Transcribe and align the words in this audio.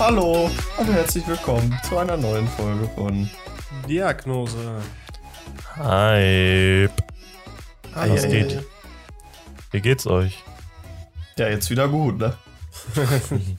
Hallo 0.00 0.50
und 0.78 0.86
herzlich 0.92 1.26
willkommen 1.28 1.78
zu 1.86 1.98
einer 1.98 2.16
neuen 2.16 2.48
Folge 2.48 2.88
von 2.94 3.28
Diagnose. 3.86 4.80
Hype. 5.76 6.90
Ei, 7.94 8.10
Was 8.10 8.24
ei, 8.24 8.28
geht? 8.30 8.64
Wie 9.72 9.80
geht's 9.80 10.06
euch? 10.06 10.42
Ja, 11.36 11.48
jetzt 11.48 11.68
wieder 11.70 11.86
gut, 11.88 12.18
ne? 12.18 12.36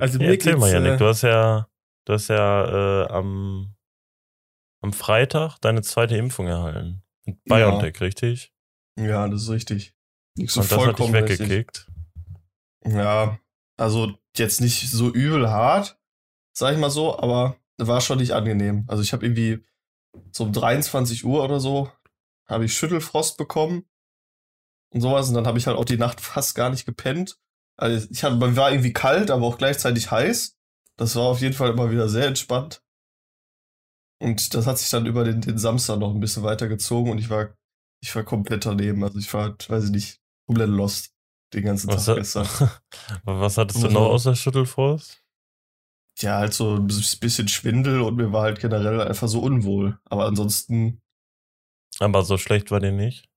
Also 0.00 0.18
Ja, 0.20 0.26
mir 0.28 0.34
erzähl 0.34 0.52
geht's, 0.52 0.60
mal, 0.60 0.70
Janik. 0.72 0.92
äh, 0.92 0.96
Du 0.96 1.06
hast 1.08 1.22
ja, 1.22 1.66
du 2.04 2.12
hast 2.12 2.28
ja 2.28 3.02
äh, 3.02 3.08
am, 3.08 3.74
am 4.80 4.92
Freitag 4.92 5.58
deine 5.60 5.82
zweite 5.82 6.16
Impfung 6.16 6.46
erhalten. 6.46 7.02
Mit 7.26 7.38
Ja. 7.46 7.56
BioNTech, 7.56 8.00
richtig? 8.00 8.52
ja, 8.96 9.26
das 9.28 9.42
ist 9.42 9.50
richtig. 9.50 9.92
Nicht 10.36 10.52
so 10.52 10.60
Und 10.60 10.70
das 10.70 10.78
hat 10.78 10.78
dich 10.78 10.84
vollkommen 10.96 11.14
richtig. 11.16 11.40
weggekickt. 11.40 11.90
Ja, 12.84 13.36
also 13.78 14.12
jetzt 14.36 14.60
nicht 14.60 14.90
so 14.90 15.10
übel 15.10 15.48
hart, 15.48 15.98
sag 16.52 16.74
ich 16.74 16.78
mal 16.78 16.90
so, 16.90 17.18
aber 17.18 17.56
war 17.78 18.00
schon 18.00 18.18
nicht 18.18 18.32
angenehm. 18.32 18.84
Also 18.88 19.02
ich 19.02 19.12
habe 19.12 19.24
irgendwie 19.24 19.64
so 20.32 20.44
um 20.44 20.52
23 20.52 21.24
Uhr 21.24 21.44
oder 21.44 21.60
so 21.60 21.90
habe 22.46 22.64
ich 22.64 22.74
Schüttelfrost 22.74 23.36
bekommen 23.36 23.84
und 24.90 25.00
sowas 25.00 25.28
und 25.28 25.34
dann 25.34 25.46
habe 25.46 25.58
ich 25.58 25.66
halt 25.66 25.76
auch 25.76 25.84
die 25.84 25.96
Nacht 25.96 26.20
fast 26.20 26.54
gar 26.54 26.70
nicht 26.70 26.86
gepennt. 26.86 27.38
Also 27.76 28.08
ich 28.10 28.24
hatte, 28.24 28.36
mir 28.36 28.56
war 28.56 28.72
irgendwie 28.72 28.92
kalt, 28.92 29.30
aber 29.30 29.46
auch 29.46 29.58
gleichzeitig 29.58 30.10
heiß. 30.10 30.56
Das 30.96 31.14
war 31.14 31.24
auf 31.24 31.40
jeden 31.40 31.54
Fall 31.54 31.70
immer 31.70 31.92
wieder 31.92 32.08
sehr 32.08 32.26
entspannt. 32.26 32.82
Und 34.20 34.54
das 34.54 34.66
hat 34.66 34.78
sich 34.78 34.90
dann 34.90 35.06
über 35.06 35.22
den, 35.22 35.40
den 35.40 35.58
Samstag 35.58 36.00
noch 36.00 36.12
ein 36.12 36.18
bisschen 36.18 36.42
weitergezogen 36.42 37.12
und 37.12 37.18
ich 37.18 37.30
war, 37.30 37.56
ich 38.02 38.14
war 38.16 38.24
komplett 38.24 38.66
daneben. 38.66 39.04
Also 39.04 39.20
ich 39.20 39.32
war, 39.32 39.56
weiß 39.68 39.84
ich 39.84 39.90
nicht, 39.90 40.20
komplett 40.46 40.70
lost 40.70 41.14
den 41.54 41.64
ganzen 41.64 41.88
Was, 41.88 42.04
Tag 42.06 42.16
hat- 42.16 42.18
gestern. 42.18 42.46
was 43.24 43.56
hattest 43.58 43.82
du 43.82 43.86
Also- 43.86 43.98
noch 43.98 44.06
außer 44.10 44.34
Schüttelfrost? 44.36 45.22
Ja, 46.20 46.38
halt 46.38 46.52
so 46.52 46.74
ein 46.74 46.86
bisschen 46.88 47.46
Schwindel 47.46 48.00
und 48.00 48.16
mir 48.16 48.32
war 48.32 48.42
halt 48.42 48.58
generell 48.60 49.00
einfach 49.00 49.28
so 49.28 49.40
unwohl. 49.40 49.98
Aber 50.06 50.26
ansonsten, 50.26 51.00
Aber 52.00 52.24
so 52.24 52.38
schlecht 52.38 52.70
war 52.72 52.80
dir 52.80 52.90
nicht. 52.90 53.28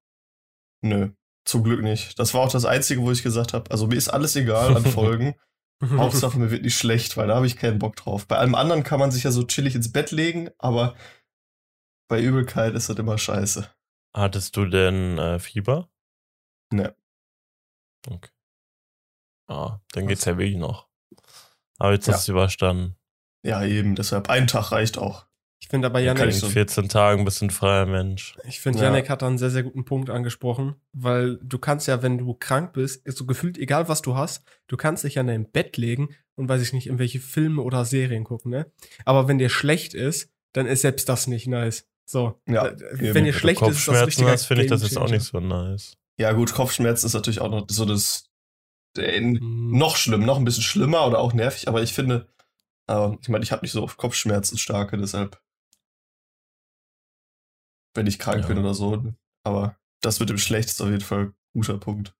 nö, 0.83 1.11
zum 1.45 1.63
Glück 1.63 1.83
nicht. 1.83 2.17
Das 2.17 2.33
war 2.33 2.41
auch 2.41 2.51
das 2.51 2.65
Einzige, 2.65 3.01
wo 3.03 3.11
ich 3.11 3.21
gesagt 3.21 3.53
habe, 3.53 3.69
also 3.69 3.85
mir 3.87 3.95
ist 3.97 4.09
alles 4.09 4.35
egal 4.35 4.75
an 4.75 4.83
Folgen. 4.85 5.35
Hauptsache 5.83 6.37
mir 6.39 6.49
wird 6.51 6.63
nicht 6.63 6.77
schlecht, 6.77 7.17
weil 7.17 7.27
da 7.27 7.35
habe 7.35 7.45
ich 7.47 7.55
keinen 7.57 7.77
Bock 7.79 7.95
drauf. 7.95 8.27
Bei 8.27 8.37
allem 8.37 8.55
anderen 8.55 8.83
kann 8.83 8.99
man 8.99 9.11
sich 9.11 9.23
ja 9.23 9.31
so 9.31 9.43
chillig 9.43 9.73
ins 9.75 9.91
Bett 9.91 10.09
legen, 10.11 10.49
aber 10.57 10.95
bei 12.07 12.19
Übelkeit 12.21 12.73
ist 12.75 12.89
das 12.89 12.97
immer 12.97 13.17
scheiße. 13.19 13.67
Hattest 14.15 14.57
du 14.57 14.65
denn 14.65 15.17
äh, 15.19 15.39
Fieber? 15.39 15.89
Ne. 16.73 16.95
Okay. 18.09 18.29
Ah, 19.47 19.79
dann 19.93 20.07
geht's 20.07 20.25
ja 20.25 20.37
wirklich 20.37 20.57
noch. 20.57 20.87
Aber 21.77 21.93
jetzt 21.93 22.07
Ja. 22.07 22.13
hast 22.13 22.27
du 22.27 22.31
es 22.31 22.33
überstanden. 22.35 22.95
Ja, 23.43 23.63
eben, 23.65 23.95
deshalb 23.95 24.29
ein 24.29 24.47
Tag 24.47 24.71
reicht 24.71 24.97
auch. 24.97 25.25
ich 25.63 25.67
finde 25.67 25.87
aber 25.87 25.99
Janik, 25.99 26.23
In 26.25 26.31
so- 26.31 26.49
14 26.49 26.89
Tagen 26.89 27.23
bist 27.23 27.39
du 27.41 27.45
ein 27.45 27.49
freier 27.49 27.85
Mensch. 27.85 28.35
ich 28.45 28.59
finde 28.59 28.79
Ja. 28.79 28.85
Janik 28.85 29.09
hat 29.09 29.21
da 29.21 29.27
einen 29.27 29.37
sehr, 29.37 29.51
sehr 29.51 29.63
guten 29.63 29.85
Punkt 29.85 30.09
angesprochen, 30.09 30.75
weil 30.91 31.37
du 31.43 31.59
kannst 31.59 31.87
ja, 31.87 32.01
wenn 32.01 32.17
du 32.17 32.33
krank 32.33 32.73
bist, 32.73 33.05
ist 33.05 33.17
so 33.17 33.25
gefühlt, 33.25 33.57
egal 33.57 33.87
was 33.87 34.01
du 34.01 34.15
hast, 34.15 34.43
du 34.67 34.75
kannst 34.75 35.03
dich 35.03 35.15
ja 35.15 35.21
in 35.21 35.27
dein 35.27 35.49
Bett 35.51 35.77
legen 35.77 36.09
und 36.35 36.49
weiß 36.49 36.61
ich 36.61 36.73
nicht, 36.73 36.87
irgendwelche 36.87 37.19
Filme 37.19 37.61
oder 37.61 37.85
Serien 37.85 38.23
gucken, 38.25 38.51
ne? 38.51 38.71
Aber 39.05 39.27
wenn 39.27 39.37
dir 39.37 39.49
schlecht 39.49 39.93
ist, 39.93 40.29
dann 40.53 40.65
ist 40.65 40.81
selbst 40.81 41.07
das 41.09 41.27
nicht 41.27 41.47
nice. 41.47 41.87
So. 42.05 42.41
Ja, 42.47 42.67
eben. 42.71 43.13
wenn 43.13 43.23
dir 43.25 43.33
schlecht 43.33 43.61
du 43.61 43.65
ist, 43.67 43.77
ist 43.77 43.87
das 43.87 43.93
Kopfschmerzen 43.93 44.05
richtiger 44.07 44.31
hast, 44.31 44.45
finde 44.45 44.63
ich 44.63 44.69
das 44.69 44.81
jetzt 44.83 44.97
auch 44.97 45.09
nicht 45.09 45.23
so 45.23 45.39
nice. 45.39 45.95
Ja, 46.21 46.33
gut, 46.33 46.53
Kopfschmerzen 46.53 47.07
ist 47.07 47.13
natürlich 47.15 47.41
auch 47.41 47.49
noch 47.49 47.65
so 47.67 47.83
das 47.83 48.29
äh, 48.95 49.19
Mhm. 49.19 49.75
noch 49.75 49.95
schlimm, 49.95 50.23
noch 50.23 50.37
ein 50.37 50.45
bisschen 50.45 50.61
schlimmer 50.61 51.07
oder 51.07 51.17
auch 51.17 51.33
nervig, 51.33 51.67
aber 51.67 51.81
ich 51.81 51.93
finde, 51.93 52.31
äh, 52.87 53.09
ich 53.19 53.27
meine, 53.27 53.43
ich 53.43 53.51
habe 53.51 53.63
nicht 53.63 53.71
so 53.71 53.81
oft 53.81 53.97
Kopfschmerzen 53.97 54.59
starke, 54.59 54.97
deshalb, 54.99 55.41
wenn 57.95 58.05
ich 58.05 58.19
krank 58.19 58.41
Ja. 58.43 58.47
bin 58.49 58.59
oder 58.59 58.75
so. 58.75 59.03
Aber 59.43 59.77
das 60.01 60.19
mit 60.19 60.29
dem 60.29 60.37
Schlecht 60.37 60.69
ist 60.69 60.79
auf 60.79 60.89
jeden 60.89 61.01
Fall 61.01 61.25
ein 61.25 61.35
guter 61.53 61.79
Punkt. 61.79 62.13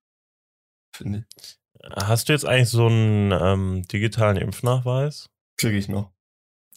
Finde 0.96 1.28
ich. 1.30 1.60
Hast 1.96 2.28
du 2.28 2.34
jetzt 2.34 2.46
eigentlich 2.46 2.70
so 2.70 2.88
einen 2.88 3.32
ähm, 3.32 3.84
digitalen 3.88 4.38
Impfnachweis? 4.38 5.30
Kriege 5.58 5.78
ich 5.78 5.90
noch. 5.90 6.12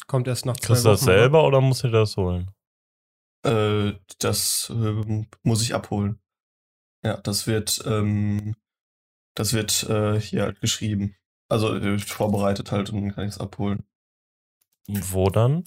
Kommt 0.06 0.28
erst 0.28 0.44
nach 0.44 0.56
zwei 0.56 0.66
Kriegst 0.66 0.84
du 0.84 0.90
das 0.90 1.00
Wochen, 1.00 1.10
oder? 1.10 1.18
selber 1.20 1.44
oder 1.46 1.60
musst 1.62 1.84
du 1.84 1.88
dir 1.88 2.00
das 2.00 2.16
holen? 2.18 2.50
Äh, 3.46 3.94
das 4.18 4.70
ähm, 4.74 5.26
muss 5.42 5.62
ich 5.62 5.74
abholen. 5.74 6.20
Ja, 7.04 7.18
das 7.18 7.46
wird, 7.46 7.82
ähm, 7.86 8.56
das 9.34 9.52
wird 9.52 9.84
äh, 9.84 10.18
hier 10.20 10.42
halt 10.42 10.60
geschrieben. 10.60 11.16
Also 11.48 11.74
äh, 11.76 11.98
vorbereitet 11.98 12.72
halt 12.72 12.90
und 12.90 13.02
dann 13.02 13.14
kann 13.14 13.24
ich 13.24 13.34
es 13.34 13.40
abholen. 13.40 13.84
Wo 14.88 15.28
dann? 15.30 15.64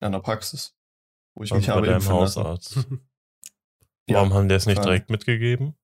Ja, 0.00 0.06
in 0.08 0.12
der 0.12 0.20
Praxis. 0.20 0.74
Wo 1.34 1.44
ich 1.44 1.52
Also 1.52 1.60
mich 1.60 1.66
bei 1.68 1.72
habe 1.74 1.86
deinem. 1.86 2.08
Hausarzt. 2.08 2.86
Ja, 4.08 4.16
Warum 4.16 4.34
haben 4.34 4.48
die 4.48 4.56
es 4.56 4.66
nicht 4.66 4.74
klar. 4.76 4.86
direkt 4.86 5.10
mitgegeben? 5.10 5.76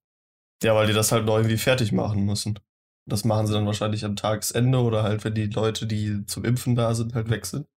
Ja, 0.63 0.75
weil 0.75 0.89
die 0.89 0.93
das 0.93 1.13
halt 1.13 1.25
noch 1.25 1.37
irgendwie 1.37 1.57
fertig 1.57 1.93
machen 1.93 2.25
müssen. 2.25 2.59
Das 3.07 3.25
machen 3.25 3.47
sie 3.47 3.53
dann 3.53 3.65
wahrscheinlich 3.65 4.05
am 4.05 4.17
Tagesende 4.17 4.81
oder 4.81 5.05
halt, 5.05 5.25
wenn 5.25 5.35
die 5.35 5.47
Leute, 5.47 5.87
die 5.87 6.27
zum 6.27 6.45
Impfen 6.45 6.75
da 6.75 6.97
sind, 6.97 7.15
halt 7.15 7.31
weg 7.31 7.47
sind. 7.47 7.69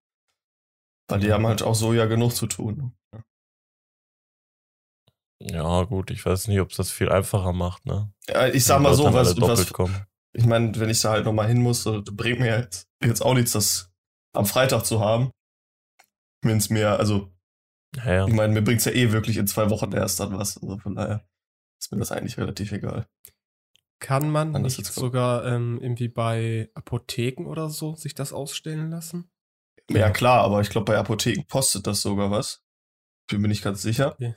Weil 1.07 1.19
die 1.19 1.31
haben 1.31 1.45
halt 1.45 1.61
auch 1.61 1.75
so 1.75 1.93
ja 1.93 2.05
genug 2.05 2.33
zu 2.35 2.47
tun. 2.47 2.93
Ja. 5.50 5.84
Gut, 5.84 6.12
ich 6.12 6.25
weiß 6.25 6.47
nicht, 6.47 6.59
ob 6.59 6.72
es 6.72 6.78
das 6.78 6.91
viel 6.91 7.09
einfacher 7.09 7.53
macht, 7.53 7.85
ne? 7.85 8.12
Ja, 8.28 8.47
ich 8.47 8.66
sag 8.66 8.81
mal 8.81 8.94
so, 8.94 9.13
was, 9.13 9.40
was 9.40 9.72
ich 10.34 10.46
meine, 10.46 10.78
wenn 10.79 10.90
ich 10.90 11.02
da 11.02 11.12
halt 11.12 11.25
nochmal 11.25 11.47
hin 11.47 11.62
muss, 11.62 11.84
so, 11.84 12.02
bringt 12.03 12.40
mir 12.40 12.59
jetzt, 12.59 12.88
jetzt 13.03 13.22
auch 13.22 13.34
nichts, 13.34 13.52
das 13.52 13.91
am 14.34 14.46
Freitag 14.46 14.85
zu 14.85 15.02
haben. 15.02 15.31
Wenn 16.41 16.57
es 16.57 16.69
mir, 16.69 16.97
also, 16.97 17.31
Ja, 17.96 18.13
ja. 18.13 18.28
ich 18.28 18.34
meine, 18.34 18.53
mir 18.53 18.62
bringt's 18.62 18.85
ja 18.85 18.94
eh 18.94 19.12
wirklich 19.12 19.38
in 19.38 19.47
zwei 19.47 19.69
Wochen 19.69 19.91
erst 19.91 20.19
dann 20.19 20.38
was. 20.38 20.57
Also 20.57 20.78
von 20.78 20.96
daher 20.96 21.28
ist 21.79 21.91
mir 21.91 22.00
das 22.00 22.12
eigentlich 22.12 22.38
relativ 22.38 22.72
egal. 22.72 23.08
Kann 24.00 24.31
man 24.31 24.53
das 24.53 24.78
nicht 24.78 24.91
sogar 24.91 25.46
ähm, 25.46 25.79
irgendwie 25.81 26.08
bei 26.08 26.72
Apotheken 26.73 27.46
oder 27.46 27.69
so 27.69 27.94
sich 27.96 28.16
das 28.16 28.34
ausstellen 28.34 28.90
lassen? 28.90 29.29
Ja, 29.90 30.09
klar, 30.09 30.41
aber 30.41 30.62
ich 30.62 30.69
glaube, 30.69 30.85
bei 30.85 30.97
Apotheken 30.97 31.46
kostet 31.47 31.85
das 31.85 32.02
sogar 32.02 32.31
was. 32.31 32.63
Bin 33.28 33.41
mir 33.41 33.47
nicht 33.47 33.63
ganz 33.63 33.81
sicher. 33.81 34.13
Okay. 34.13 34.35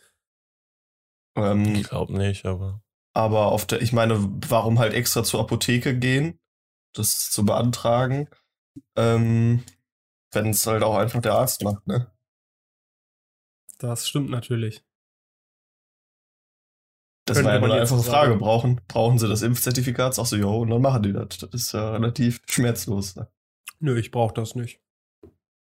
Ähm, 1.37 1.75
Ich 1.75 1.89
glaube 1.89 2.13
nicht, 2.17 2.45
aber. 2.47 2.83
Aber 3.17 3.47
auf 3.53 3.67
der, 3.67 3.81
ich 3.83 3.93
meine, 3.93 4.17
warum 4.49 4.79
halt 4.79 4.93
extra 4.93 5.23
zur 5.23 5.41
Apotheke 5.41 5.97
gehen, 5.97 6.39
das 6.95 7.31
zu 7.31 7.45
beantragen, 7.45 8.29
ähm, 8.97 9.63
wenn 10.33 10.49
es 10.51 10.67
halt 10.67 10.83
auch 10.83 10.97
einfach 10.97 11.23
der 11.23 11.35
Arzt 11.35 11.63
macht, 11.63 11.87
ne? 11.87 12.11
Das 13.79 14.09
stimmt 14.09 14.31
natürlich. 14.31 14.85
Das 17.27 17.39
Könnte 17.39 17.53
war 17.53 17.59
ja 17.59 17.65
eine 17.65 17.81
einfache 17.83 18.01
so 18.01 18.11
Frage. 18.11 18.29
sagen. 18.33 18.41
Brauchen, 18.41 18.81
brauchen 18.87 19.19
sie 19.19 19.29
das 19.29 19.43
Impfzertifikat? 19.43 20.15
Sagst 20.15 20.33
du, 20.33 20.37
jo, 20.37 20.59
und 20.61 20.71
dann 20.71 20.83
machen 20.83 21.03
die 21.05 21.13
das. 21.13 21.39
Das 21.39 21.51
ist 21.55 21.73
ja 21.73 21.93
relativ 21.93 22.41
schmerzlos, 22.47 23.17
ne? 23.17 23.31
Nö, 23.81 23.99
ich 23.99 24.11
brauche 24.11 24.35
das 24.35 24.55
nicht. 24.55 24.81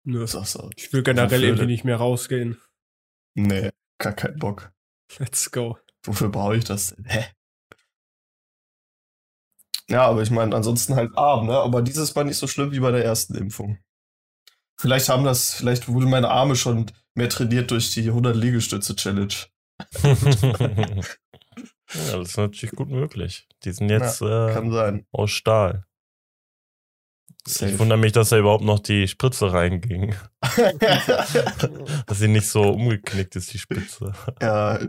Nö. 0.04 0.26
Sagst 0.26 0.56
du, 0.56 0.70
Ich 0.76 0.94
will 0.94 1.04
generell 1.04 1.44
irgendwie 1.44 1.66
nicht 1.66 1.84
mehr 1.84 1.98
rausgehen. 1.98 2.60
nee, 3.36 3.72
gar 3.98 4.14
keinen 4.14 4.40
Bock. 4.40 4.72
Let's 5.18 5.50
go. 5.52 5.78
Wofür 6.04 6.30
brauche 6.30 6.56
ich 6.56 6.64
das 6.64 6.96
denn? 6.96 7.06
Hä? 7.06 7.26
Ja, 9.90 10.06
aber 10.06 10.22
ich 10.22 10.30
meine, 10.30 10.56
ansonsten 10.56 10.96
halt 10.96 11.18
arm, 11.18 11.48
ne? 11.48 11.58
Aber 11.58 11.82
dieses 11.82 12.16
war 12.16 12.24
nicht 12.24 12.38
so 12.38 12.46
schlimm 12.46 12.72
wie 12.72 12.80
bei 12.80 12.92
der 12.92 13.04
ersten 13.04 13.36
Impfung. 13.36 13.80
Vielleicht 14.80 15.10
haben 15.10 15.24
das, 15.24 15.56
vielleicht 15.56 15.88
wurden 15.88 16.10
meine 16.10 16.30
Arme 16.30 16.56
schon 16.56 16.92
mehr 17.16 17.28
trainiert 17.28 17.72
durch 17.72 17.92
die 17.92 18.08
100 18.08 18.36
Liegestütze 18.36 18.96
Challenge. 18.96 19.34
ja, 20.04 21.04
das 21.94 22.30
ist 22.30 22.38
natürlich 22.38 22.76
gut 22.76 22.90
möglich. 22.90 23.48
Die 23.64 23.72
sind 23.72 23.90
jetzt 23.90 24.22
äh, 24.22 24.54
Kann 24.54 24.72
sein. 24.72 25.06
aus 25.12 25.32
Stahl. 25.32 25.86
Safe. 27.50 27.72
Ich 27.74 27.80
wundere 27.80 27.98
mich, 28.00 28.12
dass 28.12 28.30
da 28.30 28.38
überhaupt 28.38 28.64
noch 28.64 28.80
die 28.80 29.08
Spritze 29.08 29.52
reinging. 29.52 30.16
dass 32.08 32.20
sie 32.20 32.28
nicht 32.28 32.48
so 32.48 32.62
umgeknickt 32.62 33.36
ist, 33.36 33.54
die 33.54 33.58
Spitze. 33.60 34.14
ja, 34.42 34.80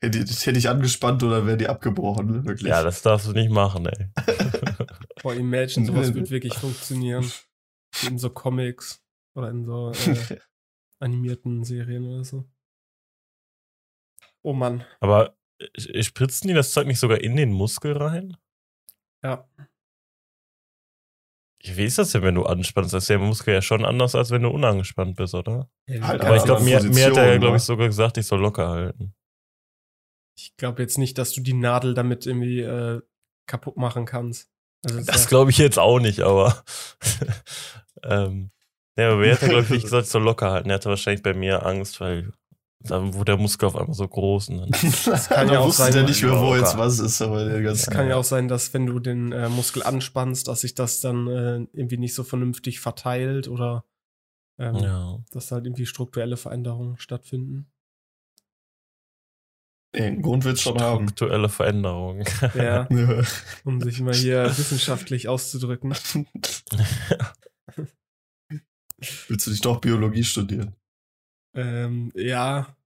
hätte, 0.00 0.18
ich- 0.18 0.46
hätte 0.46 0.58
ich 0.58 0.68
angespannt 0.68 1.22
oder 1.22 1.46
wäre 1.46 1.56
die 1.56 1.68
abgebrochen, 1.68 2.44
wirklich. 2.44 2.68
Ja, 2.68 2.82
das 2.82 3.02
darfst 3.02 3.26
du 3.28 3.32
nicht 3.32 3.50
machen, 3.50 3.86
ey. 3.86 4.06
Boah, 5.22 5.34
imagine, 5.34 5.86
sowas 5.86 6.12
wird 6.14 6.30
wirklich 6.30 6.54
funktionieren. 6.58 7.30
In 8.06 8.18
so 8.18 8.30
Comics 8.30 9.02
oder 9.34 9.50
in 9.50 9.64
so 9.64 9.92
äh, 9.92 10.38
animierten 11.00 11.64
Serien 11.64 12.06
oder 12.06 12.24
so. 12.24 12.44
Oh 14.42 14.52
Mann. 14.52 14.84
Aber 15.00 15.36
äh, 15.58 16.02
spritzen 16.02 16.48
die 16.48 16.54
das 16.54 16.72
Zeug 16.72 16.86
nicht 16.86 17.00
sogar 17.00 17.20
in 17.20 17.36
den 17.36 17.50
Muskel 17.52 17.96
rein? 17.96 18.36
Ja. 19.24 19.48
Wie 21.64 21.84
ist 21.84 21.98
das 21.98 22.12
denn, 22.12 22.22
wenn 22.22 22.36
du 22.36 22.44
anspannst? 22.44 22.94
Das 22.94 23.04
ist 23.04 23.08
ja 23.08 23.16
im 23.16 23.22
Muskel 23.22 23.54
ja 23.54 23.62
schon 23.62 23.84
anders, 23.84 24.14
als 24.14 24.30
wenn 24.30 24.42
du 24.42 24.48
unangespannt 24.48 25.16
bist, 25.16 25.34
oder? 25.34 25.68
Halt 26.00 26.20
Aber 26.20 26.36
ich 26.36 26.44
glaube, 26.44 26.62
mir, 26.62 26.80
mir 26.82 27.06
hat 27.06 27.16
er 27.16 27.24
ja, 27.26 27.38
Position, 27.38 27.40
glaube 27.40 27.46
ich, 27.56 27.62
ne? 27.62 27.66
sogar 27.66 27.86
gesagt, 27.88 28.16
ich 28.16 28.26
soll 28.26 28.40
locker 28.40 28.68
halten. 28.68 29.14
Ich 30.36 30.56
glaube 30.56 30.82
jetzt 30.82 30.98
nicht, 30.98 31.18
dass 31.18 31.32
du 31.32 31.40
die 31.40 31.54
Nadel 31.54 31.94
damit 31.94 32.26
irgendwie 32.26 32.60
äh, 32.60 33.00
kaputt 33.46 33.76
machen 33.76 34.04
kannst. 34.06 34.48
Also 34.84 35.00
Das 35.04 35.24
ja- 35.24 35.28
glaube 35.28 35.50
ich 35.50 35.58
jetzt 35.58 35.78
auch 35.80 35.98
nicht, 35.98 36.20
aber. 36.20 36.62
ähm, 38.04 38.50
ja, 38.96 39.12
aber 39.12 39.26
er 39.26 39.34
hat 39.34 39.42
ja, 39.42 39.48
glaube 39.48 39.64
ich, 39.64 39.70
nicht 39.70 39.82
gesagt, 39.84 40.06
so 40.06 40.20
locker 40.20 40.52
halten. 40.52 40.70
Er 40.70 40.74
hatte 40.76 40.88
wahrscheinlich 40.90 41.22
bei 41.24 41.34
mir 41.34 41.66
Angst, 41.66 42.00
weil 42.00 42.32
da 42.80 43.02
wurde 43.14 43.32
der 43.32 43.36
Muskel 43.38 43.66
auf 43.66 43.76
einmal 43.76 43.94
so 43.94 44.06
groß 44.06 44.50
und 44.50 44.58
dann. 44.58 44.70
Das 45.04 45.28
kann 45.28 45.48
ja 45.50 45.58
auch 45.60 45.66
wusste 45.66 45.82
sein, 45.82 45.92
der 45.92 46.02
nicht 46.04 46.22
mehr, 46.22 46.40
wo 46.40 46.54
jetzt 46.54 46.78
was 46.78 46.98
ist, 47.00 47.20
aber 47.20 47.44
der 47.44 47.56
Es 47.58 47.64
ganze 47.64 47.90
kann 47.90 48.08
ja 48.08 48.16
auch 48.16 48.24
sein, 48.24 48.46
dass 48.48 48.72
wenn 48.72 48.86
du 48.86 48.98
den 49.00 49.32
äh, 49.32 49.48
Muskel 49.48 49.82
anspannst, 49.82 50.46
dass 50.48 50.60
sich 50.60 50.74
das 50.74 51.00
dann 51.00 51.26
äh, 51.26 51.66
irgendwie 51.72 51.98
nicht 51.98 52.14
so 52.14 52.22
vernünftig 52.24 52.78
verteilt 52.80 53.48
oder 53.48 53.84
ähm, 54.58 54.76
Ja. 54.76 55.18
dass 55.32 55.48
da 55.48 55.56
halt 55.56 55.66
irgendwie 55.66 55.86
strukturelle 55.86 56.36
Veränderungen 56.36 56.96
stattfinden. 56.98 57.70
Den 59.96 60.20
Grund 60.22 60.44
wird's 60.44 60.60
schon 60.60 60.78
haben. 60.80 61.06
Strukturelle 61.06 61.48
Veränderungen. 61.48 62.24
Ja, 62.54 62.86
Ja. 62.90 63.22
um 63.64 63.80
sich 63.80 64.00
mal 64.00 64.14
hier 64.14 64.44
wissenschaftlich 64.56 65.28
auszudrücken. 65.28 65.94
Willst 69.28 69.46
du 69.46 69.50
nicht 69.50 69.64
doch 69.64 69.80
Biologie 69.80 70.24
studieren? 70.24 70.74
Ähm, 71.58 72.12
ja, 72.14 72.76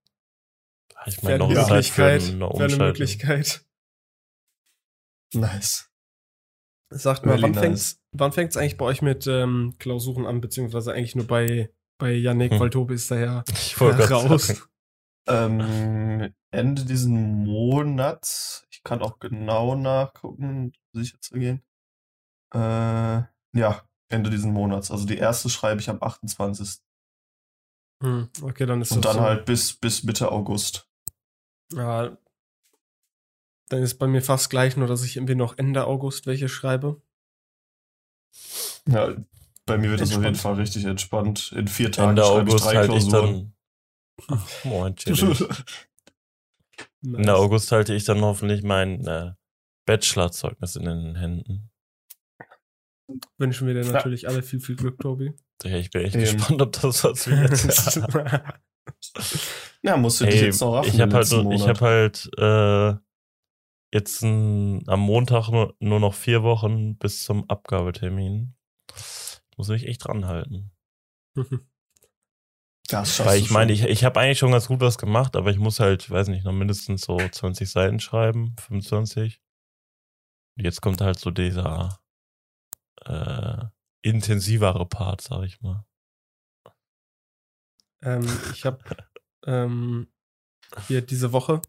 Ich 1.06 1.22
wäre 1.22 1.38
meine, 1.38 1.44
eine 1.44 1.54
noch 1.54 1.66
für 1.66 1.74
Möglichkeit. 1.74 2.22
eine 2.22 2.38
Wäre 2.38 2.64
eine. 2.64 2.76
Möglichkeit. 2.76 3.66
Nice. 5.34 5.90
Sagt 6.90 7.24
mal, 7.26 7.40
wann 7.40 7.52
nice. 7.52 7.60
fängt's, 7.60 8.00
wann 8.12 8.32
fängt's 8.32 8.56
eigentlich 8.56 8.76
bei 8.76 8.84
euch 8.84 9.02
mit 9.02 9.26
ähm, 9.26 9.74
Klausuren 9.78 10.26
an, 10.26 10.40
beziehungsweise 10.40 10.92
eigentlich 10.92 11.16
nur 11.16 11.26
bei, 11.26 11.70
bei 11.98 12.12
Yannick, 12.12 12.52
Hm. 12.52 12.60
weil 12.60 12.70
Tobi 12.70 12.94
ist 12.94 13.10
da 13.10 13.18
ja 13.18 13.44
Ich 13.52 13.80
raus. 13.80 14.68
Ähm, 15.28 16.34
Ende 16.50 16.84
diesen 16.84 17.44
Monats. 17.44 18.66
Ich 18.70 18.82
kann 18.82 19.00
auch 19.02 19.18
genau 19.20 19.74
nachgucken, 19.74 20.44
um 20.44 20.72
sicher 20.92 21.18
zu 21.20 21.34
gehen. 21.34 21.62
Äh, 22.54 23.22
ja, 23.54 23.88
Ende 24.10 24.30
diesen 24.30 24.52
Monats. 24.52 24.90
Also 24.90 25.06
die 25.06 25.16
erste 25.16 25.48
schreibe 25.48 25.80
ich 25.80 25.88
am 25.88 26.02
28. 26.02 26.80
Hm, 28.02 28.28
okay, 28.42 28.66
dann 28.66 28.82
ist 28.82 28.90
Und 28.92 29.04
dann 29.04 29.14
so. 29.16 29.20
halt 29.20 29.44
bis, 29.46 29.74
bis 29.74 30.02
Mitte 30.02 30.30
August. 30.30 30.88
Ja, 31.72 32.16
dann 33.68 33.82
ist 33.82 33.94
bei 33.94 34.06
mir 34.06 34.20
fast 34.22 34.50
gleich, 34.50 34.76
nur 34.76 34.86
dass 34.86 35.04
ich 35.04 35.16
irgendwie 35.16 35.34
noch 35.34 35.56
Ende 35.56 35.86
August 35.86 36.26
welche 36.26 36.48
schreibe. 36.48 37.00
Ja, 38.86 39.14
bei 39.64 39.78
mir 39.78 39.90
wird 39.90 40.00
das 40.00 40.10
auf 40.10 40.16
jeden 40.16 40.26
Entspannt. 40.26 40.56
Fall 40.56 40.62
richtig 40.62 40.84
entspannt. 40.84 41.52
In 41.52 41.68
vier 41.68 41.90
Tagen 41.92 42.10
Ende 42.10 42.22
schreibe 42.24 42.48
ich 42.48 42.54
August 42.54 42.64
drei 42.66 42.76
halte 42.76 42.96
ich 42.96 43.08
Klausuren. 43.08 43.54
dann. 44.28 44.28
Ach, 44.28 44.64
moin. 44.64 44.94
Nice. 47.04 47.18
Ende 47.18 47.34
August 47.34 47.72
halte 47.72 47.94
ich 47.94 48.04
dann 48.04 48.20
hoffentlich 48.20 48.62
mein 48.62 49.04
äh, 49.06 49.32
Bachelorzeugnis 49.86 50.76
in 50.76 50.84
den 50.84 51.16
Händen. 51.16 51.70
Wünschen 53.38 53.66
wir 53.66 53.74
dir 53.74 53.84
Ja. 53.84 53.92
natürlich 53.92 54.28
alle 54.28 54.42
viel, 54.42 54.60
viel 54.60 54.76
Glück, 54.76 55.00
Tobi. 55.00 55.32
Ich 55.64 55.90
bin 55.90 56.04
echt 56.04 56.14
Ähm. 56.14 56.20
gespannt, 56.22 56.62
ob 56.62 56.72
das 56.72 57.04
was 57.04 57.26
wird. 57.26 57.52
ja, 59.82 59.96
musst 59.96 60.20
du 60.20 60.24
dich 60.26 60.36
Ey, 60.36 60.46
jetzt 60.46 60.60
noch 60.60 60.74
raffen. 60.74 60.88
ich 60.94 61.00
habe 61.00 61.14
halt, 61.14 61.32
ich 61.32 61.68
hab 61.68 61.80
halt 61.80 62.30
äh, 62.38 62.94
jetzt 63.94 64.22
n, 64.22 64.82
am 64.86 65.00
Montag 65.00 65.48
nur, 65.50 65.74
nur 65.78 66.00
noch 66.00 66.14
vier 66.14 66.42
Wochen 66.42 66.96
bis 66.96 67.22
zum 67.24 67.48
Abgabetermin. 67.48 68.54
Muss 69.56 69.68
mich 69.68 69.86
echt 69.86 70.04
dran 70.06 70.26
halten. 70.26 70.72
Das 72.88 73.24
Weil 73.24 73.38
ich 73.38 73.50
meine, 73.50 73.72
ich, 73.72 73.84
ich 73.84 74.04
habe 74.04 74.20
eigentlich 74.20 74.38
schon 74.38 74.52
ganz 74.52 74.66
gut 74.66 74.80
was 74.80 74.98
gemacht, 74.98 75.36
aber 75.36 75.50
ich 75.50 75.56
muss 75.56 75.80
halt, 75.80 76.10
weiß 76.10 76.28
nicht, 76.28 76.44
noch 76.44 76.52
mindestens 76.52 77.02
so 77.02 77.16
20 77.16 77.70
Seiten 77.70 78.00
schreiben, 78.00 78.54
25. 78.60 79.40
Und 80.58 80.64
Jetzt 80.64 80.82
kommt 80.82 81.00
halt 81.00 81.18
so 81.18 81.30
dieser 81.30 82.00
äh, 83.06 83.64
intensivere 84.02 84.86
Part, 84.86 85.20
sag 85.20 85.44
ich 85.44 85.60
mal. 85.62 85.84
ähm, 88.02 88.26
ich 88.52 88.64
habe 88.64 88.78
ähm, 89.46 90.08
hier 90.86 91.02
diese 91.02 91.32
Woche 91.32 91.62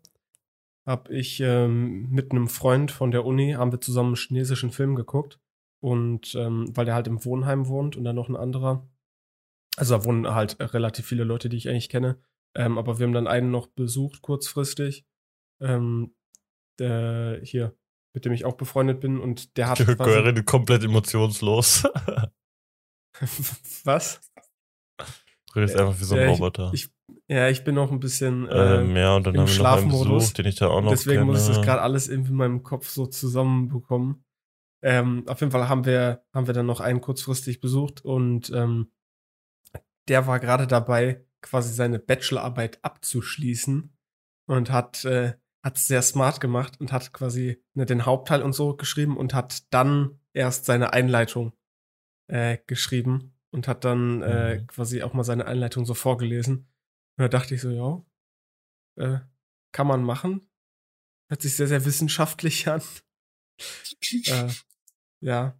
habe 0.85 1.13
ich 1.13 1.39
ähm, 1.39 2.09
mit 2.09 2.31
einem 2.31 2.50
Freund 2.50 2.91
von 2.91 3.12
der 3.12 3.25
Uni 3.25 3.53
haben 3.53 3.71
wir 3.71 3.80
zusammen 3.80 4.09
einen 4.09 4.15
chinesischen 4.15 4.71
Film 4.71 4.95
geguckt 4.95 5.39
und 5.81 6.35
ähm, 6.35 6.75
weil 6.75 6.85
der 6.85 6.95
halt 6.95 7.07
im 7.07 7.24
Wohnheim 7.24 7.68
wohnt 7.68 7.95
und 7.95 8.03
dann 8.03 8.15
noch 8.15 8.30
ein 8.30 8.36
anderer, 8.36 8.88
also 9.77 9.97
da 9.97 10.06
wohnen 10.06 10.27
halt 10.27 10.59
relativ 10.59 11.06
viele 11.06 11.24
Leute, 11.24 11.50
die 11.50 11.57
ich 11.57 11.69
eigentlich 11.69 11.89
kenne, 11.89 12.21
ähm, 12.56 12.77
aber 12.77 13.00
wir 13.00 13.06
haben 13.06 13.13
dann 13.13 13.27
einen 13.27 13.51
noch 13.51 13.68
besucht 13.68 14.21
kurzfristig, 14.21 15.06
ähm, 15.62 16.15
der 16.79 17.39
hier 17.44 17.77
mit 18.13 18.25
dem 18.25 18.31
ich 18.33 18.45
auch 18.45 18.54
befreundet 18.56 19.00
bin 19.01 19.19
und 19.19 19.57
der 19.57 19.69
hat 19.69 19.77
quasi, 19.98 20.12
redet 20.19 20.45
komplett 20.45 20.83
emotionslos. 20.83 21.83
was? 23.83 24.21
Du 24.98 25.60
redest 25.60 25.75
einfach 25.77 26.00
wie 26.00 26.04
so 26.04 26.15
ein 26.15 26.21
Ja, 26.21 26.27
ich- 26.27 26.31
Roboter. 26.39 26.71
ich- 26.74 26.89
Ja, 27.27 27.48
ich 27.50 27.63
bin 27.63 27.75
noch 27.75 27.92
ein 27.92 28.00
bisschen 28.00 28.48
ähm, 28.51 28.95
äh, 28.95 29.01
ja, 29.01 29.15
und 29.15 29.27
dann 29.27 29.36
im 29.36 29.42
haben 29.42 29.48
wir 29.48 29.54
Schlafmodus. 29.54 30.24
Besuch, 30.30 30.33
den 30.33 30.45
ich 30.48 30.56
da 30.56 30.68
auch 30.68 30.81
noch 30.81 30.89
Deswegen 30.92 31.21
kenne. 31.21 31.31
muss 31.31 31.42
ich 31.48 31.56
das 31.56 31.63
gerade 31.65 31.81
alles 31.81 32.07
irgendwie 32.10 32.31
in 32.31 32.38
meinem 32.38 32.63
Kopf 32.63 32.89
so 32.89 33.06
zusammenbekommen. 33.06 34.24
Ähm, 34.83 35.24
auf 35.27 35.39
jeden 35.39 35.51
Fall 35.51 35.69
haben 35.69 35.86
wir, 35.86 36.25
haben 36.33 36.48
wir 36.48 36.54
dann 36.54 36.65
noch 36.65 36.80
einen 36.81 37.01
kurzfristig 37.01 37.62
besucht 37.62 38.04
und 38.04 38.50
ähm, 38.51 38.92
der 40.10 40.27
war 40.27 40.39
gerade 40.39 40.68
dabei, 40.68 41.25
quasi 41.42 41.74
seine 41.74 42.00
Bachelorarbeit 42.00 42.83
abzuschließen 42.83 43.95
und 44.48 44.71
hat 44.71 45.06
äh, 45.06 45.33
hat 45.63 45.77
sehr 45.77 46.01
smart 46.01 46.42
gemacht 46.42 46.80
und 46.80 46.92
hat 46.92 47.13
quasi 47.13 47.63
ne, 47.74 47.86
den 47.86 48.06
Hauptteil 48.06 48.42
und 48.42 48.54
so 48.54 48.75
geschrieben 48.75 49.15
und 49.18 49.33
hat 49.33 49.74
dann 49.74 50.19
erst 50.33 50.65
seine 50.65 50.94
Einleitung 50.94 51.54
äh, 52.27 52.57
geschrieben 52.68 53.33
und 53.51 53.68
hat 53.68 53.86
dann 53.86 54.21
äh, 54.21 54.60
Mhm. 54.60 54.68
quasi 54.68 55.04
auch 55.04 55.13
mal 55.13 55.24
seine 55.24 55.45
Einleitung 55.45 55.86
so 55.86 55.94
vorgelesen. 55.94 56.57
Und 57.18 57.21
da 57.24 57.27
dachte 57.27 57.56
ich 57.56 57.62
so, 57.62 57.69
ja, 57.69 58.04
äh, 58.98 59.19
kann 59.71 59.88
man 59.88 60.04
machen. 60.04 60.50
Hört 61.30 61.42
sich 61.42 61.56
sehr, 61.56 61.68
sehr 61.68 61.86
wissenschaftlich 61.86 62.68
an. 62.69 62.81
äh, 64.27 64.50
ja. 65.21 65.57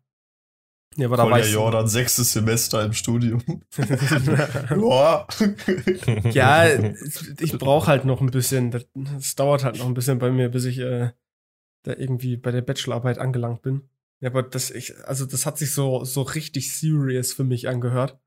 Ja, 0.98 1.08
aber 1.08 1.18
da 1.18 1.30
war 1.30 1.40
ich 1.40 1.46
so- 1.48 1.54
Jordan, 1.60 1.88
sechstes 1.88 2.32
Semester 2.34 2.84
im 2.86 2.94
Studium. 2.94 3.42
Ja, 6.34 6.66
es- 6.66 7.34
ich 7.40 7.58
brauche 7.58 7.88
halt 7.88 8.06
noch 8.06 8.22
ein 8.22 8.32
bisschen. 8.32 8.72
Das, 8.72 8.86
das 8.94 9.36
dauert 9.36 9.64
halt 9.64 9.78
noch 9.78 9.88
ein 9.88 9.94
bisschen 9.94 10.20
bei 10.20 10.32
mir, 10.32 10.50
bis 10.50 10.66
ich 10.66 10.80
äh, 10.80 11.12
da 11.84 11.94
irgendwie 11.96 12.38
bei 12.38 12.52
der 12.52 12.62
Bachelorarbeit 12.62 13.18
angelangt 13.20 13.62
bin. 13.62 13.90
Ja, 14.20 14.30
aber 14.30 14.44
das, 14.44 14.72
ich, 14.72 14.94
also 15.06 15.26
das 15.26 15.46
hat 15.46 15.58
sich 15.58 15.74
so, 15.74 16.06
so 16.06 16.22
richtig 16.22 16.72
serious 16.74 17.34
für 17.34 17.44
mich 17.44 17.68
angehört. 17.68 18.18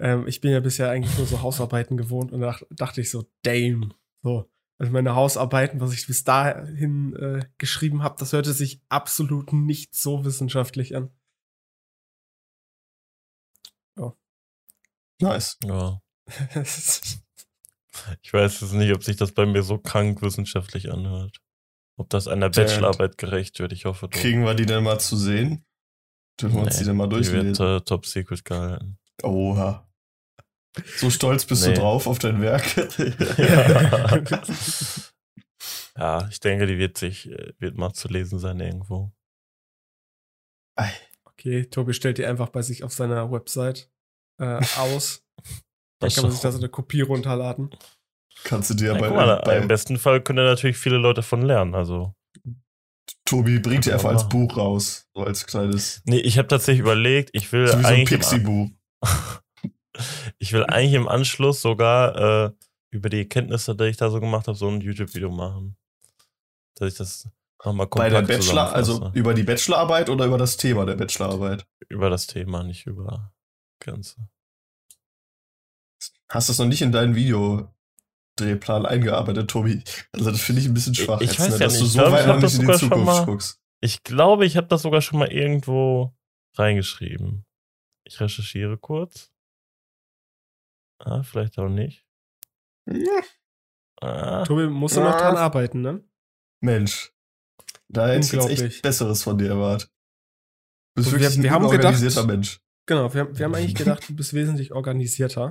Ähm, 0.00 0.26
ich 0.26 0.40
bin 0.40 0.50
ja 0.50 0.60
bisher 0.60 0.90
eigentlich 0.90 1.16
nur 1.16 1.26
so 1.26 1.42
Hausarbeiten 1.42 1.96
gewohnt 1.96 2.32
und 2.32 2.40
da 2.40 2.56
dachte 2.70 3.00
ich 3.00 3.10
so, 3.10 3.24
damn. 3.42 3.92
So. 4.22 4.50
Also 4.80 4.92
meine 4.92 5.14
Hausarbeiten, 5.16 5.80
was 5.80 5.92
ich 5.92 6.06
bis 6.06 6.22
dahin 6.24 7.14
äh, 7.16 7.44
geschrieben 7.58 8.02
habe, 8.04 8.14
das 8.18 8.32
hörte 8.32 8.52
sich 8.52 8.80
absolut 8.88 9.52
nicht 9.52 9.94
so 9.94 10.24
wissenschaftlich 10.24 10.94
an. 10.96 11.10
Nice. 15.20 15.56
ja. 15.64 16.00
Ich 18.22 18.32
weiß 18.32 18.60
jetzt 18.60 18.72
nicht, 18.74 18.94
ob 18.94 19.02
sich 19.02 19.16
das 19.16 19.32
bei 19.32 19.44
mir 19.44 19.62
so 19.64 19.76
krank 19.78 20.22
wissenschaftlich 20.22 20.92
anhört. 20.92 21.38
Ob 21.96 22.08
das 22.10 22.28
einer 22.28 22.48
Bachelorarbeit 22.48 23.18
gerecht 23.18 23.58
wird, 23.58 23.72
ich 23.72 23.86
hoffe 23.86 24.06
doch. 24.08 24.16
Kriegen 24.20 24.44
wir 24.44 24.54
die 24.54 24.66
denn 24.66 24.84
mal 24.84 25.00
zu 25.00 25.16
sehen? 25.16 25.64
Dürfen 26.40 26.56
wir 26.58 26.62
uns 26.62 26.78
die 26.78 26.84
denn 26.84 26.96
mal 26.96 27.08
Die 27.08 27.16
wird 27.16 27.26
durchlesen? 27.34 27.66
äh, 27.78 27.80
top 27.80 28.06
secret 28.06 28.44
gehalten. 28.44 28.98
Oha. 29.24 29.84
So 30.96 31.10
stolz 31.10 31.44
bist 31.44 31.66
Nee. 31.66 31.74
du 31.74 31.80
drauf 31.80 32.06
auf 32.06 32.20
dein 32.20 32.40
Werk. 32.40 32.76
Ja. 33.36 34.22
ja, 35.96 36.28
ich 36.28 36.38
denke, 36.38 36.66
die 36.66 36.78
wird 36.78 36.96
sich, 36.98 37.28
äh, 37.28 37.52
wird 37.58 37.76
mal 37.76 37.92
zu 37.94 38.06
lesen 38.06 38.38
sein 38.38 38.60
irgendwo. 38.60 39.10
Ei. 40.76 40.92
Okay, 41.24 41.66
Tobi 41.66 41.94
stellt 41.94 42.18
die 42.18 42.26
einfach 42.26 42.50
bei 42.50 42.62
sich 42.62 42.84
auf 42.84 42.92
seiner 42.92 43.32
Website 43.32 43.90
äh, 44.38 44.60
aus. 44.76 45.22
Dann 46.00 46.10
kann 46.10 46.22
man 46.24 46.32
sich 46.32 46.40
da 46.40 46.52
so 46.52 46.58
eine 46.58 46.68
Kopie 46.68 47.00
runterladen. 47.00 47.70
Kannst 48.44 48.70
du 48.70 48.74
dir 48.74 48.92
Ja, 48.92 48.98
bei, 48.98 49.10
mal, 49.10 49.42
bei 49.44 49.58
Im 49.58 49.66
besten 49.66 49.98
Fall 49.98 50.20
können 50.20 50.36
da 50.36 50.44
natürlich 50.44 50.76
viele 50.76 50.96
Leute 50.96 51.22
von 51.22 51.42
lernen. 51.42 51.74
Also, 51.74 52.14
Tobi 53.24 53.58
bringt 53.58 53.84
die 53.84 53.90
Kann 53.90 53.98
einfach 53.98 54.12
als. 54.12 54.28
Buch 54.28 54.56
raus. 54.56 55.08
So 55.14 55.24
als 55.24 55.44
kleines. 55.46 56.02
nee, 56.04 56.20
ich 56.20 56.38
habe 56.38 56.46
tatsächlich 56.46 56.80
überlegt, 56.80 57.30
ich 57.32 57.50
will 57.52 57.66
So 57.66 57.78
wie 57.78 57.82
so 57.82 57.88
ein 57.88 57.94
eigentlich, 57.94 58.20
Pixie-Buch. 58.20 58.70
ich 60.38 60.52
will 60.52 60.64
eigentlich 60.64 60.94
im 60.94 61.08
Anschluss 61.08 61.60
sogar 61.60 62.46
äh, 62.46 62.50
über 62.90 63.08
die 63.08 63.18
Erkenntnisse, 63.18 63.74
die 63.74 63.86
ich 63.86 63.96
da 63.96 64.08
so 64.10 64.20
gemacht 64.20 64.46
habe, 64.46 64.56
so 64.56 64.68
ein 64.68 64.80
YouTube-Video 64.80 65.30
machen. 65.30 65.76
Dass 66.76 66.92
ich 66.92 66.98
das 66.98 67.28
nochmal 67.64 67.86
Bei 67.86 68.08
kompakt 68.08 68.30
der 68.30 68.36
Bachelor, 68.36 68.72
also 68.72 69.10
über 69.14 69.34
die 69.34 69.42
Bachelorarbeit 69.42 70.10
oder 70.10 70.26
über 70.26 70.38
das 70.38 70.56
Thema 70.56 70.86
der 70.86 70.94
Bachelorarbeit? 70.94 71.66
über 71.88 72.10
das 72.10 72.26
Thema, 72.26 72.62
nicht 72.62 72.86
über 72.86 73.32
Ganze. 73.80 74.16
Hast 76.28 76.48
du 76.48 76.52
es 76.52 76.58
noch 76.58 76.66
nicht 76.66 76.82
in 76.82 76.92
deinen 76.92 77.14
Videodrehplan 77.14 78.86
eingearbeitet, 78.86 79.48
Tobi? 79.50 79.82
Also 80.12 80.30
das 80.30 80.40
finde 80.42 80.60
ich 80.60 80.68
ein 80.68 80.74
bisschen 80.74 80.94
schwach, 80.94 81.20
Ich 81.20 81.30
jetzt, 81.30 81.40
weiß 81.40 81.48
ne, 81.50 81.54
ja 81.54 81.58
dass 81.58 81.72
nicht. 81.74 81.82
du 81.82 81.86
Ich 81.86 81.92
so 81.92 81.98
glaub, 81.98 82.12
weit 82.12 82.20
ich 82.22 82.26
noch 82.26 82.34
nicht 82.34 82.44
das 82.44 82.54
in 82.54 82.60
die 82.60 82.64
sogar 82.66 82.78
schon 82.78 82.88
Zukunft 82.90 83.06
mal- 83.06 83.24
guckst. 83.26 83.60
Ich 83.80 84.02
glaube, 84.02 84.44
ich 84.44 84.56
habe 84.56 84.66
das 84.66 84.82
sogar 84.82 85.00
schon 85.00 85.18
mal 85.20 85.30
irgendwo 85.32 86.12
reingeschrieben. 86.56 87.46
Ich 88.04 88.20
recherchiere 88.20 88.76
kurz. 88.76 89.30
Ah, 90.98 91.22
vielleicht 91.22 91.58
auch 91.58 91.68
nicht. 91.68 92.04
Ah, 94.00 94.44
Tobi, 94.44 94.66
musst 94.68 94.96
du 94.96 95.00
noch 95.00 95.12
Ja. 95.12 95.18
dran 95.18 95.36
arbeiten, 95.36 95.80
ne? 95.82 96.04
Mensch. 96.60 97.12
Da 97.88 98.08
hätte 98.08 98.26
ich 98.26 98.32
jetzt 98.32 98.62
echt 98.62 98.82
Besseres 98.82 99.22
von 99.22 99.38
dir 99.38 99.48
erwartet. 99.50 99.90
Du 100.94 101.02
bist 101.02 101.08
Und 101.08 101.14
wir- 101.14 101.20
wirklich 101.20 101.42
wir 101.44 101.50
ein 101.50 101.54
haben 101.54 101.70
gedacht- 101.70 102.26
Mensch. 102.26 102.60
Genau, 102.88 103.12
wir, 103.12 103.38
wir 103.38 103.44
haben 103.44 103.54
eigentlich 103.54 103.74
gedacht, 103.74 104.08
du 104.08 104.16
bist 104.16 104.32
wesentlich 104.32 104.72
organisierter. 104.72 105.50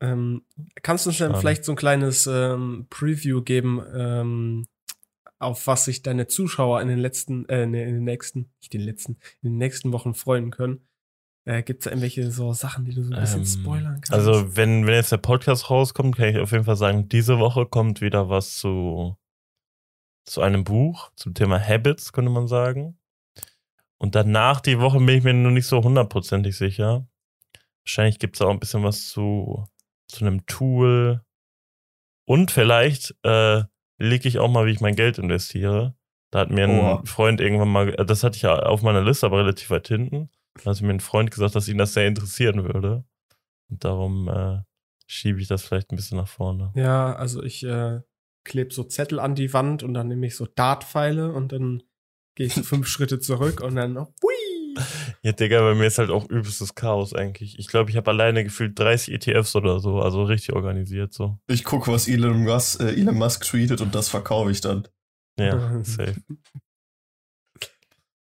Ähm, 0.00 0.42
kannst 0.82 1.06
du 1.06 1.10
uns 1.10 1.16
Schade. 1.16 1.36
vielleicht 1.38 1.64
so 1.64 1.72
ein 1.72 1.76
kleines 1.76 2.26
ähm, 2.26 2.86
Preview 2.90 3.42
geben, 3.42 3.82
ähm, 3.94 4.66
auf 5.38 5.66
was 5.66 5.86
sich 5.86 6.02
deine 6.02 6.26
Zuschauer 6.26 6.82
in 6.82 6.88
den 6.88 6.98
letzten, 6.98 7.48
äh, 7.48 7.62
in 7.62 7.72
den 7.72 8.04
nächsten, 8.04 8.50
nicht 8.60 8.74
den 8.74 8.82
letzten, 8.82 9.12
in 9.40 9.52
den 9.52 9.56
nächsten 9.56 9.90
Wochen 9.92 10.12
freuen 10.12 10.50
können? 10.50 10.86
Äh, 11.46 11.62
Gibt 11.62 11.80
es 11.80 11.84
da 11.84 11.90
irgendwelche 11.90 12.30
so 12.30 12.52
Sachen, 12.52 12.84
die 12.84 12.92
du 12.92 13.02
so 13.02 13.14
ein 13.14 13.20
bisschen 13.20 13.40
Ähm, 13.40 13.46
spoilern 13.46 13.94
kannst? 13.94 14.12
Also, 14.12 14.56
wenn, 14.56 14.86
wenn 14.86 14.94
jetzt 14.94 15.10
der 15.10 15.16
Podcast 15.16 15.70
rauskommt, 15.70 16.16
kann 16.16 16.28
ich 16.28 16.38
auf 16.38 16.52
jeden 16.52 16.64
Fall 16.64 16.76
sagen, 16.76 17.08
diese 17.08 17.38
Woche 17.38 17.64
kommt 17.64 18.02
wieder 18.02 18.28
was 18.28 18.58
zu, 18.58 19.16
zu 20.26 20.42
einem 20.42 20.64
Buch 20.64 21.10
zum 21.16 21.32
Thema 21.32 21.58
Habits, 21.58 22.12
könnte 22.12 22.30
man 22.30 22.46
sagen. 22.46 22.98
Und 23.98 24.14
danach 24.14 24.60
die 24.60 24.78
Woche 24.78 24.98
bin 24.98 25.18
ich 25.18 25.24
mir 25.24 25.34
noch 25.34 25.50
nicht 25.50 25.66
so 25.66 25.82
hundertprozentig 25.82 26.56
sicher. 26.56 27.06
Wahrscheinlich 27.84 28.18
gibt 28.18 28.36
es 28.36 28.42
auch 28.42 28.50
ein 28.50 28.60
bisschen 28.60 28.84
was 28.84 29.08
zu, 29.08 29.66
zu 30.06 30.24
einem 30.24 30.46
Tool. 30.46 31.22
Und 32.26 32.50
vielleicht 32.50 33.16
äh, 33.24 33.64
lege 33.98 34.28
ich 34.28 34.38
auch 34.38 34.48
mal, 34.48 34.66
wie 34.66 34.72
ich 34.72 34.80
mein 34.80 34.94
Geld 34.94 35.18
investiere. 35.18 35.96
Da 36.30 36.40
hat 36.40 36.50
mir 36.50 36.64
ein 36.64 36.78
Oha. 36.78 37.02
Freund 37.04 37.40
irgendwann 37.40 37.70
mal, 37.70 37.88
äh, 37.94 38.04
das 38.04 38.22
hatte 38.22 38.36
ich 38.36 38.42
ja 38.42 38.56
auf 38.58 38.82
meiner 38.82 39.02
Liste, 39.02 39.26
aber 39.26 39.38
relativ 39.38 39.70
weit 39.70 39.88
hinten. 39.88 40.30
Da 40.62 40.70
hat 40.70 40.80
mir 40.82 40.90
ein 40.90 41.00
Freund 41.00 41.30
gesagt, 41.30 41.54
dass 41.54 41.68
ihn 41.68 41.78
das 41.78 41.94
sehr 41.94 42.06
interessieren 42.06 42.64
würde. 42.64 43.04
Und 43.70 43.84
darum 43.84 44.28
äh, 44.28 44.60
schiebe 45.06 45.40
ich 45.40 45.48
das 45.48 45.64
vielleicht 45.64 45.90
ein 45.90 45.96
bisschen 45.96 46.18
nach 46.18 46.28
vorne. 46.28 46.72
ja, 46.74 47.14
also 47.14 47.42
ich 47.42 47.64
äh, 47.64 48.00
klebe 48.44 48.72
so 48.72 48.84
Zettel 48.84 49.18
an 49.20 49.34
die 49.34 49.52
Wand 49.52 49.82
und 49.82 49.94
dann 49.94 50.08
nehme 50.08 50.26
ich 50.26 50.36
so 50.36 50.46
Dartpfeile 50.46 51.32
und 51.32 51.52
dann 51.52 51.82
gehe 52.38 52.46
ich 52.46 52.54
so 52.54 52.62
fünf 52.62 52.86
Schritte 52.86 53.18
zurück 53.18 53.60
und 53.60 53.74
dann 53.74 53.98
hui! 53.98 54.84
Ja, 55.22 55.32
Digga, 55.32 55.60
bei 55.60 55.74
mir 55.74 55.86
ist 55.86 55.98
halt 55.98 56.10
auch 56.10 56.30
übelstes 56.30 56.76
Chaos 56.76 57.12
eigentlich. 57.12 57.58
Ich 57.58 57.66
glaube, 57.66 57.90
ich 57.90 57.96
habe 57.96 58.12
alleine 58.12 58.44
gefühlt 58.44 58.78
30 58.78 59.14
ETFs 59.14 59.56
oder 59.56 59.80
so, 59.80 59.98
also 60.00 60.22
richtig 60.22 60.54
organisiert 60.54 61.12
so. 61.12 61.36
Ich 61.48 61.64
gucke, 61.64 61.90
was 61.90 62.06
Elon 62.06 62.44
Musk, 62.44 62.80
äh, 62.80 62.94
Elon 62.94 63.16
Musk 63.16 63.44
tweetet 63.44 63.80
und 63.80 63.94
das 63.94 64.08
verkaufe 64.08 64.52
ich 64.52 64.60
dann. 64.60 64.86
Ja, 65.36 65.82
safe. 65.82 66.14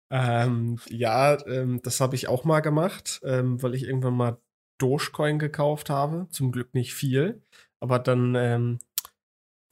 Ähm, 0.09 0.79
ja, 0.89 1.37
ähm, 1.45 1.79
das 1.83 1.99
habe 1.99 2.15
ich 2.15 2.27
auch 2.27 2.43
mal 2.43 2.61
gemacht, 2.61 3.21
ähm, 3.23 3.61
weil 3.61 3.75
ich 3.75 3.83
irgendwann 3.83 4.15
mal 4.15 4.41
Dogecoin 4.79 5.37
gekauft 5.37 5.91
habe. 5.91 6.27
Zum 6.31 6.51
Glück 6.51 6.73
nicht 6.73 6.95
viel. 6.95 7.43
Aber 7.79 7.99
dann 7.99 8.33
ähm, 8.33 8.79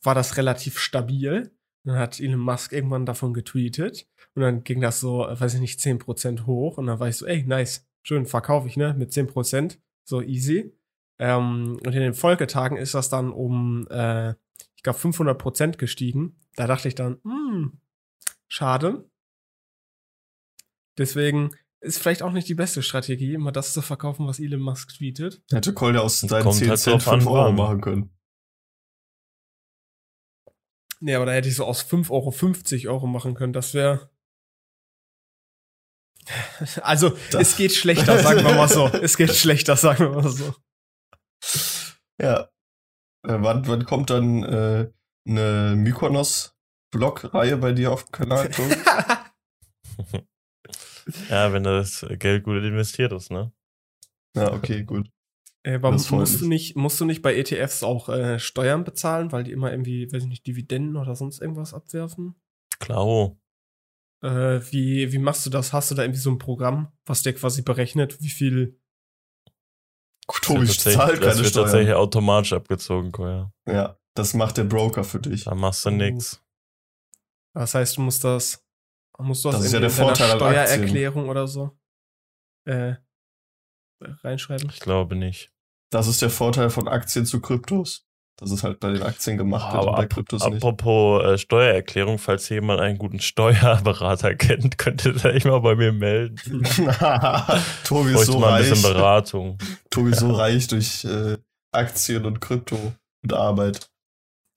war 0.04 0.14
das 0.14 0.38
relativ 0.38 0.78
stabil. 0.78 1.52
Dann 1.84 1.98
hat 1.98 2.20
Elon 2.20 2.40
Musk 2.40 2.74
irgendwann 2.74 3.06
davon 3.08 3.34
getweetet. 3.34 4.08
Und 4.36 4.42
dann 4.42 4.63
ging 4.63 4.82
das 4.82 5.00
so, 5.00 5.27
äh, 5.27 5.39
weiß 5.39 5.56
ich 5.56 5.62
nicht, 5.62 5.80
10% 5.80 6.46
hoch. 6.46 6.77
Und 6.77 6.88
dann 6.88 7.00
war 7.00 7.08
ich 7.08 7.18
so, 7.18 7.25
ey, 7.25 7.44
nice, 7.44 7.88
schön, 8.04 8.25
verkaufe 8.25 8.68
ich, 8.68 8.77
ne? 8.77 8.94
Mit 8.94 9.12
10%. 9.12 9.80
So 10.04 10.22
easy. 10.22 10.74
Ähm, 11.18 11.80
und 11.86 11.94
in 11.94 12.01
den 12.01 12.13
Folgetagen 12.13 12.77
ist 12.77 12.94
das 12.94 13.10
dann 13.10 13.32
um, 13.32 13.88
äh, 13.89 14.32
ich 14.75 14.84
glaube, 14.84 15.00
500% 15.00 15.77
gestiegen. 15.77 16.38
Da 16.56 16.68
dachte 16.68 16.89
ich 16.89 16.96
dann, 16.96 17.20
hm, 17.24 17.80
schade. 18.48 19.10
Deswegen 20.98 21.51
ist 21.80 22.00
vielleicht 22.00 22.24
auch 22.24 22.32
nicht 22.32 22.50
die 22.50 22.56
beste 22.56 22.82
Strategie, 22.82 23.34
immer 23.34 23.51
das 23.51 23.74
zu 23.74 23.82
verkaufen, 23.82 24.27
was 24.27 24.39
Elon 24.39 24.62
Musk 24.62 24.96
tweetet. 24.98 25.42
Hätte 25.51 25.74
Cole 25.74 25.96
ja 25.96 26.01
aus 26.01 26.20
seinen 26.20 26.44
Kommt 26.44 26.56
10 26.56 26.70
halt 26.70 26.80
Cent 26.80 26.96
drauf 26.96 27.08
an, 27.08 27.22
5 27.22 27.32
Euro 27.32 27.51
machen 27.51 27.82
können. 27.82 28.10
Nee, 31.00 31.15
aber 31.15 31.25
da 31.25 31.34
hätte 31.34 31.48
ich 31.48 31.56
so 31.56 31.65
aus 31.65 31.82
5 31.82 32.10
Euro 32.10 32.32
50 32.32 32.88
Euro 32.88 33.08
machen 33.08 33.36
können. 33.36 33.54
Das 33.54 33.74
wäre. 33.74 34.10
Also, 36.82 37.10
Das- 37.32 37.41
es 37.50 37.55
geht 37.58 37.72
schlechter, 37.74 38.17
sagen 38.20 38.44
wir 38.46 38.53
mal 38.55 38.67
so. 38.70 38.88
Es 39.01 39.17
geht 39.17 39.34
schlechter, 39.36 39.75
sagen 39.75 40.00
wir 40.05 40.22
mal 40.22 40.29
so. 40.29 40.53
Ja. 42.22 42.50
Äh, 43.27 43.38
wann, 43.41 43.67
wann 43.67 43.86
kommt 43.86 44.10
dann 44.10 44.44
äh, 44.44 44.91
eine 45.27 45.74
Mykonos-Blog-Reihe 45.75 47.58
bei 47.58 47.74
dir 47.74 47.91
auf 47.91 48.03
dem 48.05 48.12
Kanal? 48.12 48.50
Ja, 51.29 51.53
wenn 51.53 51.63
das 51.63 52.03
Geld 52.17 52.44
gut 52.44 52.63
investiert 52.63 53.12
ist, 53.12 53.29
ne? 53.32 53.51
ja, 54.36 54.51
okay, 54.51 54.84
gut. 54.84 55.08
Äh, 55.63 55.75
aber 55.75 55.91
Das 55.91 56.10
musst 56.10 56.41
du, 56.41 56.48
nicht, 56.48 56.75
musst 56.75 57.00
du 57.00 57.05
nicht 57.05 57.22
bei 57.22 57.36
ETFs 57.36 57.84
auch 57.84 58.10
äh, 58.10 58.39
Steuern 58.39 58.84
bezahlen, 58.84 59.32
weil 59.32 59.44
die 59.44 59.51
immer 59.51 59.72
irgendwie, 59.72 60.12
weiß 60.12 60.24
ich 60.24 60.29
nicht, 60.29 60.48
Dividenden 60.48 60.96
oder 60.98 61.15
sonst 61.15 61.41
irgendwas 61.41 61.74
abwerfen? 61.75 62.36
Klar. 62.79 63.36
Äh, 64.25 64.72
wie, 64.72 65.12
wie 65.12 65.17
machst 65.20 65.46
du 65.46 65.50
das? 65.51 65.72
Hast 65.72 65.91
du 65.91 65.96
da 65.96 66.01
irgendwie 66.03 66.20
so 66.20 66.32
ein 66.32 66.39
Programm, 66.39 66.91
was 67.05 67.22
dir 67.22 67.34
quasi 67.34 67.62
berechnet, 67.62 68.20
wie 68.22 68.29
viel 68.29 68.79
Tobi 70.41 70.65
das 70.65 70.84
wird 70.86 70.96
zahlt 70.96 70.96
tatsächlich- 70.96 71.20
das 71.20 71.34
keine 71.36 71.44
wird 71.46 71.53
tatsächlich 71.55 71.88
Steuern. 71.89 72.01
automatisch 72.01 72.53
abgezogen, 72.53 73.12
Koya. 73.12 73.53
Ja, 73.67 74.00
das 74.15 74.34
macht 74.34 74.58
der 74.58 74.63
Broker 74.63 75.03
für 75.03 75.20
dich. 75.20 75.44
Da 75.44 75.53
machst 75.53 75.86
du 75.86 75.89
Oh. 75.89 75.94
nix. 75.94 76.41
Das 77.53 77.75
heißt, 77.75 77.98
du 77.98 78.01
musst 78.01 78.24
das, 78.24 78.65
musst 79.20 79.46
du 79.46 79.50
das, 79.50 79.58
Das 79.60 79.65
ist 79.67 79.74
in, 79.74 79.82
ja 79.84 79.88
der 79.88 79.89
in 79.91 79.96
deiner 79.96 80.15
Vorteil. 80.39 80.65
Steuererklärung 80.67 81.29
oder 81.29 81.48
so 81.48 81.77
äh, 82.67 82.96
reinschreiben. 84.01 84.70
Ich 84.72 84.79
glaube 84.79 85.15
nicht. 85.15 85.51
Das 85.91 86.08
ist 86.08 86.22
der 86.24 86.32
Vorteil 86.32 86.70
von 86.72 86.88
Aktien 86.88 87.25
zu 87.27 87.39
Kryptos. 87.41 88.08
Das 88.38 88.51
ist 88.51 88.63
halt 88.63 88.82
bei 88.82 88.92
den 88.92 89.01
Aktien 89.01 89.38
gemacht 89.38 89.72
wird 89.72 89.82
Aber 89.82 89.92
und 89.92 89.96
bei 89.96 90.04
ap 90.04 90.13
Kryptos 90.13 90.46
nicht. 90.46 90.56
apropos 90.56 91.24
äh, 91.24 91.38
Steuererklärung, 91.38 92.18
falls 92.18 92.50
jemand 92.50 92.82
einen 92.82 92.98
guten 92.98 93.22
Steuerberater 93.22 94.36
kennt, 94.36 94.77
könnte 94.77 95.12
ihr 95.12 95.25
euch 95.25 95.46
mal 95.46 95.60
bei 95.60 95.75
mir 95.75 95.94
melden. 95.94 96.38
Tobi 97.86 98.13
ist 98.13 98.25
so 98.25 98.39
mal 98.39 98.48
ein 98.48 98.54
reich. 98.56 98.70
bisschen 98.70 98.94
Beratung. 98.94 99.58
Tobi 99.89 100.12
ist 100.12 100.20
so 100.20 100.32
reich 100.34 100.68
durch 100.68 101.06
äh, 101.06 101.38
Aktien 101.72 102.25
und 102.25 102.42
Krypto 102.42 102.94
und 103.24 103.34
Arbeit. 103.34 103.89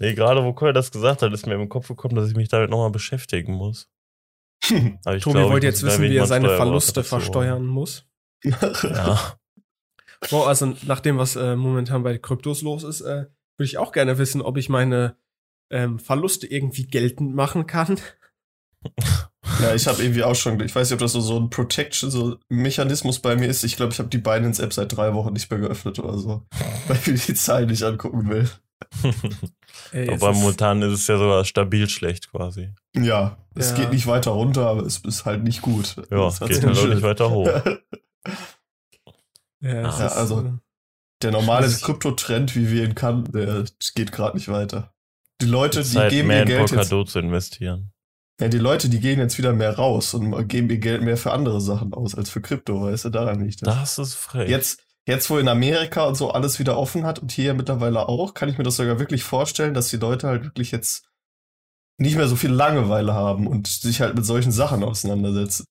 Nee, 0.00 0.14
gerade 0.14 0.44
wo 0.44 0.52
Koya 0.52 0.72
das 0.72 0.90
gesagt 0.90 1.22
hat, 1.22 1.32
ist 1.32 1.46
mir 1.46 1.54
im 1.54 1.68
Kopf 1.68 1.88
gekommen, 1.88 2.14
dass 2.14 2.28
ich 2.28 2.36
mich 2.36 2.48
damit 2.48 2.70
nochmal 2.70 2.90
beschäftigen 2.90 3.52
muss. 3.54 3.88
Aber 5.04 5.16
ich 5.16 5.22
Tobi 5.22 5.38
glaube, 5.38 5.52
wollte 5.52 5.66
ich 5.66 5.72
jetzt 5.74 5.82
wissen, 5.84 6.02
wie 6.02 6.16
er 6.16 6.26
seine 6.26 6.56
Verluste 6.56 7.04
versteuern 7.04 7.66
muss. 7.66 8.04
Ja. 8.44 9.34
Wow, 10.30 10.46
also 10.48 10.74
nach 10.82 11.00
dem, 11.00 11.18
was 11.18 11.36
äh, 11.36 11.54
momentan 11.54 12.02
bei 12.02 12.18
Kryptos 12.18 12.62
los 12.62 12.82
ist, 12.82 13.00
äh, 13.02 13.26
würde 13.58 13.66
ich 13.66 13.78
auch 13.78 13.92
gerne 13.92 14.16
wissen, 14.18 14.40
ob 14.40 14.56
ich 14.56 14.68
meine 14.68 15.16
ähm, 15.70 15.98
Verluste 15.98 16.46
irgendwie 16.46 16.86
geltend 16.86 17.34
machen 17.34 17.66
kann. 17.66 17.98
Ja, 19.62 19.74
ich 19.74 19.88
habe 19.88 20.02
irgendwie 20.02 20.22
auch 20.22 20.34
schon, 20.36 20.60
ich 20.60 20.72
weiß 20.74 20.88
nicht, 20.88 20.94
ob 20.94 21.00
das 21.00 21.12
so, 21.12 21.20
so 21.20 21.40
ein 21.40 21.50
Protection, 21.50 22.10
so 22.12 22.36
Mechanismus 22.48 23.18
bei 23.18 23.34
mir 23.34 23.48
ist. 23.48 23.64
Ich 23.64 23.76
glaube, 23.76 23.92
ich 23.92 23.98
habe 23.98 24.08
die 24.10 24.18
Binance-App 24.18 24.72
seit 24.72 24.94
drei 24.96 25.14
Wochen 25.14 25.32
nicht 25.32 25.50
mehr 25.50 25.58
geöffnet 25.58 25.98
oder 25.98 26.16
so, 26.18 26.46
weil 26.86 26.96
ich 26.98 27.06
mir 27.08 27.14
die 27.14 27.34
Zahlen 27.34 27.68
nicht 27.68 27.82
angucken 27.82 28.28
will. 28.28 28.48
Ey, 29.92 30.08
es 30.10 30.22
Aber 30.22 30.30
ist- 30.32 30.38
momentan 30.40 30.82
ist 30.82 30.92
es 31.00 31.06
ja 31.08 31.18
sogar 31.18 31.44
stabil 31.44 31.88
schlecht 31.88 32.30
quasi. 32.30 32.72
Ja, 32.94 33.38
es 33.56 33.70
Ja. 33.70 33.76
geht 33.78 33.92
nicht 33.92 34.06
weiter 34.06 34.30
runter, 34.32 34.66
aber 34.68 34.82
es 34.82 34.98
ist 34.98 35.24
halt 35.24 35.42
nicht 35.42 35.62
gut. 35.62 35.96
Ja, 36.10 36.26
hat's 36.26 36.38
geht 36.40 36.62
halt 36.64 36.78
auch 36.78 36.86
nicht 36.86 37.02
weiter 37.02 37.30
hoch. 37.30 37.46
ja, 39.60 39.88
es 39.88 39.98
Ja, 39.98 40.08
also- 40.08 40.58
Der 41.22 41.32
normale 41.32 41.68
Kryptotrend, 41.68 42.54
wie 42.54 42.70
wir 42.70 42.84
ihn 42.84 42.94
kannten, 42.94 43.32
der 43.32 43.64
geht 43.94 44.12
gerade 44.12 44.36
nicht 44.36 44.48
weiter. 44.48 44.94
Die 45.40 45.46
Leute, 45.46 45.82
die 45.82 45.88
Zeit 45.88 46.10
geben 46.10 46.28
mehr 46.28 46.38
ihr 46.38 46.42
in 46.42 46.66
Geld 46.66 46.70
jetzt, 46.70 46.88
zu 46.88 47.18
investieren. 47.18 47.92
ja, 48.40 48.48
die 48.48 48.58
Leute, 48.58 48.88
die 48.88 49.00
gehen 49.00 49.18
jetzt 49.18 49.38
wieder 49.38 49.52
mehr 49.52 49.76
raus 49.76 50.14
und 50.14 50.48
geben 50.48 50.70
ihr 50.70 50.78
Geld 50.78 51.02
mehr 51.02 51.16
für 51.16 51.32
andere 51.32 51.60
Sachen 51.60 51.92
aus 51.92 52.14
als 52.14 52.30
für 52.30 52.40
Krypto, 52.40 52.82
weißt 52.82 53.06
du, 53.06 53.10
daran 53.10 53.44
liegt 53.44 53.66
das. 53.66 53.96
Das 53.96 53.98
ist 53.98 54.14
frech. 54.14 54.48
Jetzt, 54.48 54.84
jetzt, 55.06 55.28
wo 55.30 55.38
in 55.38 55.48
Amerika 55.48 56.04
und 56.04 56.16
so 56.16 56.30
alles 56.30 56.58
wieder 56.58 56.76
offen 56.78 57.04
hat 57.04 57.18
und 57.18 57.32
hier 57.32 57.54
mittlerweile 57.54 58.08
auch, 58.08 58.34
kann 58.34 58.48
ich 58.48 58.58
mir 58.58 58.64
das 58.64 58.76
sogar 58.76 58.98
wirklich 58.98 59.24
vorstellen, 59.24 59.74
dass 59.74 59.88
die 59.88 59.96
Leute 59.96 60.28
halt 60.28 60.44
wirklich 60.44 60.70
jetzt 60.70 61.04
nicht 61.98 62.16
mehr 62.16 62.28
so 62.28 62.36
viel 62.36 62.50
Langeweile 62.50 63.12
haben 63.12 63.48
und 63.48 63.66
sich 63.66 64.00
halt 64.00 64.14
mit 64.14 64.24
solchen 64.24 64.52
Sachen 64.52 64.84
auseinandersetzen. 64.84 65.64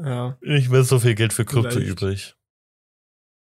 ja. 0.00 0.36
Nicht 0.40 0.70
mehr 0.70 0.82
so 0.82 0.98
viel 0.98 1.14
Geld 1.14 1.32
für 1.32 1.44
Krypto 1.44 1.70
Vielleicht. 1.70 1.88
übrig. 1.88 2.34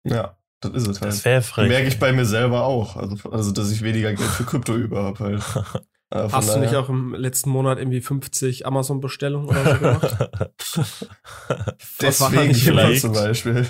Ja, 0.03 0.38
das 0.62 0.72
ist 0.74 0.88
es 0.88 1.01
halt. 1.01 1.12
Das 1.13 1.25
wäre 1.25 1.41
frech. 1.41 1.68
Merke 1.70 1.88
ich 1.88 2.00
bei 2.00 2.12
mir 2.12 2.25
selber 2.25 2.63
auch. 2.63 2.96
Also, 2.96 3.29
also 3.32 3.51
dass 3.51 3.72
ich 3.72 3.82
weniger 3.84 4.13
Geld 4.13 4.29
für 4.29 4.44
Krypto 4.44 4.75
über 4.75 5.03
habe 5.03 5.20
halt. 5.20 5.44
Äh, 6.12 6.27
Hast 6.32 6.56
du 6.56 6.60
nicht 6.60 6.74
daher- 6.74 6.79
auch 6.79 6.89
im 6.89 7.13
letzten 7.13 7.50
Monat 7.51 7.77
irgendwie 7.77 8.01
50 8.01 8.65
Amazon-Bestellungen 8.65 9.48
oder 9.50 9.63
so 9.63 9.79
gemacht? 9.79 10.29
Deswegen 12.01 12.48
nicht 12.48 13.01
zum 13.01 13.13
Beispiel. 13.13 13.65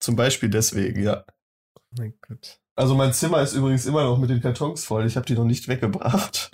Zum 0.00 0.16
Beispiel 0.16 0.50
deswegen, 0.50 1.02
ja. 1.02 1.24
mein 1.96 2.14
Gott. 2.26 2.58
Also 2.74 2.94
mein 2.94 3.12
Zimmer 3.12 3.40
ist 3.42 3.52
übrigens 3.52 3.86
immer 3.86 4.02
noch 4.04 4.18
mit 4.18 4.30
den 4.30 4.40
Kartons 4.40 4.84
voll. 4.84 5.06
Ich 5.06 5.16
habe 5.16 5.26
die 5.26 5.34
noch 5.34 5.44
nicht 5.44 5.68
weggebracht. 5.68 6.50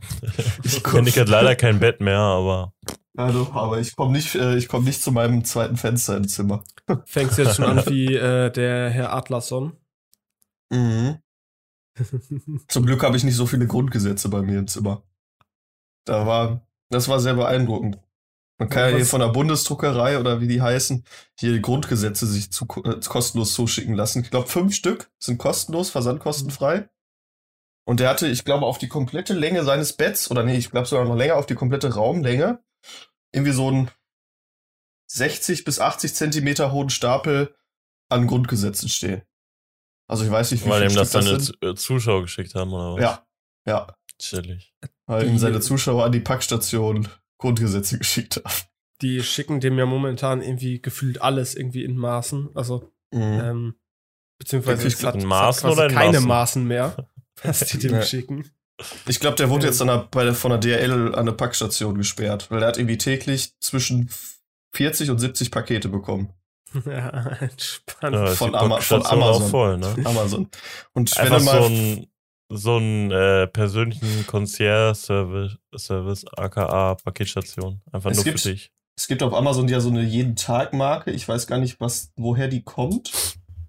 Ich 0.64 0.82
hat 0.84 1.28
leider 1.28 1.56
kein 1.56 1.78
Bett 1.78 2.00
mehr, 2.00 2.18
aber 2.18 2.74
Also, 3.18 3.50
aber 3.52 3.80
ich 3.80 3.96
komme 3.96 4.12
nicht, 4.12 4.36
äh, 4.36 4.56
ich 4.56 4.72
nicht 4.72 5.02
zu 5.02 5.10
meinem 5.10 5.44
zweiten 5.44 5.76
Fenster 5.76 6.16
im 6.16 6.28
Zimmer. 6.28 6.62
Fängst 7.04 7.36
jetzt 7.36 7.56
schon 7.56 7.64
an 7.64 7.84
wie 7.86 8.14
äh, 8.14 8.48
der 8.48 8.90
Herr 8.90 9.12
Adlerson. 9.12 9.76
Mhm. 10.70 11.18
Zum 12.68 12.86
Glück 12.86 13.02
habe 13.02 13.16
ich 13.16 13.24
nicht 13.24 13.34
so 13.34 13.46
viele 13.46 13.66
Grundgesetze 13.66 14.28
bei 14.28 14.42
mir 14.42 14.60
im 14.60 14.68
Zimmer. 14.68 15.02
Da 16.04 16.28
war, 16.28 16.64
das 16.90 17.08
war 17.08 17.18
sehr 17.18 17.34
beeindruckend. 17.34 17.98
Man 18.58 18.68
kann 18.68 18.84
ja, 18.84 18.90
Ja, 18.90 18.96
hier 18.98 19.06
von 19.06 19.20
der 19.20 19.28
Bundesdruckerei 19.28 20.20
oder 20.20 20.40
wie 20.40 20.46
die 20.46 20.62
heißen, 20.62 21.04
hier 21.40 21.52
die 21.52 21.62
Grundgesetze 21.62 22.24
sich 22.24 22.52
zu, 22.52 22.66
äh, 22.84 23.00
kostenlos 23.00 23.52
zuschicken 23.52 23.94
lassen. 23.94 24.22
Ich 24.22 24.30
glaube, 24.30 24.46
fünf 24.46 24.76
Stück 24.76 25.10
sind 25.18 25.38
kostenlos, 25.38 25.90
versandkostenfrei. 25.90 26.88
Und 27.84 27.98
der 27.98 28.10
hatte, 28.10 28.28
ich 28.28 28.44
glaube, 28.44 28.66
auf 28.66 28.78
die 28.78 28.88
komplette 28.88 29.34
Länge 29.34 29.64
seines 29.64 29.94
Betts, 29.94 30.30
oder 30.30 30.44
nee, 30.44 30.56
ich 30.56 30.70
glaube 30.70 30.86
sogar 30.86 31.04
noch 31.04 31.16
länger, 31.16 31.34
auf 31.34 31.46
die 31.46 31.56
komplette 31.56 31.94
Raumlänge, 31.94 32.62
irgendwie 33.32 33.52
so 33.52 33.68
einen 33.68 33.90
60 35.10 35.64
bis 35.64 35.78
80 35.80 36.14
Zentimeter 36.14 36.72
hohen 36.72 36.90
Stapel 36.90 37.54
an 38.10 38.26
Grundgesetzen 38.26 38.88
stehen. 38.88 39.22
Also 40.06 40.24
ich 40.24 40.30
weiß 40.30 40.52
nicht, 40.52 40.64
wie 40.64 40.70
weil 40.70 40.80
viele 40.82 40.92
ihm 40.92 40.96
das 40.96 41.12
seine 41.12 41.32
das 41.34 41.52
äh, 41.60 41.74
Zuschauer 41.74 42.22
geschickt 42.22 42.54
haben, 42.54 42.72
oder 42.72 42.94
was? 42.94 43.02
Ja, 43.02 43.26
ja. 43.66 43.94
Chillig. 44.18 44.74
Weil 45.06 45.28
ihm 45.28 45.38
seine 45.38 45.60
Zuschauer 45.60 46.04
an 46.04 46.12
die 46.12 46.20
Packstation 46.20 47.08
Grundgesetze 47.38 47.98
geschickt 47.98 48.36
haben. 48.36 48.54
Die 49.00 49.22
schicken 49.22 49.60
dem 49.60 49.78
ja 49.78 49.86
momentan 49.86 50.42
irgendwie 50.42 50.82
gefühlt 50.82 51.22
alles 51.22 51.54
irgendwie 51.54 51.84
in 51.84 51.96
Maßen. 51.96 52.50
Also, 52.54 52.92
Mhm. 53.10 53.20
ähm, 53.40 53.74
beziehungsweise 54.38 54.86
es 54.86 55.02
hat, 55.02 55.14
in 55.14 55.20
es 55.20 55.24
hat 55.24 55.28
Maßen 55.30 55.60
quasi 55.62 55.72
oder 55.72 55.86
in 55.88 55.94
keine 55.94 56.12
Maßen? 56.20 56.28
Maßen 56.28 56.64
mehr, 56.66 57.08
was 57.42 57.60
die 57.60 57.78
dem 57.78 57.94
Ja. 57.94 58.02
schicken. 58.02 58.50
Ich 59.08 59.18
glaube, 59.20 59.36
der 59.36 59.50
wurde 59.50 59.66
jetzt 59.66 59.80
an 59.82 59.88
der, 59.88 60.08
bei 60.10 60.24
der, 60.24 60.34
von 60.34 60.50
der 60.50 60.58
DRL 60.60 61.14
an 61.14 61.26
der 61.26 61.32
Packstation 61.32 61.96
gesperrt, 61.96 62.50
weil 62.50 62.62
er 62.62 62.68
hat 62.68 62.78
irgendwie 62.78 62.98
täglich 62.98 63.52
zwischen 63.60 64.10
40 64.74 65.10
und 65.10 65.18
70 65.18 65.50
Pakete 65.50 65.88
bekommen. 65.88 66.32
ja, 66.86 67.08
entspannt. 67.40 68.14
Ja, 68.14 68.26
Von 68.26 68.54
Ama- 68.54 68.80
von 68.80 69.04
Amazon. 69.06 69.50
voll, 69.50 69.78
ne? 69.78 69.96
Amazon. 70.04 70.48
Und 70.92 71.16
wenn 71.16 71.24
Einfach 71.32 71.38
du 71.38 71.44
mal. 71.44 71.62
so 71.62 71.68
ein 71.68 72.06
so 72.50 72.76
einen 72.76 73.10
äh, 73.10 73.46
persönlichen 73.46 74.26
Concierge-Service, 74.26 75.58
Service, 75.76 76.24
aka 76.36 76.94
Paketstation. 76.94 77.82
Einfach 77.92 78.10
Es 78.10 78.16
nur 78.18 78.24
gibt- 78.24 78.40
für 78.40 78.52
dich. 78.52 78.70
Es 78.96 79.06
gibt 79.06 79.22
auf 79.22 79.34
Amazon 79.34 79.68
ja 79.68 79.80
so 79.80 79.90
eine 79.90 80.02
jeden-Tag-Marke. 80.02 81.10
Ich 81.10 81.28
weiß 81.28 81.46
gar 81.46 81.58
nicht, 81.58 81.78
was, 81.80 82.10
woher 82.16 82.48
die 82.48 82.62
kommt. 82.62 83.12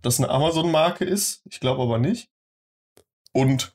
Das 0.01 0.17
eine 0.17 0.29
Amazon-Marke 0.29 1.03
ist. 1.05 1.41
Ich 1.49 1.59
glaube 1.59 1.83
aber 1.83 1.97
nicht. 1.99 2.29
Und 3.33 3.73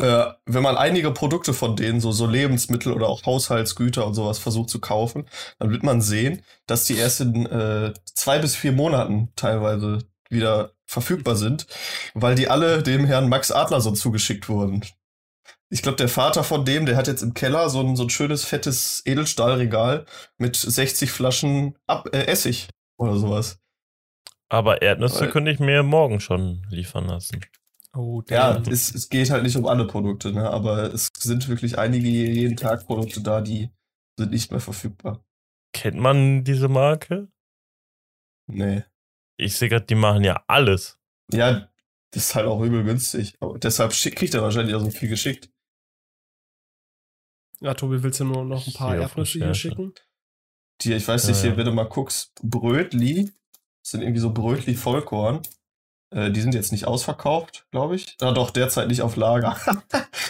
äh, 0.00 0.32
wenn 0.46 0.62
man 0.62 0.76
einige 0.76 1.10
Produkte 1.12 1.52
von 1.52 1.76
denen, 1.76 2.00
so, 2.00 2.12
so 2.12 2.26
Lebensmittel 2.26 2.92
oder 2.92 3.08
auch 3.08 3.24
Haushaltsgüter 3.24 4.06
und 4.06 4.14
sowas 4.14 4.38
versucht 4.38 4.70
zu 4.70 4.80
kaufen, 4.80 5.26
dann 5.58 5.70
wird 5.70 5.82
man 5.82 6.00
sehen, 6.00 6.42
dass 6.66 6.84
die 6.84 6.96
erst 6.96 7.20
in 7.20 7.46
äh, 7.46 7.92
zwei 8.04 8.38
bis 8.38 8.56
vier 8.56 8.72
Monaten 8.72 9.32
teilweise 9.36 9.98
wieder 10.28 10.72
verfügbar 10.86 11.36
sind, 11.36 11.66
weil 12.14 12.34
die 12.34 12.48
alle 12.48 12.82
dem 12.82 13.04
Herrn 13.04 13.28
Max 13.28 13.50
Adlerson 13.50 13.94
zugeschickt 13.96 14.48
wurden. 14.48 14.84
Ich 15.68 15.82
glaube, 15.82 15.96
der 15.96 16.08
Vater 16.08 16.42
von 16.42 16.64
dem, 16.64 16.84
der 16.86 16.96
hat 16.96 17.06
jetzt 17.06 17.22
im 17.22 17.34
Keller 17.34 17.68
so 17.70 17.80
ein, 17.80 17.94
so 17.94 18.02
ein 18.02 18.10
schönes, 18.10 18.44
fettes 18.44 19.02
Edelstahlregal 19.04 20.04
mit 20.36 20.56
60 20.56 21.10
Flaschen 21.12 21.78
Ab 21.86 22.08
äh, 22.12 22.24
Essig 22.26 22.68
oder 22.98 23.16
sowas. 23.16 23.58
Aber 24.48 24.82
Erdnüsse 24.82 25.20
Weil- 25.20 25.30
könnte 25.30 25.52
ich 25.52 25.60
mir 25.60 25.84
morgen 25.84 26.18
schon 26.20 26.66
liefern 26.70 27.06
lassen. 27.06 27.40
Oh, 27.92 28.22
Ja, 28.28 28.56
es, 28.68 28.94
es 28.94 29.08
geht 29.08 29.30
halt 29.30 29.42
nicht 29.42 29.56
um 29.56 29.66
alle 29.66 29.86
Produkte, 29.86 30.32
ne? 30.32 30.48
aber 30.48 30.94
es 30.94 31.08
sind 31.18 31.48
wirklich 31.48 31.78
einige 31.78 32.08
jeden 32.08 32.56
Tag 32.56 32.86
Produkte 32.86 33.20
da, 33.20 33.40
die 33.40 33.70
sind 34.18 34.30
nicht 34.30 34.50
mehr 34.50 34.60
verfügbar. 34.60 35.24
Kennt 35.72 35.96
man 35.98 36.44
diese 36.44 36.68
Marke? 36.68 37.28
Nee. 38.46 38.84
Ich 39.36 39.56
sehe 39.56 39.68
gerade, 39.68 39.86
die 39.86 39.94
machen 39.94 40.24
ja 40.24 40.42
alles. 40.46 40.98
Ja, 41.32 41.68
das 42.12 42.24
ist 42.28 42.34
halt 42.34 42.46
auch 42.46 42.60
übel 42.62 42.84
günstig. 42.84 43.36
Aber 43.40 43.58
deshalb 43.58 43.92
kriegt 43.92 44.34
er 44.34 44.42
wahrscheinlich 44.42 44.74
auch 44.74 44.80
so 44.80 44.90
viel 44.90 45.08
geschickt. 45.08 45.50
ja, 47.60 47.74
Tobi, 47.74 48.02
willst 48.02 48.20
du 48.20 48.24
nur 48.24 48.44
noch 48.44 48.66
ein 48.66 48.72
paar 48.72 48.96
Erdnüsse 48.96 49.38
hier 49.38 49.54
schicken? 49.54 49.94
Die, 50.82 50.92
ich 50.94 51.06
weiß 51.06 51.24
Ja, 51.24 51.30
nicht, 51.30 51.40
hier, 51.40 51.50
ja. 51.50 51.56
wenn 51.56 51.66
du 51.66 51.72
mal 51.72 51.88
guckst, 51.88 52.32
Brötli, 52.42 53.26
das 53.82 53.90
sind 53.92 54.02
irgendwie 54.02 54.20
so 54.20 54.32
Brötli 54.32 54.74
Vollkorn. 54.74 55.42
Äh, 56.10 56.30
die 56.30 56.40
sind 56.40 56.54
jetzt 56.54 56.72
nicht 56.72 56.86
ausverkauft, 56.86 57.66
glaube 57.70 57.96
ich. 57.96 58.16
Ah, 58.20 58.32
doch, 58.32 58.50
derzeit 58.50 58.88
nicht 58.88 59.02
auf 59.02 59.16
Lager. 59.16 59.56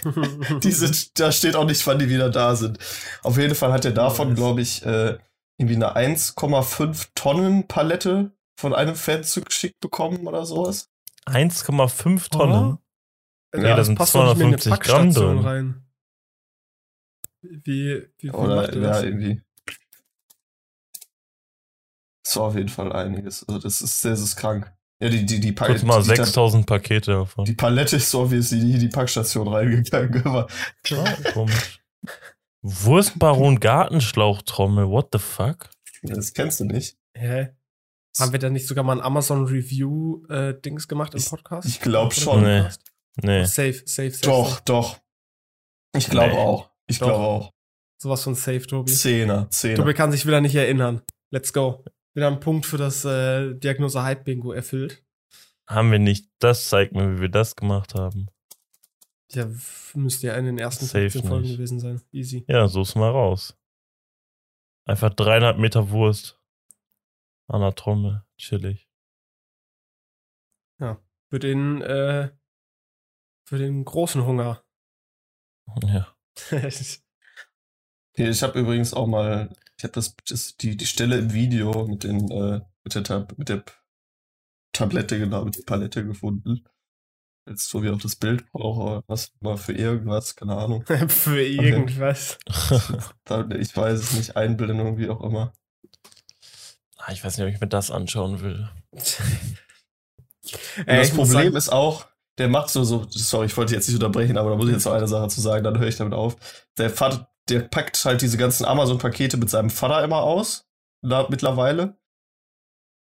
die 0.63 0.73
sind, 0.73 1.19
da 1.19 1.33
steht 1.33 1.57
auch 1.57 1.65
nicht, 1.65 1.87
wann 1.87 1.99
die 1.99 2.09
wieder 2.09 2.31
da 2.31 2.55
sind. 2.57 2.79
Auf 3.23 3.39
jeden 3.39 3.55
Fall 3.55 3.73
hat 3.73 3.85
er 3.85 3.93
davon, 3.93 4.35
glaube 4.35 4.61
ich, 4.61 4.85
äh, 4.85 5.19
irgendwie 5.59 5.77
eine 5.77 5.97
1,5 5.97 7.09
Tonnen 7.15 7.67
Palette 7.67 8.33
von 8.59 8.75
einem 8.75 8.95
Fan 8.95 9.25
zugeschickt 9.25 9.81
bekommen 9.81 10.27
oder 10.27 10.45
sowas. 10.45 10.91
1,5 11.27 12.31
Tonnen. 12.31 12.79
Ja, 13.55 13.61
Nee, 13.61 13.63
da 13.65 13.77
das 13.77 13.87
sind 13.87 13.97
passt 13.97 14.15
doch 14.15 14.25
nicht 14.25 14.37
mehr 14.37 14.47
in 14.47 14.55
eine 14.55 14.63
250 14.63 14.81
Gramm 14.81 15.13
Packstation 15.13 15.37
drin. 15.37 15.45
rein. 15.45 15.87
Wie, 17.43 17.61
wie, 17.65 18.31
wie 18.31 18.31
Oder 18.31 18.57
macht 18.57 18.75
ihr 18.75 18.83
ja, 18.83 18.89
das? 18.89 19.03
irgendwie. 19.03 19.43
Das 22.25 22.37
war 22.37 22.45
auf 22.45 22.55
jeden 22.55 22.69
Fall 22.69 22.93
einiges. 22.93 23.47
Also 23.49 23.59
das 23.61 23.81
ist, 23.81 24.05
das 24.05 24.21
ist 24.21 24.37
krank. 24.37 24.73
Ja, 25.03 25.09
die, 25.09 25.25
die, 25.25 25.41
die, 25.41 25.53
Pa- 25.53 25.67
Kurz 25.67 25.83
mal 25.83 26.03
die, 26.03 26.11
die, 26.11 26.17
6000 26.17 26.67
Pakete 26.67 27.13
davon. 27.13 27.45
die 27.47 27.55
Palette 27.55 27.97
ist 27.97 28.11
so, 28.11 28.31
wie 28.31 28.37
es 28.37 28.53
in 28.53 28.79
die 28.79 28.89
Packstation 28.89 29.49
reingegangen 29.49 30.25
war. 30.27 30.47
Ah, 30.93 31.17
komisch. 31.33 31.81
Wurstbaron 32.63 33.59
Gartenschlauchtrommel, 33.61 34.89
what 34.91 35.09
the 35.13 35.19
fuck? 35.19 35.71
Das 36.03 36.33
kennst 36.35 36.61
du 36.61 36.65
nicht. 36.65 36.97
Hä? 37.15 37.49
Haben 38.19 38.33
wir 38.33 38.39
da 38.39 38.51
nicht 38.51 38.67
sogar 38.67 38.85
mal 38.85 38.99
ein 38.99 39.01
Amazon 39.05 39.47
Review 39.47 40.27
äh, 40.29 40.53
Dings 40.61 40.87
gemacht 40.89 41.15
im 41.15 41.21
Ich- 41.21 41.31
Podcast? 41.31 41.67
ich 41.69 41.81
glaub 41.81 42.09
Oder 42.09 42.15
schon. 42.17 42.43
Nee. 42.43 42.65
Nee. 43.23 43.45
Safe, 43.45 43.83
safe, 43.87 44.11
safe. 44.11 44.23
Doch, 44.27 44.51
Safe. 44.51 44.63
doch. 44.67 44.99
Ich 45.97 46.09
glaube 46.11 46.33
Nee. 46.35 46.39
auch. 46.39 46.71
Ich 46.87 46.99
glaube 46.99 47.15
auch. 47.25 47.53
Sowas 48.03 48.23
von 48.23 48.35
safe, 48.35 48.67
Tobi. 48.67 48.93
Zehner, 48.93 49.49
Zehner. 49.51 49.77
Tobi 49.77 49.95
kann 49.95 50.13
sich 50.13 50.27
wieder 50.27 50.41
nicht 50.41 50.55
erinnern. 50.55 51.03
Let's 51.31 51.53
go. 51.53 51.85
Wieder 52.15 52.29
ein 52.29 52.41
Punkt 52.41 52.67
für 52.67 52.79
das 52.79 53.05
äh, 53.05 53.55
Diagnose 53.55 54.03
Hype 54.03 54.25
Bingo 54.25 54.53
erfüllt. 54.53 55.05
Haben 55.67 55.93
wir 55.93 55.99
nicht. 55.99 56.31
Das 56.39 56.69
zeigt 56.69 56.93
mir, 56.93 57.17
wie 57.17 57.21
wir 57.21 57.29
das 57.29 57.55
gemacht 57.55 57.95
haben. 57.95 58.29
Ja, 59.31 59.49
müsste 59.95 60.27
ja 60.27 60.35
in 60.35 60.47
den 60.47 60.59
ersten 60.59 60.87
Safe 60.87 61.09
15 61.09 61.29
Folgen 61.29 61.43
nicht. 61.47 61.57
gewesen 61.57 61.79
sein. 61.79 62.01
Easy. 62.11 62.45
Ja, 62.49 62.67
such's 62.67 62.97
mal 62.97 63.11
raus. 63.11 63.57
Einfach 64.85 65.15
dreieinhalb 65.15 65.59
Meter 65.59 65.91
Wurst. 65.91 66.41
An 67.47 67.61
der 67.61 67.75
Trommel. 67.75 68.25
Chillig. 68.37 68.91
Für 71.31 71.39
den, 71.39 71.81
äh, 71.81 72.31
für 73.45 73.59
den 73.59 73.85
großen 73.85 74.27
Hunger. 74.27 74.65
Ja. 75.85 76.15
Ich 78.15 78.43
habe 78.43 78.59
übrigens 78.59 78.93
auch 78.93 79.07
mal, 79.07 79.57
ich 79.81 79.85
habe 79.85 79.93
das, 79.95 80.15
das 80.29 80.59
die, 80.59 80.77
die 80.77 80.85
Stelle 80.85 81.17
im 81.17 81.33
Video 81.33 81.87
mit 81.87 82.05
den 82.05 82.31
äh, 82.31 82.61
mit 82.85 82.95
der 82.95 83.03
Tab, 83.03 83.39
mit 83.39 83.49
der 83.49 83.65
Tablette 84.73 85.19
genau 85.19 85.43
mit 85.47 85.57
der 85.57 85.63
Palette 85.63 86.05
gefunden. 86.05 86.65
Jetzt 87.49 87.71
so 87.71 87.83
wie 87.83 87.89
auch 87.89 87.99
das 87.99 88.17
Bild 88.17 88.45
brauche, 88.53 89.03
was 89.07 89.33
mal 89.41 89.57
für 89.57 89.73
irgendwas, 89.73 90.37
keine 90.37 90.55
Ahnung. 90.55 90.85
für 91.09 91.43
irgendwas. 91.43 92.39
Ich 93.59 93.75
weiß 93.75 94.01
es 94.01 94.13
nicht, 94.13 94.37
Einblendung, 94.37 94.99
wie 94.99 95.09
auch 95.09 95.23
immer. 95.23 95.55
Ah, 96.99 97.13
ich 97.13 97.25
weiß 97.25 97.39
nicht, 97.39 97.47
ob 97.47 97.55
ich 97.55 97.61
mir 97.61 97.67
das 97.69 97.91
anschauen 97.91 98.43
will. 98.43 98.69
Ey, 100.85 100.99
das 100.99 101.11
Problem 101.11 101.45
sagen- 101.45 101.57
ist 101.57 101.73
auch, 101.73 102.07
der 102.37 102.49
macht 102.49 102.69
so, 102.69 102.85
so, 102.85 103.07
sorry, 103.09 103.47
ich 103.47 103.57
wollte 103.57 103.75
jetzt 103.75 103.89
nicht 103.89 103.95
unterbrechen, 103.97 104.37
aber 104.37 104.51
da 104.51 104.57
muss 104.57 104.67
ich 104.67 104.75
jetzt 104.75 104.85
noch 104.85 104.93
eine 104.93 105.09
Sache 105.09 105.29
zu 105.29 105.41
sagen, 105.41 105.65
dann 105.65 105.79
höre 105.79 105.89
ich 105.89 105.97
damit 105.97 106.13
auf. 106.13 106.37
Der 106.77 106.91
Vater, 106.91 107.31
der 107.51 107.61
packt 107.61 108.05
halt 108.05 108.23
diese 108.23 108.37
ganzen 108.37 108.65
Amazon-Pakete 108.65 109.37
mit 109.37 109.51
seinem 109.51 109.71
Vater 109.71 110.03
immer 110.05 110.23
aus, 110.23 110.67
da, 111.03 111.27
mittlerweile. 111.29 111.97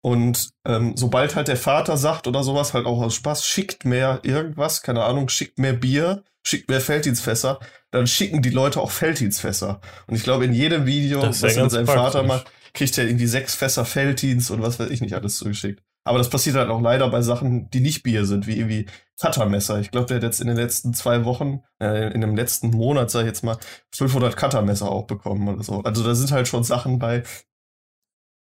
Und 0.02 0.50
ähm, 0.66 0.96
sobald 0.96 1.36
halt 1.36 1.48
der 1.48 1.56
Vater 1.56 1.96
sagt 1.96 2.26
oder 2.26 2.42
sowas, 2.42 2.72
halt 2.72 2.86
auch 2.86 3.02
aus 3.02 3.14
Spaß, 3.14 3.44
schickt 3.44 3.84
mehr 3.84 4.20
irgendwas, 4.22 4.82
keine 4.82 5.04
Ahnung, 5.04 5.28
schickt 5.28 5.58
mehr 5.58 5.74
Bier, 5.74 6.24
schickt 6.42 6.70
mehr 6.70 6.80
Felddienstfässer, 6.80 7.60
dann 7.90 8.06
schicken 8.06 8.40
die 8.40 8.50
Leute 8.50 8.80
auch 8.80 8.90
Felddienstfässer. 8.90 9.80
Und 10.06 10.16
ich 10.16 10.22
glaube, 10.22 10.46
in 10.46 10.54
jedem 10.54 10.86
Video, 10.86 11.20
Das 11.20 11.42
was 11.42 11.56
er 11.56 11.62
mit 11.64 11.72
seinem 11.72 11.86
Vater 11.86 12.22
praktisch. 12.22 12.28
macht, 12.28 12.52
kriegt 12.72 12.98
er 12.98 13.04
irgendwie 13.04 13.26
sechs 13.26 13.54
Fässer 13.54 13.84
Felddienst 13.84 14.50
und 14.50 14.62
was 14.62 14.78
weiß 14.78 14.90
ich 14.90 15.02
nicht 15.02 15.14
alles 15.14 15.36
zugeschickt. 15.36 15.82
Aber 16.10 16.18
das 16.18 16.28
passiert 16.28 16.56
halt 16.56 16.70
auch 16.70 16.80
leider 16.80 17.08
bei 17.08 17.22
Sachen, 17.22 17.70
die 17.70 17.78
nicht 17.78 18.02
Bier 18.02 18.26
sind, 18.26 18.48
wie 18.48 18.56
irgendwie 18.56 18.86
Cuttermesser. 19.20 19.78
Ich 19.78 19.92
glaube, 19.92 20.08
der 20.08 20.16
hat 20.16 20.24
jetzt 20.24 20.40
in 20.40 20.48
den 20.48 20.56
letzten 20.56 20.92
zwei 20.92 21.24
Wochen, 21.24 21.62
äh, 21.80 22.12
in 22.12 22.20
dem 22.20 22.34
letzten 22.34 22.70
Monat, 22.70 23.12
sag 23.12 23.20
ich 23.20 23.26
jetzt 23.28 23.44
mal, 23.44 23.58
500 23.94 24.36
Cuttermesser 24.36 24.90
auch 24.90 25.06
bekommen 25.06 25.46
oder 25.46 25.62
so. 25.62 25.84
Also 25.84 26.02
da 26.02 26.16
sind 26.16 26.32
halt 26.32 26.48
schon 26.48 26.64
Sachen 26.64 26.98
bei, 26.98 27.22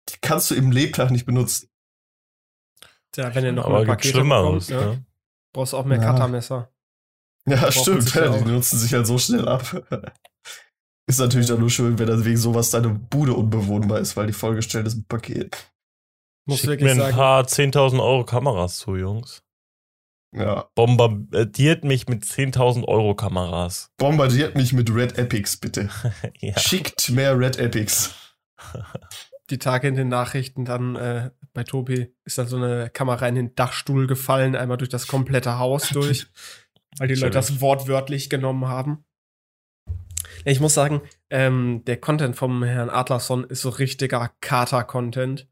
die 0.08 0.15
kannst 0.21 0.49
du 0.49 0.56
im 0.56 0.71
Lebtag 0.71 1.12
nicht 1.12 1.25
benutzen. 1.25 1.67
Tja, 3.12 3.36
wenn 3.36 3.43
ihr 3.43 3.51
noch 3.51 3.65
Aber 3.65 3.80
mal 3.80 3.86
Pakete 3.86 4.13
Schlimmeres, 4.13 4.67
bekommt, 4.67 4.86
ne? 4.86 5.06
Brauchst 5.51 5.73
auch 5.73 5.84
mehr 5.84 6.01
Ja. 6.01 6.13
Cuttermesser. 6.13 6.71
Ja, 7.47 7.56
Brauchen 7.58 7.71
stimmt. 7.73 8.15
Ja, 8.15 8.32
ja 8.32 8.38
die 8.38 8.49
nutzen 8.49 8.80
sich 8.80 8.93
halt 8.93 9.08
so 9.08 9.17
schnell 9.17 9.45
ab. 9.45 9.65
Ist 11.06 11.19
natürlich 11.19 11.47
dann 11.47 11.60
nur 11.60 11.69
schön, 11.69 11.99
wenn 11.99 12.08
dann 12.08 12.23
wegen 12.23 12.38
sowas 12.38 12.69
deine 12.69 12.88
Bude 12.93 13.34
unbewohnbar 13.34 13.99
ist, 13.99 14.15
weil 14.15 14.27
die 14.27 14.34
vollgestellt 14.34 14.88
ist 14.88 14.95
mit 14.95 15.10
Paket. 15.10 15.69
Muss 16.47 16.60
Schickt 16.60 16.69
wirklich 16.69 16.86
mir 16.86 16.91
ein 16.91 17.12
sagen. 17.12 17.15
paar 17.15 17.43
10.000 17.43 18.01
Euro 18.01 18.23
Kameras 18.23 18.79
zu, 18.79 18.95
Jungs. 18.95 19.43
Ja. 20.33 20.69
Bombardiert 20.75 21.83
mich 21.83 22.07
mit 22.07 22.23
10.000 22.23 22.86
Euro 22.86 23.15
Kameras. 23.15 23.91
Bombardiert 23.97 24.55
mich 24.55 24.73
mit 24.73 24.93
Red 24.93 25.17
Epics, 25.17 25.57
bitte. 25.57 25.89
ja. 26.39 26.57
Schickt 26.57 27.10
mehr 27.10 27.38
Red 27.38 27.57
Epics. 27.57 28.15
die 29.49 29.60
Tage 29.60 29.88
in 29.88 29.95
den 29.95 30.10
Nachrichten 30.10 30.65
dann 30.65 30.95
äh, 30.95 31.31
bei 31.53 31.63
Tobi 31.63 32.13
ist 32.25 32.38
dann 32.38 32.47
so 32.47 32.57
eine 32.57 32.89
Kamera 32.89 33.27
in 33.27 33.36
den 33.36 33.55
Dachstuhl 33.55 34.07
gefallen, 34.07 34.55
einmal 34.55 34.77
durch 34.77 34.89
das 34.89 35.07
komplette 35.07 35.57
Haus 35.57 35.89
durch, 35.93 36.27
weil 36.97 37.07
die 37.07 37.15
Leute 37.15 37.31
das 37.31 37.62
wortwörtlich 37.62 38.29
genommen 38.29 38.67
haben. 38.67 39.05
Ich 40.45 40.60
muss 40.60 40.73
sagen, 40.73 41.01
ähm, 41.29 41.83
der 41.86 41.97
Content 41.97 42.36
vom 42.36 42.63
Herrn 42.63 42.89
Adlerson 42.89 43.43
ist 43.45 43.62
so 43.62 43.69
richtiger 43.69 44.31
Kater-Content, 44.41 45.47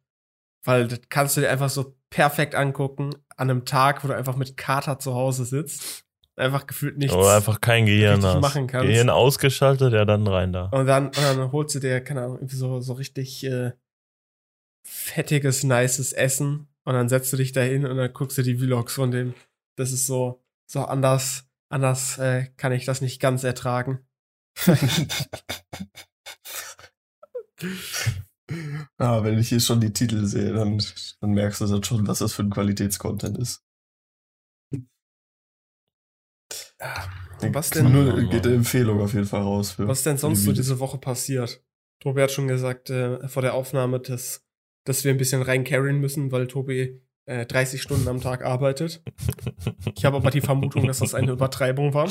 weil 0.66 0.88
das 0.88 1.00
kannst 1.10 1.38
du 1.38 1.42
dir 1.42 1.50
einfach 1.50 1.70
so 1.70 1.96
perfekt 2.10 2.56
angucken 2.56 3.12
an 3.38 3.50
einem 3.50 3.66
Tag, 3.66 4.04
wo 4.04 4.08
du 4.08 4.16
einfach 4.16 4.36
mit 4.36 4.58
Kater 4.58 5.00
zu 5.00 5.14
Hause 5.14 5.46
sitzt, 5.46 6.04
einfach 6.36 6.68
gefühlt 6.68 6.98
nichts. 6.98 7.16
Oder 7.16 7.36
einfach 7.36 7.62
kein 7.62 7.86
Gehirn 7.86 8.24
hast. 8.24 8.42
machen 8.42 8.68
kannst. 8.68 8.88
Gehirn 8.88 9.10
ausgeschaltet, 9.10 9.94
ja, 9.94 10.06
dann 10.06 10.28
rein 10.28 10.52
da. 10.52 10.66
Und 10.66 10.88
dann, 10.88 11.08
und 11.08 11.18
dann 11.18 11.52
holst 11.52 11.76
du 11.76 11.80
dir, 11.80 12.02
keine 12.02 12.24
Ahnung, 12.24 12.38
irgendwie 12.38 12.56
so, 12.56 12.82
so 12.82 12.94
richtig 12.94 13.46
äh, 13.46 13.74
fettiges, 14.84 15.64
nices 15.64 16.14
Essen 16.14 16.68
und 16.84 16.94
dann 16.94 17.10
setzt 17.10 17.32
du 17.32 17.38
dich 17.38 17.52
da 17.52 17.62
hin 17.62 17.86
und 17.86 17.98
dann 17.98 18.12
guckst 18.14 18.38
du 18.38 18.42
die 18.42 18.58
Vlogs 18.58 18.94
von 18.94 19.12
dem. 19.12 19.34
Das 19.78 19.92
ist 19.92 20.08
so, 20.08 20.44
so 20.66 20.86
anders, 20.86 21.48
anders 21.70 22.18
äh, 22.18 22.48
kann 22.58 22.72
ich 22.72 22.86
das 22.86 23.02
nicht 23.02 23.22
ganz 23.22 23.44
ertragen. 23.44 24.00
Ah, 28.98 29.24
wenn 29.24 29.40
ich 29.40 29.50
hier 29.50 29.60
schon 29.60 29.82
die 29.82 29.94
Titel 29.94 30.26
sehe, 30.26 30.54
dann, 30.54 30.82
dann 31.20 31.32
merkst 31.32 31.62
du 31.62 31.66
dann 31.66 31.84
schon, 31.84 32.08
was 32.08 32.20
das 32.20 32.34
für 32.34 32.44
ein 32.44 32.52
Qualitätscontent 32.52 33.38
ist. 33.38 33.64
Und 37.42 37.54
was 37.54 37.70
denn, 37.70 37.92
Null, 37.92 38.28
geht 38.30 38.46
eine 38.46 38.56
Empfehlung 38.56 39.02
auf 39.02 39.14
jeden 39.14 39.26
Fall 39.26 39.42
raus. 39.42 39.72
Für, 39.72 39.88
was 39.88 40.04
denn 40.04 40.18
für 40.18 40.28
die 40.30 40.36
sonst 40.36 40.44
so 40.44 40.54
diese 40.54 40.80
Woche 40.80 40.98
passiert? 40.98 41.64
Tobi 42.00 42.22
hat 42.22 42.32
schon 42.32 42.48
gesagt 42.48 42.90
äh, 42.90 43.28
vor 43.28 43.42
der 43.42 43.54
Aufnahme, 43.54 44.00
dass, 44.00 44.46
dass 44.86 45.04
wir 45.04 45.12
ein 45.12 45.18
bisschen 45.18 45.42
reincarryen 45.42 46.00
müssen, 46.00 46.32
weil 46.32 46.48
Tobi 46.48 47.02
äh, 47.26 47.46
30 47.46 47.82
Stunden 47.82 48.08
am 48.08 48.22
Tag 48.22 48.44
arbeitet. 48.44 49.04
Ich 49.96 50.06
habe 50.06 50.18
aber 50.18 50.30
die 50.30 50.42
Vermutung, 50.42 50.86
dass 50.88 51.00
das 51.00 51.14
eine 51.16 51.32
Übertreibung 51.32 51.94
war. 51.94 52.10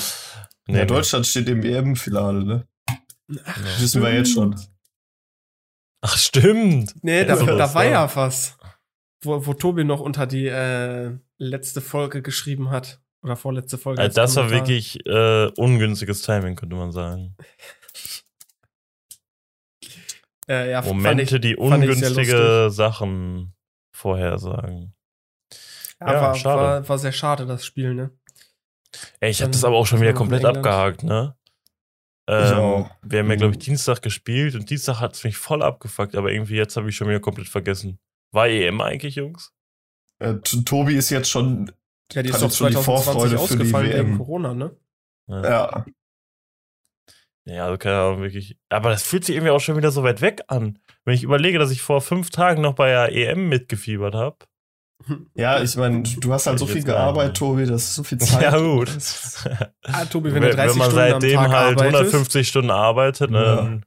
Nee, 0.66 0.79
ja. 0.79 0.85
Deutschland 0.85 1.27
steht 1.27 1.49
im 1.49 1.62
EM-Finale, 1.62 2.44
ne? 2.44 2.68
Ach, 3.44 3.59
Ja. 3.59 3.81
Wissen 3.81 4.03
wir 4.03 4.12
jetzt 4.12 4.33
schon. 4.33 4.59
Ach, 6.07 6.19
stimmt. 6.19 6.95
Nee, 7.03 7.25
da, 7.25 7.35
da 7.35 7.57
das 7.57 7.75
war 7.75 7.87
ja 7.87 8.14
was. 8.14 8.59
Wo, 9.23 9.47
wo 9.47 9.55
Tobi 9.55 9.85
noch 9.85 10.01
unter 10.01 10.27
die 10.27 10.49
äh, 10.49 11.17
letzte 11.38 11.81
Folge 11.81 12.21
geschrieben 12.21 12.69
hat. 12.69 13.01
Oder 13.23 13.37
vorletzte 13.37 13.79
Folge. 13.79 14.03
Also 14.03 14.21
als 14.21 14.35
das 14.35 14.37
war 14.37 14.51
wirklich 14.51 15.07
äh, 15.07 15.47
ungünstiges 15.57 16.21
Timing, 16.21 16.57
könnte 16.57 16.77
man 16.77 16.93
sagen. 16.93 17.37
Äh, 20.47 20.73
ja, 20.73 20.83
Momente, 20.83 21.23
ich, 21.37 21.40
die 21.40 21.57
ungünstige 21.57 22.69
Sachen 22.71 23.55
vorhersagen. 23.97 24.95
ja, 25.99 26.12
ja, 26.12 26.21
war, 26.21 26.35
schade. 26.35 26.61
war, 26.61 26.88
war 26.90 26.99
sehr 26.99 27.12
schade, 27.12 27.47
das 27.47 27.64
Spiel, 27.64 27.95
ne? 27.95 28.11
Ey, 29.21 29.31
ich 29.31 29.40
habe 29.40 29.53
das 29.53 29.64
aber 29.64 29.77
auch 29.77 29.87
schon 29.87 30.03
wieder 30.03 30.12
komplett 30.12 30.45
abgehakt, 30.45 31.03
ne? 31.03 31.35
Ähm, 32.27 32.87
wir 33.03 33.19
haben 33.19 33.31
ja, 33.31 33.37
glaube 33.37 33.53
ich, 33.53 33.59
Mhm. 33.59 33.65
Dienstag 33.65 34.01
gespielt 34.03 34.55
und 34.55 34.71
Dienstag 34.71 35.01
hat 35.01 35.15
es 35.15 35.25
mich 35.25 35.37
voll 35.37 35.63
abgefuckt, 35.63 36.17
aber 36.17 36.33
irgendwie 36.33 36.57
jetzt 36.57 36.77
habe 36.77 36.89
ich 36.89 36.97
schon 36.97 37.09
wieder 37.09 37.21
komplett 37.21 37.49
vergessen. 37.49 37.99
War 38.33 38.49
EM 38.49 38.81
eigentlich, 38.81 39.17
Jungs? 39.17 39.53
Äh, 40.21 40.37
Tobi 40.37 40.95
ist 40.97 41.11
jetzt 41.11 41.31
schon. 41.31 41.71
Ja, 42.13 42.23
die 42.23 42.33
Hat 42.33 42.37
ist 42.37 42.43
doch 42.43 42.49
jetzt 42.49 42.57
schon 42.59 42.69
die 42.69 42.75
2020 42.75 42.85
Vorfreude 42.85 43.29
für 43.31 43.57
die 43.57 43.65
ausgefallen 43.65 44.07
wegen. 44.07 44.19
Corona, 44.19 44.55
ne? 44.55 44.77
Ja. 45.29 45.85
Ja, 47.47 47.65
also 47.67 47.77
keine 47.77 47.99
Ahnung, 47.99 48.23
wirklich. 48.23 48.59
Aber 48.71 48.91
das 48.91 49.03
fühlt 49.03 49.25
sich 49.25 49.37
irgendwie 49.37 49.51
auch 49.51 49.61
schon 49.61 49.77
wieder 49.77 49.91
so 49.91 50.03
weit 50.03 50.23
weg 50.23 50.43
an. 50.49 50.79
Wenn 51.05 51.15
ich 51.15 51.23
überlege, 51.23 51.59
dass 51.59 51.71
ich 51.71 51.83
vor 51.83 52.01
fünf 52.01 52.31
Tagen 52.31 52.63
noch 52.63 52.75
bei 52.75 52.89
der 52.89 53.13
EM 53.13 53.49
mitgefiebert 53.51 54.15
habe. 54.15 54.39
Ja, 55.35 55.62
ich 55.62 55.77
meine, 55.77 56.03
du 56.03 56.33
hast 56.33 56.47
halt 56.47 56.59
so 56.59 56.67
viel 56.67 56.83
gearbeitet? 56.83 57.37
Tobi, 57.37 57.67
das 57.67 57.85
ist 57.85 57.95
so 57.97 58.05
viel 58.05 58.19
Zeit. 58.21 58.43
Ja, 58.43 58.59
gut. 58.59 58.90
Ah, 59.83 60.05
Tobi, 60.05 60.33
wenn 60.33 60.43
wenn, 60.43 60.51
du 60.51 60.57
30 60.57 60.71
wenn 60.73 60.79
man 60.79 60.90
Stunden 60.90 60.99
am 61.12 61.21
seitdem 61.21 61.37
Tag 61.37 61.49
halt 61.53 61.79
arbeitest, 61.79 61.95
150 61.95 62.49
Stunden 62.49 62.71
arbeitet, 62.71 63.31
ne, 63.31 63.38
Ja. 63.45 63.57
dann 63.57 63.87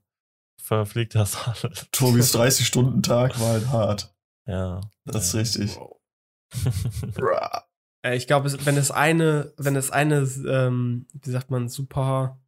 verfliegt 0.61 1.15
das 1.15 1.37
alles. 1.47 1.87
Tobis 1.91 2.35
30-Stunden-Tag 2.35 3.39
war 3.39 3.47
halt 3.53 3.67
hart. 3.69 4.15
Ja. 4.45 4.81
Das 5.05 5.27
ist 5.27 5.35
richtig. 5.35 5.77
Wow. 5.77 7.63
Äh, 8.03 8.15
ich 8.15 8.27
glaube, 8.27 8.53
wenn 8.65 8.77
es 8.77 8.91
eine, 8.91 9.53
wenn 9.57 9.75
es 9.75 9.91
eine, 9.91 10.19
ähm, 10.47 11.07
wie 11.13 11.29
sagt 11.31 11.49
man, 11.51 11.67
super, 11.69 12.39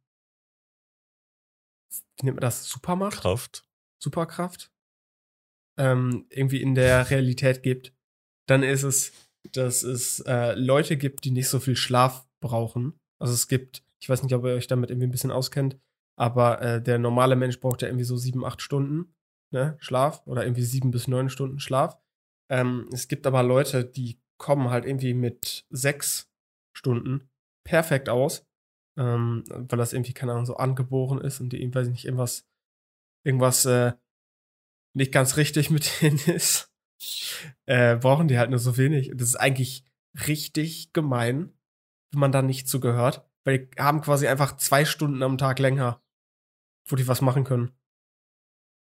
wie 2.18 2.26
nennt 2.26 2.36
man 2.36 2.42
das, 2.42 2.64
Supermacht? 2.68 3.20
Kraft. 3.20 3.64
Superkraft 4.02 4.70
ähm, 5.78 6.26
irgendwie 6.30 6.62
in 6.62 6.74
der 6.74 7.10
Realität 7.10 7.62
gibt, 7.62 7.94
dann 8.50 8.62
ist 8.62 8.82
es, 8.82 9.12
dass 9.52 9.82
es 9.82 10.20
äh, 10.20 10.54
Leute 10.54 10.96
gibt, 10.96 11.24
die 11.24 11.30
nicht 11.30 11.48
so 11.48 11.60
viel 11.60 11.76
Schlaf 11.76 12.26
brauchen. 12.42 12.98
Also 13.20 13.32
es 13.32 13.48
gibt, 13.48 13.82
ich 14.02 14.08
weiß 14.08 14.22
nicht, 14.22 14.34
ob 14.34 14.44
ihr 14.44 14.52
euch 14.52 14.66
damit 14.66 14.90
irgendwie 14.90 15.06
ein 15.06 15.12
bisschen 15.12 15.30
auskennt, 15.30 15.78
aber 16.18 16.60
äh, 16.60 16.82
der 16.82 16.98
normale 16.98 17.36
Mensch 17.36 17.60
braucht 17.60 17.82
ja 17.82 17.88
irgendwie 17.88 18.04
so 18.04 18.16
sieben, 18.16 18.44
acht 18.44 18.60
Stunden 18.60 19.14
ne, 19.52 19.76
Schlaf 19.78 20.26
oder 20.26 20.44
irgendwie 20.44 20.64
sieben 20.64 20.90
bis 20.90 21.08
neun 21.08 21.30
Stunden 21.30 21.60
Schlaf. 21.60 21.98
Ähm, 22.50 22.88
es 22.92 23.08
gibt 23.08 23.26
aber 23.26 23.42
Leute, 23.42 23.84
die 23.84 24.20
kommen 24.38 24.70
halt 24.70 24.84
irgendwie 24.84 25.14
mit 25.14 25.66
sechs 25.70 26.30
Stunden 26.76 27.28
perfekt 27.64 28.08
aus, 28.08 28.46
ähm, 28.98 29.44
weil 29.48 29.78
das 29.78 29.92
irgendwie, 29.92 30.12
keine 30.14 30.32
Ahnung, 30.32 30.46
so 30.46 30.56
angeboren 30.56 31.20
ist 31.20 31.40
und 31.40 31.52
die, 31.52 31.74
weiß 31.74 31.86
ich 31.86 31.92
nicht, 31.92 32.04
irgendwas, 32.04 32.46
irgendwas 33.24 33.64
äh, 33.66 33.92
nicht 34.94 35.12
ganz 35.12 35.36
richtig 35.36 35.70
mit 35.70 36.02
denen 36.02 36.18
ist, 36.18 36.69
äh, 37.66 37.96
brauchen 37.96 38.28
die 38.28 38.38
halt 38.38 38.50
nur 38.50 38.58
so 38.58 38.76
wenig. 38.76 39.10
Das 39.14 39.28
ist 39.28 39.36
eigentlich 39.36 39.84
richtig 40.26 40.92
gemein, 40.92 41.52
wenn 42.12 42.20
man 42.20 42.32
da 42.32 42.42
nicht 42.42 42.68
zugehört, 42.68 43.24
weil 43.44 43.66
die 43.66 43.82
haben 43.82 44.00
quasi 44.00 44.26
einfach 44.28 44.56
zwei 44.56 44.84
Stunden 44.84 45.22
am 45.22 45.38
Tag 45.38 45.58
länger, 45.58 46.02
wo 46.86 46.96
die 46.96 47.08
was 47.08 47.20
machen 47.20 47.44
können. 47.44 47.72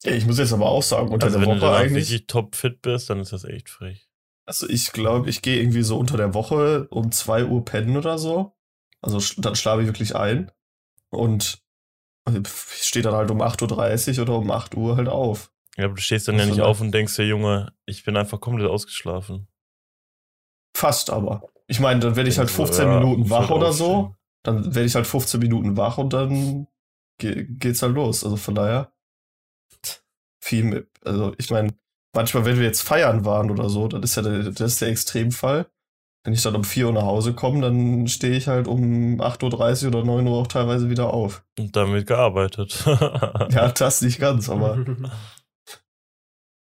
Ja, 0.03 0.13
ich 0.13 0.25
muss 0.27 0.39
jetzt 0.39 0.53
aber 0.53 0.67
auch 0.71 0.83
sagen, 0.83 1.09
unter 1.09 1.27
Also 1.27 1.39
der 1.39 1.47
wenn 1.49 1.57
du 1.57 1.63
Woche 1.63 1.77
eigentlich. 1.77 2.09
wirklich 2.11 2.27
topfit 2.27 2.81
bist, 2.81 3.11
dann 3.11 3.21
ist 3.21 3.33
das 3.33 3.45
echt 3.45 3.69
frech. 3.69 4.09
Also 4.47 4.69
ich 4.69 4.93
glaube, 4.93 5.29
ich 5.29 5.43
gehe 5.43 5.61
irgendwie 5.61 5.83
so 5.83 5.99
unter 5.99 6.17
der 6.17 6.33
Woche 6.35 6.89
um 6.89 7.13
2 7.13 7.45
Uhr 7.45 7.65
pennen 7.65 7.97
oder 7.97 8.19
so. 8.19 8.57
Also 9.03 9.19
sch- 9.19 9.41
dann 9.41 9.55
schlafe 9.57 9.83
ich 9.83 9.89
wirklich 9.89 10.17
ein. 10.17 10.51
Und 11.11 11.63
ich 12.33 12.49
stehe 12.83 13.03
dann 13.03 13.15
halt 13.15 13.31
um 13.31 13.43
8.30 13.43 14.17
Uhr 14.17 14.23
oder 14.23 14.37
um 14.39 14.51
8 14.51 14.75
Uhr 14.75 14.97
halt 14.97 15.09
auf. 15.09 15.53
Ja, 15.81 15.87
aber 15.87 15.95
du 15.95 16.01
stehst 16.03 16.29
dann 16.29 16.39
ja 16.39 16.47
nicht 16.47 16.57
so 16.57 16.65
auf 16.65 16.81
und 16.81 16.93
denkst 16.93 17.17
dir, 17.17 17.27
Junge, 17.27 17.73
ich 17.87 18.05
bin 18.05 18.17
einfach 18.17 18.41
komplett 18.41 18.69
ausgeschlafen. 18.69 19.49
Fast 20.77 21.11
aber. 21.11 21.43
Ich 21.67 21.81
meine, 21.81 22.01
dann 22.01 22.17
werde 22.17 22.29
ich 22.29 22.39
halt 22.39 22.49
Also, 22.49 22.65
15 22.65 22.87
ja, 22.87 23.01
Minuten 23.01 23.31
wach 23.31 23.51
oder 23.51 23.73
so. 23.73 23.93
aufstehen. 23.95 24.17
Dann 24.43 24.65
werde 24.75 24.85
ich 24.87 24.95
halt 24.95 25.07
15 25.07 25.41
Minuten 25.41 25.77
wach 25.77 25.99
und 25.99 26.13
dann 26.13 26.67
ge 27.19 27.47
geht's 27.49 27.83
halt 27.83 27.95
los. 27.95 28.25
Also 28.25 28.37
von 28.37 28.55
daher 28.55 28.93
viel 30.43 30.65
mit. 30.65 30.89
Also 31.05 31.35
ich 31.39 31.51
meine, 31.51 31.75
manchmal, 32.15 32.45
wenn 32.45 32.57
wir 32.59 32.65
jetzt 32.65 32.83
feiern 32.83 33.25
waren 33.25 33.51
oder 33.51 33.69
so, 33.69 33.89
dann 33.89 34.03
ist 34.03 34.17
ja 34.17 34.23
der, 34.23 34.45
das 34.51 34.73
ist 34.73 34.81
der 34.81 34.89
Extremfall. 34.89 35.67
Wenn 36.25 36.35
ich 36.35 36.43
dann 36.43 36.55
um 36.57 36.65
4 36.65 36.87
Uhr 36.87 36.93
nach 36.93 37.05
Hause 37.05 37.33
komme, 37.35 37.63
dann 37.63 38.07
stehe 38.07 38.37
ich 38.37 38.47
halt 38.47 38.69
um 38.69 39.21
8.30 39.21 39.85
Uhr 39.85 39.89
oder 39.89 40.05
9 40.05 40.27
Uhr 40.27 40.37
auch 40.39 40.47
teilweise 40.47 40.91
wieder 40.91 41.13
auf. 41.15 41.45
Und 41.59 41.75
damit 41.77 42.07
gearbeitet. 42.07 42.85
Ja, 43.51 43.69
das 43.73 44.03
nicht 44.03 44.19
ganz, 44.21 44.49
aber 44.51 44.79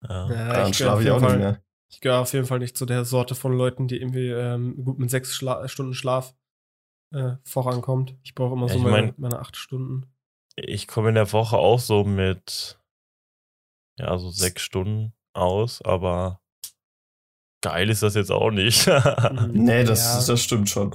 ja. 0.09 0.31
Ja, 0.31 0.53
dann 0.53 0.71
ich 0.71 0.79
gehöre 0.79 0.95
auf, 0.95 1.01
schlafe 1.01 1.03
ich 1.03 1.11
auch 1.11 1.15
jeden 1.15 1.23
nicht 1.25 1.31
Fall- 1.31 1.39
mehr. 1.39 1.63
ich 1.91 2.01
gehöre 2.01 2.19
auf 2.21 2.33
jeden 2.33 2.47
Fall 2.47 2.59
nicht 2.59 2.77
zu 2.77 2.87
der 2.87 3.05
Sorte 3.05 3.35
von 3.35 3.53
Leuten, 3.57 3.89
die 3.89 3.97
irgendwie 4.01 4.29
ähm, 4.29 4.85
gut 4.85 4.99
mit 4.99 5.11
sechs 5.11 5.35
Schla 5.35 5.67
Stunden 5.69 5.95
Schlaf 5.95 6.35
äh, 7.15 7.35
vorankommt. 7.45 8.17
Ich 8.23 8.35
brauche 8.35 8.55
immer 8.55 8.67
Ja, 8.69 8.73
so 8.75 8.79
meine, 8.81 8.91
mein- 9.09 9.15
meine 9.19 9.39
acht 9.41 9.57
Stunden. 9.57 10.07
Ich 10.57 10.87
komme 10.87 11.11
in 11.11 11.15
der 11.15 11.33
Woche 11.33 11.57
auch 11.57 11.79
so 11.81 12.05
mit, 12.05 12.79
ja, 13.99 14.17
so 14.19 14.31
sechs 14.31 14.63
Stunden 14.63 15.13
aus, 15.35 15.81
aber 15.83 16.41
geil 17.63 17.89
ist 17.91 18.03
das 18.03 18.15
jetzt 18.15 18.31
auch 18.33 18.51
nicht. 18.51 18.87
Nee, 19.53 19.85
das, 19.85 20.27
Ja. 20.27 20.27
das 20.35 20.43
stimmt 20.43 20.69
schon. 20.69 20.95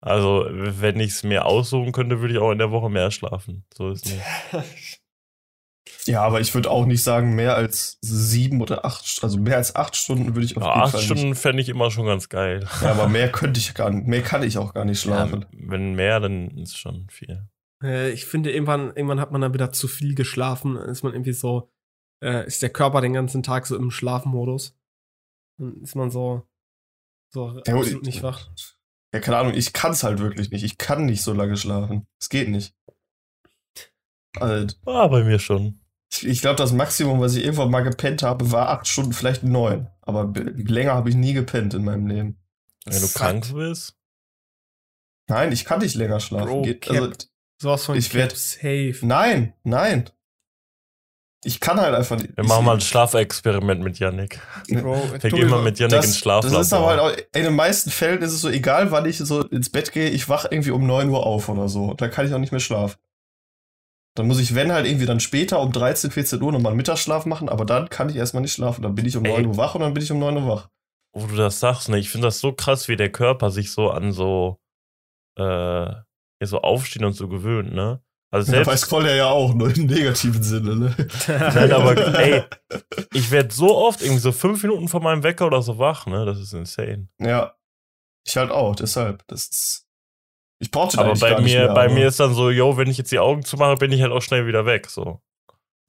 also, 0.00 0.46
wenn 0.50 1.00
ich 1.00 1.10
es 1.12 1.22
mir 1.24 1.46
aussuchen 1.46 1.92
könnte, 1.92 2.20
würde 2.20 2.34
ich 2.34 2.40
auch 2.40 2.52
in 2.52 2.58
der 2.58 2.70
Woche 2.70 2.90
mehr 2.90 3.10
schlafen. 3.10 3.64
So 3.74 3.90
ist 3.90 4.06
nicht. 4.06 4.20
Ja, 6.06 6.22
aber 6.22 6.40
ich 6.40 6.54
würde 6.54 6.70
auch 6.70 6.86
nicht 6.86 7.02
sagen, 7.02 7.34
mehr 7.34 7.54
als 7.56 7.98
sieben 8.00 8.60
oder 8.60 8.84
acht, 8.84 9.20
also 9.22 9.38
mehr 9.38 9.56
als 9.56 9.74
acht 9.76 9.96
Stunden 9.96 10.34
würde 10.34 10.44
ich 10.44 10.56
auf 10.56 10.62
Ja, 10.62 10.68
jeden 10.70 10.82
acht 10.82 10.92
Fall 10.92 11.00
Stunden 11.02 11.34
fände 11.34 11.62
ich 11.62 11.68
immer 11.68 11.90
schon 11.90 12.06
ganz 12.06 12.28
geil. 12.28 12.66
Ja, 12.82 12.92
aber 12.92 13.08
mehr 13.08 13.30
könnte 13.30 13.60
ich 13.60 13.74
gar 13.74 13.90
nicht, 13.90 14.06
mehr 14.06 14.22
kann 14.22 14.42
ich 14.42 14.58
auch 14.58 14.74
gar 14.74 14.84
nicht 14.84 15.00
schlafen. 15.00 15.42
Ja, 15.42 15.48
wenn 15.70 15.94
mehr, 15.94 16.20
dann 16.20 16.56
ist 16.58 16.76
schon 16.78 17.08
viel. 17.10 17.48
Äh, 17.82 18.10
ich 18.10 18.26
finde, 18.26 18.52
irgendwann, 18.52 18.88
irgendwann 18.94 19.20
hat 19.20 19.32
man 19.32 19.40
dann 19.40 19.54
wieder 19.54 19.72
zu 19.72 19.88
viel 19.88 20.14
geschlafen. 20.14 20.74
Dann 20.74 20.88
ist 20.88 21.02
man 21.02 21.12
irgendwie 21.12 21.32
so, 21.32 21.70
äh, 22.22 22.46
ist 22.46 22.62
der 22.62 22.70
Körper 22.70 23.00
den 23.00 23.12
ganzen 23.12 23.42
Tag 23.42 23.66
so 23.66 23.76
im 23.76 23.90
Schlafmodus. 23.90 24.76
Dann 25.58 25.82
ist 25.82 25.94
man 25.96 26.10
so, 26.10 26.48
so 27.32 27.60
Ja, 27.66 27.74
absolut 27.74 28.04
nicht 28.04 28.22
wach. 28.22 28.48
Ja, 29.12 29.20
keine 29.20 29.38
Ahnung, 29.38 29.54
ich 29.54 29.72
kann 29.72 29.92
es 29.92 30.04
halt 30.04 30.18
wirklich 30.20 30.50
nicht. 30.50 30.62
Ich 30.62 30.78
kann 30.78 31.04
nicht 31.04 31.22
so 31.22 31.32
lange 31.32 31.56
schlafen. 31.56 32.06
Es 32.20 32.28
geht 32.28 32.48
nicht. 32.48 32.74
Also, 34.38 34.76
Ah, 34.86 35.08
bei 35.08 35.24
mir 35.24 35.38
schon. 35.40 35.80
Ich, 36.12 36.26
ich 36.26 36.40
glaube, 36.40 36.56
das 36.56 36.72
Maximum, 36.72 37.20
was 37.20 37.34
ich 37.36 37.44
irgendwann 37.44 37.70
mal 37.70 37.82
gepennt 37.82 38.22
habe, 38.22 38.50
war 38.52 38.68
acht 38.70 38.86
Stunden, 38.88 39.12
vielleicht 39.12 39.42
neun. 39.42 39.88
Aber 40.02 40.32
länger 40.34 40.94
habe 40.94 41.08
ich 41.10 41.14
nie 41.16 41.32
gepennt 41.32 41.74
in 41.74 41.84
meinem 41.84 42.06
Leben. 42.06 42.38
Wenn 42.84 43.00
du 43.00 43.06
Fuck. 43.06 43.14
krank 43.20 43.54
bist. 43.54 43.96
Nein, 45.28 45.52
ich 45.52 45.64
kann 45.64 45.78
nicht 45.80 45.94
länger 45.94 46.18
schlafen. 46.20 46.46
Bro, 46.48 46.62
Geht, 46.62 46.90
also, 46.90 47.12
Sowas 47.62 47.84
von 47.84 47.96
Ich 47.96 48.12
werd- 48.14 48.36
safe. 48.36 48.96
nein, 49.02 49.52
nein. 49.64 50.08
Ich 51.44 51.58
kann 51.60 51.80
halt 51.80 51.94
einfach 51.94 52.16
nicht. 52.18 52.36
Wir 52.36 52.44
machen 52.44 52.64
mal 52.66 52.74
ein 52.74 52.80
Schlafexperiment 52.80 53.82
mit 53.82 53.98
Yannick. 53.98 54.40
Bro, 54.68 55.12
Wir 55.20 55.30
gehen 55.30 55.48
mal 55.48 55.62
mit 55.62 55.78
Yannick 55.78 56.02
ins 56.04 56.18
Schlaflabor. 56.18 56.58
das 56.58 56.66
ist 56.66 56.72
aber 56.72 56.86
halt 56.88 57.00
auch, 57.00 57.10
in 57.34 57.44
den 57.44 57.54
meisten 57.54 57.90
Fällen 57.90 58.20
ist 58.22 58.32
es 58.32 58.40
so, 58.42 58.48
egal 58.50 58.90
wann 58.90 59.06
ich 59.06 59.18
so 59.18 59.42
ins 59.48 59.70
Bett 59.70 59.92
gehe, 59.92 60.08
ich 60.10 60.28
wach 60.28 60.46
irgendwie 60.50 60.70
um 60.70 60.86
9 60.86 61.08
Uhr 61.08 61.24
auf 61.24 61.48
oder 61.48 61.68
so. 61.68 61.94
Da 61.94 62.08
kann 62.08 62.26
ich 62.26 62.34
auch 62.34 62.38
nicht 62.38 62.52
mehr 62.52 62.60
schlafen. 62.60 62.98
Dann 64.20 64.28
muss 64.28 64.38
ich, 64.38 64.54
wenn 64.54 64.70
halt 64.70 64.86
irgendwie 64.86 65.06
dann 65.06 65.18
später 65.18 65.60
um 65.60 65.72
13, 65.72 66.10
14 66.10 66.42
Uhr 66.42 66.52
nochmal 66.52 66.72
einen 66.72 66.76
Mittagsschlaf 66.76 67.24
machen, 67.24 67.48
aber 67.48 67.64
dann 67.64 67.88
kann 67.88 68.10
ich 68.10 68.16
erstmal 68.16 68.42
nicht 68.42 68.52
schlafen. 68.52 68.82
Dann 68.82 68.94
bin 68.94 69.06
ich 69.06 69.16
um 69.16 69.24
Ey. 69.24 69.32
9 69.32 69.46
Uhr 69.46 69.56
wach 69.56 69.74
und 69.74 69.80
dann 69.80 69.94
bin 69.94 70.02
ich 70.02 70.12
um 70.12 70.18
9 70.18 70.36
Uhr 70.36 70.46
wach. 70.46 70.68
Wo 71.14 71.26
du 71.26 71.36
das 71.36 71.58
sagst, 71.58 71.88
ne? 71.88 71.98
Ich 71.98 72.10
finde 72.10 72.26
das 72.26 72.38
so 72.38 72.52
krass, 72.52 72.86
wie 72.88 72.96
der 72.96 73.10
Körper 73.10 73.50
sich 73.50 73.72
so 73.72 73.88
an 73.88 74.12
so, 74.12 74.60
äh, 75.38 75.42
ja, 75.42 76.04
so 76.42 76.60
aufstehen 76.60 77.06
und 77.06 77.14
so 77.14 77.28
gewöhnt, 77.28 77.72
ne? 77.72 78.02
Also 78.30 78.52
Ja, 78.52 78.58
weiß 78.58 78.66
selbst, 78.66 78.90
Collier 78.90 79.14
ja 79.14 79.30
auch, 79.30 79.54
nur 79.54 79.74
im 79.74 79.86
negativen 79.86 80.42
Sinne, 80.42 80.76
ne? 80.76 80.94
Nein, 81.26 81.72
aber 81.72 82.18
ey, 82.18 82.44
ich 83.14 83.30
werde 83.30 83.54
so 83.54 83.74
oft 83.74 84.02
irgendwie 84.02 84.20
so 84.20 84.32
fünf 84.32 84.62
Minuten 84.62 84.88
vor 84.88 85.00
meinem 85.00 85.22
Wecker 85.22 85.46
oder 85.46 85.62
so 85.62 85.78
wach, 85.78 86.04
ne? 86.04 86.26
Das 86.26 86.38
ist 86.38 86.52
insane. 86.52 87.08
Ja. 87.18 87.54
Ich 88.26 88.36
halt 88.36 88.50
auch, 88.50 88.76
deshalb. 88.76 89.26
Das 89.28 89.46
ist. 89.46 89.86
Ich 90.62 90.70
brauchte 90.70 90.98
Aber 90.98 91.14
bei 91.14 91.30
gar 91.30 91.40
nicht 91.40 91.52
mir, 91.54 91.64
mehr, 91.64 91.74
bei 91.74 91.86
aber- 91.86 91.94
mir 91.94 92.06
ist 92.06 92.20
dann 92.20 92.34
so, 92.34 92.50
yo, 92.50 92.76
wenn 92.76 92.88
ich 92.88 92.98
jetzt 92.98 93.10
die 93.10 93.18
Augen 93.18 93.44
zumache, 93.44 93.76
bin 93.76 93.90
ich 93.92 94.02
halt 94.02 94.12
auch 94.12 94.20
schnell 94.22 94.46
wieder 94.46 94.66
weg, 94.66 94.88
so. 94.88 95.20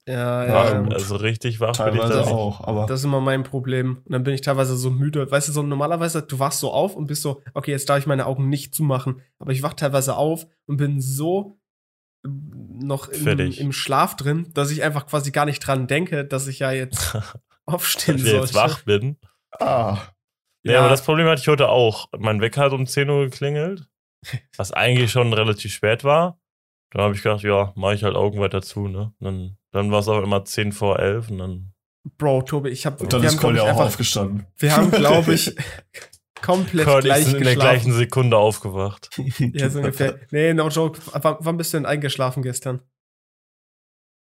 ja, 0.08 0.44
Ja, 0.46 0.64
ja. 0.72 0.80
gut. 0.80 0.94
Also 0.94 1.16
richtig 1.16 1.60
wach 1.60 1.76
bin 1.76 1.94
ich 1.94 2.00
teilweise 2.00 2.12
dann 2.14 2.24
nicht. 2.24 2.34
auch, 2.34 2.60
aber. 2.66 2.86
Das 2.86 3.00
ist 3.00 3.04
immer 3.04 3.20
mein 3.20 3.42
Problem. 3.44 3.98
Und 4.04 4.12
dann 4.12 4.24
bin 4.24 4.32
ich 4.34 4.40
teilweise 4.40 4.76
so 4.76 4.90
müde. 4.90 5.30
Weißt 5.30 5.46
du, 5.48 5.52
so 5.52 5.62
normalerweise, 5.62 6.22
du 6.22 6.38
wachst 6.38 6.58
so 6.60 6.72
auf 6.72 6.96
und 6.96 7.06
bist 7.06 7.22
so, 7.22 7.42
okay, 7.54 7.70
jetzt 7.70 7.88
darf 7.88 7.98
ich 7.98 8.06
meine 8.06 8.26
Augen 8.26 8.48
nicht 8.48 8.74
zumachen. 8.74 9.20
Aber 9.38 9.52
ich 9.52 9.62
wach 9.62 9.74
teilweise 9.74 10.16
auf 10.16 10.46
und 10.66 10.78
bin 10.78 11.00
so 11.02 11.58
ähm, 12.24 12.78
noch 12.82 13.08
im, 13.08 13.38
im 13.38 13.72
Schlaf 13.72 14.16
drin, 14.16 14.50
dass 14.54 14.70
ich 14.70 14.82
einfach 14.82 15.06
quasi 15.06 15.32
gar 15.32 15.44
nicht 15.44 15.60
dran 15.60 15.86
denke, 15.86 16.24
dass 16.24 16.46
ich 16.48 16.60
ja 16.60 16.72
jetzt 16.72 17.14
aufstehen 17.66 18.16
Wenn 18.16 18.24
ich 18.24 18.30
sollte. 18.30 18.46
jetzt 18.46 18.54
wach 18.54 18.82
bin. 18.84 19.18
ah. 19.60 19.98
Ja, 20.64 20.78
aber 20.80 20.88
das 20.90 21.02
Problem 21.04 21.26
hatte 21.26 21.40
ich 21.42 21.48
heute 21.48 21.68
auch. 21.68 22.06
Mein 22.16 22.40
Wecker 22.40 22.62
hat 22.62 22.72
um 22.72 22.86
10 22.86 23.10
Uhr 23.10 23.24
geklingelt, 23.24 23.88
was 24.56 24.72
eigentlich 24.72 25.10
schon 25.10 25.32
relativ 25.32 25.72
spät 25.72 26.04
war. 26.04 26.38
Dann 26.90 27.02
habe 27.02 27.14
ich 27.14 27.22
gedacht, 27.22 27.42
ja, 27.42 27.72
mache 27.74 27.94
ich 27.94 28.04
halt 28.04 28.16
Augen 28.16 28.38
weiter 28.40 28.60
zu, 28.62 28.86
ne? 28.88 29.14
Dann, 29.20 29.56
dann 29.70 29.90
war 29.90 30.00
es 30.00 30.08
auch 30.08 30.22
immer 30.22 30.44
10 30.44 30.72
vor 30.72 30.98
11 30.98 31.30
und 31.30 31.38
dann. 31.38 31.72
Bro, 32.18 32.42
Tobi, 32.42 32.68
ich 32.70 32.84
hab, 32.84 33.00
Und 33.00 33.12
dann 33.12 33.22
wir 33.22 33.28
ist 33.28 33.38
Collier 33.38 33.56
ich, 33.58 33.62
auch 33.62 33.68
einfach, 33.68 33.86
aufgestanden. 33.86 34.46
wir 34.58 34.76
haben, 34.76 34.90
glaube 34.90 35.32
ich, 35.34 35.54
komplett 36.42 36.86
ich 36.86 37.04
gleich 37.04 37.24
sind 37.24 37.36
in 37.38 37.44
der 37.44 37.54
gleichen 37.54 37.92
Sekunde 37.92 38.36
aufgewacht. 38.36 39.08
Ja, 39.38 39.70
so 39.70 39.78
ungefähr. 39.78 40.18
Nee, 40.30 40.52
no 40.52 40.68
joke. 40.68 41.00
Wann, 41.12 41.36
wann 41.38 41.56
bist 41.56 41.72
du 41.72 41.78
denn 41.78 41.86
eingeschlafen 41.86 42.42
gestern? 42.42 42.80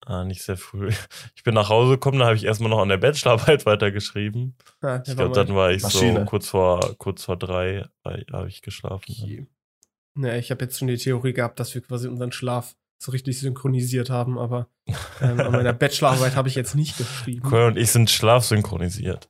Ah, 0.05 0.23
nicht 0.23 0.41
sehr 0.41 0.55
früh. 0.57 0.89
Ich 1.35 1.43
bin 1.43 1.53
nach 1.53 1.67
Hause 1.69 1.91
gekommen, 1.93 2.19
da 2.19 2.25
habe 2.27 2.35
ich 2.37 2.45
erstmal 2.45 2.69
noch 2.69 2.79
an 2.79 2.87
der 2.87 2.97
Bachelorarbeit 2.97 3.65
weitergeschrieben. 3.65 4.55
Ah, 4.81 5.01
Ich 5.05 5.15
glaube, 5.15 5.35
dann 5.35 5.53
war 5.53 5.71
ich 5.71 5.83
Maschine. 5.83 6.21
so 6.21 6.25
kurz 6.25 6.47
vor, 6.47 6.95
kurz 6.97 7.25
vor 7.25 7.35
drei, 7.35 7.85
habe 8.05 8.47
ich 8.47 8.61
geschlafen. 8.61 9.03
Okay. 9.11 9.47
Ja, 10.17 10.35
ich 10.35 10.51
habe 10.51 10.65
jetzt 10.65 10.79
schon 10.79 10.87
die 10.87 10.97
Theorie 10.97 11.33
gehabt, 11.33 11.59
dass 11.59 11.73
wir 11.75 11.81
quasi 11.81 12.07
unseren 12.07 12.31
Schlaf 12.31 12.75
so 12.99 13.11
richtig 13.11 13.39
synchronisiert 13.39 14.09
haben, 14.09 14.39
aber 14.39 14.67
ähm, 15.21 15.39
an 15.39 15.51
meiner 15.51 15.73
Bachelorarbeit 15.73 16.35
habe 16.35 16.47
ich 16.47 16.55
jetzt 16.55 16.75
nicht 16.75 16.97
geschrieben. 16.97 17.47
Cool, 17.51 17.63
und 17.63 17.77
ich 17.77 17.91
sind 17.91 18.09
schlafsynchronisiert. 18.09 19.29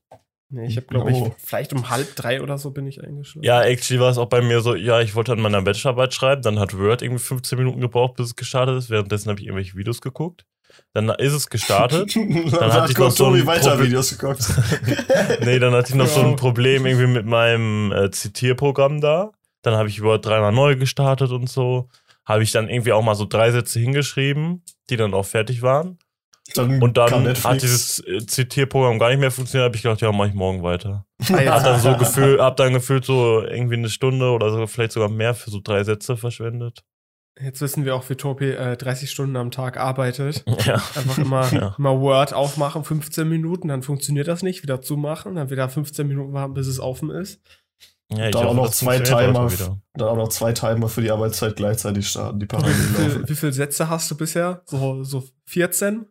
Nee, 0.49 0.67
ich 0.67 0.77
habe, 0.77 0.87
glaube 0.87 1.11
ich, 1.11 1.17
Oh. 1.17 1.35
vielleicht 1.37 1.73
um 1.73 1.89
halb 1.89 2.15
drei 2.15 2.41
oder 2.41 2.57
so 2.57 2.71
bin 2.71 2.87
ich 2.87 3.03
eingeschlafen. 3.03 3.43
Ja, 3.43 3.61
actually 3.63 3.99
war 3.99 4.09
es 4.09 4.17
auch 4.17 4.27
bei 4.29 4.41
mir 4.41 4.61
so, 4.61 4.75
ja, 4.75 5.01
ich 5.01 5.13
wollte 5.15 5.33
an 5.33 5.41
meiner 5.41 5.61
Bachelorarbeit 5.61 6.13
schreiben, 6.13 6.41
dann 6.41 6.57
hat 6.59 6.77
Word 6.77 7.01
irgendwie 7.01 7.21
15 7.21 7.57
Minuten 7.57 7.81
gebraucht, 7.81 8.15
bis 8.15 8.27
es 8.27 8.35
gestartet 8.37 8.77
ist. 8.77 8.89
Währenddessen 8.89 9.29
habe 9.29 9.41
ich 9.41 9.47
irgendwelche 9.47 9.75
Videos 9.75 9.99
geguckt. 9.99 10.45
Dann 10.93 11.09
ist 11.09 11.33
es 11.33 11.49
gestartet. 11.49 12.15
dann 12.15 12.51
hatte 12.53 12.81
hat 12.83 12.89
ich 12.89 12.97
noch 12.97 13.11
so 13.11 13.25
ein 13.27 13.45
weiter 13.45 13.71
Problem- 13.71 13.87
Videos 13.87 14.17
geguckt. 14.17 14.45
nee, 15.43 15.59
dann 15.59 15.73
hatte 15.73 15.89
ich 15.89 15.95
noch 15.95 16.07
so 16.07 16.21
ein 16.21 16.37
Problem 16.37 16.85
irgendwie 16.85 17.07
mit 17.07 17.25
meinem 17.25 17.91
äh, 17.91 18.09
Zitierprogramm 18.11 19.01
da. 19.01 19.31
Dann 19.67 19.75
habe 19.77 19.89
ich 19.89 20.01
Word 20.01 20.25
dreimal 20.25 20.53
neu 20.53 20.77
gestartet 20.77 21.31
und 21.31 21.49
so. 21.49 21.89
Habe 22.25 22.41
ich 22.41 22.53
dann 22.53 22.69
irgendwie 22.69 22.93
auch 22.93 23.01
mal 23.03 23.15
so 23.15 23.25
drei 23.25 23.51
Sätze 23.51 23.81
hingeschrieben, 23.81 24.63
die 24.89 24.95
dann 24.95 25.13
auch 25.13 25.25
fertig 25.25 25.61
waren. 25.61 25.97
Dann 26.55 26.81
Und 26.81 26.95
dann 26.95 27.27
hat 27.43 27.61
dieses 27.61 27.99
äh, 28.07 28.25
Zitierprogramm 28.25 28.97
gar 28.97 29.09
nicht 29.09 29.19
mehr 29.19 29.29
funktioniert. 29.29 29.65
Habe 29.65 29.75
ich 29.75 29.81
gedacht, 29.83 29.99
ja, 29.99 30.13
mache 30.13 30.29
ich 30.29 30.33
morgen 30.33 30.63
weiter. 30.63 31.05
Ah, 31.33 31.41
ja. 31.41 31.55
Hab 31.55 31.65
dann 31.65 31.81
so 31.81 31.97
gefühlt, 31.97 32.39
hab 32.39 32.55
dann 32.55 32.71
gefühlt 32.71 33.03
so 33.03 33.43
irgendwie 33.43 33.75
eine 33.75 33.89
Stunde 33.89 34.29
oder 34.29 34.51
so, 34.51 34.65
vielleicht 34.67 34.93
sogar 34.93 35.09
mehr 35.09 35.33
für 35.35 35.49
so 35.51 35.59
drei 35.61 35.83
Sätze 35.83 36.15
verschwendet. 36.15 36.85
Jetzt 37.37 37.59
wissen 37.59 37.83
wir 37.83 37.93
auch, 37.93 38.09
wie 38.09 38.15
Tobi 38.15 38.51
äh, 38.51 38.77
30 38.77 39.11
Stunden 39.11 39.35
am 39.35 39.51
Tag 39.51 39.75
arbeitet. 39.75 40.45
Ja. 40.65 40.75
Einfach 40.95 41.17
immer, 41.17 41.51
Ja. 41.51 41.75
immer 41.77 41.99
Word 41.99 42.33
aufmachen, 42.33 42.85
15 42.85 43.27
Minuten, 43.27 43.67
dann 43.67 43.83
funktioniert 43.83 44.29
das 44.29 44.41
nicht, 44.43 44.63
wieder 44.63 44.81
zumachen, 44.81 45.35
dann 45.35 45.49
wieder 45.49 45.67
15 45.67 46.07
Minuten 46.07 46.31
warten, 46.31 46.53
bis 46.53 46.67
es 46.67 46.79
offen 46.79 47.09
ist. 47.09 47.41
Ja, 48.09 48.27
ich 48.27 48.31
Da 48.31 48.45
auch 48.45 48.53
noch 48.53 48.71
zwei 48.71 48.99
Timer. 48.99 49.49
Dann 49.93 50.07
auch 50.07 50.15
noch 50.15 50.29
zwei 50.29 50.53
Timer 50.53 50.87
für 50.87 51.01
die 51.01 51.11
Arbeitszeit 51.11 51.55
gleichzeitig 51.57 52.07
starten, 52.07 52.39
die 52.39 52.45
Wie 52.45 52.47
parallel 52.47 52.73
viel, 52.73 53.05
laufen. 53.05 53.29
wie 53.29 53.35
viele 53.35 53.53
Sätze 53.53 53.89
hast 53.89 54.09
du 54.09 54.15
bisher? 54.15 54.61
So, 54.65 55.03
so 55.03 55.23
14? 55.45 56.05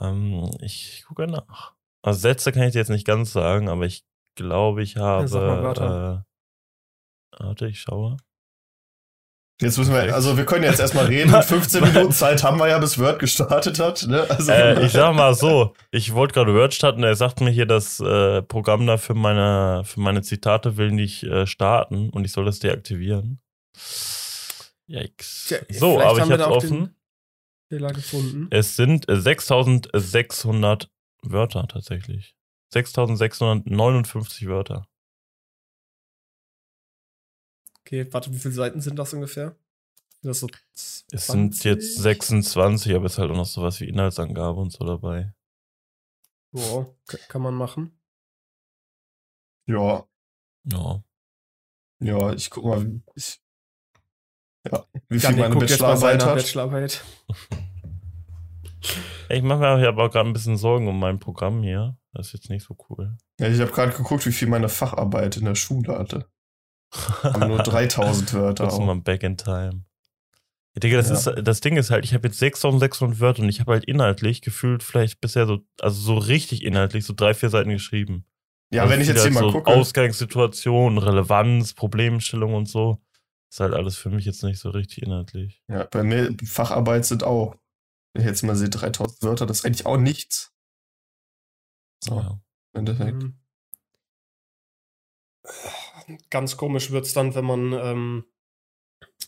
Ähm, 0.00 0.50
ich 0.60 1.04
gucke 1.06 1.26
nach. 1.26 1.74
Also 2.02 2.20
Sätze 2.20 2.52
kann 2.52 2.62
ich 2.62 2.72
dir 2.72 2.78
jetzt 2.78 2.90
nicht 2.90 3.06
ganz 3.06 3.32
sagen, 3.32 3.68
aber 3.68 3.84
ich 3.84 4.06
glaube, 4.34 4.82
ich 4.82 4.96
habe. 4.96 5.28
sag 5.28 5.42
mal 5.42 5.62
Wörter. 5.62 6.24
Äh, 7.38 7.44
warte, 7.44 7.66
ich 7.66 7.80
schaue. 7.80 8.16
Jetzt 9.60 9.76
müssen 9.76 9.92
wir, 9.92 10.14
also 10.14 10.36
wir 10.36 10.46
können 10.46 10.62
jetzt 10.62 10.78
erstmal 10.78 11.06
reden. 11.06 11.30
15 11.42 11.82
Minuten 11.82 12.12
Zeit 12.12 12.44
haben 12.44 12.58
wir 12.58 12.68
ja, 12.68 12.78
bis 12.78 12.96
Word 12.98 13.18
gestartet 13.18 13.80
hat. 13.80 14.06
Ne? 14.06 14.24
Also, 14.28 14.52
Äh, 14.52 14.86
ich 14.86 14.92
sag 14.92 15.14
mal 15.16 15.34
so, 15.34 15.74
ich 15.90 16.12
wollte 16.14 16.34
gerade 16.34 16.54
Word 16.54 16.74
starten, 16.74 17.02
er 17.02 17.16
sagt 17.16 17.40
mir 17.40 17.50
hier, 17.50 17.66
das 17.66 17.98
äh, 17.98 18.40
Programm 18.42 18.86
da 18.86 18.98
für 18.98 19.14
meine, 19.14 19.82
für 19.84 19.98
meine 20.00 20.22
Zitate 20.22 20.76
will 20.76 20.92
nicht 20.92 21.24
äh, 21.24 21.46
starten 21.46 22.10
und 22.10 22.24
ich 22.24 22.30
soll 22.32 22.44
das 22.44 22.60
deaktivieren. 22.60 23.40
Yikes. 24.86 25.46
Tja, 25.48 25.58
so, 25.70 26.00
aber 26.00 26.18
ich 26.20 26.24
den- 26.28 26.40
offen. 26.40 26.94
Fehler 27.68 27.92
gefunden. 27.92 28.46
Es 28.50 28.76
sind 28.76 29.08
äh, 29.10 29.16
6600 29.20 30.88
Wörter 31.22 31.66
tatsächlich. 31.68 32.34
6659 32.72 34.46
Wörter. 34.48 34.86
Okay, 37.88 38.06
warte, 38.12 38.30
wie 38.30 38.38
viele 38.38 38.52
Seiten 38.52 38.82
sind 38.82 38.98
das 38.98 39.14
ungefähr? 39.14 39.56
Sind 40.20 40.28
das 40.28 40.40
so 40.40 40.48
Es 41.10 41.26
sind 41.26 41.64
jetzt 41.64 41.96
26, 41.96 42.94
aber 42.94 43.06
es 43.06 43.12
ist 43.14 43.18
halt 43.18 43.30
auch 43.30 43.34
noch 43.36 43.46
sowas 43.46 43.80
wie 43.80 43.88
Inhaltsangabe 43.88 44.60
und 44.60 44.70
so 44.72 44.84
dabei. 44.84 45.32
K- 46.52 47.16
kann 47.28 47.40
man 47.40 47.54
machen. 47.54 47.98
ja, 49.66 50.06
Ja. 50.64 51.02
ja, 52.00 52.32
ich 52.34 52.50
guck 52.50 52.66
mal, 52.66 52.84
wie- 52.86 53.00
ich, 53.14 53.40
ja, 54.70 54.84
wie 55.08 55.18
viel 55.18 55.36
meine 55.36 55.56
Bachelorarbeit 55.56 56.24
hat. 56.26 56.34
Bachelorarbeit. 56.36 57.04
Ich 59.30 59.42
mache 59.42 59.58
mir 59.58 59.88
aber 59.88 60.08
gerade 60.08 60.28
ein 60.28 60.32
bisschen 60.32 60.56
Sorgen 60.56 60.88
um 60.88 60.98
mein 60.98 61.18
Programm 61.18 61.62
hier. 61.62 61.98
Das 62.14 62.28
ist 62.28 62.32
jetzt 62.34 62.48
nicht 62.50 62.64
so 62.64 62.74
cool. 62.88 63.18
Ja, 63.38 63.48
ich 63.48 63.60
habe 63.60 63.70
gerade 63.70 63.92
geguckt, 63.92 64.24
wie 64.24 64.32
viel 64.32 64.48
meine 64.48 64.70
Facharbeit 64.70 65.36
in 65.36 65.44
der 65.44 65.54
Schule 65.54 65.98
hatte. 65.98 66.30
Aber 67.22 67.46
nur 67.46 67.58
3000 67.62 68.32
Wörter. 68.34 68.64
Kurz 68.64 68.74
auch. 68.78 68.84
mal 68.86 68.96
back 69.00 69.22
in 69.22 69.36
time. 69.36 69.84
Ja, 70.74 70.80
Digga, 70.80 70.96
das, 70.98 71.24
Ja. 71.26 71.32
ist, 71.32 71.46
das 71.46 71.60
Ding 71.60 71.76
ist 71.76 71.90
halt, 71.90 72.04
ich 72.04 72.14
habe 72.14 72.28
jetzt 72.28 72.38
6600 72.38 73.20
Wörter 73.20 73.42
und 73.42 73.48
ich 73.48 73.60
habe 73.60 73.72
halt 73.72 73.84
inhaltlich 73.84 74.42
gefühlt 74.42 74.82
vielleicht 74.82 75.20
bisher 75.20 75.46
so, 75.46 75.60
also 75.80 76.00
so 76.00 76.16
richtig 76.18 76.62
inhaltlich, 76.64 77.04
so 77.04 77.12
drei, 77.14 77.34
vier 77.34 77.50
Seiten 77.50 77.70
geschrieben. 77.70 78.24
Ja, 78.70 78.82
Also 78.82 78.92
wenn 78.94 79.00
ich 79.00 79.08
jetzt 79.08 79.16
hier 79.16 79.24
halt 79.24 79.34
mal 79.34 79.40
so 79.40 79.52
gucke. 79.52 79.70
Ausgangssituation, 79.70 80.98
Relevanz, 80.98 81.72
Problemstellung 81.74 82.54
und 82.54 82.66
so. 82.66 83.02
Ist 83.50 83.60
halt 83.60 83.72
alles 83.72 83.96
für 83.96 84.10
mich 84.10 84.26
jetzt 84.26 84.42
nicht 84.44 84.58
so 84.58 84.68
richtig 84.70 85.02
inhaltlich. 85.04 85.62
Ja, 85.68 85.84
bei 85.90 86.02
mir 86.02 86.34
Facharbeit 86.44 87.06
sind 87.06 87.24
auch 87.24 87.56
wenn 88.14 88.22
ich 88.22 88.28
jetzt 88.28 88.42
mal 88.42 88.56
sehe, 88.56 88.68
3000 88.70 89.22
Wörter, 89.22 89.46
das 89.46 89.58
ist 89.60 89.64
eigentlich 89.66 89.86
auch 89.86 89.96
nichts. 89.98 90.52
So, 92.02 92.16
Ja. 92.16 92.40
im 92.74 92.78
Endeffekt. 92.80 93.22
Mhm. 93.22 93.38
Ganz 96.30 96.56
komisch 96.56 96.90
wird's 96.90 97.12
dann, 97.12 97.34
wenn 97.34 97.44
man 97.44 97.72
ähm, 97.72 98.24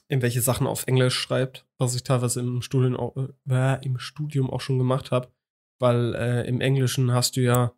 irgendwelche 0.08 0.40
Sachen 0.40 0.66
auf 0.66 0.86
Englisch 0.86 1.18
schreibt, 1.18 1.66
was 1.78 1.94
ich 1.94 2.02
teilweise 2.02 2.40
im 2.40 2.62
Studium 2.62 2.96
auch, 2.96 3.16
äh, 3.48 3.84
im 3.84 3.98
Studium 3.98 4.50
auch 4.50 4.60
schon 4.60 4.78
gemacht 4.78 5.10
habe, 5.10 5.32
weil 5.78 6.14
äh, 6.14 6.48
im 6.48 6.60
Englischen 6.60 7.12
hast 7.12 7.36
du 7.36 7.42
ja 7.42 7.72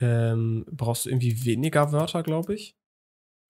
ähm, 0.00 0.66
brauchst 0.70 1.06
du 1.06 1.10
irgendwie 1.10 1.44
weniger 1.44 1.92
Wörter, 1.92 2.22
glaube 2.22 2.54
ich, 2.54 2.76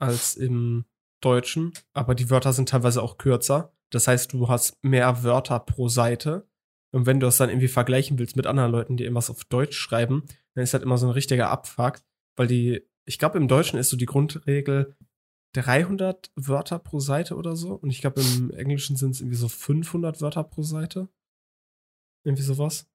als 0.01 0.37
im 0.37 0.85
Deutschen, 1.21 1.73
aber 1.93 2.15
die 2.15 2.31
Wörter 2.31 2.53
sind 2.53 2.69
teilweise 2.69 3.03
auch 3.03 3.19
kürzer. 3.19 3.73
Das 3.91 4.07
heißt, 4.07 4.33
du 4.33 4.49
hast 4.49 4.83
mehr 4.83 5.23
Wörter 5.23 5.59
pro 5.61 5.89
Seite. 5.89 6.49
Und 6.93 7.07
wenn 7.07 7.21
du 7.21 7.27
das 7.27 7.37
dann 7.37 7.51
irgendwie 7.51 7.69
vergleichen 7.69 8.19
willst 8.19 8.37
mit 8.37 8.47
anderen 8.47 8.71
Leuten, 8.71 8.97
die 8.97 9.05
irgendwas 9.05 9.31
auf 9.31 9.45
Deutsch 9.45 9.77
schreiben, 9.77 10.25
dann 10.55 10.65
ist 10.65 10.75
das 10.75 10.83
immer 10.83 10.99
so 10.99 11.07
ein 11.07 11.13
richtiger 11.13 11.51
Abfuck, 11.51 12.01
weil 12.37 12.47
die, 12.47 12.87
ich 13.07 13.19
glaube, 13.19 13.39
im 13.39 13.49
Deutschen 13.49 13.79
ist 13.79 13.89
so 13.89 13.97
die 13.97 14.07
Grundregel 14.07 14.97
300 15.55 16.31
Wörter 16.35 16.79
pro 16.79 17.01
Seite 17.01 17.37
oder 17.37 17.57
so. 17.57 17.75
Und 17.75 17.91
ich 17.91 18.01
glaube, 18.01 18.21
im 18.21 18.51
Englischen 18.51 18.97
sind 18.97 19.13
es 19.13 19.21
irgendwie 19.21 19.39
so 19.39 19.49
500 19.49 20.21
Wörter 20.21 20.45
pro 20.45 20.63
Seite. 20.63 21.09
Irgendwie 22.25 22.43
sowas. 22.43 22.91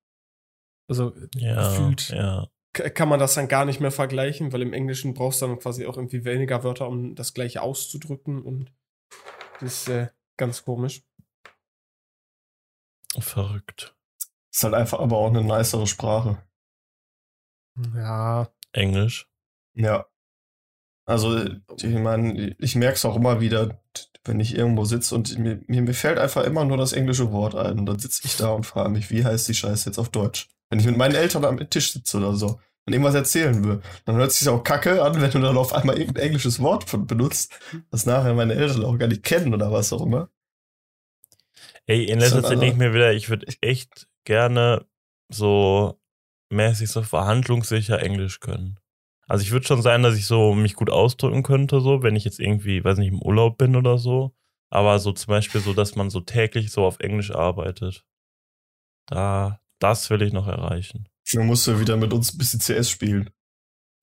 Also 0.88 1.14
Ja, 1.36 1.70
gefühlt 1.70 2.10
ja. 2.10 2.50
kann 2.74 3.10
man 3.10 3.20
das 3.20 3.34
dann 3.34 3.48
gar 3.48 3.66
nicht 3.66 3.80
mehr 3.80 3.92
vergleichen, 3.92 4.52
weil 4.52 4.62
im 4.62 4.74
Englischen 4.74 5.14
brauchst 5.14 5.42
du 5.42 5.48
dann 5.48 5.60
quasi 5.60 5.86
auch 5.86 5.96
irgendwie 5.96 6.26
weniger 6.26 6.64
Wörter, 6.64 6.88
um 6.88 7.16
das 7.16 7.34
gleiche 7.34 7.62
auszudrücken. 7.62 8.42
Und 8.44 8.74
das 9.62 9.82
ist 9.82 9.88
äh, 9.88 10.10
ganz 10.38 10.64
komisch. 10.64 11.04
Verrückt. 13.18 13.96
Ist 14.54 14.64
halt 14.64 14.74
einfach 14.74 15.00
aber 15.00 15.18
auch 15.18 15.30
eine 15.30 15.44
nicere 15.44 15.88
Sprache. 15.88 16.44
Ja, 17.96 18.52
Englisch. 18.74 19.31
Ja. 19.74 20.06
Also, 21.06 21.44
ich 21.78 21.86
meine, 21.86 22.56
ich 22.60 22.76
merke 22.76 22.96
es 22.96 23.06
auch 23.06 23.16
immer 23.16 23.42
wieder, 23.42 23.82
wenn 24.24 24.40
ich 24.40 24.56
irgendwo 24.56 24.86
sitze 24.86 25.16
und 25.16 25.38
mir, 25.40 25.60
mir, 25.68 25.94
fällt 25.94 26.20
einfach 26.20 26.44
immer 26.44 26.64
nur 26.64 26.78
das 26.78 26.94
englische 26.94 27.32
Wort 27.32 27.56
ein. 27.56 27.80
Und 27.80 27.86
dann 27.86 28.00
sitze 28.00 28.22
ich 28.26 28.38
da 28.38 28.52
und 28.52 28.66
frage 28.66 28.90
mich, 28.90 29.10
wie 29.10 29.26
heißt 29.26 29.48
die 29.48 29.56
Scheiße 29.56 29.90
jetzt 29.90 29.98
auf 29.98 30.10
Deutsch? 30.10 30.50
Wenn 30.70 30.80
ich 30.80 30.86
mit 30.86 30.98
meinen 30.98 31.16
Eltern 31.16 31.44
am 31.44 31.70
Tisch 31.70 31.92
sitze 31.94 32.18
oder 32.18 32.36
so 32.36 32.60
und 32.86 32.94
irgendwas 32.94 33.16
erzählen 33.16 33.64
will, 33.64 33.82
dann 34.06 34.16
hört 34.16 34.32
es 34.32 34.40
sich 34.40 34.48
auch 34.48 34.64
kacke 34.64 35.04
an, 35.04 35.20
wenn 35.22 35.32
du 35.32 35.40
dann 35.40 35.58
auf 35.58 35.74
einmal 35.74 35.98
irgendein 35.98 36.26
englisches 36.28 36.62
Wort 36.62 36.86
benutzt, 37.08 37.60
das 37.90 38.06
nachher 38.06 38.34
meine 38.34 38.54
Eltern 38.54 38.86
auch 38.86 38.98
gar 38.98 39.08
nicht 39.08 39.24
kennen 39.24 39.54
oder 39.54 39.72
was 39.72 39.92
auch 39.92 40.06
immer. 40.06 40.30
Ey, 41.88 42.06
in 42.06 42.20
letzter 42.20 42.42
Zeit 42.42 42.52
also- 42.52 42.62
denke 42.62 42.74
ich 42.74 42.80
mir 42.80 42.94
wieder, 42.94 43.12
ich 43.14 43.30
würde 43.30 43.48
echt 43.62 44.08
gerne 44.24 44.86
so 45.30 46.00
mäßig 46.50 46.90
so 46.90 47.02
verhandlungssicher 47.02 48.02
Englisch 48.02 48.40
können. 48.40 48.78
Also 49.32 49.44
ich 49.44 49.52
würde 49.52 49.66
schon 49.66 49.82
sein, 49.82 50.04
dass 50.04 50.18
ich 50.18 50.26
so 50.26 50.54
mich 50.54 50.74
gut 50.74 50.90
ausdrücken 50.90 51.42
könnte, 51.42 51.80
so, 51.80 52.04
wenn 52.04 52.18
ich 52.18 52.26
jetzt 52.26 52.42
irgendwie, 52.42 52.84
weiß 52.84 52.98
nicht, 52.98 53.14
im 53.14 53.22
Urlaub 53.22 53.58
bin 53.58 53.78
oder 53.78 53.98
so. 53.98 54.36
Aber 54.70 55.00
so 55.00 55.14
zum 55.14 55.32
Beispiel 55.32 55.62
so, 55.62 55.74
dass 55.74 55.96
man 55.96 56.10
so 56.10 56.20
täglich 56.20 56.70
so 56.70 56.84
auf 56.84 57.00
Englisch 57.00 57.32
arbeitet. 57.32 58.04
Da, 59.06 59.62
das 59.80 60.10
will 60.10 60.22
ich 60.22 60.34
noch 60.34 60.50
erreichen. 60.50 61.08
Dann 61.32 61.48
musst 61.48 61.66
du 61.66 61.80
wieder 61.80 61.96
mit 61.96 62.12
uns 62.12 62.34
ein 62.34 62.40
bisschen 62.40 62.60
CS 62.60 62.90
spielen. 62.90 63.30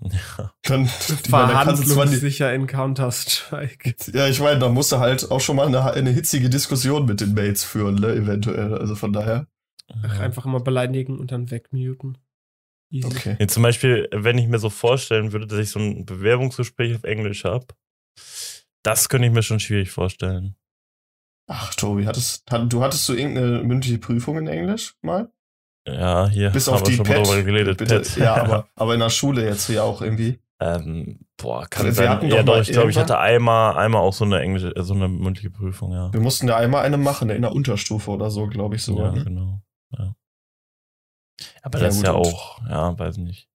Ja. 0.00 0.54
Dann, 0.62 0.86
verhandlungssicher 0.86 2.54
in 2.54 2.66
Counter-Strike. 2.66 3.96
ja, 4.14 4.28
ich 4.28 4.40
meine, 4.40 4.60
da 4.60 4.70
musst 4.70 4.92
du 4.92 4.98
halt 4.98 5.30
auch 5.30 5.42
schon 5.42 5.56
mal 5.56 5.66
eine, 5.66 5.92
eine 5.92 6.08
hitzige 6.08 6.48
Diskussion 6.48 7.04
mit 7.04 7.20
den 7.20 7.34
Mates 7.34 7.64
führen, 7.64 7.96
ne, 7.96 8.14
eventuell. 8.14 8.72
Also 8.72 8.94
von 8.94 9.12
daher. 9.12 9.46
Ach, 9.88 10.20
einfach 10.20 10.46
immer 10.46 10.60
beleidigen 10.60 11.18
und 11.18 11.32
dann 11.32 11.50
wegmuten. 11.50 12.16
Okay. 13.05 13.37
Nee, 13.38 13.46
zum 13.48 13.62
Beispiel, 13.62 14.09
wenn 14.12 14.38
ich 14.38 14.48
mir 14.48 14.59
so 14.59 14.70
vorstellen 14.70 15.33
würde, 15.33 15.46
dass 15.46 15.59
ich 15.59 15.70
so 15.70 15.79
ein 15.79 16.07
Bewerbungsgespräch 16.07 16.94
auf 16.94 17.05
Englisch 17.05 17.44
habe, 17.44 17.66
das 18.83 19.09
könnte 19.09 19.29
ich 19.29 19.35
mir 19.35 19.42
schon 19.42 19.61
schwierig 19.61 19.90
vorstellen. 19.90 20.57
Ach, 21.51 21.74
Tobi, 21.74 22.07
hattest, 22.07 22.51
hat, 22.51 22.72
du 22.72 22.83
hattest 22.83 23.07
so 23.07 23.14
irgendeine 23.14 23.62
mündliche 23.62 23.98
Prüfung 23.98 24.38
in 24.38 24.48
Englisch 24.48 24.94
mal? 25.03 25.31
Ja, 25.87 26.29
hier 26.29 26.51
Bis 26.51 26.66
haben 26.66 26.74
auf 26.74 26.81
wir 26.83 26.88
die 26.88 26.96
schon 26.96 27.07
mal 27.07 27.14
Pet. 27.14 27.27
drüber 27.27 27.42
geredet. 27.42 27.79
Bitte, 27.79 28.01
Pet. 28.01 28.16
ja, 28.16 28.37
aber, 28.37 28.68
aber 28.74 28.94
in 28.94 29.01
der 29.01 29.11
Schule 29.11 29.44
jetzt 29.44 29.66
hier 29.66 29.83
auch 29.85 30.03
irgendwie. 30.03 30.38
ähm, 30.61 31.20
boah, 31.38 31.66
kann 31.66 31.87
Wir 31.87 31.92
sein. 31.92 32.09
hatten 32.11 32.29
Ja, 32.29 32.42
doch 32.42 32.61
ich 32.61 32.70
glaube, 32.70 32.90
ich 32.90 32.98
hatte 32.98 33.18
einmal, 33.18 33.77
einmal 33.77 34.03
auch 34.03 34.12
so 34.12 34.24
eine 34.24 34.40
englische, 34.40 34.74
äh, 34.77 34.83
so 34.83 34.92
eine 34.94 35.09
mündliche 35.09 35.51
Prüfung, 35.51 35.92
ja. 35.92 36.12
Wir 36.12 36.20
mussten 36.20 36.46
da 36.46 36.57
einmal 36.57 36.85
eine 36.85 36.98
machen, 36.98 37.31
in 37.31 37.42
der 37.42 37.53
Unterstufe 37.53 38.11
oder 38.11 38.31
so, 38.31 38.46
glaube 38.46 38.77
ich 38.77 38.83
sogar. 38.83 39.07
ja, 39.07 39.12
ne? 39.12 39.24
genau. 39.24 39.62
Ja. 39.96 40.14
Aber 41.62 41.79
Ja, 41.79 41.87
das 41.87 41.96
ist 41.96 42.03
ja 42.03 42.12
auch, 42.12 42.61
ja, 42.68 42.98
weiß 42.98 43.18
nicht. 43.18 43.48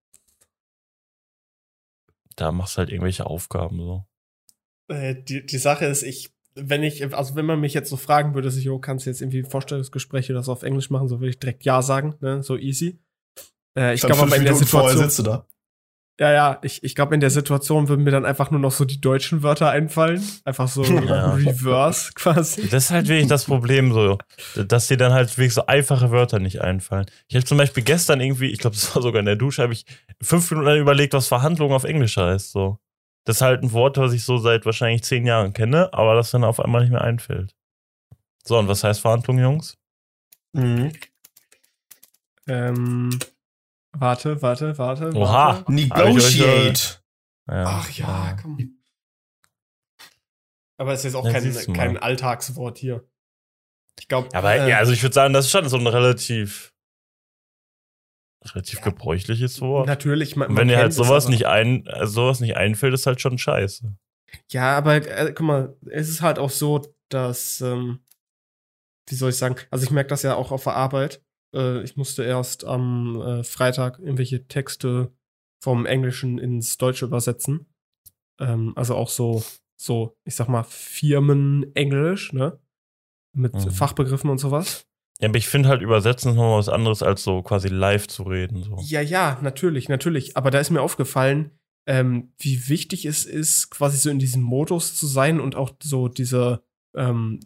Da 2.35 2.51
machst 2.51 2.75
du 2.75 2.79
halt 2.79 2.89
irgendwelche 2.89 3.27
Aufgaben 3.27 3.79
so. 3.79 4.05
Äh, 4.87 5.15
die, 5.15 5.45
die 5.45 5.57
Sache 5.57 5.85
ist, 5.85 6.03
ich, 6.03 6.33
wenn 6.55 6.83
ich, 6.83 7.13
also 7.15 7.35
wenn 7.35 7.45
man 7.45 7.59
mich 7.59 7.73
jetzt 7.73 7.89
so 7.89 7.97
fragen 7.97 8.33
würde, 8.33 8.49
so, 8.51 8.59
jo, 8.59 8.79
kannst 8.79 9.05
du 9.05 9.09
jetzt 9.09 9.21
irgendwie 9.21 9.43
Vorstellungsgespräche 9.43 10.33
oder 10.33 10.43
so 10.43 10.51
auf 10.51 10.63
Englisch 10.63 10.89
machen, 10.89 11.07
so 11.07 11.19
würde 11.19 11.29
ich 11.29 11.39
direkt 11.39 11.63
Ja 11.63 11.81
sagen, 11.81 12.15
ne, 12.21 12.43
so 12.43 12.57
easy. 12.57 12.99
Äh, 13.77 13.93
ich 13.93 14.01
glaube 14.01 14.21
aber 14.21 14.35
in 14.35 14.43
der 14.43 14.53
Minuten 14.53 14.65
vorher 14.65 14.89
Situation, 14.91 15.09
sitzt 15.09 15.19
du 15.19 15.23
da. 15.23 15.47
Ja, 16.19 16.31
ja, 16.31 16.59
ich, 16.61 16.83
ich 16.83 16.93
glaube 16.93 17.15
in 17.15 17.21
der 17.21 17.31
Situation 17.31 17.87
würden 17.87 18.03
mir 18.03 18.11
dann 18.11 18.25
einfach 18.25 18.51
nur 18.51 18.59
noch 18.59 18.71
so 18.71 18.85
die 18.85 19.01
deutschen 19.01 19.41
Wörter 19.41 19.69
einfallen. 19.69 20.23
Einfach 20.45 20.67
so 20.67 20.83
Ja. 20.83 21.33
reverse 21.33 22.11
quasi. 22.13 22.69
Das 22.69 22.85
ist 22.85 22.91
halt 22.91 23.07
wirklich 23.07 23.27
das 23.27 23.45
Problem 23.45 23.91
so, 23.91 24.19
dass 24.55 24.87
dir 24.87 24.97
dann 24.97 25.11
halt 25.13 25.35
wirklich 25.37 25.53
so 25.55 25.65
einfache 25.65 26.11
Wörter 26.11 26.39
nicht 26.39 26.61
einfallen. 26.61 27.07
Ich 27.27 27.35
habe 27.35 27.45
zum 27.45 27.57
Beispiel 27.57 27.83
gestern 27.83 28.21
irgendwie, 28.21 28.51
ich 28.51 28.59
glaube, 28.59 28.75
das 28.75 28.95
war 28.95 29.01
sogar 29.01 29.19
in 29.19 29.25
der 29.25 29.35
Dusche, 29.35 29.63
habe 29.63 29.73
ich 29.73 29.85
fünf 30.21 30.49
Minuten 30.51 30.67
lang 30.67 30.79
überlegt, 30.79 31.13
was 31.13 31.27
Verhandlung 31.27 31.71
auf 31.73 31.83
Englisch 31.83 32.17
heißt. 32.17 32.51
So, 32.51 32.77
das 33.25 33.37
ist 33.37 33.41
halt 33.41 33.63
ein 33.63 33.71
Wort, 33.71 33.97
was 33.97 34.13
ich 34.13 34.23
so 34.23 34.37
seit 34.37 34.65
wahrscheinlich 34.65 35.03
zehn 35.03 35.25
Jahren 35.25 35.53
kenne, 35.53 35.91
aber 35.93 36.13
das 36.13 36.29
dann 36.31 36.43
auf 36.43 36.59
einmal 36.59 36.81
nicht 36.81 36.91
mehr 36.91 37.01
einfällt. 37.01 37.55
So, 38.43 38.59
und 38.59 38.67
was 38.67 38.83
heißt 38.83 39.01
Verhandlung, 39.01 39.39
Jungs? 39.39 39.77
Mhm. 40.51 40.91
Ähm, 42.47 43.17
warte, 43.97 44.41
warte, 44.41 44.77
warte. 44.77 45.11
Oha. 45.15 45.55
Warte. 45.65 45.71
Negotiate. 45.71 47.01
Ja, 47.49 47.65
Ach 47.65 47.89
ja, 47.91 48.37
komm. 48.41 48.79
Aber 50.77 50.93
es 50.93 50.99
ist 51.01 51.05
jetzt 51.05 51.15
auch 51.15 51.25
Ja, 51.25 51.33
kein, 51.33 51.73
kein 51.73 51.97
Alltagswort 51.97 52.77
hier. 52.77 53.07
Ich 53.99 54.07
glaube. 54.07 54.29
Aber 54.33 54.55
äh, 54.55 54.69
ja, 54.69 54.77
also 54.79 54.91
ich 54.91 55.03
würde 55.03 55.13
sagen, 55.13 55.33
das 55.33 55.45
ist 55.45 55.51
schon 55.51 55.69
so 55.69 55.77
ein 55.77 55.85
relativ, 55.87 56.73
relativ 58.45 58.79
Ja. 58.79 58.85
gebräuchliches 58.85 59.61
Wort. 59.61 59.87
natürlich. 59.87 60.35
Man, 60.35 60.47
Und 60.49 60.55
man 60.55 60.61
wenn 60.61 60.67
dir 60.69 60.77
halt 60.77 60.93
sowas 60.93 61.25
aber- 61.25 61.31
nicht 61.33 61.45
ein, 61.47 61.87
also 61.87 62.13
sowas 62.13 62.39
nicht 62.39 62.57
einfällt, 62.57 62.93
ist 62.93 63.05
halt 63.05 63.21
schon 63.21 63.37
scheiße. 63.37 63.95
Ja, 64.51 64.75
aber 64.77 64.95
äh, 64.95 65.31
guck 65.33 65.45
mal, 65.45 65.77
es 65.91 66.09
ist 66.09 66.21
halt 66.21 66.39
auch 66.39 66.49
so, 66.49 66.81
dass, 67.09 67.61
ähm, 67.61 68.03
wie 69.07 69.15
soll 69.15 69.29
ich 69.29 69.37
sagen, 69.37 69.55
also 69.69 69.83
ich 69.85 69.91
merke 69.91 70.09
das 70.09 70.23
ja 70.23 70.33
auch 70.35 70.51
auf 70.51 70.63
der 70.63 70.73
Arbeit. 70.73 71.23
Äh, 71.53 71.83
ich 71.83 71.95
musste 71.97 72.23
erst 72.23 72.65
am 72.65 73.21
äh, 73.21 73.43
Freitag 73.43 73.99
irgendwelche 73.99 74.47
Texte 74.47 75.11
vom 75.61 75.85
Englischen 75.85 76.37
ins 76.37 76.77
Deutsche 76.77 77.05
übersetzen. 77.05 77.67
Ähm, 78.39 78.73
also 78.75 78.95
auch 78.95 79.09
so, 79.09 79.43
so, 79.79 80.17
ich 80.25 80.35
sag 80.35 80.49
mal, 80.49 80.63
Firmenenglisch, 80.63 82.33
ne? 82.33 82.59
Mit 83.35 83.53
Mhm. 83.53 83.71
Fachbegriffen 83.71 84.29
und 84.29 84.37
sowas. 84.37 84.85
Ja, 85.19 85.29
aber 85.29 85.37
ich 85.37 85.47
finde 85.47 85.69
halt 85.69 85.81
übersetzen 85.81 86.31
ist 86.31 86.35
nochmal 86.37 86.59
was 86.59 86.69
anderes, 86.69 87.01
als 87.01 87.23
so 87.23 87.41
quasi 87.41 87.67
live 87.69 88.07
zu 88.07 88.23
reden. 88.23 88.61
So. 88.63 88.77
Ja, 88.81 89.01
ja, 89.01 89.39
natürlich, 89.41 89.89
natürlich. 89.89 90.35
Aber 90.37 90.51
da 90.51 90.59
ist 90.59 90.69
mir 90.69 90.81
aufgefallen, 90.81 91.51
ähm, 91.87 92.33
wie 92.39 92.67
wichtig 92.69 93.05
es 93.05 93.25
ist, 93.25 93.69
quasi 93.69 93.97
so 93.97 94.09
in 94.09 94.19
diesem 94.19 94.41
Modus 94.41 94.95
zu 94.95 95.07
sein 95.07 95.39
und 95.39 95.55
auch 95.55 95.71
so 95.81 96.07
diese 96.07 96.63
ähm, 96.95 97.39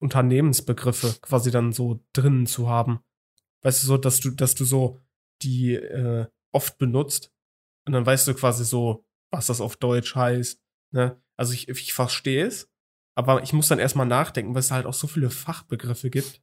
Unternehmensbegriffe 0.00 1.16
quasi 1.20 1.50
dann 1.50 1.72
so 1.72 2.00
drinnen 2.12 2.46
zu 2.46 2.68
haben. 2.68 3.00
Weißt 3.62 3.82
du, 3.82 3.86
so, 3.86 3.96
dass 3.96 4.20
du, 4.20 4.30
dass 4.30 4.54
du 4.54 4.64
so 4.64 4.98
die 5.42 5.74
äh, 5.74 6.26
oft 6.52 6.78
benutzt 6.78 7.32
und 7.86 7.92
dann 7.92 8.06
weißt 8.06 8.26
du 8.28 8.34
quasi 8.34 8.64
so, 8.64 9.04
was 9.32 9.46
das 9.46 9.60
auf 9.60 9.76
Deutsch 9.76 10.14
heißt. 10.14 10.60
Ne? 10.92 11.20
Also 11.36 11.52
ich, 11.52 11.68
ich 11.68 11.92
verstehe 11.92 12.46
es, 12.46 12.68
aber 13.16 13.42
ich 13.42 13.52
muss 13.52 13.68
dann 13.68 13.78
erstmal 13.78 14.06
nachdenken, 14.06 14.54
weil 14.54 14.60
es 14.60 14.70
halt 14.70 14.86
auch 14.86 14.94
so 14.94 15.06
viele 15.06 15.30
Fachbegriffe 15.30 16.10
gibt. 16.10 16.42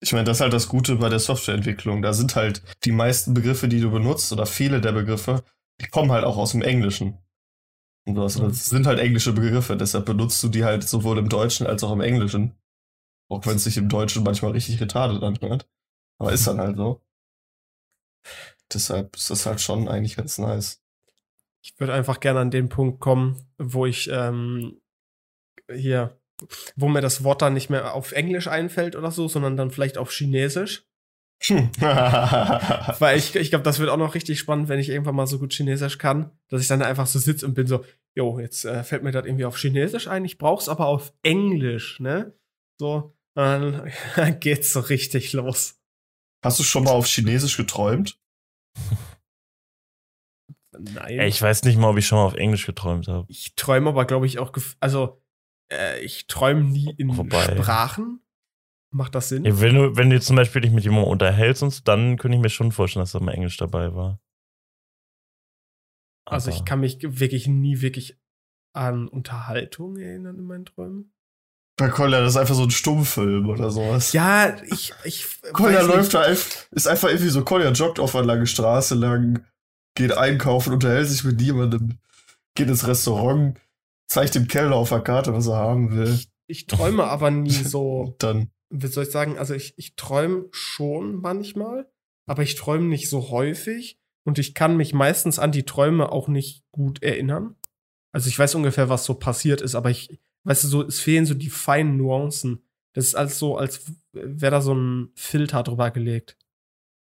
Ich 0.00 0.12
meine, 0.12 0.24
das 0.24 0.36
ist 0.36 0.40
halt 0.42 0.52
das 0.52 0.68
Gute 0.68 0.96
bei 0.96 1.08
der 1.08 1.18
Softwareentwicklung. 1.18 2.02
Da 2.02 2.12
sind 2.12 2.36
halt 2.36 2.62
die 2.84 2.92
meisten 2.92 3.34
Begriffe, 3.34 3.68
die 3.68 3.80
du 3.80 3.90
benutzt, 3.90 4.32
oder 4.32 4.46
viele 4.46 4.80
der 4.80 4.92
Begriffe, 4.92 5.42
die 5.80 5.88
kommen 5.88 6.12
halt 6.12 6.24
auch 6.24 6.36
aus 6.36 6.52
dem 6.52 6.62
Englischen. 6.62 7.18
Und 8.06 8.14
das, 8.14 8.36
das 8.36 8.66
sind 8.66 8.86
halt 8.86 9.00
englische 9.00 9.32
Begriffe, 9.32 9.76
deshalb 9.76 10.06
benutzt 10.06 10.42
du 10.42 10.48
die 10.48 10.64
halt 10.64 10.88
sowohl 10.88 11.18
im 11.18 11.28
Deutschen 11.28 11.66
als 11.66 11.82
auch 11.82 11.92
im 11.92 12.00
Englischen. 12.00 12.54
Auch 13.28 13.44
wenn 13.44 13.56
es 13.56 13.64
sich 13.64 13.76
im 13.76 13.88
Deutschen 13.88 14.22
manchmal 14.22 14.52
richtig 14.52 14.80
retardet 14.80 15.22
anhört. 15.22 15.68
Aber 16.18 16.32
ist 16.32 16.46
dann 16.46 16.60
halt 16.60 16.76
so. 16.76 17.00
Deshalb 18.72 19.16
ist 19.16 19.30
das 19.30 19.46
halt 19.46 19.60
schon 19.60 19.88
eigentlich 19.88 20.16
ganz 20.16 20.38
nice. 20.38 20.82
Ich 21.62 21.78
würde 21.78 21.94
einfach 21.94 22.20
gerne 22.20 22.40
an 22.40 22.50
den 22.50 22.68
Punkt 22.68 23.00
kommen, 23.00 23.48
wo 23.58 23.86
ich 23.86 24.08
ähm, 24.12 24.80
hier 25.72 26.18
wo 26.76 26.88
mir 26.88 27.00
das 27.00 27.24
Wort 27.24 27.42
dann 27.42 27.54
nicht 27.54 27.70
mehr 27.70 27.94
auf 27.94 28.12
Englisch 28.12 28.48
einfällt 28.48 28.96
oder 28.96 29.10
so, 29.10 29.28
sondern 29.28 29.56
dann 29.56 29.70
vielleicht 29.70 29.98
auf 29.98 30.12
Chinesisch. 30.12 30.84
Weil 31.48 33.16
ich, 33.16 33.36
ich 33.36 33.50
glaube, 33.50 33.62
das 33.62 33.78
wird 33.78 33.90
auch 33.90 33.96
noch 33.96 34.14
richtig 34.14 34.40
spannend, 34.40 34.68
wenn 34.68 34.80
ich 34.80 34.88
irgendwann 34.88 35.14
mal 35.14 35.26
so 35.26 35.38
gut 35.38 35.52
Chinesisch 35.52 35.98
kann, 35.98 36.32
dass 36.48 36.60
ich 36.62 36.68
dann 36.68 36.82
einfach 36.82 37.06
so 37.06 37.18
sitze 37.18 37.46
und 37.46 37.54
bin 37.54 37.66
so, 37.66 37.84
jo, 38.14 38.40
jetzt 38.40 38.64
äh, 38.64 38.82
fällt 38.82 39.04
mir 39.04 39.12
das 39.12 39.24
irgendwie 39.24 39.44
auf 39.44 39.56
Chinesisch 39.56 40.08
ein, 40.08 40.24
ich 40.24 40.38
brauch's 40.38 40.68
aber 40.68 40.86
auf 40.86 41.12
Englisch, 41.22 42.00
ne? 42.00 42.34
So, 42.80 43.14
dann 43.34 43.92
geht's 44.40 44.72
so 44.72 44.80
richtig 44.80 45.32
los. 45.32 45.77
Hast 46.44 46.58
du 46.58 46.62
schon 46.62 46.84
mal 46.84 46.92
auf 46.92 47.06
Chinesisch 47.06 47.56
geträumt? 47.56 48.18
Nein. 50.78 51.18
Ey, 51.18 51.28
ich 51.28 51.42
weiß 51.42 51.64
nicht 51.64 51.76
mal, 51.78 51.90
ob 51.90 51.96
ich 51.98 52.06
schon 52.06 52.18
mal 52.18 52.24
auf 52.26 52.34
Englisch 52.34 52.66
geträumt 52.66 53.08
habe. 53.08 53.26
Ich 53.28 53.54
träume 53.56 53.88
aber, 53.90 54.04
glaube 54.04 54.26
ich, 54.26 54.38
auch, 54.38 54.52
also 54.80 55.20
äh, 55.72 56.00
ich 56.04 56.26
träume 56.28 56.62
nie 56.64 56.94
in 56.96 57.16
Wobei- 57.16 57.56
Sprachen. 57.56 58.20
Macht 58.90 59.14
das 59.14 59.28
Sinn? 59.28 59.44
Ja, 59.44 59.60
wenn, 59.60 59.74
du, 59.74 59.96
wenn 59.96 60.08
du 60.08 60.18
zum 60.20 60.36
Beispiel 60.36 60.62
dich 60.62 60.70
mit 60.70 60.84
jemandem 60.84 61.10
unterhältst 61.10 61.62
und 61.62 61.70
so, 61.70 61.82
dann 61.84 62.16
könnte 62.16 62.36
ich 62.36 62.42
mir 62.42 62.48
schon 62.48 62.72
vorstellen, 62.72 63.02
dass 63.02 63.12
da 63.12 63.20
mal 63.20 63.32
Englisch 63.34 63.58
dabei 63.58 63.94
war. 63.94 64.18
Also 66.26 66.48
ich 66.50 66.56
Aber- 66.58 66.64
kann 66.64 66.80
mich 66.80 66.98
wirklich 67.02 67.48
nie 67.48 67.80
wirklich 67.82 68.18
an 68.74 69.08
Unterhaltung 69.08 69.96
erinnern 69.98 70.38
in 70.38 70.44
meinen 70.44 70.64
Träumen. 70.64 71.12
Bei 71.78 71.88
Collier, 71.88 72.20
das 72.20 72.30
ist 72.32 72.36
einfach 72.36 72.56
so 72.56 72.64
ein 72.64 72.72
Stummfilm 72.72 73.48
oder 73.48 73.70
sowas. 73.70 74.12
Ja, 74.12 74.56
ich, 74.64 74.92
ich 75.04 75.26
Collier 75.52 75.84
läuft 75.84 76.12
da 76.12 76.22
einfach, 76.22 76.66
ist 76.72 76.88
einfach 76.88 77.08
irgendwie 77.08 77.28
so, 77.28 77.44
Collier 77.44 77.70
joggt 77.70 78.00
auf 78.00 78.16
einer 78.16 78.26
langen 78.26 78.48
Straße 78.48 78.96
lang, 78.96 79.44
geht 79.94 80.12
einkaufen, 80.12 80.72
unterhält 80.72 81.08
sich 81.08 81.22
mit 81.22 81.40
niemandem, 81.40 81.98
geht 82.56 82.68
ins 82.68 82.88
Restaurant, 82.88 83.60
zeigt 84.08 84.34
dem 84.34 84.48
Kellner 84.48 84.74
auf 84.74 84.88
der 84.88 85.02
Karte, 85.02 85.32
was 85.32 85.46
er 85.46 85.56
haben 85.56 85.96
will. 85.96 86.18
Ich 86.48 86.66
träume 86.66 87.04
aber 87.04 87.30
nie 87.30 87.50
so, 87.64 88.16
dann, 88.18 88.50
wie 88.70 88.88
soll 88.88 89.04
ich 89.04 89.12
sagen, 89.12 89.38
also 89.38 89.54
ich, 89.54 89.74
ich 89.76 89.94
träume 89.94 90.46
schon 90.50 91.20
manchmal, 91.20 91.88
aber 92.26 92.42
ich 92.42 92.56
träume 92.56 92.86
nicht 92.86 93.08
so 93.08 93.30
häufig 93.30 94.00
und 94.24 94.40
ich 94.40 94.52
kann 94.52 94.76
mich 94.76 94.94
meistens 94.94 95.38
an 95.38 95.52
die 95.52 95.64
Träume 95.64 96.10
auch 96.10 96.26
nicht 96.26 96.64
gut 96.72 97.04
erinnern. 97.04 97.54
Also 98.10 98.28
ich 98.28 98.38
weiß 98.38 98.56
ungefähr, 98.56 98.88
was 98.88 99.04
so 99.04 99.14
passiert 99.14 99.60
ist, 99.60 99.76
aber 99.76 99.90
ich, 99.90 100.18
weißt 100.48 100.64
du, 100.64 100.68
so, 100.68 100.82
es 100.82 100.98
fehlen 100.98 101.26
so 101.26 101.34
die 101.34 101.50
feinen 101.50 101.98
Nuancen. 101.98 102.62
Das 102.94 103.04
ist 103.04 103.14
als 103.14 103.38
so, 103.38 103.58
als 103.58 103.92
wäre 104.12 104.50
da 104.50 104.60
so 104.62 104.74
ein 104.74 105.10
Filter 105.14 105.62
drüber 105.62 105.90
gelegt. 105.90 106.38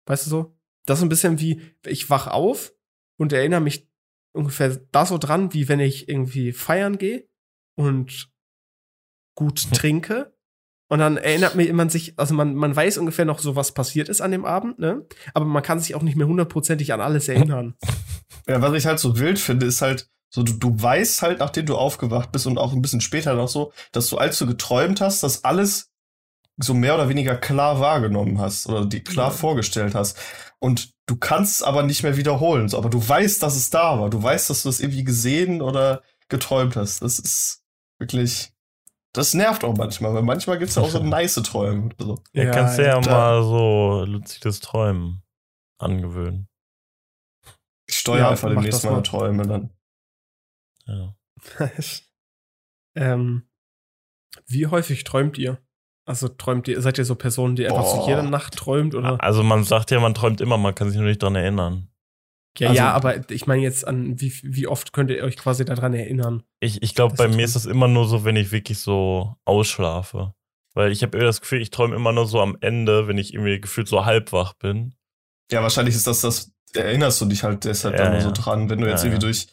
Weißt 0.06 0.26
du 0.26 0.30
so? 0.30 0.58
Das 0.86 1.00
ist 1.00 1.04
ein 1.04 1.10
bisschen 1.10 1.40
wie, 1.40 1.62
ich 1.86 2.10
wach 2.10 2.28
auf 2.28 2.74
und 3.18 3.32
erinnere 3.32 3.62
mich 3.62 3.90
ungefähr 4.34 4.82
da 4.92 5.06
so 5.06 5.18
dran, 5.18 5.54
wie 5.54 5.70
wenn 5.70 5.80
ich 5.80 6.10
irgendwie 6.10 6.52
feiern 6.52 6.98
gehe 6.98 7.26
und 7.76 8.30
gut 9.36 9.72
trinke. 9.72 10.36
Und 10.90 11.00
dann 11.00 11.16
erinnert 11.16 11.56
mir 11.56 11.74
man 11.74 11.90
sich, 11.90 12.20
also 12.20 12.34
man, 12.34 12.54
man 12.54 12.76
weiß 12.76 12.98
ungefähr 12.98 13.24
noch 13.24 13.40
so, 13.40 13.56
was 13.56 13.74
passiert 13.74 14.10
ist 14.10 14.20
an 14.20 14.32
dem 14.32 14.44
Abend, 14.44 14.78
ne? 14.78 15.06
Aber 15.34 15.46
man 15.46 15.64
kann 15.64 15.80
sich 15.80 15.96
auch 15.96 16.02
nicht 16.02 16.18
mehr 16.18 16.28
hundertprozentig 16.28 16.92
an 16.92 17.00
alles 17.00 17.30
erinnern. 17.30 17.76
ja, 18.48 18.62
was 18.62 18.74
ich 18.74 18.86
halt 18.86 19.00
so 19.00 19.18
wild 19.18 19.40
finde, 19.40 19.68
ist 19.68 19.82
halt, 19.82 20.10
so, 20.34 20.44
du, 20.44 20.54
du 20.54 20.82
weißt 20.82 21.22
halt, 21.22 21.40
nachdem 21.40 21.66
du 21.66 21.78
aufgewacht 21.78 22.32
bist 22.32 22.48
und 22.48 22.58
auch 22.58 22.72
ein 22.74 22.82
bisschen 22.82 23.02
später 23.02 23.34
noch 23.36 23.50
so, 23.50 23.74
dass 23.92 24.08
du, 24.10 24.18
als 24.18 24.40
du 24.40 24.48
geträumt 24.48 25.02
hast, 25.02 25.24
dass 25.24 25.44
alles 25.44 25.92
so 26.58 26.74
mehr 26.74 26.96
oder 26.96 27.10
weniger 27.10 27.36
klar 27.36 27.80
wahrgenommen 27.80 28.40
hast 28.40 28.68
oder 28.68 28.86
die 28.86 29.04
klar 29.04 29.28
Ja. 29.30 29.36
vorgestellt 29.36 29.94
hast. 29.94 30.18
Und 30.60 30.92
du 31.08 31.16
kannst 31.18 31.56
es 31.56 31.64
aber 31.64 31.84
nicht 31.84 32.04
mehr 32.04 32.18
wiederholen. 32.18 32.70
So, 32.70 32.78
aber 32.78 32.90
du 32.90 33.06
weißt, 33.06 33.42
dass 33.44 33.56
es 33.56 33.70
da 33.72 34.00
war. 34.00 34.10
Du 34.10 34.22
weißt, 34.24 34.50
dass 34.50 34.64
du 34.64 34.70
es 34.70 34.80
irgendwie 34.80 35.04
gesehen 35.04 35.62
oder 35.62 36.02
geträumt 36.30 36.76
hast. 36.76 37.02
Das 37.02 37.20
ist 37.20 37.64
wirklich. 38.00 38.54
Das 39.14 39.34
nervt 39.34 39.66
auch 39.66 39.76
manchmal, 39.76 40.14
weil 40.14 40.22
manchmal 40.24 40.58
gibt 40.60 40.70
es 40.70 40.76
ja 40.78 40.84
auch 40.84 40.90
so 40.90 41.00
nice 41.04 41.36
Träume. 41.36 41.88
oder 41.88 42.06
So. 42.06 42.24
Ja, 42.32 42.44
Ja, 42.46 42.52
kannst 42.52 42.78
du 42.78 42.86
ja 42.86 43.02
mal 43.02 43.44
so 43.44 44.06
luzides 44.08 44.62
Träumen 44.62 45.24
angewöhnen. 45.80 46.48
Ich 47.88 47.98
steuere 47.98 48.20
Ja, 48.20 48.30
einfach 48.30 48.50
demnächst 48.50 48.74
das 48.74 48.84
meine 48.84 48.98
mal. 48.98 49.02
Träume 49.04 49.48
dann. 49.48 49.72
Ja. 50.92 51.70
ähm, 52.96 53.44
wie 54.48 54.68
häufig 54.68 55.04
träumt 55.04 55.38
ihr? 55.38 55.60
Also 56.06 56.28
träumt 56.28 56.68
ihr, 56.68 56.82
seid 56.82 56.98
ihr 56.98 57.06
so 57.06 57.16
Personen, 57.16 57.56
die 57.56 57.66
einfach 57.66 57.86
so 57.86 57.98
Boah. 57.98 58.08
jede 58.10 58.24
Nacht 58.24 58.56
träumt 58.56 58.96
oder? 58.96 59.22
Also 59.24 59.44
man 59.44 59.64
sagt 59.64 59.92
ja, 59.92 60.00
man 60.00 60.14
träumt 60.14 60.42
immer, 60.42 60.58
man 60.58 60.74
kann 60.76 60.90
sich 60.90 60.98
nur 60.98 61.08
nicht 61.08 61.22
dran 61.22 61.36
erinnern. 61.36 61.90
Ja, 62.58 62.70
also- 62.70 62.78
ja, 62.78 62.92
aber 62.92 63.30
ich 63.32 63.48
meine 63.48 63.62
jetzt 63.62 63.88
an, 63.88 64.20
wie, 64.20 64.34
wie 64.44 64.68
oft 64.68 64.94
könnt 64.94 65.10
ihr 65.10 65.24
euch 65.24 65.38
quasi 65.38 65.64
daran 65.64 65.94
erinnern? 65.94 66.44
Ich, 66.60 66.82
ich 66.82 66.96
glaube, 66.96 67.16
bei 67.16 67.28
mir 67.28 67.46
ist 67.46 67.56
das 67.56 67.66
immer 67.66 67.88
nur 67.88 68.08
so, 68.08 68.26
wenn 68.26 68.36
ich 68.36 68.52
wirklich 68.52 68.80
so 68.80 69.36
ausschlafe. 69.46 70.34
Weil 70.74 70.92
ich 70.92 71.04
habe 71.04 71.18
immer 71.18 71.26
das 71.28 71.42
Gefühl, 71.42 71.62
ich 71.62 71.70
träume 71.70 71.96
immer 71.96 72.14
nur 72.14 72.28
so 72.28 72.40
am 72.42 72.58
Ende, 72.62 73.08
wenn 73.08 73.18
ich 73.18 73.34
irgendwie 73.34 73.60
gefühlt 73.60 73.88
so 73.88 74.06
halb 74.06 74.32
wach 74.32 74.54
bin. 74.54 74.96
Ja, 75.52 75.62
wahrscheinlich 75.62 75.96
ist 75.96 76.08
das 76.08 76.22
das, 76.22 76.52
erinnerst 76.74 77.20
du 77.22 77.26
dich 77.26 77.44
halt 77.44 77.64
deshalb 77.66 77.98
Ja, 77.98 78.06
dann 78.06 78.14
nur 78.14 78.22
so 78.22 78.28
ja. 78.28 78.34
dran, 78.34 78.70
wenn 78.70 78.80
du 78.80 78.88
jetzt 78.88 79.04
Ja, 79.04 79.10
irgendwie 79.12 79.26
ja. 79.26 79.32
durch, 79.32 79.48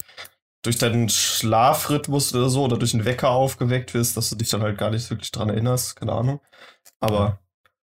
durch 0.62 0.78
deinen 0.78 1.08
Schlafrhythmus 1.08 2.34
oder 2.34 2.48
so 2.48 2.64
oder 2.64 2.76
durch 2.78 2.94
einen 2.94 3.04
Wecker 3.04 3.30
aufgeweckt 3.30 3.94
wirst, 3.94 4.16
dass 4.16 4.30
du 4.30 4.36
dich 4.36 4.48
dann 4.48 4.62
halt 4.62 4.78
gar 4.78 4.90
nicht 4.90 5.08
wirklich 5.10 5.30
dran 5.30 5.48
erinnerst, 5.48 5.96
keine 5.96 6.12
Ahnung. 6.12 6.40
Aber 7.00 7.40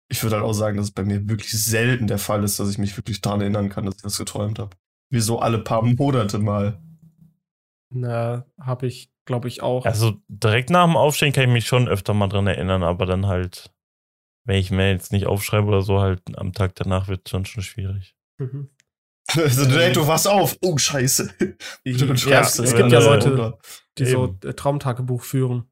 ich 0.10 0.22
würde 0.24 0.38
halt 0.38 0.46
auch 0.46 0.54
sagen, 0.54 0.78
dass 0.78 0.88
es 0.88 0.92
bei 0.92 1.04
mir 1.04 1.28
wirklich 1.30 1.52
selten 1.52 2.08
der 2.08 2.18
Fall 2.18 2.44
ist, 2.44 2.60
dass 2.60 2.70
ich 2.70 2.78
mich 2.78 2.98
wirklich 2.98 3.22
dran 3.22 3.42
erinnern 3.42 3.70
kann, 3.70 3.86
dass 3.86 3.96
ich 3.96 4.02
das 4.02 4.18
geträumt 4.18 4.60
habe. 4.60 4.76
Wie 5.10 5.20
so 5.20 5.40
alle 5.40 5.60
paar 5.60 5.84
Monate 5.84 6.40
mal. 6.40 6.82
Na, 7.90 8.46
habe 8.60 8.88
ich, 8.88 9.12
glaube 9.26 9.48
ich, 9.48 9.62
auch. 9.62 9.86
Also 9.86 10.16
direkt 10.28 10.72
nach 10.72 10.86
dem 10.86 10.98
Aufstehen 10.98 11.32
kann 11.32 11.44
ich 11.44 11.50
mich 11.50 11.68
schon 11.68 11.88
öfter 11.88 12.14
mal 12.14 12.28
dran 12.28 12.48
erinnern, 12.48 12.82
aber 12.82 13.06
dann 13.06 13.28
halt, 13.28 13.72
wenn 14.46 14.58
ich 14.58 14.72
mir 14.72 14.90
jetzt 14.90 15.12
nicht 15.12 15.28
aufschreibe 15.28 15.68
oder 15.68 15.84
so, 15.84 16.00
halt 16.00 16.22
am 16.38 16.54
Tag 16.54 16.76
danach 16.76 17.08
wird 17.08 17.22
es 17.26 17.32
schon 17.32 17.46
schon 17.46 17.64
schwierig. 17.64 18.16
Mhm. 18.40 18.70
Also, 19.28 19.66
hey, 19.70 19.94
du 19.94 20.06
wachst 20.06 20.28
auf. 20.28 20.58
Oh, 20.62 20.78
scheiße. 20.78 21.34
Ja, 21.86 22.42
es 22.42 22.54
dir 22.58 22.74
gibt 22.74 22.92
ja 22.92 23.00
Leute, 23.00 23.58
die 23.98 24.06
so 24.06 24.28
Traumtagebuch 24.28 25.24
führen. 25.24 25.70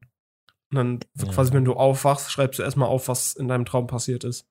Und 0.70 0.76
dann 0.76 1.00
Ja. 1.18 1.30
quasi, 1.32 1.52
wenn 1.52 1.64
du 1.64 1.74
aufwachst, 1.74 2.32
schreibst 2.32 2.58
du 2.58 2.62
erstmal 2.62 2.88
auf, 2.88 3.08
was 3.08 3.34
in 3.34 3.48
deinem 3.48 3.66
Traum 3.66 3.86
passiert 3.86 4.24
ist. 4.24 4.46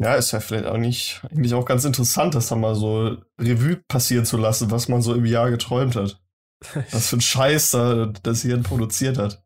Ja, 0.00 0.14
ist 0.14 0.30
ja 0.30 0.40
vielleicht 0.40 0.66
auch 0.66 0.76
nicht, 0.78 1.20
eigentlich 1.30 1.54
auch 1.54 1.64
ganz 1.64 1.84
interessant, 1.84 2.34
das 2.34 2.48
dann 2.48 2.60
mal 2.60 2.74
so 2.76 3.18
Revue 3.38 3.82
passieren 3.88 4.24
zu 4.24 4.36
lassen, 4.36 4.70
was 4.70 4.88
man 4.88 5.02
so 5.02 5.12
im 5.14 5.26
Jahr 5.26 5.50
geträumt 5.50 5.96
hat. 5.96 6.20
Was 6.90 7.10
für 7.10 7.16
ein 7.18 7.20
Scheiß 7.20 7.70
da 7.70 8.06
das 8.24 8.42
Hirn 8.42 8.64
produziert 8.64 9.16
hat. 9.16 9.44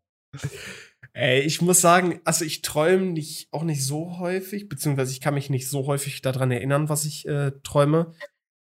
Ey, 1.15 1.41
ich 1.41 1.61
muss 1.61 1.81
sagen, 1.81 2.21
also 2.25 2.45
ich 2.45 2.63
träume 2.63 3.07
nicht, 3.07 3.53
auch 3.53 3.65
nicht 3.65 3.85
so 3.85 4.19
häufig, 4.19 4.69
beziehungsweise 4.69 5.13
ich 5.13 5.21
kann 5.21 5.35
mich 5.35 5.51
nicht 5.51 5.69
so 5.69 5.87
häufig 5.87 6.23
daran 6.23 6.51
erinnern, 6.51 6.89
was 6.89 7.05
ich 7.05 7.29
äh, 7.29 7.53
träume. 7.63 8.13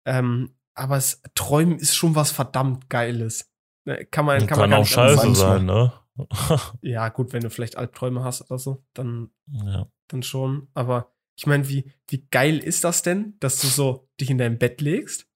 Ähm, 0.05 0.55
aber 0.73 0.97
es, 0.97 1.21
Träumen 1.35 1.79
ist 1.79 1.95
schon 1.95 2.15
was 2.15 2.31
verdammt 2.31 2.89
Geiles. 2.89 3.49
Ne, 3.85 4.05
Kann 4.05 4.25
man, 4.25 4.39
kann, 4.39 4.47
kann 4.47 4.59
man 4.59 4.69
gar 4.71 4.79
auch 4.79 4.85
scheiße 4.85 5.33
sein, 5.33 5.65
ne? 5.65 5.93
Ja, 6.81 7.09
gut, 7.09 7.31
wenn 7.33 7.41
du 7.41 7.49
vielleicht 7.49 7.77
Albträume 7.77 8.23
hast 8.23 8.41
oder 8.41 8.59
so, 8.59 8.83
dann, 8.93 9.31
ja. 9.47 9.87
dann 10.09 10.23
schon. 10.23 10.67
Aber 10.73 11.13
ich 11.37 11.47
meine, 11.47 11.69
wie, 11.69 11.91
wie 12.09 12.27
geil 12.31 12.57
ist 12.57 12.83
das 12.83 13.01
denn, 13.01 13.37
dass 13.39 13.61
du 13.61 13.67
so 13.67 14.09
dich 14.19 14.29
in 14.29 14.37
dein 14.37 14.59
Bett 14.59 14.81
legst 14.81 15.30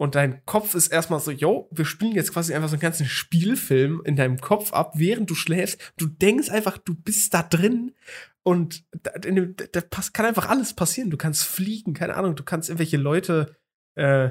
und 0.00 0.14
dein 0.14 0.42
Kopf 0.46 0.74
ist 0.74 0.88
erstmal 0.88 1.20
so, 1.20 1.30
yo, 1.30 1.68
wir 1.72 1.84
spielen 1.84 2.14
jetzt 2.14 2.32
quasi 2.32 2.54
einfach 2.54 2.70
so 2.70 2.74
einen 2.76 2.80
ganzen 2.80 3.04
Spielfilm 3.04 4.00
in 4.06 4.16
deinem 4.16 4.38
Kopf 4.40 4.72
ab, 4.72 4.92
während 4.96 5.28
du 5.28 5.34
schläfst. 5.34 5.92
Du 5.98 6.06
denkst 6.06 6.48
einfach, 6.48 6.78
du 6.78 6.94
bist 6.94 7.34
da 7.34 7.42
drin 7.42 7.94
und 8.42 8.82
da, 9.02 9.10
dem- 9.18 9.54
da, 9.56 9.82
kann 10.14 10.24
einfach 10.24 10.48
alles 10.48 10.72
passieren. 10.72 11.10
Du 11.10 11.18
kannst 11.18 11.44
fliegen, 11.44 11.92
keine 11.92 12.14
Ahnung, 12.16 12.34
du 12.34 12.42
kannst 12.44 12.70
irgendwelche 12.70 12.96
Leute, 12.96 13.54
äh, 13.94 14.30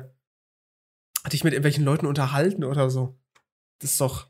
dich 1.32 1.43
mit 1.43 1.53
irgendwelchen 1.53 1.84
Leuten 1.86 2.07
unterhalten 2.07 2.63
oder 2.63 2.89
so. 2.89 3.20
Das 3.78 3.91
ist 3.91 4.01
doch. 4.01 4.28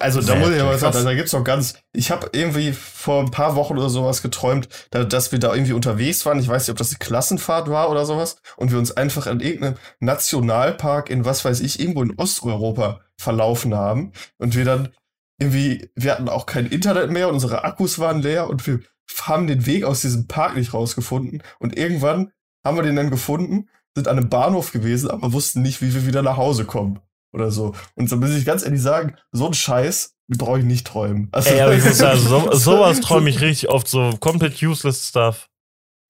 Also 0.00 0.20
da 0.20 0.36
muss 0.36 0.50
ich 0.50 0.60
aber 0.60 0.78
sagen, 0.78 1.04
da 1.04 1.14
gibt's 1.14 1.32
noch 1.32 1.42
ganz. 1.42 1.74
Ich 1.92 2.12
habe 2.12 2.30
irgendwie 2.32 2.72
vor 2.72 3.20
ein 3.20 3.32
paar 3.32 3.56
Wochen 3.56 3.76
oder 3.76 3.88
sowas 3.88 4.22
geträumt, 4.22 4.68
da, 4.92 5.02
dass 5.02 5.32
wir 5.32 5.40
da 5.40 5.52
irgendwie 5.52 5.72
unterwegs 5.72 6.24
waren. 6.24 6.38
Ich 6.38 6.46
weiß 6.46 6.62
nicht, 6.62 6.70
ob 6.70 6.76
das 6.76 6.90
die 6.90 6.96
Klassenfahrt 6.96 7.68
war 7.68 7.90
oder 7.90 8.06
sowas. 8.06 8.40
Und 8.56 8.70
wir 8.70 8.78
uns 8.78 8.96
einfach 8.96 9.26
an 9.26 9.40
irgendeinem 9.40 9.74
Nationalpark 9.98 11.10
in 11.10 11.24
was 11.24 11.44
weiß 11.44 11.60
ich, 11.60 11.80
irgendwo 11.80 12.02
in 12.02 12.14
Osteuropa 12.16 13.00
verlaufen 13.16 13.74
haben. 13.74 14.12
Und 14.38 14.54
wir 14.54 14.64
dann 14.64 14.90
irgendwie, 15.40 15.90
wir 15.96 16.12
hatten 16.12 16.28
auch 16.28 16.46
kein 16.46 16.66
Internet 16.66 17.10
mehr, 17.10 17.28
unsere 17.28 17.64
Akkus 17.64 17.98
waren 17.98 18.22
leer 18.22 18.48
und 18.48 18.64
wir 18.68 18.80
haben 19.22 19.48
den 19.48 19.66
Weg 19.66 19.82
aus 19.82 20.00
diesem 20.00 20.28
Park 20.28 20.56
nicht 20.56 20.74
rausgefunden. 20.74 21.42
Und 21.58 21.76
irgendwann 21.76 22.30
haben 22.64 22.76
wir 22.76 22.84
den 22.84 22.96
dann 22.96 23.10
gefunden, 23.10 23.68
sind 23.96 24.06
an 24.06 24.18
einem 24.18 24.28
Bahnhof 24.28 24.70
gewesen, 24.70 25.10
aber 25.10 25.32
wussten 25.32 25.62
nicht, 25.62 25.82
wie 25.82 25.92
wir 25.92 26.06
wieder 26.06 26.22
nach 26.22 26.36
Hause 26.36 26.66
kommen 26.66 27.00
oder 27.32 27.50
so. 27.50 27.74
Und 27.94 28.08
so 28.08 28.16
muss 28.16 28.30
ich 28.30 28.44
ganz 28.44 28.64
ehrlich 28.64 28.82
sagen, 28.82 29.16
so 29.32 29.46
ein 29.46 29.54
Scheiß 29.54 30.14
brauche 30.28 30.58
ich 30.60 30.64
nicht 30.64 30.86
träumen. 30.86 31.28
Also, 31.32 31.50
Ey, 31.50 31.60
aber 31.60 31.74
ich 31.74 31.84
muss 31.84 31.98
sagen, 31.98 32.18
so, 32.22 32.52
sowas 32.52 33.00
träume 33.00 33.30
ich 33.30 33.40
richtig 33.40 33.68
oft, 33.70 33.88
so 33.88 34.10
komplett 34.20 34.62
useless 34.62 35.08
Stuff. 35.08 35.48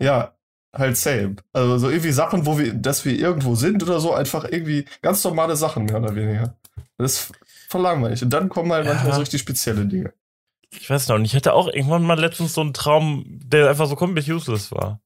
Ja, 0.01 0.35
halt 0.77 0.97
same. 0.97 1.37
Also 1.53 1.79
so 1.79 1.89
irgendwie 1.91 2.13
Sachen, 2.13 2.47
wo 2.47 2.59
wir, 2.59 2.75
dass 2.75 3.05
wir 3.05 3.19
irgendwo 3.19 3.55
sind 3.55 3.83
oder 3.83 4.01
so, 4.01 4.13
einfach 4.13 4.45
irgendwie 4.45 4.85
ganz 5.03 5.23
normale 5.25 5.57
Sachen, 5.57 5.87
mehr 5.87 5.99
oder 5.99 6.15
weniger. 6.15 6.57
Das 6.99 7.33
verlangen 7.69 8.03
wir 8.03 8.11
nicht. 8.11 8.23
Und 8.23 8.31
dann 8.31 8.49
kommen 8.49 8.73
halt 8.73 8.87
Ja. 8.87 8.95
manchmal 8.95 9.15
so 9.15 9.21
richtig 9.21 9.41
spezielle 9.41 9.87
Dinge. 9.87 10.13
Ich 10.71 10.89
weiß 10.91 11.09
noch 11.09 11.19
nicht. 11.19 11.33
Ich 11.33 11.37
hatte 11.37 11.55
auch 11.55 11.69
irgendwann 11.69 12.03
mal 12.03 12.19
letztens 12.19 12.55
so 12.55 12.61
einen 12.61 12.75
Traum, 12.75 13.25
der 13.27 13.71
einfach 13.71 13.87
so 13.87 13.97
komplett 13.97 14.29
useless 14.29 14.71
war. 14.71 15.01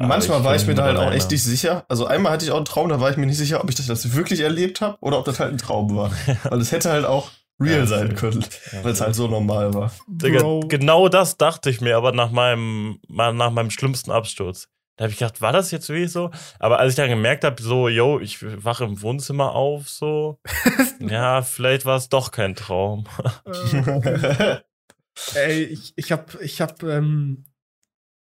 Ich, 0.00 0.06
Manchmal 0.06 0.44
war 0.44 0.54
ich 0.54 0.66
mir 0.66 0.74
da 0.74 0.84
halt 0.84 0.96
auch 0.96 1.12
echt 1.12 1.30
nicht 1.30 1.44
sicher. 1.44 1.84
Also 1.88 2.06
einmal 2.06 2.32
hatte 2.32 2.44
ich 2.44 2.50
auch 2.50 2.56
einen 2.56 2.64
Traum, 2.64 2.88
da 2.88 3.00
war 3.00 3.10
ich 3.10 3.16
mir 3.16 3.26
nicht 3.26 3.38
sicher, 3.38 3.62
ob 3.62 3.70
ich 3.70 3.76
das 3.76 4.14
wirklich 4.14 4.40
erlebt 4.40 4.80
habe 4.80 4.96
oder 5.00 5.18
ob 5.18 5.24
das 5.24 5.40
halt 5.40 5.52
ein 5.52 5.58
Traum 5.58 5.94
war. 5.96 6.10
Weil 6.44 6.60
es 6.60 6.72
hätte 6.72 6.90
halt 6.90 7.04
auch 7.04 7.30
real 7.60 7.80
ja, 7.80 7.86
sein 7.86 8.14
können, 8.14 8.44
ja, 8.72 8.82
weil 8.82 8.92
es 8.92 9.00
halt 9.00 9.14
so 9.14 9.28
normal 9.28 9.72
war. 9.72 9.92
Digga, 10.08 10.60
genau 10.66 11.08
das 11.08 11.36
dachte 11.36 11.70
ich 11.70 11.80
mir, 11.80 11.96
aber 11.96 12.10
nach 12.10 12.30
meinem, 12.32 12.98
nach 13.08 13.50
meinem 13.50 13.70
schlimmsten 13.70 14.10
Absturz. 14.10 14.68
Da 14.96 15.04
habe 15.04 15.12
ich 15.12 15.18
gedacht, 15.18 15.40
war 15.40 15.52
das 15.52 15.70
jetzt 15.70 15.88
wirklich 15.88 16.12
so? 16.12 16.30
Aber 16.58 16.78
als 16.78 16.92
ich 16.92 16.96
dann 16.96 17.08
gemerkt 17.08 17.44
habe, 17.44 17.62
so, 17.62 17.88
yo, 17.88 18.20
ich 18.20 18.42
wache 18.64 18.84
im 18.84 19.00
Wohnzimmer 19.00 19.52
auf, 19.52 19.88
so, 19.88 20.38
ja, 21.00 21.42
vielleicht 21.42 21.86
war 21.86 21.96
es 21.96 22.08
doch 22.08 22.30
kein 22.30 22.54
Traum. 22.54 23.04
Ey, 25.34 25.64
ich, 25.64 25.92
ich 25.96 26.12
hab, 26.12 26.40
ich 26.40 26.60
hab, 26.60 26.82
ähm, 26.82 27.44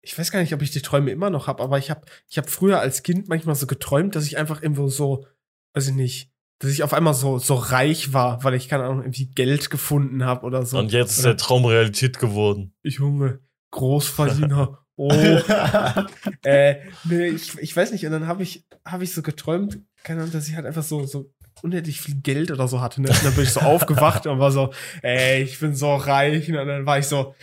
ich 0.09 0.17
weiß 0.17 0.31
gar 0.31 0.41
nicht, 0.41 0.55
ob 0.55 0.63
ich 0.63 0.71
die 0.71 0.81
Träume 0.81 1.11
immer 1.11 1.29
noch 1.29 1.45
hab, 1.45 1.61
aber 1.61 1.77
ich 1.77 1.91
hab, 1.91 2.09
ich 2.27 2.39
hab 2.39 2.49
früher 2.49 2.79
als 2.79 3.03
Kind 3.03 3.29
manchmal 3.29 3.53
so 3.53 3.67
geträumt, 3.67 4.15
dass 4.15 4.25
ich 4.25 4.39
einfach 4.39 4.63
irgendwo 4.63 4.87
so, 4.87 5.27
weiß 5.75 5.89
ich 5.89 5.93
nicht, 5.93 6.31
dass 6.57 6.71
ich 6.71 6.81
auf 6.81 6.93
einmal 6.93 7.13
so, 7.13 7.37
so 7.37 7.53
reich 7.53 8.11
war, 8.11 8.43
weil 8.43 8.55
ich, 8.55 8.67
keine 8.69 8.85
Ahnung, 8.85 9.03
irgendwie 9.03 9.27
Geld 9.27 9.69
gefunden 9.69 10.25
habe 10.25 10.47
oder 10.47 10.65
so. 10.65 10.79
Und 10.79 10.91
jetzt 10.91 11.17
ist 11.17 11.25
der 11.25 11.37
Traum 11.37 11.63
Realität 11.63 12.17
geworden. 12.17 12.73
Ich 12.81 12.95
Junge, 12.95 13.39
Großverdiener. 13.71 14.79
Oh. 15.01 15.09
äh, 16.43 16.75
nee, 17.05 17.27
ich, 17.27 17.57
ich 17.57 17.73
weiß 17.73 17.93
nicht. 17.93 18.05
Und 18.05 18.11
dann 18.11 18.27
habe 18.27 18.43
ich, 18.43 18.67
hab 18.83 19.01
ich 19.01 19.13
so 19.13 19.21
geträumt, 19.21 19.79
keine 20.03 20.19
Ahnung, 20.19 20.33
dass 20.33 20.49
ich 20.49 20.57
halt 20.57 20.65
einfach 20.65 20.83
so, 20.83 21.05
so 21.05 21.31
unendlich 21.61 22.01
viel 22.01 22.15
Geld 22.15 22.51
oder 22.51 22.67
so 22.67 22.81
hatte. 22.81 23.01
Ne? 23.01 23.07
Und 23.07 23.23
dann 23.23 23.33
bin 23.33 23.45
ich 23.45 23.51
so 23.51 23.59
aufgewacht 23.61 24.27
und 24.27 24.39
war 24.39 24.51
so, 24.51 24.73
ey, 25.01 25.43
ich 25.43 25.57
bin 25.57 25.73
so 25.73 25.95
reich. 25.95 26.49
Und 26.49 26.55
dann 26.55 26.85
war 26.85 26.99
ich 26.99 27.05
so, 27.05 27.33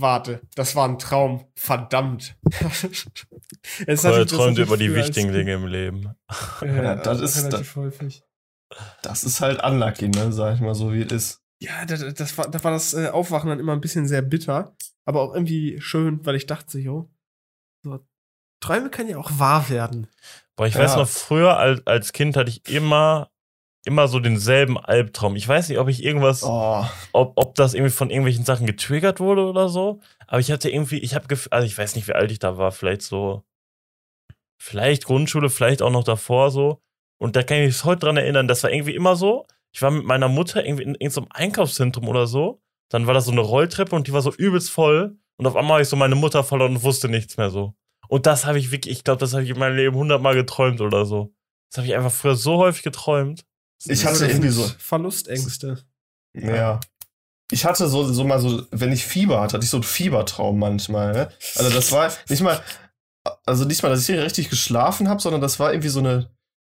warte, 0.00 0.40
das 0.54 0.76
war 0.76 0.88
ein 0.88 0.98
Traum. 0.98 1.46
Verdammt. 1.54 2.36
es 3.86 4.04
Cool, 4.04 4.26
träumt 4.26 4.58
über 4.58 4.76
die 4.76 4.94
wichtigen 4.94 5.32
Dinge 5.32 5.54
im 5.54 5.66
Leben. 5.66 6.14
Ja, 6.62 6.96
das 6.96 7.20
ist 7.20 7.38
relativ 7.38 7.66
das, 7.66 7.76
häufig. 7.76 8.22
Das 9.02 9.24
ist 9.24 9.40
halt 9.40 9.62
unlucky, 9.62 10.08
ne? 10.08 10.32
Sag 10.32 10.54
ich 10.54 10.60
mal 10.60 10.74
so, 10.74 10.92
wie 10.92 11.02
es 11.02 11.12
ist. 11.12 11.42
Ja, 11.60 11.84
das, 11.86 12.14
das, 12.14 12.38
war, 12.38 12.48
da 12.50 12.62
war 12.62 12.70
das 12.70 12.94
äh, 12.94 13.08
Aufwachen 13.08 13.48
dann 13.48 13.58
immer 13.58 13.72
ein 13.72 13.80
bisschen 13.80 14.06
sehr 14.06 14.22
bitter, 14.22 14.76
aber 15.04 15.22
auch 15.22 15.34
irgendwie 15.34 15.80
schön, 15.80 16.24
weil 16.24 16.36
ich 16.36 16.46
dachte, 16.46 16.78
jo, 16.78 17.10
so, 17.82 17.98
Träume 18.60 18.90
können 18.90 19.08
ja 19.08 19.18
auch 19.18 19.30
wahr 19.38 19.68
werden. 19.68 20.08
Boah, 20.56 20.66
ich 20.66 20.74
ja. 20.74 20.80
weiß 20.80 20.96
noch, 20.96 21.08
früher 21.08 21.56
als, 21.56 21.86
als 21.86 22.12
Kind 22.12 22.36
hatte 22.36 22.50
ich 22.50 22.68
immer 22.68 23.30
immer 23.84 24.08
so 24.08 24.20
denselben 24.20 24.78
Albtraum. 24.78 25.36
Ich 25.36 25.46
weiß 25.46 25.68
nicht, 25.68 25.78
ob 25.78 25.88
ich 25.88 26.04
irgendwas, 26.04 26.42
oh. 26.44 26.84
ob, 27.12 27.32
ob 27.36 27.54
das 27.54 27.74
irgendwie 27.74 27.92
von 27.92 28.10
irgendwelchen 28.10 28.44
Sachen 28.44 28.66
getriggert 28.66 29.20
wurde 29.20 29.46
oder 29.46 29.68
so. 29.68 30.00
Aber 30.26 30.40
ich 30.40 30.50
hatte 30.50 30.70
irgendwie, 30.70 30.98
ich 30.98 31.14
habe, 31.14 31.26
also 31.50 31.66
ich 31.66 31.76
weiß 31.76 31.94
nicht, 31.94 32.08
wie 32.08 32.12
alt 32.12 32.30
ich 32.30 32.38
da 32.38 32.58
war, 32.58 32.72
vielleicht 32.72 33.02
so, 33.02 33.44
vielleicht 34.60 35.04
Grundschule, 35.04 35.48
vielleicht 35.50 35.82
auch 35.82 35.90
noch 35.90 36.04
davor 36.04 36.50
so. 36.50 36.82
Und 37.18 37.36
da 37.36 37.42
kann 37.42 37.58
ich 37.58 37.66
mich 37.66 37.84
heute 37.84 38.00
dran 38.00 38.16
erinnern, 38.16 38.48
das 38.48 38.62
war 38.62 38.70
irgendwie 38.70 38.94
immer 38.94 39.16
so. 39.16 39.46
Ich 39.72 39.82
war 39.82 39.90
mit 39.90 40.04
meiner 40.04 40.28
Mutter 40.28 40.64
irgendwie 40.64 40.84
in 40.84 40.94
irgendeinem 40.94 41.28
Einkaufszentrum 41.30 42.08
oder 42.08 42.26
so. 42.26 42.60
Dann 42.90 43.06
war 43.06 43.14
da 43.14 43.20
so 43.20 43.32
eine 43.32 43.40
Rolltreppe 43.40 43.94
und 43.94 44.06
die 44.06 44.12
war 44.12 44.22
so 44.22 44.32
übelst 44.32 44.70
voll. 44.70 45.18
Und 45.36 45.46
auf 45.46 45.56
einmal 45.56 45.74
habe 45.74 45.82
ich 45.82 45.88
so 45.88 45.96
meine 45.96 46.14
Mutter 46.14 46.42
verloren 46.42 46.76
und 46.76 46.82
wusste 46.82 47.08
nichts 47.08 47.36
mehr 47.36 47.50
so. 47.50 47.74
Und 48.08 48.26
das 48.26 48.46
habe 48.46 48.58
ich 48.58 48.72
wirklich, 48.72 48.98
ich 48.98 49.04
glaube, 49.04 49.20
das 49.20 49.34
habe 49.34 49.44
ich 49.44 49.50
in 49.50 49.58
meinem 49.58 49.76
Leben 49.76 49.96
hundertmal 49.96 50.34
geträumt 50.34 50.80
oder 50.80 51.04
so. 51.04 51.34
Das 51.70 51.78
habe 51.78 51.86
ich 51.86 51.94
einfach 51.94 52.12
früher 52.12 52.34
so 52.34 52.56
häufig 52.56 52.82
geträumt. 52.82 53.44
Ich 53.86 54.04
hatte 54.04 54.26
irgendwie 54.26 54.48
so. 54.48 54.68
Verlustängste. 54.78 55.84
Ja. 56.34 56.80
Ich 57.50 57.64
hatte 57.64 57.88
so, 57.88 58.12
so 58.12 58.24
mal 58.24 58.40
so, 58.40 58.66
wenn 58.70 58.92
ich 58.92 59.06
Fieber 59.06 59.40
hatte, 59.40 59.54
hatte 59.54 59.64
ich 59.64 59.70
so 59.70 59.78
einen 59.78 59.84
Fiebertraum 59.84 60.58
manchmal. 60.58 61.12
Ne? 61.12 61.32
Also 61.56 61.70
das 61.70 61.92
war 61.92 62.12
nicht 62.28 62.42
mal, 62.42 62.62
also 63.46 63.64
nicht 63.64 63.82
mal, 63.82 63.88
dass 63.88 64.00
ich 64.00 64.06
hier 64.06 64.22
richtig 64.22 64.50
geschlafen 64.50 65.08
habe, 65.08 65.22
sondern 65.22 65.40
das 65.40 65.58
war 65.58 65.72
irgendwie 65.72 65.88
so 65.88 66.00
eine, 66.00 66.30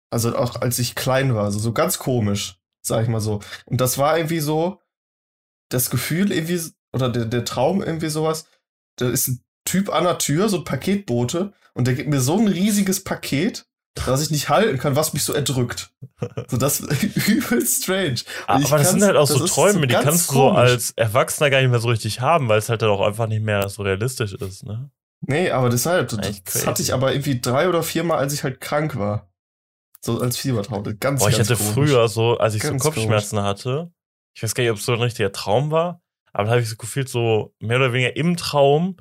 also 0.10 0.36
auch 0.36 0.58
als 0.62 0.80
ich 0.80 0.96
klein 0.96 1.34
war, 1.34 1.46
also 1.46 1.60
so 1.60 1.72
ganz 1.72 1.98
komisch, 1.98 2.60
sag 2.82 3.04
ich 3.04 3.10
mal 3.10 3.22
so. 3.22 3.40
Und 3.66 3.80
das 3.80 3.98
war 3.98 4.18
irgendwie 4.18 4.40
so, 4.40 4.82
das 5.70 5.90
Gefühl 5.90 6.32
irgendwie, 6.32 6.62
oder 6.94 7.10
der, 7.10 7.26
der 7.26 7.46
Traum 7.46 7.82
irgendwie 7.82 8.10
sowas, 8.10 8.46
da 8.98 9.10
ist 9.10 9.28
ein 9.28 9.44
Typ 9.66 9.90
an 9.90 10.04
der 10.04 10.18
Tür, 10.18 10.50
so 10.50 10.58
ein 10.58 10.64
Paketbote, 10.64 11.54
und 11.74 11.88
der 11.88 11.96
gibt 11.96 12.10
mir 12.10 12.22
so 12.22 12.38
ein 12.38 12.48
riesiges 12.48 13.04
Paket 13.04 13.68
dass 13.96 14.22
ich 14.22 14.30
nicht 14.30 14.50
halten 14.50 14.78
kann, 14.78 14.96
was 14.96 15.14
mich 15.14 15.24
so 15.24 15.34
erdrückt. 15.34 15.92
So, 16.48 16.58
das 16.58 16.82
ist 16.82 17.04
übel 17.28 17.66
strange. 17.66 18.22
Aber 18.46 18.78
das 18.78 18.92
sind 18.92 19.04
halt 19.04 19.16
auch 19.16 19.28
so 19.28 19.46
Träume, 19.46 19.80
so 19.80 19.86
die 19.86 19.94
kannst 19.94 20.30
du 20.30 20.34
so 20.34 20.52
als 20.52 20.92
Erwachsener 20.92 21.50
gar 21.50 21.62
nicht 21.62 21.72
mehr 21.72 21.80
so 21.80 21.90
richtig 21.90 22.20
haben, 22.20 22.50
weil 22.50 22.60
es 22.60 22.70
halt 22.70 22.82
dann 22.82 22.90
auch 22.90 23.02
einfach 23.02 23.28
nicht 23.28 23.42
mehr 23.42 23.68
so 23.70 23.84
realistisch 23.84 24.34
ist, 24.34 24.66
ne? 24.66 24.90
Nee, 25.22 25.50
aber 25.50 25.70
deshalb, 25.70 26.10
das, 26.10 26.44
das 26.44 26.68
hatte 26.68 26.82
ich 26.82 26.94
aber 26.94 27.14
irgendwie 27.14 27.40
drei 27.40 27.68
oder 27.68 27.82
viermal, 27.82 28.20
als 28.20 28.34
ich 28.34 28.44
halt 28.44 28.62
krank 28.62 28.96
war. 28.96 29.32
So 30.02 30.20
als 30.20 30.38
Fiebertraum. 30.38 30.84
Ganz, 31.00 31.22
Boah, 31.22 31.30
ich 31.30 31.38
ganz 31.38 31.50
hatte 31.50 31.58
komisch. 31.58 31.74
früher 31.74 32.08
so, 32.08 32.38
als 32.38 32.54
ich 32.54 32.62
ganz 32.62 32.84
so 32.84 32.90
Kopfschmerzen 32.90 33.38
komisch. 33.38 33.50
hatte, 33.50 33.92
ich 34.36 34.44
weiß 34.44 34.54
gar 34.54 34.64
nicht, 34.64 34.72
ob 34.72 34.78
es 34.78 34.86
so 34.86 34.94
ein 34.94 35.02
richtiger 35.02 35.32
Traum 35.32 35.72
war, 35.72 36.02
aber 36.32 36.44
da 36.44 36.52
habe 36.52 36.62
ich 36.62 36.70
so 36.70 36.76
gefühlt, 36.76 37.10
so 37.10 37.56
mehr 37.60 37.78
oder 37.78 37.94
weniger 37.94 38.16
im 38.16 38.38
Traum 38.38 38.98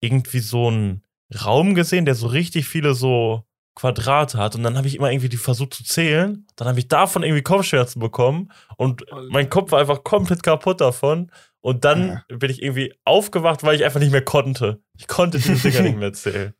irgendwie 0.00 0.40
so 0.40 0.68
einen 0.68 1.02
Raum 1.44 1.74
gesehen, 1.74 2.04
der 2.04 2.14
so 2.14 2.28
richtig 2.28 2.68
viele 2.68 2.94
so 2.94 3.44
Quadrate 3.74 4.38
hat 4.38 4.54
und 4.54 4.62
dann 4.62 4.76
habe 4.76 4.86
ich 4.86 4.96
immer 4.96 5.10
irgendwie 5.10 5.28
die 5.28 5.36
versucht 5.36 5.74
zu 5.74 5.84
zählen. 5.84 6.46
Dann 6.56 6.68
habe 6.68 6.78
ich 6.78 6.88
davon 6.88 7.22
irgendwie 7.22 7.42
Kopfschmerzen 7.42 8.00
bekommen 8.00 8.52
und 8.76 9.04
mein 9.30 9.50
Kopf 9.50 9.72
war 9.72 9.80
einfach 9.80 10.04
komplett 10.04 10.42
kaputt 10.42 10.80
davon. 10.80 11.30
Und 11.60 11.86
dann 11.86 12.22
ja. 12.28 12.36
bin 12.36 12.50
ich 12.50 12.62
irgendwie 12.62 12.92
aufgewacht, 13.04 13.62
weil 13.62 13.74
ich 13.74 13.84
einfach 13.84 13.98
nicht 13.98 14.12
mehr 14.12 14.22
konnte. 14.22 14.82
Ich 14.98 15.08
konnte 15.08 15.38
diese 15.38 15.70
Dinger 15.70 15.80
nicht 15.80 15.98
mehr 15.98 16.12
zählen. 16.12 16.54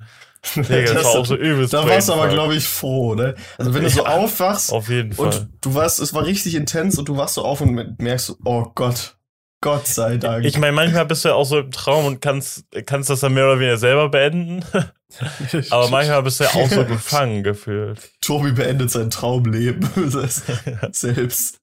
Digga, 0.56 0.80
das, 0.80 0.92
das 0.92 1.04
war 1.04 1.20
auch 1.20 1.26
so 1.26 1.36
übelst. 1.36 1.72
Da 1.72 1.86
warst 1.86 2.08
du 2.08 2.14
aber, 2.14 2.28
glaube 2.28 2.54
ich, 2.54 2.66
froh, 2.66 3.14
ne? 3.14 3.34
Also 3.58 3.74
wenn 3.74 3.82
du 3.82 3.90
so 3.90 4.04
aufwachst 4.06 4.72
auf 4.72 4.88
jeden 4.88 5.12
Fall. 5.12 5.26
und 5.26 5.48
du 5.60 5.74
warst, 5.74 6.00
es 6.00 6.14
war 6.14 6.24
richtig 6.24 6.54
intens 6.54 6.98
und 6.98 7.08
du 7.08 7.16
wachst 7.16 7.34
so 7.34 7.44
auf 7.44 7.60
und 7.60 8.00
merkst 8.00 8.36
oh 8.44 8.66
Gott, 8.74 9.16
Gott 9.60 9.86
sei 9.86 10.18
Dank. 10.18 10.44
Ich 10.44 10.58
meine, 10.58 10.72
manchmal 10.72 11.06
bist 11.06 11.24
du 11.24 11.30
ja 11.30 11.34
auch 11.34 11.46
so 11.46 11.58
im 11.58 11.70
Traum 11.70 12.04
und 12.04 12.20
kannst, 12.20 12.66
kannst 12.84 13.08
das 13.08 13.20
dann 13.20 13.32
mehr 13.32 13.46
oder 13.46 13.58
weniger 13.58 13.78
selber 13.78 14.10
beenden. 14.10 14.62
Aber 15.70 15.88
manchmal 15.88 16.22
bist 16.22 16.40
du 16.40 16.44
ja 16.44 16.50
auch 16.54 16.68
so 16.68 16.84
gefangen 16.84 17.42
gefühlt. 17.42 18.10
Tobi 18.20 18.52
beendet 18.52 18.90
sein 18.90 19.10
Traumleben 19.10 19.88
selbst. 20.92 21.60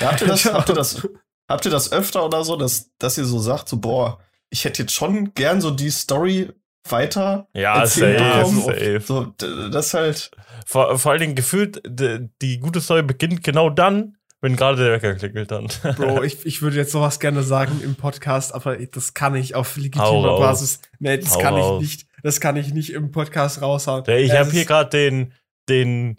habt, 0.00 0.20
ihr 0.20 0.26
das, 0.28 0.44
habt, 0.44 0.68
ihr 0.68 0.74
das, 0.74 1.08
habt 1.48 1.64
ihr 1.64 1.70
das 1.70 1.92
öfter 1.92 2.24
oder 2.24 2.44
so, 2.44 2.56
dass, 2.56 2.90
dass 2.98 3.18
ihr 3.18 3.24
so 3.24 3.38
sagt, 3.38 3.68
so, 3.68 3.78
boah, 3.78 4.18
ich 4.50 4.64
hätte 4.64 4.82
jetzt 4.82 4.94
schon 4.94 5.34
gern 5.34 5.60
so 5.60 5.70
die 5.70 5.90
Story 5.90 6.52
weiter 6.88 7.48
ja, 7.54 7.80
erzählt 7.80 8.18
safe, 8.18 8.38
bekommen. 8.38 8.62
Safe. 8.62 9.00
So, 9.00 9.24
das 9.70 9.94
halt. 9.94 10.30
Vor, 10.66 10.98
vor 10.98 11.12
allen 11.12 11.20
Dingen 11.20 11.34
gefühlt, 11.34 11.82
die, 11.86 12.28
die 12.40 12.58
gute 12.58 12.80
Story 12.80 13.02
beginnt 13.02 13.42
genau 13.42 13.70
dann, 13.70 14.16
wenn 14.40 14.56
gerade 14.56 14.76
der 14.76 14.92
Wecker 14.92 15.14
klingelt 15.14 15.50
dann. 15.50 15.68
Bro, 15.96 16.22
ich, 16.22 16.44
ich 16.44 16.62
würde 16.62 16.76
jetzt 16.76 16.92
sowas 16.92 17.18
gerne 17.18 17.42
sagen 17.42 17.80
im 17.82 17.96
Podcast, 17.96 18.54
aber 18.54 18.76
das 18.76 19.14
kann 19.14 19.34
ich 19.34 19.54
auf 19.54 19.76
legitimer 19.76 20.38
Basis. 20.38 20.80
Nee, 20.98 21.18
das 21.18 21.36
Hau 21.36 21.40
kann 21.40 21.56
ich 21.56 21.80
nicht. 21.80 22.06
Das 22.24 22.40
kann 22.40 22.56
ich 22.56 22.72
nicht 22.72 22.90
im 22.90 23.10
Podcast 23.10 23.60
raushauen. 23.60 24.02
Ich 24.08 24.32
habe 24.32 24.50
hier 24.50 24.64
gerade 24.64 24.88
den, 24.88 25.34
den 25.68 26.16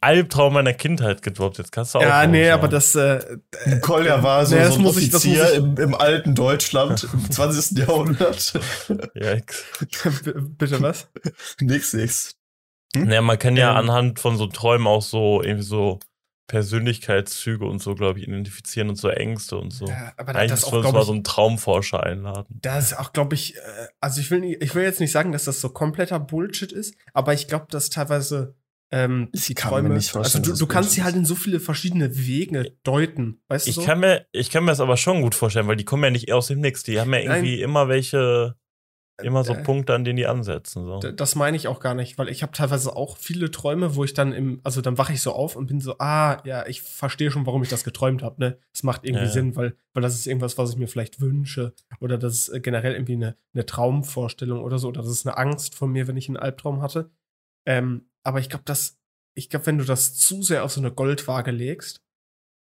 Albtraum 0.00 0.54
meiner 0.54 0.74
Kindheit 0.74 1.22
gedroppt. 1.22 1.58
Jetzt 1.58 1.70
kannst 1.70 1.94
du 1.94 1.98
auch. 1.98 2.02
Ja, 2.02 2.26
nee, 2.26 2.50
aber 2.50 2.66
das. 2.66 2.96
Äh, 2.96 3.38
Kolja 3.82 4.24
war 4.24 4.44
so, 4.44 4.56
nee, 4.56 4.66
so 4.66 4.80
ein 4.80 4.86
Offizier 4.86 5.48
ich, 5.52 5.58
im, 5.58 5.76
im 5.76 5.94
alten 5.94 6.34
Deutschland 6.34 7.06
im 7.12 7.30
20. 7.30 7.78
Jahrhundert. 7.78 8.54
Ja, 9.14 9.36
Bitte 10.58 10.82
was? 10.82 11.08
nix, 11.60 11.92
nix. 11.92 12.34
Hm? 12.96 13.04
Naja, 13.04 13.22
man 13.22 13.38
kann 13.38 13.56
ja 13.56 13.70
ähm, 13.70 13.76
anhand 13.76 14.18
von 14.18 14.36
so 14.36 14.48
Träumen 14.48 14.88
auch 14.88 15.02
so 15.02 15.40
irgendwie 15.40 15.62
so 15.62 16.00
Persönlichkeitszüge 16.46 17.64
und 17.64 17.82
so, 17.82 17.94
glaube 17.94 18.20
ich, 18.20 18.28
identifizieren 18.28 18.88
und 18.88 18.96
so 18.96 19.08
Ängste 19.08 19.56
und 19.56 19.72
so. 19.72 19.86
Ja, 19.86 20.12
aber 20.16 20.34
Eigentlich 20.36 20.50
das 20.50 20.64
auch, 20.64 20.92
mal 20.92 21.04
so 21.04 21.12
einen 21.12 21.24
Traumforscher 21.24 22.02
einladen. 22.02 22.58
Das 22.62 22.92
ist 22.92 22.98
auch, 22.98 23.12
glaube 23.12 23.34
ich, 23.34 23.56
äh, 23.56 23.60
also 24.00 24.20
ich 24.20 24.30
will, 24.30 24.40
nicht, 24.40 24.62
ich 24.62 24.74
will 24.74 24.84
jetzt 24.84 25.00
nicht 25.00 25.12
sagen, 25.12 25.32
dass 25.32 25.44
das 25.44 25.60
so 25.60 25.70
kompletter 25.70 26.20
Bullshit 26.20 26.70
ist, 26.70 26.94
aber 27.12 27.34
ich 27.34 27.48
glaube, 27.48 27.66
dass 27.70 27.90
teilweise 27.90 28.54
ähm, 28.92 29.30
die 29.32 29.54
Träume, 29.54 29.94
also 29.94 30.38
du, 30.38 30.54
du 30.54 30.66
kannst 30.68 30.92
sie 30.92 31.02
halt 31.02 31.16
in 31.16 31.24
so 31.24 31.34
viele 31.34 31.58
verschiedene 31.58 32.16
Wege 32.16 32.76
deuten, 32.84 33.40
weißt 33.48 33.66
ich 33.66 33.74
du 33.74 33.80
so? 33.80 33.86
Kann 33.86 33.98
mir, 33.98 34.26
ich 34.30 34.50
kann 34.50 34.64
mir 34.64 34.70
das 34.70 34.80
aber 34.80 34.96
schon 34.96 35.22
gut 35.22 35.34
vorstellen, 35.34 35.66
weil 35.66 35.76
die 35.76 35.84
kommen 35.84 36.04
ja 36.04 36.10
nicht 36.10 36.32
aus 36.32 36.46
dem 36.46 36.60
Nix, 36.60 36.84
die 36.84 37.00
haben 37.00 37.12
ja 37.12 37.20
irgendwie 37.20 37.56
Nein. 37.56 37.64
immer 37.64 37.88
welche 37.88 38.54
immer 39.22 39.44
so 39.44 39.54
äh, 39.54 39.62
Punkte, 39.62 39.94
an 39.94 40.04
denen 40.04 40.16
die 40.16 40.26
ansetzen. 40.26 40.84
So. 40.84 40.98
Das 41.00 41.34
meine 41.34 41.56
ich 41.56 41.68
auch 41.68 41.80
gar 41.80 41.94
nicht, 41.94 42.18
weil 42.18 42.28
ich 42.28 42.42
habe 42.42 42.52
teilweise 42.52 42.94
auch 42.94 43.16
viele 43.16 43.50
Träume, 43.50 43.94
wo 43.94 44.04
ich 44.04 44.14
dann 44.14 44.32
im, 44.32 44.60
also 44.62 44.80
dann 44.80 44.98
wache 44.98 45.12
ich 45.12 45.22
so 45.22 45.32
auf 45.32 45.56
und 45.56 45.66
bin 45.66 45.80
so, 45.80 45.96
ah, 45.98 46.42
ja, 46.44 46.66
ich 46.66 46.82
verstehe 46.82 47.30
schon, 47.30 47.46
warum 47.46 47.62
ich 47.62 47.68
das 47.68 47.84
geträumt 47.84 48.22
habe. 48.22 48.40
Ne, 48.40 48.58
es 48.72 48.82
macht 48.82 49.04
irgendwie 49.04 49.24
ja. 49.24 49.30
Sinn, 49.30 49.56
weil, 49.56 49.76
weil 49.94 50.02
das 50.02 50.14
ist 50.14 50.26
irgendwas, 50.26 50.58
was 50.58 50.70
ich 50.70 50.76
mir 50.76 50.88
vielleicht 50.88 51.20
wünsche 51.20 51.74
oder 52.00 52.18
das 52.18 52.34
ist 52.34 52.48
äh, 52.50 52.60
generell 52.60 52.92
irgendwie 52.92 53.14
eine, 53.14 53.36
eine 53.54 53.64
Traumvorstellung 53.64 54.62
oder 54.62 54.78
so 54.78 54.88
oder 54.88 55.00
das 55.00 55.10
ist 55.10 55.26
eine 55.26 55.38
Angst 55.38 55.74
von 55.74 55.90
mir, 55.90 56.06
wenn 56.08 56.16
ich 56.16 56.28
einen 56.28 56.36
Albtraum 56.36 56.82
hatte. 56.82 57.10
Ähm, 57.66 58.10
aber 58.22 58.40
ich 58.40 58.50
glaube, 58.50 58.64
dass, 58.64 58.98
ich 59.34 59.48
glaube, 59.48 59.66
wenn 59.66 59.78
du 59.78 59.84
das 59.84 60.16
zu 60.16 60.42
sehr 60.42 60.64
auf 60.64 60.72
so 60.72 60.80
eine 60.80 60.92
Goldwaage 60.92 61.52
legst, 61.52 62.02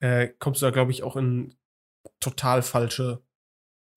äh, 0.01 0.27
kommst 0.39 0.61
du 0.61 0.67
da, 0.67 0.71
glaube 0.71 0.91
ich, 0.91 1.03
auch 1.03 1.15
in 1.15 1.55
total 2.19 2.61
falsche, 2.61 3.23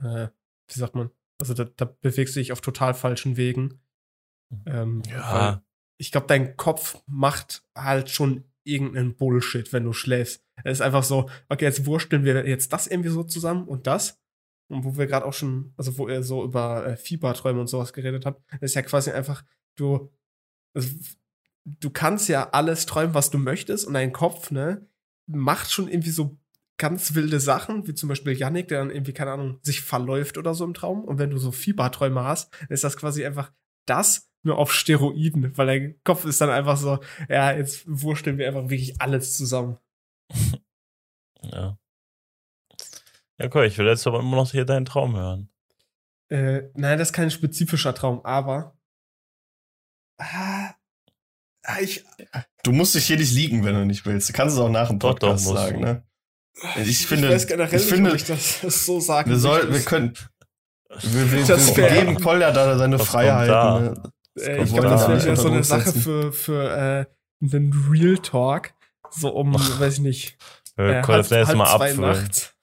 äh, 0.02 0.28
wie 0.68 0.78
sagt 0.78 0.94
man? 0.94 1.10
Also 1.40 1.54
da, 1.54 1.64
da 1.64 1.84
bewegst 2.00 2.36
du 2.36 2.40
dich 2.40 2.52
auf 2.52 2.60
total 2.60 2.94
falschen 2.94 3.36
Wegen. 3.36 3.80
Ähm, 4.66 5.02
weil 5.06 5.12
Ja, 5.12 5.62
ich 6.00 6.10
glaube, 6.10 6.26
dein 6.28 6.56
Kopf 6.56 7.02
macht 7.06 7.62
halt 7.76 8.08
schon 8.08 8.44
irgendeinen 8.64 9.16
Bullshit, 9.16 9.70
wenn 9.72 9.84
du 9.84 9.92
schläfst. 9.92 10.42
Es 10.64 10.78
ist 10.78 10.80
einfach 10.80 11.02
so, 11.02 11.28
okay, 11.48 11.66
jetzt 11.66 11.84
wursteln 11.84 12.24
wir 12.24 12.48
jetzt 12.48 12.72
das 12.72 12.86
irgendwie 12.86 13.10
so 13.10 13.22
zusammen 13.22 13.68
und 13.68 13.86
das. 13.86 14.18
Und 14.68 14.84
wo 14.84 14.96
wir 14.96 15.06
gerade 15.06 15.26
auch 15.26 15.34
schon, 15.34 15.74
also 15.76 15.98
wo 15.98 16.08
ihr 16.08 16.22
so 16.22 16.42
über 16.42 16.86
äh, 16.86 16.96
Fieberträume 16.96 17.60
und 17.60 17.66
sowas 17.66 17.92
geredet 17.92 18.24
habt, 18.24 18.42
ist 18.62 18.74
ja 18.74 18.82
quasi 18.82 19.10
einfach, 19.10 19.44
du, 19.76 20.10
also, 20.74 20.88
du 21.64 21.90
kannst 21.90 22.28
ja 22.28 22.48
alles 22.50 22.86
träumen, 22.86 23.14
was 23.14 23.30
du 23.30 23.36
möchtest 23.36 23.86
und 23.86 23.92
dein 23.92 24.12
Kopf, 24.12 24.50
ne, 24.50 24.86
macht 25.26 25.70
schon 25.70 25.88
irgendwie 25.88 26.10
so 26.10 26.38
ganz 26.80 27.14
wilde 27.14 27.38
Sachen, 27.40 27.86
wie 27.86 27.94
zum 27.94 28.08
Beispiel 28.08 28.32
Yannick, 28.32 28.68
der 28.68 28.78
dann 28.78 28.90
irgendwie, 28.90 29.12
keine 29.12 29.32
Ahnung, 29.32 29.58
sich 29.62 29.82
verläuft 29.82 30.38
oder 30.38 30.54
so 30.54 30.64
im 30.64 30.74
Traum. 30.74 31.04
Und 31.04 31.18
wenn 31.18 31.30
du 31.30 31.36
so 31.36 31.52
Fieberträume 31.52 32.24
hast, 32.24 32.52
dann 32.60 32.70
ist 32.70 32.82
das 32.82 32.96
quasi 32.96 33.24
einfach 33.24 33.52
das 33.86 34.30
nur 34.42 34.56
auf 34.56 34.72
Steroiden, 34.72 35.56
weil 35.58 35.66
dein 35.66 36.00
Kopf 36.02 36.24
ist 36.24 36.40
dann 36.40 36.48
einfach 36.48 36.78
so, 36.78 36.98
ja, 37.28 37.52
jetzt 37.52 37.84
wursteln 37.86 38.38
wir 38.38 38.48
einfach 38.48 38.70
wirklich 38.70 39.00
alles 39.00 39.36
zusammen. 39.36 39.78
ja. 41.42 41.78
Ja, 43.38 43.48
cool, 43.54 43.66
ich 43.66 43.76
will 43.76 43.86
jetzt 43.86 44.06
aber 44.06 44.20
immer 44.20 44.36
noch 44.36 44.50
hier 44.50 44.64
deinen 44.64 44.86
Traum 44.86 45.16
hören. 45.16 45.50
Äh, 46.30 46.70
nein, 46.74 46.98
das 46.98 47.08
ist 47.08 47.12
kein 47.12 47.30
spezifischer 47.30 47.94
Traum, 47.94 48.24
aber 48.24 48.78
ah, 50.18 50.74
ah, 51.64 51.80
ich, 51.80 52.04
Du 52.62 52.72
musst 52.72 52.94
dich 52.94 53.06
hier 53.06 53.16
nicht 53.16 53.32
liegen, 53.34 53.64
wenn 53.64 53.74
du 53.74 53.84
nicht 53.84 54.06
willst. 54.06 54.28
Du 54.28 54.32
kannst 54.32 54.54
es 54.54 54.60
auch 54.60 54.68
nach 54.68 54.88
dem 54.88 54.98
Doch, 54.98 55.10
doch, 55.10 55.28
Podcast 55.28 55.46
musst 55.46 55.56
sagen, 55.56 55.80
ne? 55.80 56.04
Ich 56.84 57.06
finde, 57.06 57.30
weiß 57.30 57.46
generell 57.46 57.68
ich 57.80 57.84
nicht, 57.86 57.94
finde, 57.94 58.10
ob 58.10 58.16
ich 58.16 58.24
das, 58.24 58.60
das 58.62 58.84
so 58.86 59.00
sagen 59.00 59.30
wir 59.30 59.38
soll, 59.38 59.72
wir 59.72 59.80
können, 59.80 60.14
wir, 61.02 61.32
wir, 61.32 61.44
Das 61.46 61.76
wir 61.76 61.88
geben 61.88 62.20
Kolja 62.20 62.50
da 62.50 62.76
seine 62.78 62.98
Was 62.98 63.08
kommt 63.08 63.22
da? 63.24 63.44
Freiheiten. 63.46 63.84
Ne? 63.84 64.02
Kommt 64.56 64.68
ich 64.68 64.72
glaube, 64.72 64.88
da 64.88 64.90
das 64.90 65.08
wäre 65.08 65.26
ja 65.28 65.36
so 65.36 65.48
eine 65.48 65.64
Sache 65.64 65.92
für, 65.92 66.32
für 66.32 67.06
äh, 67.40 67.44
einen 67.44 67.72
Real 67.90 68.16
Talk. 68.18 68.72
So 69.10 69.30
um, 69.30 69.54
weiß 69.54 69.94
ich 69.94 70.00
nicht, 70.00 70.36
äh, 70.76 71.02
können 71.02 71.18
das 71.18 71.30
nächste 71.30 71.56
Mal 71.56 71.66
zwei 71.76 71.90
abfüllen. 71.90 72.00
nachts. 72.00 72.54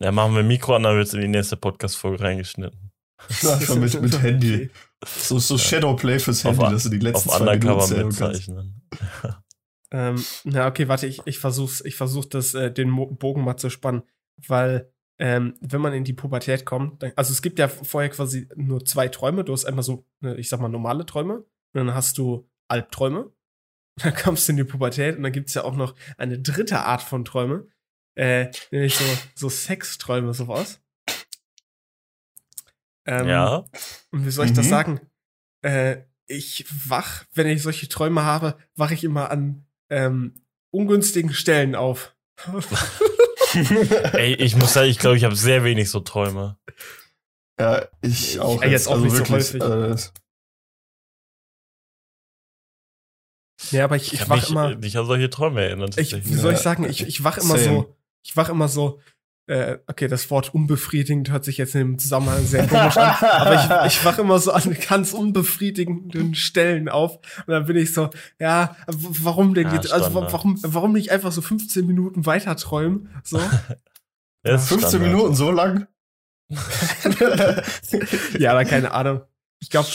Ja, 0.00 0.12
machen 0.12 0.34
wir 0.36 0.42
Mikro 0.42 0.76
an, 0.76 0.84
dann 0.84 0.96
wird's 0.96 1.12
in 1.14 1.20
die 1.20 1.28
nächste 1.28 1.56
Podcast-Folge 1.56 2.22
reingeschnitten. 2.22 2.92
Einfach 3.42 3.74
mit, 3.76 4.00
mit 4.00 4.22
Handy. 4.22 4.70
So, 5.06 5.38
so 5.38 5.56
Shadowplay 5.56 6.18
fürs 6.18 6.44
Auf 6.44 6.52
Handy, 6.54 6.64
a- 6.64 6.70
dass 6.72 6.82
du 6.82 6.88
die 6.88 6.98
letzten 6.98 7.28
Auf 7.30 7.36
zwei 7.36 7.56
Minuten 7.56 7.68
Undercover 7.68 7.86
zählen 7.86 8.02
kannst. 8.16 8.48
mitzeichnen. 8.48 8.82
Ähm, 9.90 10.22
na, 10.44 10.66
okay, 10.66 10.88
warte, 10.88 11.06
ich, 11.06 11.20
ich 11.24 11.38
versuch's, 11.38 11.80
ich 11.84 11.96
versuch 11.96 12.24
das, 12.26 12.54
äh, 12.54 12.70
den 12.72 12.90
Mo 12.90 13.06
Bogen 13.06 13.42
mal 13.42 13.56
zu 13.56 13.70
spannen, 13.70 14.02
weil, 14.36 14.92
ähm, 15.18 15.54
wenn 15.60 15.80
man 15.80 15.94
in 15.94 16.04
die 16.04 16.12
Pubertät 16.12 16.64
kommt, 16.66 17.02
dann, 17.02 17.12
also 17.16 17.32
es 17.32 17.42
gibt 17.42 17.58
ja 17.58 17.68
vorher 17.68 18.10
quasi 18.10 18.48
nur 18.54 18.84
zwei 18.84 19.08
Träume. 19.08 19.44
Du 19.44 19.52
hast 19.52 19.64
einmal 19.64 19.82
so, 19.82 20.06
ne, 20.20 20.36
ich 20.36 20.48
sag 20.48 20.60
mal, 20.60 20.68
normale 20.68 21.06
Träume, 21.06 21.38
und 21.38 21.46
dann 21.74 21.94
hast 21.94 22.18
du 22.18 22.48
Albträume. 22.68 23.32
Dann 24.00 24.14
kommst 24.14 24.46
du 24.46 24.52
in 24.52 24.58
die 24.58 24.64
Pubertät 24.64 25.16
und 25.16 25.24
dann 25.24 25.32
gibt's 25.32 25.54
ja 25.54 25.64
auch 25.64 25.74
noch 25.74 25.96
eine 26.18 26.38
dritte 26.38 26.78
Art 26.78 27.02
von 27.02 27.24
Träume, 27.24 27.66
äh, 28.14 28.46
nämlich 28.70 28.94
so, 28.94 29.04
so 29.34 29.48
Sexträume, 29.48 30.34
sowas. 30.34 30.80
Ähm, 33.06 33.26
Ja, 33.26 33.64
und 34.12 34.24
wie 34.24 34.30
soll 34.30 34.46
ich 34.46 34.52
das 34.52 34.66
Mhm. 34.66 34.70
sagen? 34.70 35.00
Äh, 35.62 36.02
ich 36.26 36.64
wach, 36.88 37.24
wenn 37.34 37.48
ich 37.48 37.60
solche 37.62 37.88
Träume 37.88 38.22
habe, 38.22 38.56
wache 38.76 38.94
ich 38.94 39.02
immer 39.02 39.30
an 39.32 39.66
ähm, 39.90 40.34
ungünstigen 40.70 41.32
Stellen 41.32 41.74
auf. 41.74 42.14
ey, 44.12 44.34
ich 44.34 44.56
muss 44.56 44.74
sagen, 44.74 44.88
ich 44.88 44.98
glaube, 44.98 45.16
ich 45.16 45.24
habe 45.24 45.34
sehr 45.36 45.64
wenig 45.64 45.90
so 45.90 46.00
Träume. 46.00 46.58
ja, 47.58 47.86
ich 48.00 48.38
auch. 48.40 48.62
Ja, 48.62 48.68
jetzt 48.68 48.88
auch 48.88 48.98
nicht 48.98 49.16
so 49.16 49.28
häufig. 49.28 49.60
Äh, 49.62 49.96
Ja, 53.70 53.84
aber 53.84 53.96
ich, 53.96 54.12
Ich, 54.12 54.20
ich 54.20 54.28
wach 54.28 54.36
mich 54.36 54.50
immer. 54.50 54.74
nicht 54.76 54.96
an 54.96 55.06
solche 55.06 55.30
Träume 55.30 55.62
erinnern. 55.62 55.90
Ich, 55.96 56.12
wie 56.14 56.34
soll 56.34 56.54
ich 56.54 56.60
sagen? 56.60 56.84
Ich, 56.84 57.06
ich 57.06 57.24
wach 57.24 57.38
immer 57.38 57.58
Same. 57.58 57.64
so. 57.64 57.96
Ich 58.24 58.36
wach 58.36 58.48
immer 58.48 58.68
so. 58.68 59.00
Äh, 59.48 59.78
okay, 59.86 60.08
das 60.08 60.30
Wort 60.30 60.52
unbefriedigend 60.52 61.30
hört 61.30 61.42
sich 61.42 61.56
jetzt 61.56 61.74
in 61.74 61.80
dem 61.80 61.98
Zusammenhang 61.98 62.44
sehr 62.44 62.66
komisch 62.66 62.98
an. 62.98 63.14
Aber 63.22 63.86
ich, 63.86 63.86
ich 63.96 64.04
wach 64.04 64.18
immer 64.18 64.38
so 64.38 64.52
an 64.52 64.76
ganz 64.86 65.14
unbefriedigenden 65.14 66.34
Stellen 66.34 66.90
auf. 66.90 67.16
Und 67.46 67.48
dann 67.48 67.64
bin 67.64 67.76
ich 67.76 67.94
so, 67.94 68.10
ja, 68.38 68.76
warum 68.86 69.54
denn 69.54 69.68
Ja, 69.68 69.74
jetzt? 69.76 69.90
Also 69.90 70.12
warum, 70.12 70.58
warum 70.62 70.92
nicht 70.92 71.10
einfach 71.12 71.32
so 71.32 71.40
15 71.40 71.86
Minuten 71.86 72.26
weiter 72.26 72.56
träumen? 72.56 73.08
So. 73.24 73.38
Ist 74.42 74.68
15 74.68 74.78
Standard. 74.90 75.00
Minuten, 75.00 75.34
so 75.34 75.50
lang? 75.50 75.86
ja, 78.38 78.50
aber 78.52 78.66
keine 78.66 78.92
Ahnung. 78.92 79.22
Ich 79.60 79.70
glaube, 79.70 79.88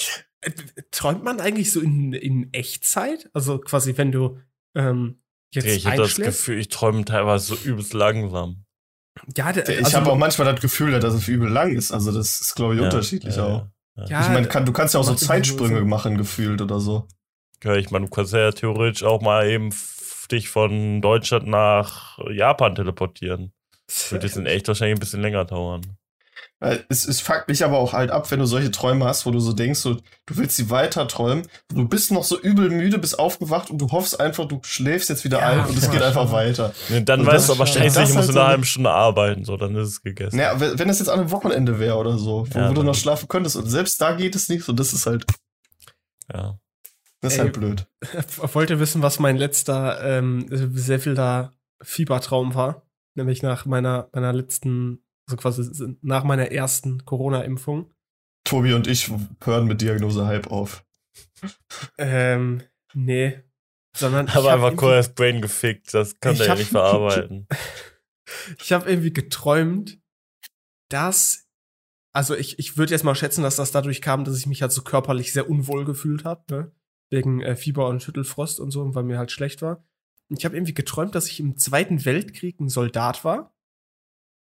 träumt 0.89 1.23
man 1.23 1.39
eigentlich 1.39 1.71
so 1.71 1.79
in, 1.79 2.13
in 2.13 2.51
Echtzeit? 2.53 3.29
Also 3.33 3.59
quasi, 3.59 3.97
wenn 3.97 4.11
du 4.11 4.39
ähm, 4.75 5.21
jetzt 5.51 5.65
Okay, 5.65 5.75
ich 5.75 5.85
habe 5.85 5.97
das? 5.97 6.15
Gefühl, 6.15 6.59
ich 6.59 6.69
träume 6.69 7.05
teilweise 7.05 7.55
so 7.55 7.69
übelst 7.69 7.93
langsam. 7.93 8.65
Ja, 9.35 9.51
der, 9.51 9.67
Ich 9.69 9.85
also, 9.85 9.97
habe 9.97 10.11
auch 10.11 10.17
manchmal 10.17 10.51
das 10.51 10.61
Gefühl, 10.61 10.99
dass 10.99 11.13
es 11.13 11.27
übel 11.27 11.49
lang 11.49 11.73
ist. 11.75 11.91
Also 11.91 12.11
das 12.11 12.41
ist, 12.41 12.55
glaube 12.55 12.75
ich, 12.75 12.79
Ja, 12.79 12.85
unterschiedlich 12.85 13.35
ja, 13.35 13.45
auch. 13.45 13.67
Ja. 13.95 14.21
ich 14.21 14.29
meine, 14.29 14.47
kann, 14.47 14.65
du 14.65 14.73
kannst 14.73 14.93
ja 14.93 14.99
auch 14.99 15.03
so 15.05 15.15
so 15.15 15.25
Zeitsprünge 15.25 15.79
Sinn. 15.79 15.87
machen, 15.89 16.17
gefühlt 16.17 16.61
oder 16.61 16.79
so. 16.79 17.07
Ja, 17.63 17.75
ich 17.75 17.91
meine, 17.91 18.05
du 18.05 18.11
kannst 18.11 18.33
ja 18.33 18.51
theoretisch 18.51 19.03
auch 19.03 19.21
mal 19.21 19.47
eben 19.47 19.69
dich 20.31 20.49
von 20.49 21.01
Deutschland 21.01 21.47
nach 21.47 22.17
Japan 22.29 22.75
teleportieren. 22.75 23.53
Würde 24.09 24.25
jetzt 24.25 24.37
in 24.37 24.45
echt 24.45 24.67
wahrscheinlich 24.67 24.97
ein 24.97 24.99
bisschen 24.99 25.21
länger 25.21 25.45
dauern. 25.45 25.81
Es, 26.87 27.05
es 27.07 27.19
fuckt 27.19 27.49
mich 27.49 27.65
aber 27.65 27.77
auch 27.77 27.91
halt 27.93 28.09
ab, 28.09 28.31
wenn 28.31 28.39
du 28.39 28.45
solche 28.45 28.71
Träume 28.71 29.03
hast, 29.05 29.25
wo 29.25 29.31
du 29.31 29.39
so 29.39 29.51
denkst, 29.51 29.79
so, 29.79 29.95
du 29.95 30.37
willst 30.37 30.55
sie 30.55 30.69
weiter 30.69 31.07
träumen. 31.09 31.45
Du 31.73 31.87
bist 31.87 32.11
noch 32.11 32.23
so 32.23 32.39
übel 32.39 32.69
müde, 32.69 32.97
bist 32.99 33.19
aufgewacht 33.19 33.69
und 33.69 33.79
du 33.79 33.91
hoffst 33.91 34.19
einfach, 34.19 34.45
du 34.47 34.59
schläfst 34.63 35.09
jetzt 35.09 35.25
wieder 35.25 35.39
Ja, 35.39 35.47
ein 35.49 35.65
und 35.65 35.77
es 35.77 35.91
geht 35.91 36.01
einfach 36.01 36.23
schon. 36.23 36.31
weiter. 36.31 36.73
Nee, 36.89 37.01
dann 37.01 37.19
Und 37.21 37.25
weißt 37.27 37.49
du 37.49 37.53
aber 37.53 37.65
schließlich, 37.67 38.09
ich 38.09 38.15
muss 38.15 38.15
halt 38.15 38.27
in 38.27 38.31
so 38.31 38.31
einer 38.31 38.41
eine- 38.41 38.49
halben 38.49 38.63
Stunde 38.63 38.91
arbeiten, 38.91 39.43
so, 39.43 39.57
dann 39.57 39.75
ist 39.75 39.87
es 39.89 40.01
gegessen. 40.01 40.37
Naja, 40.37 40.59
wenn 40.59 40.87
das 40.87 40.99
jetzt 40.99 41.09
an 41.09 41.19
einem 41.19 41.31
Wochenende 41.31 41.79
wäre 41.79 41.97
oder 41.97 42.17
so, 42.17 42.47
wo, 42.49 42.57
Ja, 42.57 42.69
wo 42.69 42.73
du 42.73 42.83
noch 42.83 42.95
schlafen 42.95 43.27
könntest 43.27 43.55
und 43.57 43.65
selbst 43.69 43.99
da 44.01 44.13
geht 44.13 44.35
es 44.35 44.47
nicht, 44.47 44.63
so 44.63 44.71
das 44.73 44.93
ist 44.93 45.05
halt, 45.05 45.25
Ja. 46.33 46.57
das 47.21 47.33
ist 47.33 47.39
Ey. 47.39 47.45
halt 47.45 47.53
blöd. 47.59 47.87
Wollt 48.53 48.69
ihr 48.69 48.79
wissen, 48.79 49.01
was 49.01 49.19
mein 49.19 49.37
letzter 49.37 50.01
ähm, 50.03 50.45
sehr 50.49 50.99
viel 50.99 51.15
da 51.15 51.51
Fiebertraum 51.81 52.55
war? 52.55 52.83
Nämlich 53.15 53.41
nach 53.43 53.65
meiner, 53.65 54.07
meiner 54.13 54.33
letzten, 54.33 55.03
also 55.27 55.37
quasi 55.37 55.97
nach 56.01 56.23
meiner 56.23 56.51
ersten 56.51 57.05
Corona-Impfung. 57.05 57.93
Tobi 58.43 58.73
und 58.73 58.87
ich 58.87 59.11
hören 59.43 59.67
mit 59.67 59.81
Diagnose 59.81 60.25
halb 60.25 60.47
auf. 60.51 60.85
Ähm, 61.97 62.63
nee. 62.93 63.41
Sondern 63.95 64.27
ich 64.27 64.35
Aber 64.35 64.51
hab 64.51 64.55
einfach 64.55 64.75
Koyas 64.75 65.13
Brain 65.13 65.41
gefickt, 65.41 65.93
das 65.93 66.19
kann 66.19 66.33
Ich 66.33 66.39
der 66.39 66.47
ja 66.47 66.55
nicht 66.55 66.71
verarbeiten. 66.71 67.47
Ich 68.57 68.71
habe 68.71 68.89
irgendwie 68.89 69.13
geträumt, 69.13 69.99
dass, 70.89 71.47
also 72.13 72.35
ich, 72.35 72.57
ich 72.57 72.77
würde 72.77 72.93
jetzt 72.93 73.03
mal 73.03 73.15
schätzen, 73.15 73.43
dass 73.43 73.57
das 73.57 73.71
dadurch 73.71 74.01
kam, 74.01 74.23
dass 74.23 74.37
ich 74.37 74.47
mich 74.47 74.61
halt 74.61 74.71
so 74.71 74.81
körperlich 74.81 75.33
sehr 75.33 75.49
unwohl 75.49 75.85
gefühlt 75.85 76.23
habe, 76.23 76.43
ne? 76.49 76.71
Wegen 77.11 77.41
äh, 77.41 77.55
Fieber 77.55 77.87
und 77.89 78.01
Schüttelfrost 78.01 78.59
und 78.59 78.71
so, 78.71 78.95
weil 78.95 79.03
mir 79.03 79.17
halt 79.17 79.31
schlecht 79.31 79.61
war. 79.61 79.85
Und 80.29 80.39
ich 80.39 80.45
habe 80.45 80.55
irgendwie 80.55 80.73
geträumt, 80.73 81.13
dass 81.15 81.27
ich 81.27 81.39
im 81.39 81.57
Zweiten 81.57 82.05
Weltkrieg 82.05 82.59
ein 82.59 82.69
Soldat 82.69 83.23
war. 83.23 83.52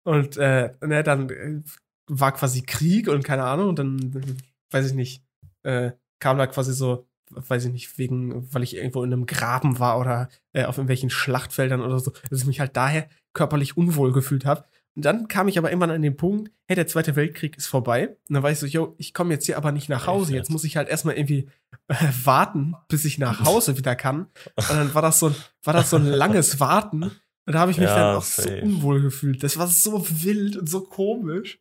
Und 0.04 0.38
äh, 0.38 0.72
ne, 0.82 1.04
dann 1.04 1.30
äh, 1.30 1.62
war 2.08 2.32
quasi 2.34 2.64
Krieg 2.64 3.08
und 3.08 3.24
keine 3.24 3.44
Ahnung, 3.44 3.70
und 3.70 3.80
dann, 3.80 4.38
weiß 4.72 4.88
ich 4.88 4.94
nicht, 4.94 5.24
äh, 5.64 5.92
kam 6.20 6.38
da 6.38 6.48
quasi 6.48 6.74
so, 6.74 7.08
weiß 7.32 7.66
ich 7.66 7.72
nicht, 7.72 7.98
wegen, 7.98 8.52
weil 8.54 8.64
ich 8.64 8.76
irgendwo 8.76 9.04
in 9.04 9.14
einem 9.14 9.26
Graben 9.26 9.80
war 9.80 10.00
oder 10.00 10.30
äh, 10.54 10.66
auf 10.66 10.78
irgendwelchen 10.78 11.10
Schlachtfeldern 11.10 11.82
oder 11.82 12.00
so, 12.00 12.12
dass 12.30 12.42
ich 12.42 12.48
mich 12.48 12.60
halt 12.60 12.76
daher 12.76 13.08
körperlich 13.34 13.78
unwohl 13.78 14.12
gefühlt 14.12 14.46
habe. 14.46 14.66
Und 14.96 15.06
dann 15.06 15.28
kam 15.28 15.48
ich 15.48 15.58
aber 15.58 15.70
irgendwann 15.70 15.92
an 15.92 16.02
den 16.02 16.18
Punkt, 16.18 16.52
hey, 16.66 16.76
der 16.76 16.88
Zweite 16.88 17.16
Weltkrieg 17.16 17.58
ist 17.58 17.68
vorbei. 17.68 18.10
Und 18.10 18.34
dann 18.34 18.44
war 18.44 18.52
ich 18.52 18.60
so, 18.60 18.66
yo, 18.66 18.96
ich 18.98 19.14
komme 19.14 19.34
jetzt 19.34 19.46
hier 19.46 19.56
aber 19.56 19.72
nicht 19.72 19.88
nach 19.88 20.08
Hause. 20.08 20.34
Jetzt 20.34 20.50
muss 20.50 20.64
ich 20.64 20.76
halt 20.76 20.90
erstmal 20.90 21.16
irgendwie 21.16 21.48
äh, 21.88 21.96
warten, 22.24 22.76
bis 22.88 23.06
ich 23.06 23.18
nach 23.18 23.40
Hause 23.46 23.78
wieder 23.78 23.96
kann. 23.96 24.28
Und 24.58 24.70
dann 24.70 24.94
war 24.94 25.02
das 25.02 25.20
so 25.20 25.28
ein, 25.28 25.36
war 25.64 25.74
das 25.74 25.92
so 25.92 25.98
ein 25.98 26.06
langes 26.06 26.60
Warten. 26.60 27.12
Und 27.50 27.54
da 27.54 27.62
habe 27.62 27.72
ich 27.72 27.80
mich 27.80 27.88
Ja, 27.88 27.96
dann 27.96 28.18
auch 28.18 28.22
so 28.22 28.44
safe. 28.44 28.62
unwohl 28.62 29.02
gefühlt. 29.02 29.42
Das 29.42 29.58
war 29.58 29.66
so 29.66 30.06
wild 30.24 30.56
und 30.56 30.70
so 30.70 30.82
komisch. 30.82 31.60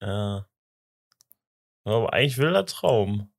Ja. 0.00 0.46
Aber 1.84 2.10
eigentlich 2.14 2.38
wilder 2.38 2.64
Traum. 2.64 3.30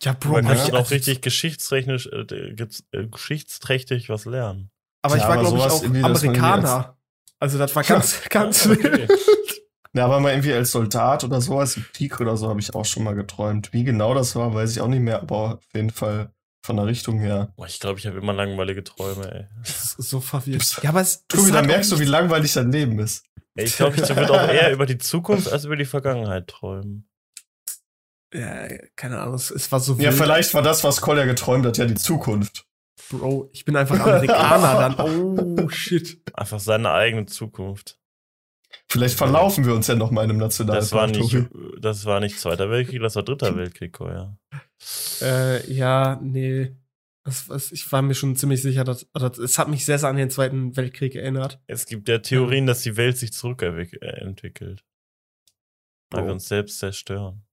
Ja, 0.00 0.14
Bro, 0.14 0.32
Man 0.40 0.46
kann 0.46 0.56
ich, 0.56 0.72
auch 0.72 0.90
richtig 0.90 1.20
geschichtstechnisch, 1.20 2.06
äh, 2.06 2.22
äh, 2.22 3.06
geschichtsträchtig 3.08 4.08
was 4.08 4.24
lernen. 4.24 4.70
aber 5.02 5.16
ich 5.16 5.20
Ja, 5.20 5.28
war, 5.28 5.38
aber 5.38 5.50
glaube 5.50 5.58
ich, 5.58 5.64
auch 5.64 5.84
Amerikaner. 5.84 6.96
Also 7.38 7.58
das 7.58 7.76
war 7.76 7.82
ganz, 7.84 8.22
ganz 8.30 8.66
Okay. 8.66 8.82
wild. 8.82 9.10
Ja, 9.92 10.06
aber 10.06 10.20
mal 10.20 10.30
irgendwie 10.30 10.54
als 10.54 10.70
Soldat 10.70 11.24
oder 11.24 11.42
sowas 11.42 11.76
im 11.76 11.84
Krieg 11.92 12.18
oder 12.22 12.38
so 12.38 12.48
habe 12.48 12.60
ich 12.60 12.74
auch 12.74 12.86
schon 12.86 13.04
mal 13.04 13.14
geträumt. 13.14 13.74
Wie 13.74 13.84
genau 13.84 14.14
das 14.14 14.34
war, 14.34 14.54
weiß 14.54 14.70
ich 14.72 14.80
auch 14.80 14.88
nicht 14.88 15.00
mehr, 15.02 15.20
aber 15.20 15.56
auf 15.56 15.74
jeden 15.74 15.90
Fall 15.90 16.32
von 16.62 16.76
der 16.76 16.86
Richtung 16.86 17.18
her. 17.18 17.52
Boah, 17.56 17.66
ich 17.66 17.80
glaube, 17.80 17.98
ich 17.98 18.06
habe 18.06 18.18
immer 18.18 18.32
langweilige 18.32 18.84
Träume, 18.84 19.30
ey. 19.32 19.46
So 19.64 20.20
verwirrt. 20.20 20.80
Ja, 20.82 20.90
aber 20.90 21.00
es, 21.00 21.26
Tobi, 21.26 21.44
es 21.44 21.52
da 21.52 21.62
merkst 21.62 21.92
du, 21.92 21.98
wie 21.98 22.04
langweilig 22.04 22.52
dein 22.52 22.70
Leben 22.72 22.98
ist. 22.98 23.24
Ey, 23.54 23.64
Ich 23.64 23.76
glaube, 23.76 23.96
ich 24.00 24.08
würde 24.08 24.30
auch 24.32 24.48
eher 24.48 24.72
über 24.72 24.86
die 24.86 24.98
Zukunft 24.98 25.50
als 25.52 25.64
über 25.64 25.76
die 25.76 25.84
Vergangenheit 25.84 26.48
träumen. 26.48 27.08
Ja, 28.32 28.68
keine 28.94 29.18
Ahnung, 29.20 29.34
es, 29.34 29.72
war 29.72 29.80
so 29.80 29.94
Ja, 29.94 30.10
wild. 30.10 30.14
vielleicht 30.14 30.54
war 30.54 30.62
das, 30.62 30.84
was 30.84 31.00
Kolja 31.00 31.24
geträumt 31.24 31.66
hat, 31.66 31.78
ja 31.78 31.84
die 31.84 31.94
Zukunft. 31.96 32.64
Bro, 33.10 33.48
ich 33.52 33.64
bin 33.64 33.74
einfach 33.76 33.98
Amerikaner 33.98 34.94
dann. 34.94 35.56
Oh, 35.64 35.68
shit. 35.68 36.22
Einfach 36.34 36.60
seine 36.60 36.92
eigene 36.92 37.26
Zukunft. 37.26 37.98
Vielleicht 38.88 39.16
verlaufen 39.16 39.64
wir 39.66 39.74
uns 39.74 39.86
ja 39.86 39.94
noch 39.94 40.10
mal 40.10 40.24
in 40.24 40.30
einem 40.30 40.38
Nationalpark. 40.40 40.80
Das 40.80 40.92
war 40.92 41.06
nicht, 41.06 41.48
das 41.80 42.04
war 42.04 42.20
nicht 42.20 42.38
Zweiter 42.38 42.70
Weltkrieg, 42.70 43.00
das 43.00 43.16
war 43.16 43.22
Dritter 43.22 43.56
Weltkrieg, 43.56 44.00
oh 44.00 44.08
ja. 44.08 44.36
Äh, 45.20 45.72
ja, 45.72 46.18
nee. 46.22 46.76
Das, 47.24 47.46
das, 47.48 47.70
ich 47.72 47.90
war 47.92 48.00
mir 48.02 48.14
schon 48.14 48.34
ziemlich 48.34 48.62
sicher, 48.62 48.82
dass, 48.82 49.06
dass 49.12 49.38
es 49.38 49.58
hat 49.58 49.68
mich 49.68 49.84
sehr, 49.84 49.98
sehr 49.98 50.08
an 50.08 50.16
den 50.16 50.30
Zweiten 50.30 50.76
Weltkrieg 50.76 51.14
erinnert. 51.14 51.60
Es 51.66 51.86
gibt 51.86 52.08
ja 52.08 52.18
Theorien, 52.18 52.66
dass 52.66 52.82
die 52.82 52.96
Welt 52.96 53.18
sich 53.18 53.32
zurückentwickelt. 53.32 54.84
Weil 56.10 56.24
wir 56.24 56.30
Oh. 56.30 56.32
uns 56.32 56.48
selbst 56.48 56.78
zerstören. 56.78 57.44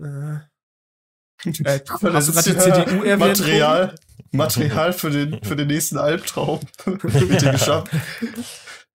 Äh, 0.00 0.06
äh, 1.44 1.80
Das 1.84 1.90
hast 1.90 2.02
du 2.02 2.50
ist 2.52 2.58
gerade 2.58 2.84
die 2.84 2.90
CDU 2.90 3.02
erwähnt? 3.04 3.38
Material, 3.38 3.94
Material 4.32 4.92
für 4.92 5.10
den, 5.10 5.42
für 5.44 5.54
den 5.54 5.68
nächsten 5.68 5.98
Albtraum. 5.98 6.60
Dir 6.86 7.52
geschafft. 7.52 7.92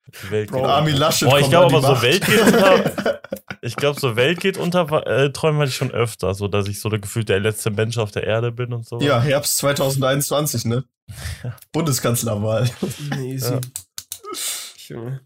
Die 0.08 0.32
Welt 0.32 0.52
Bro, 0.52 0.62
geht 0.62 0.68
Armin. 0.68 0.96
Laschet 0.98 1.30
Boah, 1.30 1.40
ich 1.40 1.50
glaube 1.50 1.78
aber 1.78 1.82
so 1.82 1.94
Macht. 1.94 2.04
Welt 2.04 2.26
geht 2.26 2.42
unter. 2.42 3.22
Ich 3.66 3.78
glaube, 3.78 3.98
so 3.98 4.18
Welt 4.18 4.42
geht 4.42 4.58
unter, 4.58 5.08
äh, 5.08 5.32
träume 5.32 5.60
hatte 5.60 5.70
ich 5.70 5.78
schon 5.78 5.92
öfter, 5.92 6.34
so 6.34 6.50
dass 6.50 6.68
ich 6.68 6.82
so 6.82 6.90
gefühlt 6.90 7.30
der 7.30 7.40
letzte 7.40 7.72
Mensch 7.72 7.98
auf 7.98 8.12
der 8.12 8.26
Erde 8.26 8.52
bin 8.52 8.74
und 8.74 8.86
so. 8.86 9.00
Ja, 9.00 9.22
Herbst 9.22 9.56
2021, 9.56 10.66
ne? 10.66 10.84
Bundeskanzlerwahl. 11.72 12.70
Nee, 13.16 13.36
easy. 13.36 13.54
Ja. 13.54 13.62
Junge. 14.90 15.22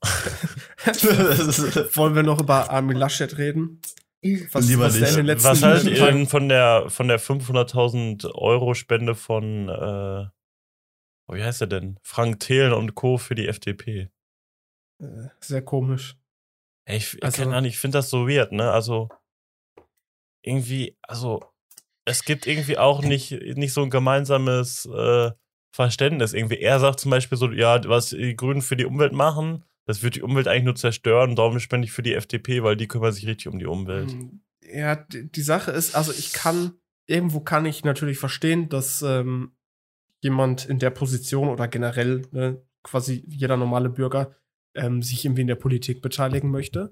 Wollen 1.94 2.14
wir 2.14 2.22
noch 2.22 2.40
über 2.40 2.70
Armin 2.70 2.96
Laschet 2.96 3.36
reden? 3.38 3.82
Lieber 4.22 4.46
was 4.52 4.94
nicht. 4.94 5.16
den 5.16 5.26
letzten 5.26 5.48
Was 5.48 5.62
haltet 5.62 5.96
ihr 5.96 6.06
denn 6.06 6.28
von 6.28 6.48
der, 6.48 6.84
von 6.88 7.08
der 7.08 7.18
500.000 7.18 8.32
Euro 8.34 8.74
Spende 8.74 9.16
von, 9.16 9.68
äh, 9.68 10.26
oh, 11.28 11.34
wie 11.34 11.42
heißt 11.44 11.60
er 11.60 11.66
denn? 11.66 11.98
Frank 12.02 12.40
Thelen 12.40 12.72
und 12.72 12.94
Co. 12.94 13.18
für 13.18 13.34
die 13.34 13.46
FDP? 13.48 14.08
Äh, 15.00 15.28
Sehr 15.40 15.62
komisch. 15.62 16.16
Ey, 16.86 16.96
ich, 16.98 17.22
Also- 17.22 17.42
keine 17.44 17.68
ich 17.68 17.78
finde 17.78 17.98
das 17.98 18.10
so 18.10 18.26
weird, 18.28 18.52
ne? 18.52 18.70
Also, 18.72 19.08
irgendwie, 20.42 20.96
also, 21.02 21.44
es 22.04 22.24
gibt 22.24 22.46
irgendwie 22.46 22.78
auch 22.78 23.02
nicht, 23.02 23.32
nicht 23.56 23.72
so 23.72 23.82
ein 23.82 23.90
gemeinsames 23.90 24.86
äh, 24.86 25.30
Verständnis. 25.74 26.32
Irgendwie, 26.32 26.58
er 26.58 26.80
sagt 26.80 27.00
zum 27.00 27.10
Beispiel 27.10 27.36
so, 27.36 27.50
ja, 27.52 27.80
was 27.88 28.10
die 28.10 28.34
Grünen 28.36 28.62
für 28.62 28.76
die 28.76 28.86
Umwelt 28.86 29.12
machen, 29.12 29.64
das 29.86 30.02
wird 30.02 30.16
die 30.16 30.22
Umwelt 30.22 30.48
eigentlich 30.48 30.64
nur 30.64 30.74
zerstören, 30.76 31.36
darum 31.36 31.60
spende 31.60 31.86
ich 31.86 31.92
für 31.92 32.02
die 32.02 32.14
FDP, 32.14 32.62
weil 32.62 32.76
die 32.76 32.88
kümmern 32.88 33.12
sich 33.12 33.26
richtig 33.26 33.48
um 33.48 33.58
die 33.58 33.66
Umwelt. 33.66 34.10
Ähm, 34.12 34.40
Ja, 34.62 34.96
die, 34.96 35.30
die 35.30 35.42
Sache 35.42 35.70
ist, 35.70 35.94
also 35.94 36.12
ich 36.12 36.32
kann, 36.32 36.72
irgendwo 37.06 37.40
kann 37.40 37.66
ich 37.66 37.84
natürlich 37.84 38.18
verstehen, 38.18 38.68
dass 38.68 39.02
ähm, 39.02 39.52
jemand 40.20 40.66
in 40.66 40.78
der 40.78 40.90
Position 40.90 41.48
oder 41.48 41.68
generell 41.68 42.22
ne, 42.32 42.62
quasi 42.82 43.24
jeder 43.28 43.56
normale 43.56 43.90
Bürger 43.90 44.34
ähm, 44.74 45.02
sich 45.02 45.24
irgendwie 45.24 45.42
in 45.42 45.48
der 45.48 45.54
Politik 45.54 46.02
beteiligen 46.02 46.50
möchte. 46.50 46.90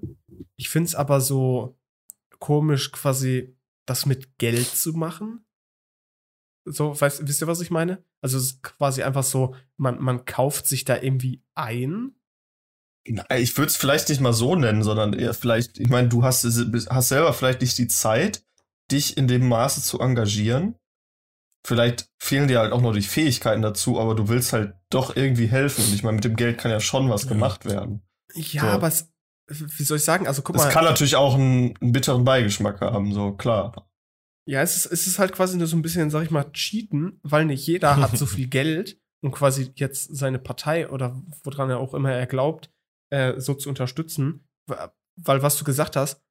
Ich 0.55 0.69
finde 0.69 0.87
es 0.87 0.95
aber 0.95 1.21
so 1.21 1.79
komisch, 2.39 2.91
quasi 2.91 3.57
das 3.85 4.05
mit 4.05 4.37
Geld 4.37 4.67
zu 4.67 4.93
machen. 4.93 5.45
So, 6.65 6.99
weißt, 6.99 7.27
wisst 7.27 7.41
ihr, 7.41 7.47
was 7.47 7.61
ich 7.61 7.71
meine? 7.71 8.03
Also 8.21 8.37
es 8.37 8.45
ist 8.45 8.63
quasi 8.63 9.03
einfach 9.03 9.23
so, 9.23 9.55
man, 9.77 10.01
man 10.01 10.25
kauft 10.25 10.67
sich 10.67 10.83
da 10.83 11.01
irgendwie 11.01 11.43
ein. 11.55 12.13
Ich 13.05 13.57
würde 13.57 13.69
es 13.69 13.77
vielleicht 13.77 14.09
nicht 14.09 14.19
mal 14.19 14.33
so 14.33 14.55
nennen, 14.55 14.83
sondern 14.83 15.13
eher 15.13 15.33
vielleicht, 15.33 15.79
ich 15.79 15.87
meine, 15.87 16.09
du 16.09 16.23
hast, 16.23 16.43
hast 16.43 17.07
selber 17.07 17.31
vielleicht 17.31 17.61
nicht 17.61 17.77
die 17.77 17.87
Zeit, 17.87 18.43
dich 18.91 19.15
in 19.15 19.29
dem 19.29 19.47
Maße 19.47 19.81
zu 19.81 19.99
engagieren. 19.99 20.75
Vielleicht 21.65 22.09
fehlen 22.19 22.47
dir 22.47 22.59
halt 22.59 22.71
auch 22.71 22.81
noch 22.81 22.93
die 22.93 23.01
Fähigkeiten 23.01 23.61
dazu, 23.61 23.99
aber 23.99 24.15
du 24.15 24.29
willst 24.29 24.53
halt 24.53 24.73
doch 24.89 25.15
irgendwie 25.15 25.47
helfen. 25.47 25.83
Und 25.85 25.93
ich 25.93 26.03
meine, 26.03 26.15
mit 26.15 26.23
dem 26.23 26.35
Geld 26.35 26.57
kann 26.57 26.71
ja 26.71 26.79
schon 26.79 27.09
was 27.09 27.27
gemacht 27.27 27.65
werden. 27.65 28.01
Ja, 28.33 28.61
So. 28.61 28.67
aber 28.67 28.87
es, 28.87 29.11
wie 29.47 29.83
soll 29.83 29.97
ich 29.97 30.03
sagen? 30.05 30.27
Also 30.27 30.41
guck 30.41 30.55
Das 30.55 30.65
mal. 30.65 30.71
kann 30.71 30.85
natürlich 30.85 31.15
auch 31.15 31.35
einen, 31.35 31.75
einen 31.81 31.91
bitteren 31.91 32.23
Beigeschmack 32.23 32.79
haben, 32.81 33.13
so 33.13 33.33
klar. 33.33 33.89
Ja, 34.47 34.61
es 34.61 34.77
ist, 34.77 34.85
es 34.85 35.07
ist 35.07 35.19
halt 35.19 35.33
quasi 35.33 35.57
nur 35.57 35.67
so 35.67 35.75
ein 35.75 35.81
bisschen, 35.81 36.09
sag 36.09 36.23
ich 36.23 36.31
mal, 36.31 36.49
cheaten, 36.53 37.19
weil 37.23 37.45
nicht 37.45 37.67
jeder 37.67 37.97
hat 37.97 38.17
so 38.17 38.25
viel 38.27 38.47
Geld, 38.47 38.97
um 39.21 39.31
quasi 39.31 39.71
jetzt 39.75 40.15
seine 40.15 40.39
Partei 40.39 40.89
oder 40.89 41.21
woran 41.43 41.69
er 41.69 41.79
auch 41.79 41.93
immer 41.93 42.13
er 42.13 42.27
glaubt, 42.27 42.71
äh, 43.09 43.39
so 43.41 43.53
zu 43.55 43.67
unterstützen. 43.67 44.47
Weil, 44.67 45.41
was 45.41 45.57
du 45.57 45.65
gesagt 45.65 45.95
hast, 45.97 46.23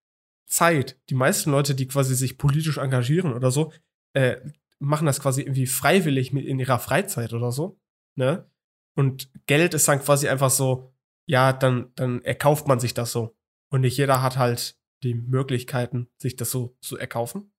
Zeit. 0.48 0.98
Die 1.10 1.14
meisten 1.14 1.50
Leute, 1.50 1.74
die 1.74 1.88
quasi 1.88 2.14
sich 2.14 2.38
politisch 2.38 2.78
engagieren 2.78 3.34
oder 3.34 3.50
so, 3.50 3.72
äh, 4.14 4.36
machen 4.78 5.06
das 5.06 5.20
quasi 5.20 5.42
irgendwie 5.42 5.66
freiwillig 5.66 6.32
mit 6.32 6.44
in 6.46 6.58
ihrer 6.58 6.78
Freizeit 6.78 7.32
oder 7.32 7.50
so. 7.52 7.80
Ne? 8.16 8.50
Und 8.96 9.30
Geld 9.46 9.74
ist 9.74 9.88
dann 9.88 10.00
quasi 10.00 10.28
einfach 10.28 10.50
so, 10.50 10.94
ja, 11.28 11.52
dann, 11.52 11.92
dann 11.94 12.22
erkauft 12.22 12.66
man 12.68 12.80
sich 12.80 12.94
das 12.94 13.12
so. 13.12 13.36
Und 13.70 13.80
nicht 13.82 13.96
jeder 13.96 14.22
hat 14.22 14.36
halt 14.36 14.78
die 15.02 15.14
Möglichkeiten, 15.14 16.08
sich 16.18 16.36
das 16.36 16.50
so 16.50 16.76
zu 16.80 16.96
erkaufen. 16.96 17.52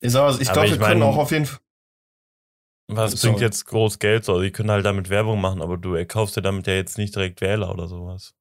Ich 0.00 0.12
sag 0.12 0.22
mal, 0.32 0.40
ich 0.40 0.52
glaube, 0.52 0.66
ich 0.68 0.72
wir 0.74 0.78
können 0.86 1.00
mein- 1.00 1.08
auch 1.08 1.16
auf 1.16 1.30
jeden 1.32 1.46
Fall. 1.46 1.60
Was 2.90 3.12
Sorry. 3.12 3.32
bringt 3.32 3.42
jetzt 3.42 3.64
groß 3.66 3.98
Geld? 3.98 4.24
So, 4.24 4.40
die 4.40 4.50
können 4.50 4.70
halt 4.70 4.86
damit 4.86 5.10
Werbung 5.10 5.40
machen, 5.40 5.60
aber 5.60 5.76
du 5.76 5.94
erkaufst 5.94 6.36
dir 6.36 6.42
damit 6.42 6.66
ja 6.66 6.72
jetzt 6.74 6.96
nicht 6.96 7.14
direkt 7.14 7.40
Wähler 7.42 7.70
oder 7.70 7.86
sowas. 7.86 8.34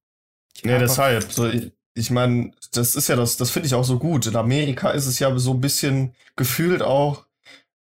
Nee, 0.64 0.72
aber- 0.72 0.80
deshalb. 0.80 1.24
So, 1.32 1.48
ich 1.50 1.74
ich 1.98 2.12
meine, 2.12 2.52
das 2.74 2.96
ist 2.96 3.08
ja 3.10 3.16
das, 3.16 3.38
das 3.38 3.50
finde 3.52 3.68
ich 3.68 3.74
auch 3.76 3.84
so 3.84 3.98
gut. 4.00 4.26
In 4.28 4.36
Amerika 4.36 4.92
ist 4.92 5.06
es 5.08 5.20
ja 5.20 5.38
so 5.38 5.52
ein 5.54 5.62
bisschen 5.62 6.14
gefühlt 6.36 6.82
auch, 6.82 7.26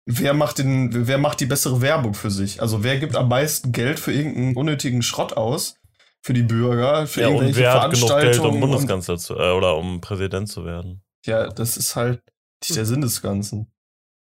wer 0.06 0.34
macht 0.34 0.58
den, 0.58 1.06
wer 1.06 1.18
macht 1.18 1.40
die 1.40 1.46
bessere 1.46 1.80
Werbung 1.82 2.14
für 2.14 2.30
sich? 2.30 2.60
Also 2.62 2.82
wer 2.82 2.98
gibt 2.98 3.16
am 3.16 3.28
meisten 3.28 3.72
Geld 3.72 3.98
für 4.00 4.12
irgendeinen 4.12 4.56
unnötigen 4.56 5.02
Schrott 5.02 5.34
aus? 5.34 5.76
Für 6.22 6.32
die 6.32 6.42
Bürger, 6.42 7.06
für 7.06 7.20
Ja, 7.20 7.28
und 7.28 7.34
irgendwelche 7.34 7.60
wer 7.60 7.82
hat 7.82 7.92
genug 7.92 8.08
Geld, 8.08 8.10
um 8.10 8.20
Veranstaltungen 8.22 8.54
und- 8.62 8.70
Bundeskanzler 8.70 9.16
zu, 9.18 9.34
äh, 9.34 9.52
oder 9.52 9.76
um 9.76 10.00
Präsident 10.00 10.48
zu 10.48 10.64
werden? 10.64 11.02
Ja, 11.24 11.46
das 11.48 11.76
ist 11.76 11.94
halt 11.94 12.20
nicht 12.62 12.76
der 12.76 12.84
Sinn 12.86 13.00
des 13.00 13.22
Ganzen. 13.22 13.70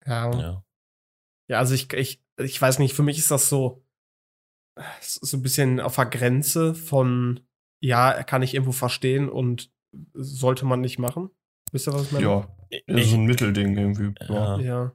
Ja. 0.06 0.32
Ja. 0.40 0.64
Ja, 1.50 1.58
also 1.60 1.74
ich, 1.74 1.92
ich, 1.94 2.22
ich 2.40 2.62
weiß 2.62 2.80
nicht, 2.80 2.94
für 2.94 3.04
mich 3.04 3.18
ist 3.18 3.32
das 3.32 3.50
so, 3.50 3.84
so 5.02 5.36
ein 5.38 5.42
bisschen 5.42 5.80
auf 5.82 5.96
der 5.96 6.06
Grenze 6.06 6.74
von, 6.74 7.42
ja, 7.82 8.24
kann 8.24 8.44
ich 8.44 8.54
irgendwo 8.54 8.72
verstehen 8.72 9.28
und 9.28 9.70
sollte 10.14 10.66
man 10.66 10.82
nicht 10.82 11.00
machen. 11.00 11.30
Wisst 11.72 11.88
ihr, 11.88 11.94
was 11.94 12.04
ich 12.04 12.12
meine? 12.12 12.26
Ja, 12.26 12.48
so 13.04 13.16
ein 13.16 13.26
Mittelding 13.26 13.78
irgendwie. 13.78 14.14
Ja. 14.28 14.60
ja. 14.60 14.60
Ja. 14.60 14.92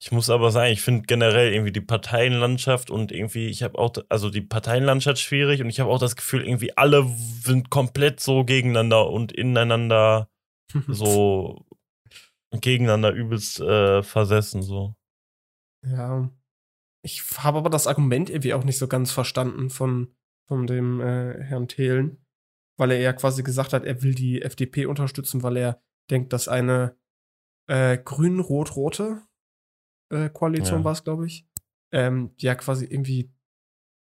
ich 0.00 0.12
muss 0.12 0.30
aber 0.30 0.50
sagen, 0.50 0.72
ich 0.72 0.82
finde 0.82 1.06
generell 1.06 1.52
irgendwie 1.52 1.72
die 1.72 1.80
Parteienlandschaft 1.80 2.90
und 2.90 3.12
irgendwie, 3.12 3.46
ich 3.46 3.62
habe 3.62 3.78
auch, 3.78 3.92
also 4.08 4.30
die 4.30 4.42
Parteienlandschaft 4.42 5.18
schwierig 5.18 5.60
und 5.62 5.68
ich 5.68 5.80
habe 5.80 5.90
auch 5.90 5.98
das 5.98 6.16
Gefühl, 6.16 6.46
irgendwie 6.46 6.76
alle 6.76 7.06
sind 7.08 7.70
komplett 7.70 8.20
so 8.20 8.44
gegeneinander 8.44 9.08
und 9.10 9.32
ineinander 9.32 10.28
so 10.88 11.64
gegeneinander 12.52 13.12
übelst 13.12 13.60
äh, 13.60 14.02
versessen, 14.02 14.62
so. 14.62 14.94
Ja. 15.84 16.30
Ich 17.02 17.22
habe 17.38 17.58
aber 17.58 17.70
das 17.70 17.86
Argument 17.86 18.30
irgendwie 18.30 18.54
auch 18.54 18.64
nicht 18.64 18.78
so 18.78 18.88
ganz 18.88 19.12
verstanden 19.12 19.70
von, 19.70 20.14
von 20.48 20.66
dem 20.66 21.00
äh, 21.00 21.42
Herrn 21.42 21.68
Thelen, 21.68 22.25
weil 22.76 22.90
er 22.92 22.98
ja 23.00 23.12
quasi 23.12 23.42
gesagt 23.42 23.72
hat, 23.72 23.84
er 23.84 24.02
will 24.02 24.14
die 24.14 24.42
FDP 24.42 24.86
unterstützen, 24.86 25.42
weil 25.42 25.56
er 25.56 25.80
denkt, 26.10 26.32
dass 26.32 26.48
eine 26.48 26.96
äh, 27.68 27.98
grün-rot-rote 27.98 29.22
äh, 30.12 30.28
Koalition 30.30 30.80
Ja. 30.80 30.84
war 30.84 30.92
es, 30.92 31.04
glaube 31.04 31.26
ich, 31.26 31.46
ähm, 31.92 32.32
ja 32.38 32.54
quasi 32.54 32.84
irgendwie 32.84 33.32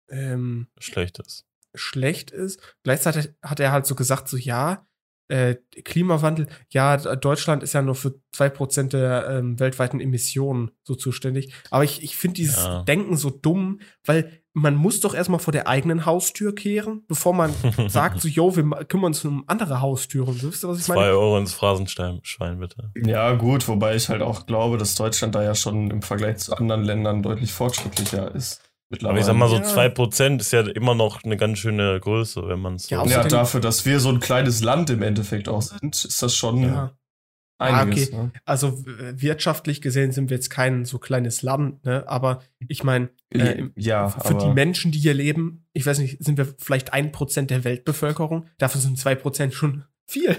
ähm, 0.10 0.68
Schlechtes. 0.80 1.46
schlecht 1.76 2.32
ist. 2.32 2.60
Gleichzeitig 2.84 3.34
hat 3.42 3.60
er 3.60 3.72
halt 3.72 3.86
so 3.86 3.96
gesagt, 3.96 4.28
so 4.28 4.38
ja, 4.38 4.88
äh, 5.30 5.56
Klimawandel, 5.86 6.48
ja, 6.70 6.98
Deutschland 6.98 7.64
ist 7.64 7.72
ja 7.74 7.82
nur 7.82 7.96
für 7.96 8.20
zwei 8.34 8.50
Prozent 8.50 8.92
der 8.94 9.28
ähm, 9.30 9.60
weltweiten 9.60 10.02
Emissionen 10.02 10.72
so 10.84 10.96
zuständig. 10.96 11.54
Aber 11.70 11.86
ich, 11.86 12.04
ich 12.04 12.18
finde 12.18 12.36
dieses 12.36 12.58
Ja. 12.58 12.84
Denken 12.84 13.16
so 13.16 13.30
dumm, 13.30 13.80
weil 14.04 14.41
man 14.54 14.76
muss 14.76 15.00
doch 15.00 15.14
erstmal 15.14 15.40
vor 15.40 15.54
der 15.54 15.68
eigenen 15.68 16.06
Haustür 16.06 16.54
kehren, 16.54 17.04
bevor 17.08 17.34
man 17.34 17.54
sagt, 17.88 18.22
so, 18.22 18.28
yo, 18.28 18.56
wir 18.56 18.64
kümmern 18.86 19.08
uns 19.08 19.24
um 19.24 19.44
andere 19.48 19.82
Haustüren. 19.82 20.34
So, 20.38 20.50
wisst 20.50 20.64
ihr, 20.64 20.68
was 20.70 20.80
ich 20.80 20.84
Zwei 20.86 20.96
meine? 20.96 21.08
Euro 21.12 21.38
ins 21.38 21.54
Phrasenschwein, 21.54 22.60
bitte. 22.60 22.92
ja, 23.06 23.34
gut, 23.34 23.68
wobei 23.68 23.96
ich 23.96 24.10
halt 24.10 24.22
auch 24.22 24.46
glaube, 24.46 24.78
dass 24.78 24.96
Deutschland 24.96 25.36
da 25.36 25.44
ja 25.44 25.56
schon 25.56 25.90
im 25.90 26.02
Vergleich 26.02 26.38
zu 26.38 26.56
anderen 26.56 26.84
Ländern 26.84 27.24
deutlich 27.24 27.52
fortschrittlicher 27.54 28.34
ist. 28.36 28.62
Aber 29.04 29.18
ich 29.18 29.24
sag 29.24 29.36
mal 29.38 29.48
so, 29.48 29.56
Ja. 29.56 29.62
2% 29.64 30.42
ist 30.42 30.52
ja 30.52 30.62
immer 30.68 30.96
noch 30.96 31.24
eine 31.24 31.38
ganz 31.38 31.60
schöne 31.60 31.98
Größe, 32.02 32.46
wenn 32.50 32.60
man 32.60 32.76
es 32.76 32.88
so 32.88 32.96
Ja, 32.96 33.06
Ja, 33.06 33.24
dafür, 33.24 33.62
dass 33.62 33.86
wir 33.86 34.02
so 34.02 34.10
ein 34.10 34.20
kleines 34.20 34.62
Land 34.64 34.90
im 34.90 35.02
Endeffekt 35.02 35.48
auch 35.48 35.62
sind, 35.62 36.04
ist 36.04 36.22
das 36.22 36.36
schon 36.36 36.62
Ja. 36.64 36.92
Einiges. 37.62 38.10
okay. 38.10 38.16
Ne? 38.18 38.32
Also 38.46 38.84
wirtschaftlich 38.86 39.82
gesehen 39.82 40.12
sind 40.12 40.30
wir 40.30 40.38
jetzt 40.38 40.50
kein 40.50 40.86
so 40.86 41.00
kleines 41.00 41.42
Land, 41.42 41.84
ne? 41.86 42.08
Aber 42.08 42.42
ich 42.68 42.84
meine, 42.84 43.10
äh, 43.30 43.54
im- 43.60 43.72
ja, 43.76 44.10
für 44.10 44.36
die 44.36 44.50
Menschen, 44.50 44.92
die 44.92 45.00
hier 45.00 45.14
leben, 45.14 45.66
ich 45.74 45.86
weiß 45.86 46.00
nicht, 46.00 46.24
sind 46.24 46.38
wir 46.38 46.54
vielleicht 46.58 46.94
ein 46.94 47.12
Prozent 47.12 47.50
der 47.52 47.64
Weltbevölkerung. 47.64 48.46
Dafür 48.58 48.82
sind 48.82 48.98
zwei 49.00 49.16
Prozent 49.16 49.54
schon 49.54 49.84
viel. 50.08 50.36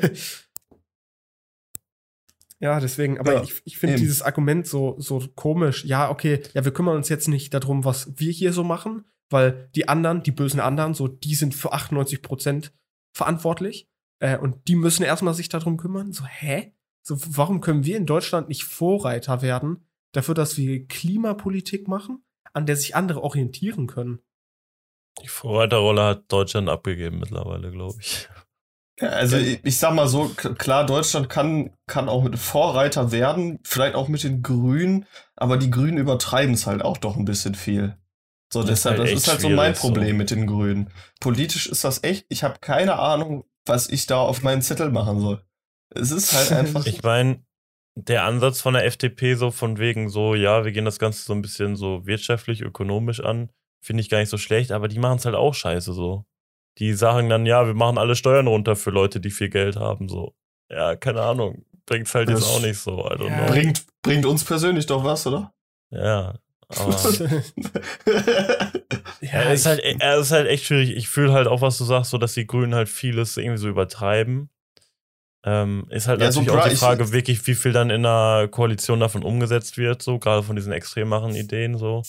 Ja, 2.61 2.79
deswegen, 2.79 3.18
aber 3.18 3.35
Ja, 3.35 3.43
ich, 3.43 3.61
ich 3.64 3.79
finde 3.79 3.97
dieses 3.97 4.23
Argument 4.23 4.66
so, 4.68 4.95
so 4.99 5.27
komisch. 5.35 5.85
Ja, 5.85 6.11
okay, 6.11 6.43
ja, 6.55 6.64
wir 6.64 6.73
kümmern 6.73 6.97
uns 6.97 7.09
jetzt 7.09 7.27
nicht 7.29 7.53
darum, 7.55 7.85
was 7.85 8.12
wir 8.20 8.31
hier 8.31 8.53
so 8.53 8.62
machen, 8.62 9.05
weil 9.31 9.68
die 9.75 9.89
anderen, 9.89 10.23
die 10.23 10.31
bösen 10.31 10.61
anderen, 10.61 10.95
so, 10.95 11.09
die 11.09 11.35
sind 11.35 11.55
für 11.57 11.73
98 11.73 12.23
Prozent 12.23 12.73
verantwortlich. 13.16 13.89
Äh, 14.20 14.39
und 14.39 14.68
die 14.68 14.77
müssen 14.77 15.03
erstmal 15.03 15.35
sich 15.35 15.49
darum 15.49 15.77
kümmern. 15.77 16.12
So, 16.12 16.25
hä? 16.25 16.73
So, 17.03 17.16
warum 17.36 17.61
können 17.61 17.84
wir 17.84 17.96
in 17.96 18.07
Deutschland 18.07 18.48
nicht 18.48 18.64
Vorreiter 18.64 19.42
werden 19.42 19.86
dafür, 20.12 20.34
dass 20.34 20.57
wir 20.57 20.86
Klimapolitik 20.86 21.88
machen, 21.88 22.24
an 22.53 22.66
der 22.66 22.76
sich 22.76 22.94
andere 22.94 23.22
orientieren 23.22 23.86
können? 23.86 24.20
Die 25.22 25.28
Vorreiterrolle 25.28 26.03
hat 26.05 26.32
Deutschland 26.32 26.68
abgegeben 26.68 27.18
mittlerweile, 27.18 27.70
glaube 27.70 27.96
ich. 28.00 28.28
Ja, 29.00 29.09
Also 29.09 29.36
ich, 29.36 29.64
ich 29.64 29.78
sag 29.78 29.94
mal 29.94 30.07
so, 30.09 30.28
klar, 30.28 30.86
Deutschland 30.86 31.28
kann, 31.28 31.76
kann 31.86 32.09
auch 32.09 32.22
mit 32.22 32.38
Vorreiter 32.38 33.11
werden, 33.11 33.59
vielleicht 33.64 33.94
auch 33.94 34.09
mit 34.09 34.22
den 34.22 34.42
Grünen, 34.42 35.07
aber 35.36 35.57
die 35.57 35.70
Grünen 35.70 35.98
übertreiben 35.98 36.55
es 36.55 36.66
halt 36.66 36.82
auch 36.82 36.98
doch 36.98 37.16
ein 37.16 37.24
bisschen 37.24 37.55
viel. 37.55 37.96
So, 38.53 38.62
Das 38.62 38.70
ist 38.70 38.84
deshalb, 38.84 38.98
halt 38.98 39.09
das 39.12 39.18
ist 39.18 39.28
halt 39.28 39.40
so 39.40 39.48
mein 39.48 39.74
schwierig, 39.74 39.78
so. 39.78 39.88
Problem 39.88 40.16
mit 40.18 40.30
den 40.30 40.46
Grünen. 40.46 40.90
Politisch 41.20 41.66
ist 41.66 41.84
das 41.84 42.05
echt, 42.05 42.26
ich 42.28 42.42
habe 42.44 42.59
keine 42.61 42.98
Ahnung, 42.98 43.44
was 43.64 43.88
ich 43.88 44.07
da 44.07 44.18
auf 44.20 44.42
meinen 44.42 44.62
Zettel 44.62 44.90
machen 44.90 45.20
soll. 45.20 45.42
Es 45.95 46.11
ist 46.11 46.32
halt 46.32 46.53
einfach. 46.53 46.86
Ich 46.86 47.03
meine, 47.03 47.43
der 47.95 48.24
Ansatz 48.24 48.61
von 48.61 48.74
der 48.74 48.84
FDP 48.86 49.34
so 49.34 49.51
von 49.51 49.78
wegen 49.78 50.09
so, 50.09 50.34
ja, 50.34 50.64
wir 50.64 50.72
gehen 50.72 50.84
das 50.86 50.99
Ganze 50.99 51.22
so 51.24 51.32
ein 51.34 51.43
bisschen 51.43 51.76
so 51.76 52.07
wirtschaftlich, 52.07 52.62
ökonomisch 52.62 53.20
an, 53.20 53.51
finde 53.84 54.01
ich 54.01 54.09
gar 54.09 54.18
nicht 54.18 54.30
so 54.30 54.38
schlecht, 54.38 54.72
aber 54.72 54.88
die 54.88 54.99
machen 54.99 55.18
es 55.18 55.24
halt 55.26 55.34
auch 55.36 55.55
scheiße 55.55 55.93
so. 55.93 56.24
Die 56.78 56.95
sagen 56.95 57.28
dann, 57.28 57.45
ja, 57.45 57.66
wir 57.66 57.74
machen 57.74 57.99
alle 57.99 58.16
Steuern 58.16 58.47
runter 58.47 58.76
für 58.76 58.90
Leute, 58.90 59.20
die 59.20 59.30
viel 59.30 59.51
Geld 59.51 59.76
haben, 59.76 60.09
so. 60.09 60.34
Ja, 60.70 60.97
keine 60.97 61.20
Ahnung. 61.20 61.66
Bringt's 61.84 62.14
halt 62.14 62.30
jetzt 62.30 62.43
Das 62.43 62.49
auch 62.49 62.62
nicht 62.62 62.78
so, 62.78 63.01
I 63.07 63.14
don't 63.16 63.28
Ja. 63.28 63.38
know. 63.45 63.53
bringt, 63.53 63.84
bringt 64.01 64.24
uns 64.24 64.43
persönlich 64.45 64.86
doch 64.86 65.05
was, 65.05 65.26
oder? 65.26 65.53
Ja. 65.90 66.38
Aber 66.68 66.97
ja, 69.20 69.43
ist, 69.53 69.66
halt, 69.66 69.80
ich- 69.84 70.01
es 70.01 70.20
ist 70.26 70.32
halt 70.32 70.49
echt 70.49 70.64
schwierig. 70.64 70.97
Ich 70.97 71.09
fühle 71.09 71.32
halt 71.32 71.47
auch, 71.47 71.61
was 71.61 71.76
du 71.78 71.84
sagst, 71.84 72.11
so 72.11 72.18
dass 72.18 72.34
die 72.34 72.47
Grünen 72.47 72.74
halt 72.74 72.88
vieles 72.88 73.36
irgendwie 73.36 73.59
so 73.59 73.68
übertreiben. 73.68 74.49
Ähm, 75.45 75.86
ist 75.90 76.07
halt 76.09 76.20
Ja, 76.20 76.30
so 76.30 76.40
natürlich 76.40 76.51
auch 76.59 76.62
bra- 76.62 76.68
die 76.68 76.74
ich- 76.74 76.78
Frage, 76.80 77.12
wirklich, 77.12 77.47
wie 77.47 77.55
viel 77.55 77.72
dann 77.72 77.90
in 77.90 78.05
der 78.05 78.49
Koalition 78.51 79.01
davon 79.01 79.24
umgesetzt 79.24 79.76
wird, 79.76 80.01
so 80.03 80.18
gerade 80.18 80.43
von 80.45 80.55
diesen 80.57 80.72
extremeren 80.72 81.34
Ideen 81.34 81.76
so. 81.76 82.03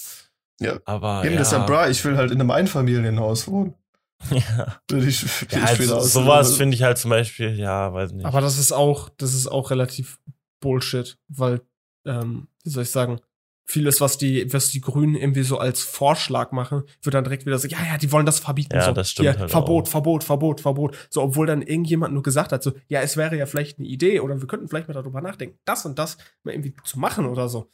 Ja. 0.59 0.77
Aber 0.85 1.23
Eben 1.25 1.33
ja, 1.33 1.39
deshalb, 1.39 1.65
bra, 1.65 1.89
ich 1.89 2.03
will 2.05 2.15
halt 2.15 2.29
in 2.31 2.39
einem 2.39 2.51
Einfamilienhaus 2.51 3.47
wohnen. 3.47 3.73
ja. 4.29 4.77
Will 4.89 5.07
ich, 5.07 5.23
will 5.23 5.47
ja 5.51 5.57
ich 5.57 5.63
also, 5.63 5.75
später 5.83 5.97
aus- 5.97 6.13
sowas 6.13 6.55
finde 6.57 6.75
ich 6.75 6.83
halt 6.83 6.97
zum 6.99 7.09
Beispiel, 7.09 7.57
ja, 7.59 7.91
weiß 7.91 8.11
nicht. 8.13 8.25
Aber 8.25 8.39
das 8.39 8.57
ist 8.59 8.71
auch, 8.71 9.09
das 9.17 9.33
ist 9.33 9.47
auch 9.47 9.71
relativ 9.71 10.19
Bullshit, 10.61 11.17
weil, 11.27 11.61
ähm, 12.05 12.47
wie 12.63 12.69
soll 12.69 12.83
ich 12.83 12.91
sagen, 12.91 13.19
vieles, 13.65 14.01
was 14.01 14.17
die, 14.17 14.51
was 14.53 14.69
die 14.69 14.81
Grünen 14.81 15.15
irgendwie 15.15 15.43
so 15.43 15.57
als 15.57 15.81
Vorschlag 15.81 16.51
machen, 16.51 16.83
wird 17.01 17.13
dann 17.13 17.23
direkt 17.23 17.45
wieder 17.45 17.57
so, 17.57 17.67
ja, 17.67 17.77
ja, 17.85 17.97
die 17.97 18.11
wollen 18.11 18.25
das 18.25 18.39
verbieten. 18.39 18.75
Ja, 18.75 18.85
so, 18.85 18.91
das 18.91 19.09
stimmt 19.11 19.29
hier, 19.29 19.39
halt 19.39 19.51
Verbot, 19.51 19.85
auch. 19.87 19.91
Verbot, 19.91 20.23
Verbot, 20.23 20.61
Verbot. 20.61 20.97
So, 21.09 21.21
obwohl 21.21 21.47
dann 21.47 21.61
irgendjemand 21.61 22.13
nur 22.13 22.23
gesagt 22.23 22.51
hat, 22.51 22.61
so, 22.61 22.73
ja, 22.87 23.01
es 23.01 23.15
wäre 23.17 23.37
ja 23.37 23.45
vielleicht 23.45 23.79
eine 23.79 23.87
Idee 23.87 24.19
oder 24.19 24.39
wir 24.41 24.47
könnten 24.47 24.67
vielleicht 24.67 24.87
mal 24.87 24.93
darüber 24.93 25.21
nachdenken, 25.21 25.57
das 25.65 25.85
und 25.85 25.97
das 25.97 26.17
mal 26.43 26.51
irgendwie 26.53 26.73
zu 26.83 26.99
machen 26.99 27.25
oder 27.25 27.47
so. 27.49 27.69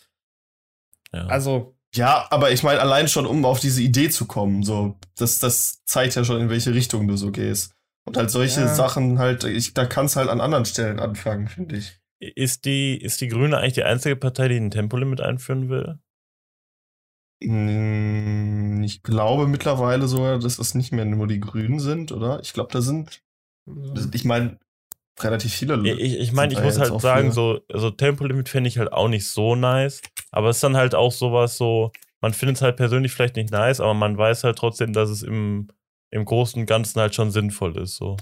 ja. 1.14 1.26
Also, 1.26 1.76
Ja, 1.96 2.28
aber 2.30 2.52
ich 2.52 2.62
meine, 2.62 2.80
allein 2.82 3.08
schon, 3.08 3.26
um 3.26 3.44
auf 3.46 3.60
diese 3.60 3.82
Idee 3.82 4.10
zu 4.10 4.28
kommen, 4.28 4.62
so, 4.62 5.00
das, 5.18 5.40
das 5.40 5.84
zeigt 5.86 6.14
ja 6.16 6.24
schon, 6.24 6.40
in 6.40 6.50
welche 6.50 6.74
Richtung 6.74 7.08
du 7.08 7.18
so 7.18 7.32
gehst. 7.32 7.74
Und 8.06 8.16
halt 8.16 8.30
solche 8.32 8.62
Ja. 8.62 8.74
Sachen 8.76 9.18
halt, 9.20 9.44
ich, 9.44 9.74
da 9.74 9.86
kannst 9.86 10.16
halt 10.16 10.30
an 10.30 10.40
anderen 10.42 10.66
Stellen 10.66 11.00
anfangen, 11.00 11.48
finde 11.48 11.78
ich. 11.78 11.99
Ist, 12.20 12.66
die, 12.66 12.98
ist 12.98 13.22
die 13.22 13.28
Grüne 13.28 13.58
eigentlich 13.58 13.74
die 13.74 13.84
einzige 13.84 14.16
Partei, 14.16 14.48
die 14.50 14.58
ein 14.58 14.72
Tempolimit 14.72 15.22
einführen 15.22 15.70
will? 15.70 16.00
Mm, 17.42 18.84
Ich 18.84 19.02
glaube 19.04 19.48
mittlerweile 19.48 20.08
sogar, 20.08 20.40
dass 20.40 20.60
es 20.60 20.76
nicht 20.76 20.92
mehr 20.92 21.06
nur 21.06 21.28
die 21.28 21.40
Grünen 21.40 21.80
sind, 21.80 22.12
oder? 22.12 22.40
Ich 22.42 22.54
glaube, 22.54 22.72
da 22.72 22.82
sind, 22.82 23.22
ich 24.14 24.26
meine, 24.26 24.58
relativ 25.20 25.54
viele 25.54 25.76
Ja, 25.76 25.94
Leute. 25.94 26.02
Ich, 26.02 26.20
ich 26.20 26.32
meine, 26.32 26.54
ich 26.54 26.62
muss 26.62 26.78
halt 26.80 27.00
sagen, 27.02 27.32
so, 27.32 27.62
also 27.72 27.92
Tempolimit 27.92 28.50
finde 28.50 28.68
ich 28.70 28.78
halt 28.78 28.92
auch 28.92 29.08
nicht 29.08 29.28
so 29.28 29.56
nice. 29.56 30.02
Aber 30.32 30.50
es 30.50 30.58
ist 30.58 30.64
dann 30.64 30.78
halt 30.78 30.96
auch 30.96 31.12
sowas 31.12 31.58
so, 31.58 31.92
man 32.22 32.34
findet 32.34 32.58
es 32.58 32.62
halt 32.62 32.78
persönlich 32.78 33.12
vielleicht 33.14 33.36
nicht 33.36 33.52
nice, 33.52 33.80
aber 33.80 33.94
man 33.94 34.18
weiß 34.18 34.44
halt 34.44 34.58
trotzdem, 34.58 34.94
dass 34.94 35.10
es 35.10 35.24
im, 35.24 35.70
im 36.12 36.26
Großen 36.26 36.60
und 36.62 36.66
Ganzen 36.66 37.00
halt 37.00 37.16
schon 37.16 37.32
sinnvoll 37.32 37.78
ist. 37.78 37.96
So. 37.96 38.18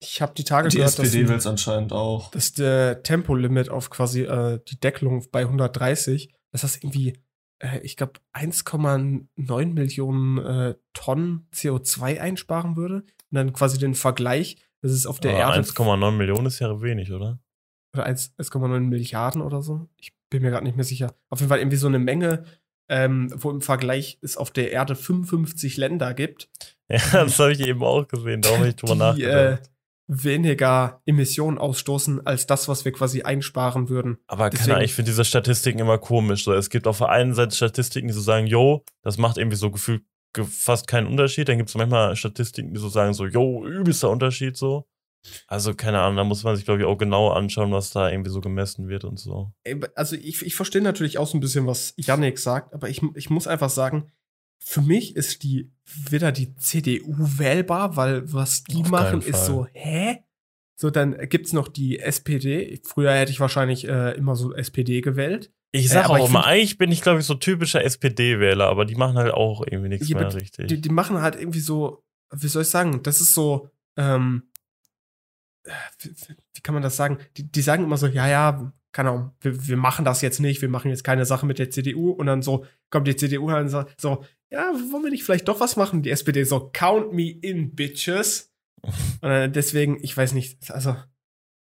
Ich 0.00 0.20
habe 0.20 0.34
die 0.34 0.44
Tage 0.44 0.68
Die 0.68 0.76
gehört, 0.76 0.98
dass, 0.98 1.06
SPD 1.06 1.28
will 1.28 1.36
es 1.36 1.46
anscheinend 1.46 1.92
auch. 1.92 2.30
dass 2.30 2.52
der 2.52 3.02
Tempolimit 3.02 3.68
auf 3.68 3.90
quasi 3.90 4.22
äh, 4.22 4.60
die 4.68 4.78
Deckelung 4.78 5.24
bei 5.30 5.42
130, 5.42 6.32
dass 6.52 6.62
das 6.62 6.76
irgendwie, 6.76 7.18
äh, 7.60 7.80
ich 7.80 7.96
glaube, 7.96 8.14
1,9 8.34 9.72
Millionen 9.72 10.38
äh, 10.38 10.74
Tonnen 10.92 11.48
CO2 11.54 12.20
einsparen 12.20 12.76
würde. 12.76 12.96
Und 12.96 13.04
dann 13.32 13.52
quasi 13.52 13.78
den 13.78 13.94
Vergleich, 13.94 14.56
das 14.82 14.92
ist 14.92 15.06
auf 15.06 15.20
der 15.20 15.32
Aber 15.32 15.56
Erde 15.56 15.68
1,9 15.68 16.10
Millionen 16.12 16.46
ist 16.46 16.58
ja 16.58 16.80
wenig, 16.80 17.12
oder? 17.12 17.38
oder 17.94 18.04
1 18.04 18.34
1,9 18.38 18.80
Milliarden 18.80 19.42
oder 19.42 19.62
so. 19.62 19.88
Ich 19.96 20.12
bin 20.30 20.42
mir 20.42 20.50
gerade 20.50 20.64
nicht 20.64 20.76
mehr 20.76 20.84
sicher. 20.84 21.14
Auf 21.30 21.40
jeden 21.40 21.48
Fall 21.48 21.58
irgendwie 21.58 21.78
so 21.78 21.86
eine 21.86 21.98
Menge, 21.98 22.44
ähm, 22.88 23.32
wo 23.34 23.50
im 23.50 23.62
Vergleich 23.62 24.18
es 24.22 24.36
auf 24.36 24.50
der 24.50 24.72
Erde 24.72 24.94
55 24.94 25.76
Länder 25.76 26.14
gibt, 26.14 26.48
Ja, 26.88 26.98
das 27.12 27.38
habe 27.38 27.52
ich 27.52 27.60
eben 27.66 27.82
auch 27.82 28.06
gesehen, 28.06 28.42
da 28.42 28.56
habe 28.56 28.68
ich 28.68 28.76
drüber 28.76 29.14
die 29.16 29.22
äh, 29.22 29.28
nachgedacht. 29.28 29.70
Weniger 30.08 31.00
Emissionen 31.06 31.58
ausstoßen 31.58 32.26
als 32.26 32.46
das, 32.46 32.68
was 32.68 32.84
wir 32.84 32.92
quasi 32.92 33.22
einsparen 33.22 33.88
würden. 33.88 34.18
Aber 34.26 34.44
keine 34.44 34.50
deswegen- 34.50 34.70
Ahnung, 34.72 34.84
ich 34.84 34.94
finde 34.94 35.10
diese 35.10 35.24
Statistiken 35.24 35.78
immer 35.78 35.98
komisch. 35.98 36.44
So, 36.44 36.52
es 36.52 36.70
gibt 36.70 36.86
auf 36.86 36.98
der 36.98 37.08
einen 37.08 37.34
Seite 37.34 37.54
Statistiken, 37.54 38.08
die 38.08 38.14
so 38.14 38.20
sagen, 38.20 38.46
yo, 38.46 38.84
das 39.02 39.18
macht 39.18 39.36
irgendwie 39.38 39.56
so 39.56 39.70
gefühlt 39.70 40.02
ge- 40.32 40.44
fast 40.44 40.86
keinen 40.86 41.06
Unterschied. 41.06 41.48
Dann 41.48 41.58
gibt 41.58 41.68
es 41.70 41.74
manchmal 41.74 42.14
Statistiken, 42.16 42.72
die 42.72 42.80
so 42.80 42.88
sagen, 42.88 43.14
so, 43.14 43.26
yo, 43.26 43.66
übelster 43.66 44.10
Unterschied 44.10 44.56
so. 44.56 44.86
Also, 45.48 45.74
keine 45.74 46.00
Ahnung, 46.02 46.18
da 46.18 46.24
muss 46.24 46.44
man 46.44 46.54
sich, 46.54 46.64
glaube 46.64 46.80
ich, 46.80 46.86
auch 46.86 46.96
genau 46.98 47.30
anschauen, 47.30 47.72
was 47.72 47.90
da 47.90 48.08
irgendwie 48.08 48.30
so 48.30 48.40
gemessen 48.40 48.86
wird 48.88 49.02
und 49.02 49.18
so. 49.18 49.50
Also 49.96 50.14
ich, 50.14 50.46
ich 50.46 50.54
verstehe 50.54 50.82
natürlich 50.82 51.18
auch 51.18 51.26
so 51.26 51.36
ein 51.36 51.40
bisschen, 51.40 51.66
was 51.66 51.94
Yannick 51.96 52.38
sagt, 52.38 52.72
aber 52.72 52.88
ich, 52.88 53.02
ich 53.16 53.28
muss 53.28 53.48
einfach 53.48 53.70
sagen, 53.70 54.12
für 54.58 54.82
mich 54.82 55.16
ist 55.16 55.42
die 55.42 55.70
wieder 55.86 56.32
die 56.32 56.54
CDU 56.56 57.14
wählbar, 57.18 57.96
weil 57.96 58.32
was 58.32 58.64
die 58.64 58.82
Auf 58.82 58.90
machen, 58.90 59.20
ist 59.22 59.46
so, 59.46 59.66
hä? 59.72 60.18
So, 60.78 60.90
dann 60.90 61.16
gibt's 61.28 61.52
noch 61.52 61.68
die 61.68 61.98
SPD. 62.00 62.80
Früher 62.84 63.12
hätte 63.12 63.32
ich 63.32 63.40
wahrscheinlich 63.40 63.88
äh, 63.88 64.12
immer 64.16 64.36
so 64.36 64.52
SPD 64.54 65.00
gewählt. 65.00 65.50
Ich 65.72 65.86
Äh, 65.86 65.88
sag 65.88 66.04
aber 66.06 66.20
auch 66.20 66.28
immer, 66.28 66.44
eigentlich 66.44 66.76
bin 66.78 66.92
ich, 66.92 67.00
glaube 67.02 67.20
ich, 67.20 67.26
so 67.26 67.34
typischer 67.34 67.82
SPD-Wähler, 67.84 68.66
aber 68.66 68.84
die 68.84 68.94
machen 68.96 69.16
halt 69.16 69.32
auch 69.32 69.62
irgendwie 69.66 69.88
nichts 69.88 70.08
mehr 70.10 70.34
richtig. 70.34 70.66
Die, 70.68 70.80
die 70.80 70.88
machen 70.90 71.20
halt 71.22 71.36
irgendwie 71.36 71.60
so, 71.60 72.04
wie 72.32 72.48
soll 72.48 72.62
ich 72.62 72.68
sagen, 72.68 73.02
das 73.02 73.20
ist 73.20 73.32
so, 73.32 73.70
ähm, 73.96 74.48
äh, 75.64 75.70
wie, 76.00 76.10
wie- 76.10 76.36
wie 76.54 76.60
kann 76.60 76.74
man 76.74 76.82
das 76.82 76.96
sagen? 76.96 77.18
Die, 77.36 77.50
die 77.50 77.62
sagen 77.62 77.84
immer 77.84 77.96
so, 77.96 78.06
ja, 78.06 78.28
ja, 78.28 78.72
keine 78.92 79.10
Ahnung, 79.10 79.32
wir, 79.40 79.66
wir 79.68 79.76
machen 79.76 80.04
das 80.04 80.22
jetzt 80.22 80.40
nicht, 80.40 80.62
wir 80.62 80.68
machen 80.68 80.90
jetzt 80.90 81.04
keine 81.04 81.26
Sache 81.26 81.46
mit 81.46 81.58
der 81.58 81.70
CDU 81.70 82.10
und 82.10 82.26
dann 82.26 82.42
so 82.42 82.64
kommt 82.90 83.06
die 83.08 83.16
CDU 83.16 83.50
halt 83.50 83.64
und 83.64 83.68
sagt 83.68 84.00
so, 84.00 84.24
ja, 84.50 84.72
wollen 84.90 85.04
wir 85.04 85.10
nicht 85.10 85.24
vielleicht 85.24 85.48
doch 85.48 85.60
was 85.60 85.76
machen? 85.76 86.02
Die 86.02 86.10
SPD 86.10 86.44
so, 86.44 86.70
count 86.72 87.12
me 87.12 87.30
in, 87.30 87.74
bitches. 87.74 88.52
und 89.20 89.30
äh, 89.30 89.50
deswegen, 89.50 89.98
ich 90.02 90.16
weiß 90.16 90.32
nicht, 90.32 90.70
also 90.70 90.96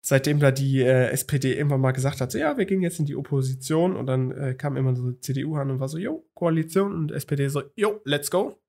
seitdem 0.02 0.40
da 0.40 0.52
die 0.52 0.82
äh, 0.82 1.10
SPD 1.10 1.56
irgendwann 1.56 1.82
mal 1.82 1.92
gesagt 1.92 2.22
hat, 2.22 2.32
so, 2.32 2.38
ja, 2.38 2.58
wir 2.58 2.66
gehen 2.66 2.82
jetzt 2.82 3.00
in 3.00 3.06
die 3.06 3.16
Opposition 3.16 3.96
und 3.96 4.06
dann 4.06 4.32
äh, 4.32 4.54
kam 4.54 4.78
immer 4.78 4.96
so 4.96 5.12
die 5.12 5.20
CDU 5.20 5.56
an 5.56 5.72
und 5.72 5.80
war 5.80 5.90
so, 5.90 5.98
jo, 5.98 6.30
Koalition 6.36 6.94
und 6.94 7.12
SPD 7.12 7.48
so, 7.48 7.64
jo, 7.76 8.02
let's 8.06 8.30
go. 8.30 8.62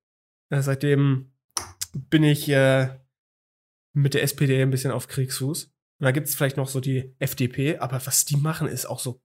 Äh, 0.50 0.62
seitdem 0.62 1.32
bin 1.92 2.22
ich 2.22 2.48
äh, 2.48 2.88
mit 3.92 4.14
der 4.14 4.22
SPD 4.22 4.62
ein 4.62 4.70
bisschen 4.70 4.92
auf 4.92 5.08
Kriegsfuß. 5.08 5.64
Und 5.64 6.04
da 6.04 6.10
gibt 6.10 6.28
es 6.28 6.34
vielleicht 6.34 6.56
noch 6.56 6.68
so 6.68 6.80
die 6.80 7.14
FDP, 7.18 7.78
aber 7.78 8.04
was 8.06 8.24
die 8.24 8.36
machen, 8.36 8.68
ist 8.68 8.86
auch 8.86 9.00
so 9.00 9.22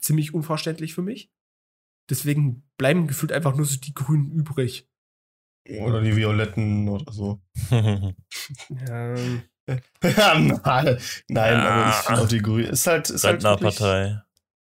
ziemlich 0.00 0.34
unverständlich 0.34 0.94
für 0.94 1.02
mich. 1.02 1.30
Deswegen 2.10 2.62
bleiben 2.76 3.06
gefühlt 3.06 3.32
einfach 3.32 3.54
nur 3.56 3.66
so 3.66 3.78
die 3.78 3.94
Grünen 3.94 4.30
übrig. 4.30 4.88
Oder 5.80 6.02
die 6.02 6.14
Violetten 6.14 6.88
oder 6.88 7.10
so. 7.12 7.40
Ähm, 7.70 9.42
Ja, 9.66 10.38
nein, 10.38 10.60
nein 10.62 10.98
Ja. 11.28 11.68
aber 11.68 11.88
ich 11.90 11.94
finde 12.06 12.20
auch 12.22 12.28
die 12.28 12.42
Grünen. 12.42 12.68
Ist 12.68 12.86
halt, 12.86 13.08
ist 13.08 13.24
halt 13.24 13.42
wirklich 13.42 13.74
sehr 13.76 14.24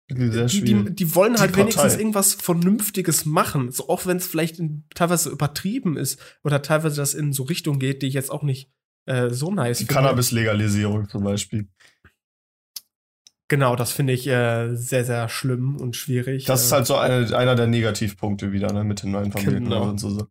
die, 0.08 0.48
schwierig. 0.50 0.86
die, 0.88 0.94
die 0.94 1.14
wollen 1.16 1.34
Die 1.34 1.40
halt 1.40 1.56
wenigstens 1.56 1.82
Partei. 1.82 1.98
irgendwas 1.98 2.34
Vernünftiges 2.34 3.24
machen. 3.24 3.72
So 3.72 3.88
auch 3.88 4.06
wenn 4.06 4.18
es 4.18 4.26
vielleicht 4.28 4.58
in, 4.60 4.84
teilweise 4.94 5.30
übertrieben 5.30 5.96
ist 5.96 6.20
oder 6.44 6.62
teilweise 6.62 6.96
das 6.96 7.14
in 7.14 7.32
so 7.32 7.42
Richtung 7.44 7.78
geht, 7.80 8.02
die 8.02 8.06
ich 8.06 8.14
jetzt 8.14 8.30
auch 8.30 8.42
nicht 8.44 8.70
äh, 9.06 9.30
so 9.30 9.50
nice 9.50 9.78
Die 9.78 9.86
finde. 9.86 9.94
Cannabis-Legalisierung 9.94 11.08
zum 11.08 11.24
Beispiel. 11.24 11.68
Genau, 13.48 13.76
das 13.76 13.92
finde 13.92 14.12
ich 14.14 14.26
äh, 14.26 14.74
sehr, 14.74 15.04
sehr 15.04 15.28
schlimm 15.28 15.76
und 15.76 15.96
schwierig. 15.96 16.46
Das 16.46 16.64
ist 16.64 16.72
Äh, 16.72 16.76
halt 16.76 16.86
so 16.86 16.96
eine, 16.96 17.36
einer 17.36 17.54
der 17.54 17.66
Negativpunkte 17.66 18.52
wieder, 18.52 18.72
ne, 18.72 18.84
mit 18.84 19.02
den 19.02 19.10
neuen 19.10 19.32
Familien 19.32 19.64
Genau. 19.64 19.82
und 19.84 19.98
so. 20.00 20.08
so. 20.10 20.26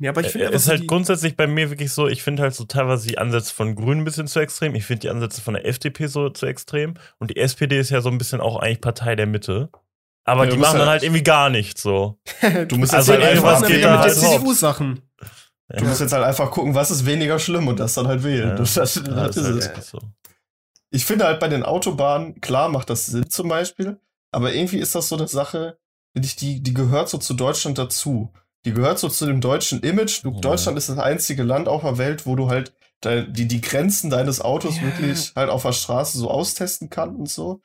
ja, 0.00 0.10
aber 0.10 0.22
ich 0.22 0.28
finde 0.28 0.48
Äh, 0.48 0.54
ist 0.56 0.68
halt 0.68 0.86
grundsätzlich 0.88 1.36
bei 1.36 1.46
mir 1.46 1.70
wirklich 1.70 1.92
so, 1.92 2.08
ich 2.08 2.22
finde 2.22 2.42
halt 2.42 2.54
so 2.54 2.64
teilweise 2.64 3.06
die 3.06 3.18
Ansätze 3.18 3.54
von 3.54 3.76
Grünen 3.76 4.00
ein 4.00 4.04
bisschen 4.04 4.26
zu 4.26 4.40
extrem. 4.40 4.74
Ich 4.74 4.86
finde 4.86 5.00
die 5.00 5.10
Ansätze 5.10 5.40
von 5.40 5.54
der 5.54 5.66
FDP 5.66 6.06
so 6.08 6.30
zu 6.30 6.46
extrem. 6.46 6.94
Und 7.18 7.30
die 7.30 7.36
SPD 7.36 7.78
ist 7.78 7.90
ja 7.90 8.00
so 8.00 8.08
ein 8.10 8.18
bisschen 8.18 8.40
auch 8.40 8.56
eigentlich 8.56 8.80
Partei 8.80 9.14
der 9.14 9.26
Mitte. 9.26 9.70
Aber 10.24 10.44
Ja, 10.44 10.50
die 10.50 10.56
machen 10.56 10.78
dann 10.78 10.88
halt- 10.88 11.00
halt 11.00 11.02
irgendwie 11.04 11.22
gar 11.22 11.50
nichts 11.50 11.80
so. 11.82 12.18
Du 12.68 12.76
musst 12.76 12.92
Also 12.94 13.12
jetzt 13.12 13.22
halt 13.22 13.34
irgendwas 13.36 13.54
einfach, 13.62 13.68
geht 13.68 13.76
mit, 13.76 13.84
da 13.84 13.90
mit 13.92 14.00
halt. 14.00 14.14
CDU-Sachen. 14.14 15.00
du 15.68 15.84
musst 15.84 16.00
jetzt 16.00 16.12
halt 16.12 16.24
einfach 16.24 16.50
gucken, 16.50 16.74
was 16.74 16.90
ist 16.90 17.06
weniger 17.06 17.38
schlimm 17.38 17.68
und 17.68 17.78
das 17.78 17.94
dann 17.94 18.08
halt 18.08 18.22
wählen. 18.24 18.48
Ja. 18.48 18.54
Das, 18.56 18.74
das, 18.74 18.96
Ja, 18.96 19.02
das 19.02 19.36
ist 19.36 19.46
ist 19.46 19.68
halt 19.74 19.84
so. 19.84 19.98
Ich 20.90 21.04
finde 21.04 21.26
halt 21.26 21.40
bei 21.40 21.48
den 21.48 21.62
Autobahnen, 21.62 22.40
klar 22.40 22.68
macht 22.68 22.90
das 22.90 23.06
Sinn 23.06 23.28
zum 23.30 23.48
Beispiel, 23.48 24.00
aber 24.32 24.54
irgendwie 24.54 24.78
ist 24.78 24.94
das 24.94 25.08
so 25.08 25.16
eine 25.16 25.28
Sache, 25.28 25.78
finde 26.12 26.26
ich, 26.26 26.36
die, 26.36 26.60
die 26.62 26.74
gehört 26.74 27.08
so 27.08 27.18
zu 27.18 27.34
Deutschland 27.34 27.78
dazu. 27.78 28.32
Die 28.64 28.72
gehört 28.72 28.98
so 28.98 29.08
zu 29.08 29.26
dem 29.26 29.40
deutschen 29.40 29.80
Image. 29.82 30.24
Du, 30.24 30.32
Ja. 30.32 30.40
Deutschland 30.40 30.76
ist 30.78 30.88
das 30.88 30.98
einzige 30.98 31.42
Land 31.42 31.68
auf 31.68 31.82
der 31.82 31.98
Welt, 31.98 32.26
wo 32.26 32.34
du 32.36 32.48
halt 32.48 32.72
de, 33.04 33.30
die, 33.30 33.46
die 33.46 33.60
Grenzen 33.60 34.10
deines 34.10 34.40
Autos 34.40 34.76
Ja. 34.76 34.82
wirklich 34.82 35.32
halt 35.36 35.48
auf 35.50 35.62
der 35.62 35.72
Straße 35.72 36.18
so 36.18 36.30
austesten 36.30 36.90
kannst 36.90 37.18
und 37.18 37.28
so. 37.28 37.60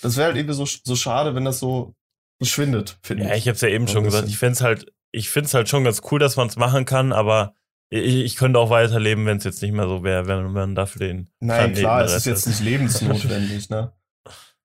Das 0.00 0.16
wäre 0.16 0.28
halt 0.28 0.36
irgendwie 0.36 0.54
so, 0.54 0.64
so 0.64 0.96
schade, 0.96 1.34
wenn 1.34 1.44
das 1.44 1.58
so 1.58 1.94
verschwindet, 2.38 2.98
finde 3.02 3.24
Ja, 3.24 3.34
ich 3.34 3.46
habe 3.48 3.56
es 3.56 3.60
ja 3.60 3.68
eben 3.68 3.88
schon 3.88 4.04
gesagt. 4.04 4.28
Ich 4.28 4.38
find's 4.38 4.60
halt, 4.60 4.92
ich 5.10 5.28
find's 5.28 5.52
halt 5.54 5.68
schon 5.68 5.84
ganz 5.84 6.00
cool, 6.10 6.18
dass 6.20 6.36
man 6.36 6.46
es 6.48 6.56
machen 6.56 6.84
kann, 6.84 7.12
aber 7.12 7.54
ich, 7.90 8.16
ich 8.24 8.36
könnte 8.36 8.58
auch 8.58 8.70
weiterleben, 8.70 9.26
wenn 9.26 9.38
es 9.38 9.44
jetzt 9.44 9.62
nicht 9.62 9.72
mehr 9.72 9.88
so 9.88 10.02
wäre, 10.02 10.26
wenn 10.26 10.52
man 10.52 10.74
dafür 10.74 11.00
den. 11.06 11.30
Nein, 11.40 11.58
Planeten 11.58 11.80
klar, 11.80 12.04
es 12.04 12.14
ist 12.14 12.26
jetzt 12.26 12.46
nicht 12.46 12.60
lebensnotwendig, 12.60 13.70
ne? 13.70 13.92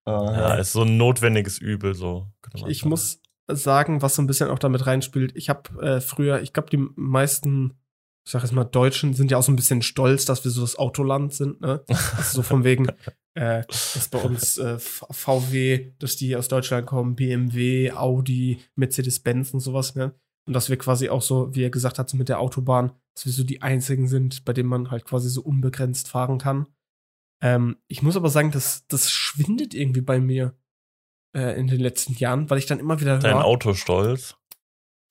Äh, 0.06 0.12
Ja, 0.12 0.56
ist 0.56 0.74
so 0.74 0.82
ein 0.82 0.98
notwendiges 0.98 1.60
Übel, 1.60 1.96
so. 1.96 2.28
könnte 2.42 2.60
man 2.64 2.70
Ich 2.72 2.80
sagen. 2.80 2.90
muss 2.90 3.22
sagen, 3.50 4.02
was 4.02 4.16
so 4.16 4.22
ein 4.22 4.28
bisschen 4.28 4.50
auch 4.50 4.60
damit 4.60 4.86
reinspielt. 4.86 5.32
Ich 5.36 5.48
habe 5.50 5.82
äh, 5.82 6.02
früher, 6.02 6.42
ich 6.42 6.52
glaube, 6.52 6.70
die 6.70 6.86
meisten, 6.98 7.80
ich 8.26 8.32
sag 8.34 8.42
jetzt 8.42 8.52
mal, 8.52 8.66
Deutschen 8.66 9.14
sind 9.14 9.32
ja 9.32 9.38
auch 9.38 9.44
so 9.44 9.52
ein 9.54 9.56
bisschen 9.56 9.82
stolz, 9.82 10.26
dass 10.26 10.44
wir 10.44 10.52
so 10.52 10.60
das 10.60 10.76
Autoland 10.78 11.34
sind, 11.34 11.62
ne? 11.62 11.86
Also 11.88 12.36
so 12.38 12.42
von 12.44 12.66
wegen, 12.66 12.88
äh, 13.36 13.64
dass 13.68 14.10
bei 14.10 14.20
uns 14.20 14.58
äh, 14.58 14.78
VW, 14.80 15.94
dass 16.00 16.18
die 16.18 16.36
aus 16.36 16.50
Deutschland 16.50 16.86
kommen, 16.86 17.16
BMW, 17.16 17.92
Audi, 17.94 18.60
Mercedes-Benz 18.76 19.54
und 19.54 19.62
sowas, 19.62 19.96
ne? 19.96 20.14
Und 20.46 20.54
dass 20.54 20.70
wir 20.70 20.78
quasi 20.78 21.10
auch 21.10 21.22
so, 21.22 21.54
wie 21.56 21.64
er 21.64 21.70
gesagt 21.70 22.00
hat, 22.00 22.10
so 22.10 22.18
mit 22.18 22.28
der 22.30 22.40
Autobahn, 22.40 22.92
dass 23.16 23.26
wir 23.26 23.32
so 23.34 23.44
die 23.44 23.62
einzigen 23.62 24.08
sind, 24.08 24.44
bei 24.46 24.52
denen 24.54 24.70
man 24.70 24.92
halt 24.92 25.06
quasi 25.06 25.30
so 25.30 25.42
unbegrenzt 25.42 26.10
fahren 26.10 26.38
kann. 26.38 26.68
Ähm, 27.42 27.78
ich 27.88 28.02
muss 28.02 28.16
aber 28.18 28.30
sagen, 28.30 28.52
das, 28.52 28.86
das 28.88 29.10
schwindet 29.12 29.74
irgendwie 29.74 30.02
bei 30.02 30.20
mir 30.20 30.54
äh, 31.36 31.58
in 31.60 31.68
den 31.68 31.80
letzten 31.80 32.14
Jahren, 32.14 32.50
weil 32.50 32.58
ich 32.58 32.66
dann 32.66 32.80
immer 32.80 33.00
wieder 33.00 33.20
Dein 33.20 33.36
höre, 33.36 33.46
Autostolz. 33.46 34.36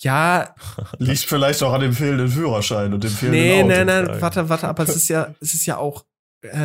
ja, 0.02 0.54
Liegt 0.98 1.20
vielleicht 1.20 1.62
auch 1.62 1.72
an 1.72 1.80
dem 1.80 1.92
fehlenden 1.94 2.28
Führerschein 2.28 2.92
und 2.92 3.02
dem 3.04 3.10
fehlenden 3.10 3.40
nee, 3.40 3.58
Auto. 3.60 3.68
nee, 3.68 3.84
nee, 3.84 4.06
sagen. 4.06 4.20
warte, 4.20 4.48
warte, 4.48 4.68
aber 4.68 4.82
es 4.82 4.96
ist 4.96 5.08
ja, 5.08 5.34
es 5.40 5.54
ist 5.54 5.64
ja 5.66 5.78
auch, 5.78 6.04
äh, 6.42 6.58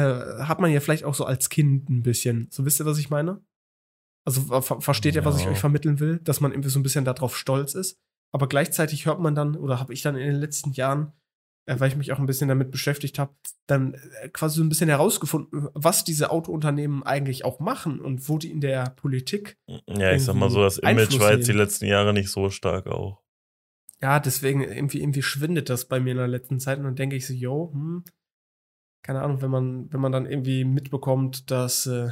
hat 0.43 0.59
man 0.59 0.71
ja 0.71 0.79
vielleicht 0.81 1.03
auch 1.05 1.15
so 1.15 1.25
als 1.25 1.49
Kind 1.49 1.89
ein 1.89 2.01
bisschen. 2.03 2.47
So 2.51 2.65
wisst 2.65 2.79
ihr, 2.81 2.85
was 2.85 2.97
ich 2.97 3.09
meine? 3.09 3.41
Also 4.25 4.61
ver 4.61 4.81
versteht 4.81 5.15
ihr, 5.15 5.23
was 5.23 5.37
ich 5.37 5.45
Ja. 5.45 5.51
euch 5.51 5.59
vermitteln 5.59 5.99
will, 6.01 6.19
dass 6.19 6.41
man 6.41 6.51
irgendwie 6.51 6.69
so 6.69 6.79
ein 6.79 6.83
bisschen 6.83 7.05
darauf 7.05 7.37
stolz 7.37 7.75
ist. 7.75 7.97
Aber 8.37 8.47
gleichzeitig 8.47 9.07
hört 9.07 9.19
man 9.19 9.33
dann, 9.33 9.55
oder 9.55 9.79
habe 9.79 9.93
ich 9.93 10.03
dann 10.03 10.15
in 10.15 10.27
den 10.27 10.39
letzten 10.39 10.71
Jahren, 10.73 11.11
äh, 11.65 11.79
weil 11.79 11.89
ich 11.89 11.95
mich 11.95 12.11
auch 12.11 12.19
ein 12.19 12.27
bisschen 12.27 12.47
damit 12.47 12.69
beschäftigt 12.69 13.17
habe, 13.17 13.33
dann 13.65 13.95
äh, 14.21 14.29
quasi 14.29 14.57
so 14.57 14.63
ein 14.63 14.69
bisschen 14.69 14.89
herausgefunden, 14.89 15.69
was 15.73 16.03
diese 16.03 16.29
Autounternehmen 16.29 17.01
eigentlich 17.01 17.43
auch 17.45 17.59
machen 17.59 17.99
und 17.99 18.29
wo 18.29 18.37
die 18.37 18.51
in 18.51 18.61
der 18.61 18.91
Politik 18.91 19.57
Ja, 19.87 20.11
ich 20.11 20.23
sag 20.23 20.35
mal 20.35 20.51
so, 20.51 20.61
das 20.61 20.79
Einfluss 20.79 21.15
Image 21.15 21.19
war 21.19 21.33
jetzt 21.33 21.47
die 21.47 21.53
letzten 21.53 21.85
Jahre 21.85 22.13
nicht 22.13 22.29
so 22.29 22.51
stark 22.51 22.85
auch. 22.85 23.23
Ja, 24.03 24.19
deswegen 24.19 24.61
irgendwie, 24.61 25.01
irgendwie 25.01 25.23
schwindet 25.23 25.71
das 25.71 25.85
bei 25.85 25.99
mir 25.99 26.11
in 26.11 26.17
der 26.17 26.27
letzten 26.27 26.59
Zeit 26.59 26.77
und 26.77 26.83
dann 26.83 26.95
denke 26.95 27.15
ich 27.15 27.25
so, 27.25 27.33
yo, 27.33 27.71
hm, 27.73 28.03
keine 29.01 29.23
Ahnung, 29.23 29.41
wenn 29.41 29.49
man, 29.49 29.91
wenn 29.91 29.99
man 29.99 30.11
dann 30.11 30.27
irgendwie 30.27 30.63
mitbekommt, 30.63 31.49
dass 31.49 31.87
äh, 31.87 32.11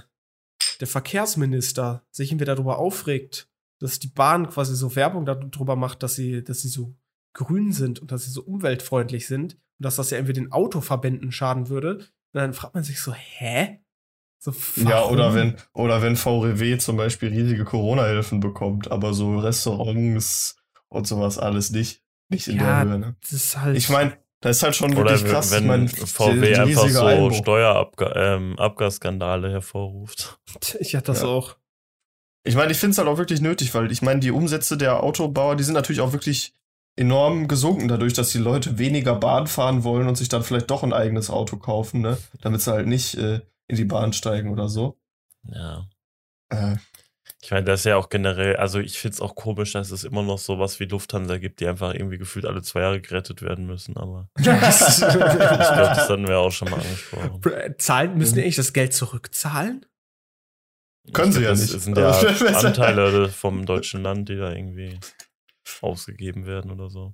der 0.80 0.88
Verkehrsminister 0.88 2.04
sich 2.10 2.32
irgendwie 2.32 2.46
darüber 2.46 2.80
aufregt, 2.80 3.48
dass 3.80 4.00
die 4.00 4.08
Bahn 4.08 4.50
quasi 4.50 4.76
so 4.76 4.96
Werbung 4.96 5.26
darüber 5.26 5.76
macht, 5.76 6.04
dass 6.04 6.16
sie, 6.16 6.44
dass 6.44 6.62
sie 6.62 6.70
so 6.70 6.96
grün 7.34 7.72
sind 7.74 8.00
und 8.00 8.12
dass 8.12 8.24
sie 8.26 8.32
so 8.32 8.42
umweltfreundlich 8.44 9.28
sind 9.28 9.56
und 9.56 9.84
dass 9.86 9.96
das 9.98 10.10
ja 10.12 10.18
irgendwie 10.18 10.34
den 10.34 10.52
Autoverbänden 10.52 11.32
schaden 11.32 11.70
würde. 11.70 11.96
Und 11.98 12.10
dann 12.34 12.54
fragt 12.54 12.76
man 12.76 12.84
sich 12.84 13.02
so, 13.02 13.14
hä? 13.14 13.82
So, 14.40 14.54
Ja, 14.78 15.04
oder 15.06 15.34
wenn, 15.34 15.56
oder 15.74 16.02
wenn 16.02 16.16
VRW 16.16 16.78
zum 16.78 16.98
Beispiel 16.98 17.30
riesige 17.30 17.66
Corona-Hilfen 17.66 18.40
bekommt, 18.40 18.92
aber 18.92 19.14
so 19.14 19.38
Restaurants 19.40 20.56
und 20.88 21.08
sowas 21.08 21.38
alles 21.40 21.72
nicht, 21.72 22.04
nicht 22.30 22.48
in 22.48 22.58
Ja, 22.58 22.84
der 22.84 22.94
Höhe. 22.94 23.00
Ne? 23.00 23.16
Das 23.22 23.34
ist 23.34 23.58
halt. 23.60 23.76
Ich 23.76 23.90
meine, 23.90 24.18
das 24.42 24.58
ist 24.58 24.64
halt 24.64 24.76
schon 24.76 24.92
Oder 24.96 25.12
wirklich 25.12 25.24
wenn, 25.24 25.32
krass. 25.32 25.52
wenn 25.52 25.64
ich 25.64 25.68
mein, 25.68 25.88
VW 25.88 26.56
einfach 26.56 26.88
so. 26.90 27.32
Steuerabgasskandale 27.32 29.52
hervorruft. 29.52 30.40
ich 30.80 30.96
hatte 30.96 31.08
das 31.12 31.22
Ja. 31.22 31.28
auch. 31.28 31.58
Ich 32.46 32.56
meine, 32.56 32.72
ich 32.72 32.78
finde 32.78 32.92
es 32.92 32.98
halt 33.00 33.08
auch 33.08 33.18
wirklich 33.18 33.42
nötig, 33.42 33.74
weil 33.74 33.92
ich 33.92 34.02
meine, 34.02 34.20
die 34.20 34.32
Umsätze 34.32 34.78
der 34.78 35.04
Autobauer, 35.04 35.56
die 35.56 35.64
sind 35.64 35.74
natürlich 35.74 36.02
auch 36.02 36.14
wirklich 36.14 36.54
enorm 36.96 37.48
gesunken 37.48 37.88
dadurch, 37.88 38.14
dass 38.14 38.30
die 38.30 38.38
Leute 38.38 38.78
weniger 38.78 39.16
Bahn 39.16 39.48
fahren 39.48 39.84
wollen 39.84 40.08
und 40.08 40.16
sich 40.16 40.30
dann 40.30 40.44
vielleicht 40.44 40.70
doch 40.70 40.84
ein 40.84 40.94
eigenes 40.94 41.30
Auto 41.30 41.58
kaufen, 41.58 42.02
ne? 42.02 42.18
Damit 42.42 42.62
sie 42.62 42.72
halt 42.72 42.88
nicht 42.88 43.16
äh, 43.16 43.42
in 43.68 43.76
die 43.76 43.84
Bahn 43.84 44.14
steigen 44.14 44.52
oder 44.52 44.70
so. 44.70 44.96
Ja. 45.52 45.88
Äh, 46.50 46.78
Ich 47.42 47.52
meine, 47.52 47.66
das 47.66 47.82
ist 47.82 47.86
ja 47.86 47.98
auch 47.98 48.10
generell, 48.10 48.56
also 48.56 48.80
ich 48.80 48.98
finde 48.98 49.16
es 49.16 49.22
auch 49.22 49.36
komisch, 49.36 49.74
dass 49.74 49.92
es 49.92 50.04
immer 50.04 50.24
noch 50.24 50.38
sowas 50.38 50.80
wie 50.80 50.86
Lufthansa 50.86 51.38
gibt, 51.38 51.60
die 51.60 51.68
einfach 51.68 51.94
irgendwie 51.94 52.18
gefühlt 52.18 52.46
alle 52.46 52.62
zwei 52.62 52.82
Jahre 52.82 53.02
gerettet 53.02 53.42
werden 53.42 53.66
müssen, 53.66 53.98
aber 53.98 54.30
ich 54.38 54.44
glaube, 54.46 54.60
das 55.20 56.10
hatten 56.10 56.28
wir 56.28 56.38
auch 56.40 56.52
schon 56.52 56.70
mal 56.70 56.80
angesprochen. 56.80 57.42
Zahlen, 57.78 58.18
müssen 58.18 58.36
die 58.36 58.42
eigentlich 58.42 58.56
das 58.56 58.74
Geld 58.74 58.94
zurückzahlen? 58.94 59.86
Können 61.14 61.30
Ich 61.30 61.36
sie 61.38 61.44
ja 61.44 61.50
das 61.50 61.62
nicht. 61.62 61.82
sind 61.82 61.98
ja 61.98 62.10
Also, 62.12 62.46
Anteile 62.68 63.30
vom 63.30 63.66
deutschen 63.66 64.02
Land, 64.02 64.30
die 64.30 64.36
da 64.38 64.52
irgendwie 64.52 65.00
ausgegeben 65.82 66.46
werden 66.46 66.72
oder 66.72 66.90
so. 66.90 67.14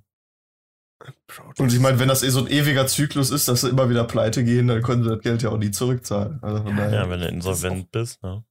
Und 1.58 1.72
ich 1.72 1.80
meine, 1.80 1.98
wenn 1.98 2.08
das 2.08 2.22
eh 2.22 2.28
so 2.30 2.40
ein 2.40 2.46
ewiger 2.46 2.86
Zyklus 2.86 3.30
ist, 3.30 3.48
dass 3.48 3.62
sie 3.62 3.68
immer 3.68 3.90
wieder 3.90 4.04
pleite 4.04 4.44
gehen, 4.44 4.68
dann 4.68 4.82
können 4.82 5.02
sie 5.02 5.10
das 5.10 5.20
Geld 5.20 5.42
ja 5.42 5.50
auch 5.50 5.58
nie 5.58 5.70
zurückzahlen. 5.72 6.38
Also 6.42 6.64
Ja, 6.68 7.10
wenn 7.10 7.20
du 7.20 7.28
insolvent 7.28 7.90
bist, 7.90 8.22
ne? 8.22 8.44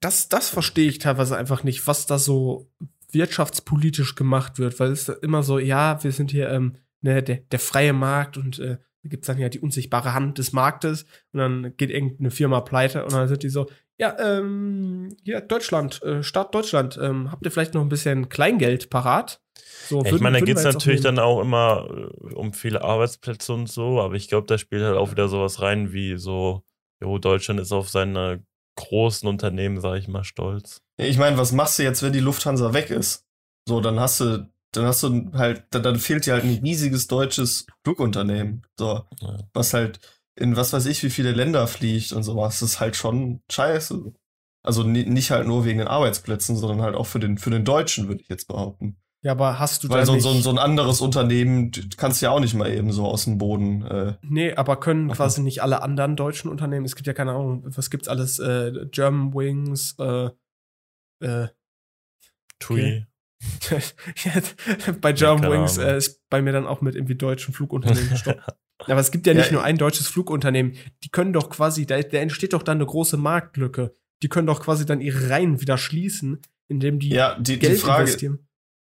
das, 0.00 0.28
das 0.28 0.48
verstehe 0.48 0.88
ich 0.88 0.98
teilweise 0.98 1.36
einfach 1.36 1.64
nicht, 1.64 1.86
was 1.86 2.06
da 2.06 2.18
so 2.18 2.70
wirtschaftspolitisch 3.12 4.14
gemacht 4.14 4.58
wird, 4.58 4.78
weil 4.80 4.90
es 4.92 5.08
immer 5.08 5.42
so, 5.42 5.58
ja, 5.58 6.02
wir 6.02 6.12
sind 6.12 6.30
hier 6.30 6.50
ähm, 6.50 6.76
ne, 7.00 7.22
der, 7.22 7.36
der 7.38 7.58
freie 7.58 7.92
Markt 7.92 8.36
und 8.36 8.58
äh, 8.58 8.78
gibt 9.04 9.24
es 9.24 9.26
dann 9.26 9.38
ja 9.38 9.48
die 9.48 9.60
unsichtbare 9.60 10.12
Hand 10.14 10.38
des 10.38 10.52
Marktes 10.52 11.04
und 11.32 11.40
dann 11.40 11.76
geht 11.76 11.90
irgendeine 11.90 12.30
Firma 12.30 12.60
pleite 12.60 13.04
und 13.04 13.12
dann 13.12 13.28
sind 13.28 13.42
die 13.42 13.48
so, 13.48 13.68
ja, 13.98 14.16
ähm, 14.20 15.08
hier, 15.24 15.40
Deutschland, 15.40 16.02
äh, 16.02 16.22
Staat 16.22 16.54
Deutschland, 16.54 16.98
ähm, 17.02 17.30
habt 17.32 17.44
ihr 17.44 17.50
vielleicht 17.50 17.74
noch 17.74 17.82
ein 17.82 17.88
bisschen 17.88 18.28
Kleingeld 18.28 18.90
parat? 18.90 19.40
So, 19.88 19.98
Ja, 20.00 20.06
ich 20.06 20.12
würden- 20.12 20.22
meine, 20.22 20.38
da 20.40 20.44
geht 20.44 20.56
es 20.56 20.64
natürlich 20.64 21.00
dann 21.00 21.18
auch 21.18 21.40
immer 21.40 21.88
äh, 21.90 22.34
um 22.34 22.52
viele 22.52 22.82
Arbeitsplätze 22.82 23.52
und 23.52 23.68
so, 23.68 24.00
aber 24.00 24.14
ich 24.14 24.28
glaube, 24.28 24.46
da 24.46 24.56
spielt 24.58 24.82
halt 24.82 24.96
auch 24.96 25.10
wieder 25.10 25.28
sowas 25.28 25.60
rein 25.62 25.92
wie 25.92 26.16
so, 26.16 26.62
jo, 27.00 27.18
Deutschland 27.18 27.58
ist 27.60 27.72
auf 27.72 27.88
seine 27.88 28.44
großen 28.76 29.28
Unternehmen, 29.28 29.80
sage 29.80 29.98
ich 29.98 30.06
mal, 30.08 30.22
stolz. 30.22 30.80
Ich 30.98 31.18
meine, 31.18 31.36
was 31.38 31.50
machst 31.52 31.78
du 31.78 31.82
jetzt, 31.82 32.02
wenn 32.02 32.12
die 32.12 32.20
Lufthansa 32.20 32.72
weg 32.74 32.90
ist? 32.90 33.24
So, 33.68 33.80
dann 33.80 33.98
hast 33.98 34.20
du, 34.20 34.48
dann 34.72 34.84
hast 34.84 35.02
du 35.02 35.30
halt, 35.32 35.64
dann, 35.70 35.82
dann 35.82 35.98
fehlt 35.98 36.26
dir 36.26 36.34
halt 36.34 36.44
ein 36.44 36.60
riesiges 36.62 37.06
deutsches 37.06 37.66
Flugunternehmen. 37.84 38.62
So, 38.78 39.02
Ja. 39.20 39.38
was 39.52 39.74
halt 39.74 40.00
in 40.36 40.54
was 40.56 40.72
weiß 40.72 40.86
ich, 40.86 41.02
wie 41.02 41.10
viele 41.10 41.32
Länder 41.32 41.66
fliegt 41.66 42.12
und 42.12 42.22
sowas. 42.22 42.60
Das 42.60 42.70
ist 42.70 42.80
halt 42.80 42.94
schon 42.96 43.40
scheiße. 43.50 44.12
Also 44.62 44.82
ni- 44.84 45.04
nicht 45.06 45.30
halt 45.32 45.46
nur 45.48 45.64
wegen 45.64 45.78
den 45.78 45.88
Arbeitsplätzen, 45.88 46.56
sondern 46.56 46.82
halt 46.82 46.94
auch 46.94 47.06
für 47.06 47.18
den, 47.18 47.38
für 47.38 47.50
den 47.50 47.64
Deutschen, 47.64 48.06
würde 48.08 48.20
ich 48.22 48.28
jetzt 48.28 48.46
behaupten. 48.46 48.96
Ja, 49.24 49.32
aber 49.32 49.58
hast 49.58 49.82
du 49.82 49.88
Weil 49.88 50.06
so, 50.06 50.12
nicht, 50.12 50.22
so, 50.22 50.32
so 50.34 50.50
ein 50.50 50.58
anderes 50.58 51.00
Unternehmen 51.00 51.72
kannst 51.96 52.22
du 52.22 52.26
ja 52.26 52.30
auch 52.30 52.38
nicht 52.38 52.54
mal 52.54 52.70
eben 52.70 52.92
so 52.92 53.04
aus 53.04 53.24
dem 53.24 53.36
Boden. 53.38 53.82
Äh, 53.84 54.14
Nee, 54.22 54.54
aber 54.54 54.78
können 54.78 55.10
quasi 55.10 55.42
nicht 55.42 55.60
alle 55.60 55.82
anderen 55.82 56.14
deutschen 56.14 56.48
Unternehmen, 56.50 56.86
es 56.86 56.94
gibt 56.94 57.08
ja 57.08 57.14
keine 57.14 57.32
Ahnung, 57.32 57.64
was 57.64 57.90
gibt's 57.90 58.06
alles, 58.06 58.38
äh, 58.38 58.86
German 58.92 59.34
Wings, 59.34 59.96
äh, 59.98 60.30
äh, 61.20 61.48
Tui. 62.60 63.06
bei 65.00 65.12
German 65.12 65.42
keine 65.42 65.54
Wings 65.54 65.78
Ahnung. 65.78 65.90
äh, 65.90 65.98
ist 65.98 66.28
bei 66.28 66.42
mir 66.42 66.52
dann 66.52 66.66
auch 66.66 66.80
mit 66.80 66.94
irgendwie 66.94 67.14
deutschen 67.14 67.54
Flugunternehmen 67.54 68.10
gestoppt. 68.10 68.42
Aber 68.86 69.00
es 69.00 69.10
gibt 69.10 69.26
ja 69.26 69.34
nicht 69.34 69.46
Ja, 69.46 69.52
nur 69.52 69.64
ein 69.64 69.76
deutsches 69.76 70.06
Flugunternehmen. 70.08 70.74
Die 71.02 71.08
können 71.08 71.32
doch 71.32 71.50
quasi, 71.50 71.84
da, 71.86 72.00
da 72.00 72.18
entsteht 72.18 72.52
doch 72.52 72.62
dann 72.62 72.78
eine 72.78 72.86
große 72.86 73.16
Marktlücke. 73.16 73.94
Die 74.22 74.28
können 74.28 74.46
doch 74.46 74.60
quasi 74.60 74.86
dann 74.86 75.00
ihre 75.00 75.30
Reihen 75.30 75.60
wieder 75.60 75.78
schließen, 75.78 76.40
indem 76.68 76.98
die 76.98 77.10
ja, 77.10 77.36
die, 77.38 77.54
die 77.54 77.58
Geld 77.58 77.80
Frage, 77.80 78.02
investieren. 78.02 78.48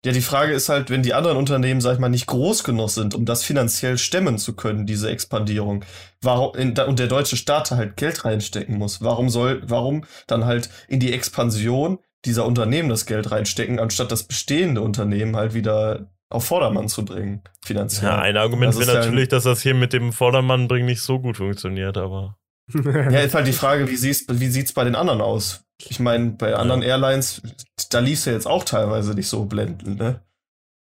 Ja, 0.04 0.12
die 0.12 0.22
Frage 0.22 0.54
ist 0.54 0.70
halt, 0.70 0.90
wenn 0.90 1.04
die 1.04 1.14
anderen 1.14 1.38
Unternehmen, 1.38 1.80
sag 1.80 1.94
ich 1.94 2.00
mal, 2.00 2.10
nicht 2.10 2.26
groß 2.26 2.64
genug 2.64 2.90
sind, 2.90 3.14
um 3.14 3.26
das 3.26 3.44
finanziell 3.44 4.00
stemmen 4.00 4.40
zu 4.40 4.56
können, 4.56 4.88
diese 4.88 5.10
Expandierung, 5.12 5.86
warum, 6.22 6.56
in, 6.56 6.78
und 6.78 6.98
der 6.98 7.08
deutsche 7.08 7.38
Staat 7.38 7.70
halt 7.70 7.98
Geld 7.98 8.26
reinstecken 8.26 8.78
muss, 8.80 9.02
warum 9.02 9.30
soll, 9.30 9.62
warum 9.66 10.06
dann 10.26 10.46
halt 10.46 10.70
in 10.88 11.00
die 11.00 11.14
Expansion 11.14 12.00
dieser 12.26 12.46
Unternehmen 12.46 12.90
das 12.90 13.06
Geld 13.06 13.32
reinstecken, 13.32 13.80
anstatt 13.80 14.12
das 14.12 14.24
bestehende 14.24 14.82
Unternehmen 14.82 15.36
halt 15.36 15.54
wieder 15.54 16.12
auf 16.30 16.46
Vordermann 16.46 16.88
zu 16.88 17.04
bringen, 17.04 17.42
finanziell. 17.64 18.10
Ja, 18.10 18.20
ein 18.20 18.38
Argument 18.38 18.78
wäre 18.78 18.94
ja- 18.94 19.00
natürlich, 19.00 19.28
dass 19.30 19.44
das 19.44 19.62
hier 19.62 19.74
mit 19.74 19.92
dem 19.94 20.14
Vordermann 20.14 20.68
bringen 20.68 20.86
nicht 20.86 21.02
so 21.02 21.20
gut 21.20 21.38
funktioniert, 21.38 21.98
aber 21.98 22.38
Ja, 22.74 23.20
ist 23.20 23.36
halt 23.36 23.48
die 23.48 23.54
Frage, 23.54 23.90
wie, 23.90 23.98
siehst, 23.98 24.40
wie 24.40 24.48
sieht's 24.48 24.72
bei 24.72 24.84
den 24.86 24.96
anderen 24.96 25.20
aus? 25.20 25.66
Ich 25.90 26.00
meine, 26.00 26.32
bei 26.32 26.56
anderen 26.56 26.84
Airlines, 26.84 27.42
da 27.90 28.00
lief's 28.00 28.26
ja 28.26 28.34
jetzt 28.34 28.48
auch 28.48 28.64
teilweise 28.64 29.14
nicht 29.14 29.28
so 29.28 29.46
blendend, 29.46 29.98
ne? 30.00 30.22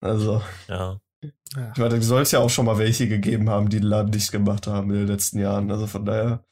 Also, 0.01 0.43
ja. 0.69 0.99
ich 1.23 1.79
meine, 1.79 1.89
da 1.89 2.01
soll 2.03 2.23
es 2.23 2.31
ja 2.31 2.41
auch 2.41 2.51
schon 2.51 2.67
mal 2.67 2.79
welche 2.79 3.09
gegeben 3.09 3.49
haben, 3.49 3.69
die 3.69 3.81
den 3.81 3.89
Laden 3.89 4.13
dicht 4.13 4.31
gemacht 4.33 4.67
haben 4.67 4.91
in 4.91 4.99
den 4.99 5.07
letzten 5.09 5.39
Jahren. 5.41 5.71
Also 5.71 5.87
von 5.87 6.05
daher, 6.05 6.45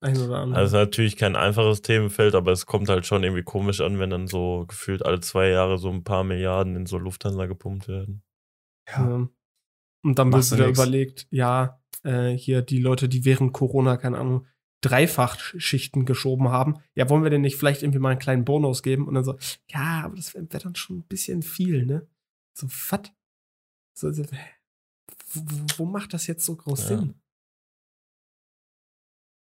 Ein 0.00 0.16
oder 0.18 0.38
andere. 0.38 0.60
Also 0.60 0.76
natürlich 0.76 1.16
kein 1.16 1.36
einfaches 1.36 1.82
Themenfeld, 1.82 2.34
aber 2.34 2.52
es 2.52 2.66
kommt 2.66 2.88
halt 2.88 3.06
schon 3.06 3.22
irgendwie 3.22 3.42
komisch 3.42 3.80
an, 3.80 3.98
wenn 3.98 4.10
dann 4.10 4.26
so 4.26 4.64
gefühlt 4.66 5.04
alle 5.04 5.20
zwei 5.20 5.48
Jahre 5.48 5.78
so 5.78 5.90
ein 5.90 6.04
paar 6.04 6.24
Milliarden 6.24 6.76
in 6.76 6.86
so 6.86 6.98
Lufthansa 6.98 7.46
gepumpt 7.46 7.88
werden. 7.88 8.22
ja. 8.88 9.08
Ja. 9.08 9.28
Und 10.02 10.20
dann 10.20 10.32
wird 10.32 10.48
du 10.50 10.54
wieder 10.54 10.68
überlegt, 10.68 11.26
ja, 11.30 11.80
äh, 12.04 12.30
hier 12.30 12.62
die 12.62 12.78
Leute, 12.78 13.08
die 13.08 13.24
während 13.24 13.52
Corona, 13.52 13.96
keine 13.96 14.18
Ahnung, 14.18 14.46
Dreifachschichten 14.80 16.04
geschoben 16.04 16.48
haben. 16.50 16.76
Ja, 16.94 17.08
wollen 17.10 17.24
wir 17.24 17.30
denn 17.30 17.40
nicht 17.40 17.56
vielleicht 17.56 17.82
irgendwie 17.82 17.98
mal 17.98 18.10
einen 18.10 18.20
kleinen 18.20 18.44
Bonus 18.44 18.84
geben? 18.84 19.08
Und 19.08 19.14
dann 19.14 19.24
so, 19.24 19.36
ja, 19.68 20.02
aber 20.04 20.14
das 20.14 20.32
wäre 20.34 20.46
wär 20.48 20.60
dann 20.60 20.76
schon 20.76 20.98
ein 20.98 21.06
bisschen 21.08 21.42
viel, 21.42 21.86
ne? 21.86 22.06
So, 22.56 22.68
was? 22.68 23.10
So, 23.94 24.12
so, 24.12 24.24
wo, 25.32 25.66
wo 25.78 25.84
macht 25.86 26.14
das 26.14 26.28
jetzt 26.28 26.44
so 26.44 26.54
groß 26.54 26.82
Ja. 26.82 26.98
Sinn? 26.98 27.14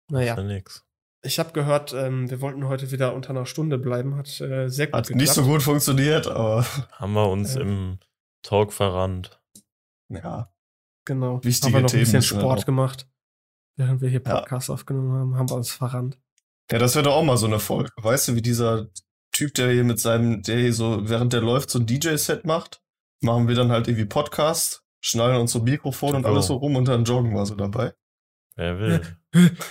Naja, 0.09 0.35
ja 0.37 0.43
nix. 0.43 0.85
ich 1.23 1.39
habe 1.39 1.51
gehört, 1.53 1.93
ähm, 1.93 2.29
wir 2.29 2.41
wollten 2.41 2.67
heute 2.67 2.91
wieder 2.91 3.13
unter 3.13 3.29
einer 3.31 3.45
Stunde 3.45 3.77
bleiben. 3.77 4.15
Hat 4.15 4.39
äh, 4.41 4.67
sehr 4.69 4.87
gut 4.87 4.95
Hat 4.95 5.09
nicht 5.11 5.31
so 5.33 5.43
gut 5.43 5.63
funktioniert, 5.63 6.27
aber 6.27 6.65
Haben 6.93 7.13
wir 7.13 7.29
uns 7.29 7.55
Äh. 7.55 7.61
im 7.61 7.99
Talk 8.43 8.73
verrannt. 8.73 9.39
ja. 10.09 10.49
Genau. 11.05 11.43
Wichtige 11.43 11.67
haben 11.67 11.73
wir 11.73 11.81
noch 11.81 11.89
Themen 11.89 12.01
ein 12.01 12.05
bisschen 12.05 12.21
Sport 12.21 12.65
gemacht. 12.65 13.09
Während 13.75 13.99
wir 14.01 14.07
hier 14.09 14.21
Ja. 14.25 14.35
Podcast 14.39 14.69
aufgenommen 14.69 15.11
haben, 15.11 15.35
haben 15.37 15.49
wir 15.49 15.55
uns 15.55 15.71
verrannt. 15.71 16.17
Ja, 16.71 16.77
das 16.79 16.95
wäre 16.95 17.03
doch 17.03 17.15
auch 17.15 17.23
mal 17.23 17.35
so 17.35 17.45
eine 17.45 17.59
Folge. 17.59 17.89
Weißt 17.97 18.29
du, 18.29 18.35
wie 18.35 18.41
dieser 18.41 18.87
Typ, 19.33 19.53
der 19.55 19.71
hier 19.71 19.83
mit 19.83 19.99
seinem, 19.99 20.41
der 20.43 20.59
hier 20.59 20.73
so, 20.73 21.09
während 21.09 21.33
der 21.33 21.41
läuft, 21.41 21.69
so 21.71 21.79
ein 21.79 21.85
DJ-Set 21.87 22.45
macht, 22.45 22.81
machen 23.21 23.47
wir 23.49 23.55
dann 23.55 23.69
halt 23.71 23.87
irgendwie 23.89 24.05
Podcast, 24.05 24.83
schnallen 25.01 25.41
uns 25.41 25.51
so 25.51 25.59
Mikrofon 25.61 26.15
und 26.15 26.25
Oh. 26.25 26.29
alles 26.29 26.47
so 26.47 26.55
rum 26.55 26.75
und 26.77 26.87
dann 26.87 27.03
joggen 27.03 27.33
wir 27.33 27.45
so 27.45 27.55
dabei. 27.55 27.93
Wer 28.55 28.79
will? 28.79 29.01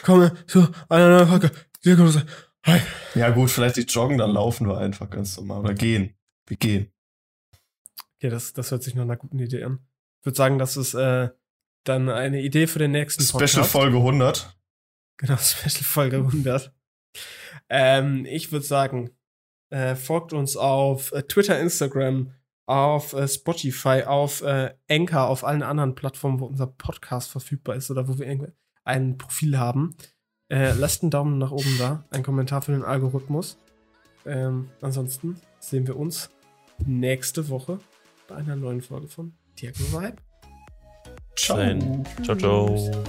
Komm, 0.03 0.31
so, 0.47 0.69
einer 0.89 1.41
es. 1.83 2.25
Hi. 2.65 2.81
Ja, 3.15 3.31
gut, 3.31 3.51
vielleicht 3.51 3.77
nicht 3.77 3.93
joggen, 3.93 4.19
dann 4.19 4.33
laufen 4.33 4.69
wir 4.69 4.79
einfach 4.79 5.11
ganz 5.11 5.37
normal. 5.37 5.61
Oder 5.61 5.75
gehen. 5.75 6.15
Wir 6.47 6.57
gehen. 6.57 6.93
Okay, 8.17 8.31
das, 8.31 8.53
das 8.53 8.71
hört 8.71 8.83
sich 8.83 8.95
nach 8.95 9.03
einer 9.03 9.17
guten 9.17 9.39
Idee 9.39 9.65
an. 9.65 9.81
Ich 10.21 10.27
würde 10.27 10.37
sagen, 10.37 10.59
das 10.59 10.77
ist 10.77 10.95
äh, 10.95 11.31
dann 11.85 12.09
eine 12.09 12.41
Idee 12.43 12.67
für 12.67 12.79
den 12.79 12.93
nächsten 12.93 13.23
Special 13.23 13.65
Folge 13.65 13.97
100. 13.97 14.57
Genau, 15.17 15.37
Special 15.39 15.85
Folge 15.85 16.17
100. 16.19 16.73
Ähm, 17.69 18.25
ich 18.27 18.53
würde 18.53 18.65
sagen, 18.65 19.11
äh, 19.71 19.97
folgt 19.97 20.33
uns 20.33 20.57
auf 20.57 21.13
äh, 21.13 21.23
Twitter, 21.23 21.59
Instagram, 21.59 22.33
auf 22.67 23.13
äh, 23.13 23.27
Spotify, 23.27 24.05
auf 24.07 24.43
äh, 24.43 24.75
Anchor, 24.89 25.29
auf 25.29 25.45
allen 25.45 25.63
anderen 25.63 25.95
Plattformen, 25.95 26.41
wo 26.41 26.47
unser 26.47 26.67
Podcast 26.67 27.31
verfügbar 27.31 27.77
ist 27.77 27.91
oder 27.91 28.07
wo 28.07 28.19
wir 28.19 28.27
irgendwie 28.27 28.53
ein 28.85 29.19
Profil 29.19 29.59
haben. 29.59 29.97
Äh, 30.49 30.73
lasst 30.73 31.03
einen 31.03 31.11
Daumen 31.11 31.39
nach 31.39 31.51
oben 31.51 31.77
da, 31.79 32.05
einen 32.11 32.23
Kommentar 32.23 32.63
für 32.63 32.73
den 32.73 32.85
Algorithmus. 32.85 33.59
Ähm, 34.27 34.69
ansonsten 34.81 35.37
sehen 35.59 35.87
wir 35.87 35.97
uns 35.97 36.31
nächste 36.87 37.49
Woche 37.49 37.79
bei 38.29 38.37
einer 38.37 38.57
neuen 38.57 38.83
Folge 38.83 39.09
von 39.09 39.35
Diago 39.59 39.81
Vibe. 39.93 40.17
Ciao. 41.37 41.59
Ciao, 42.23 42.37
ciao. 42.37 43.03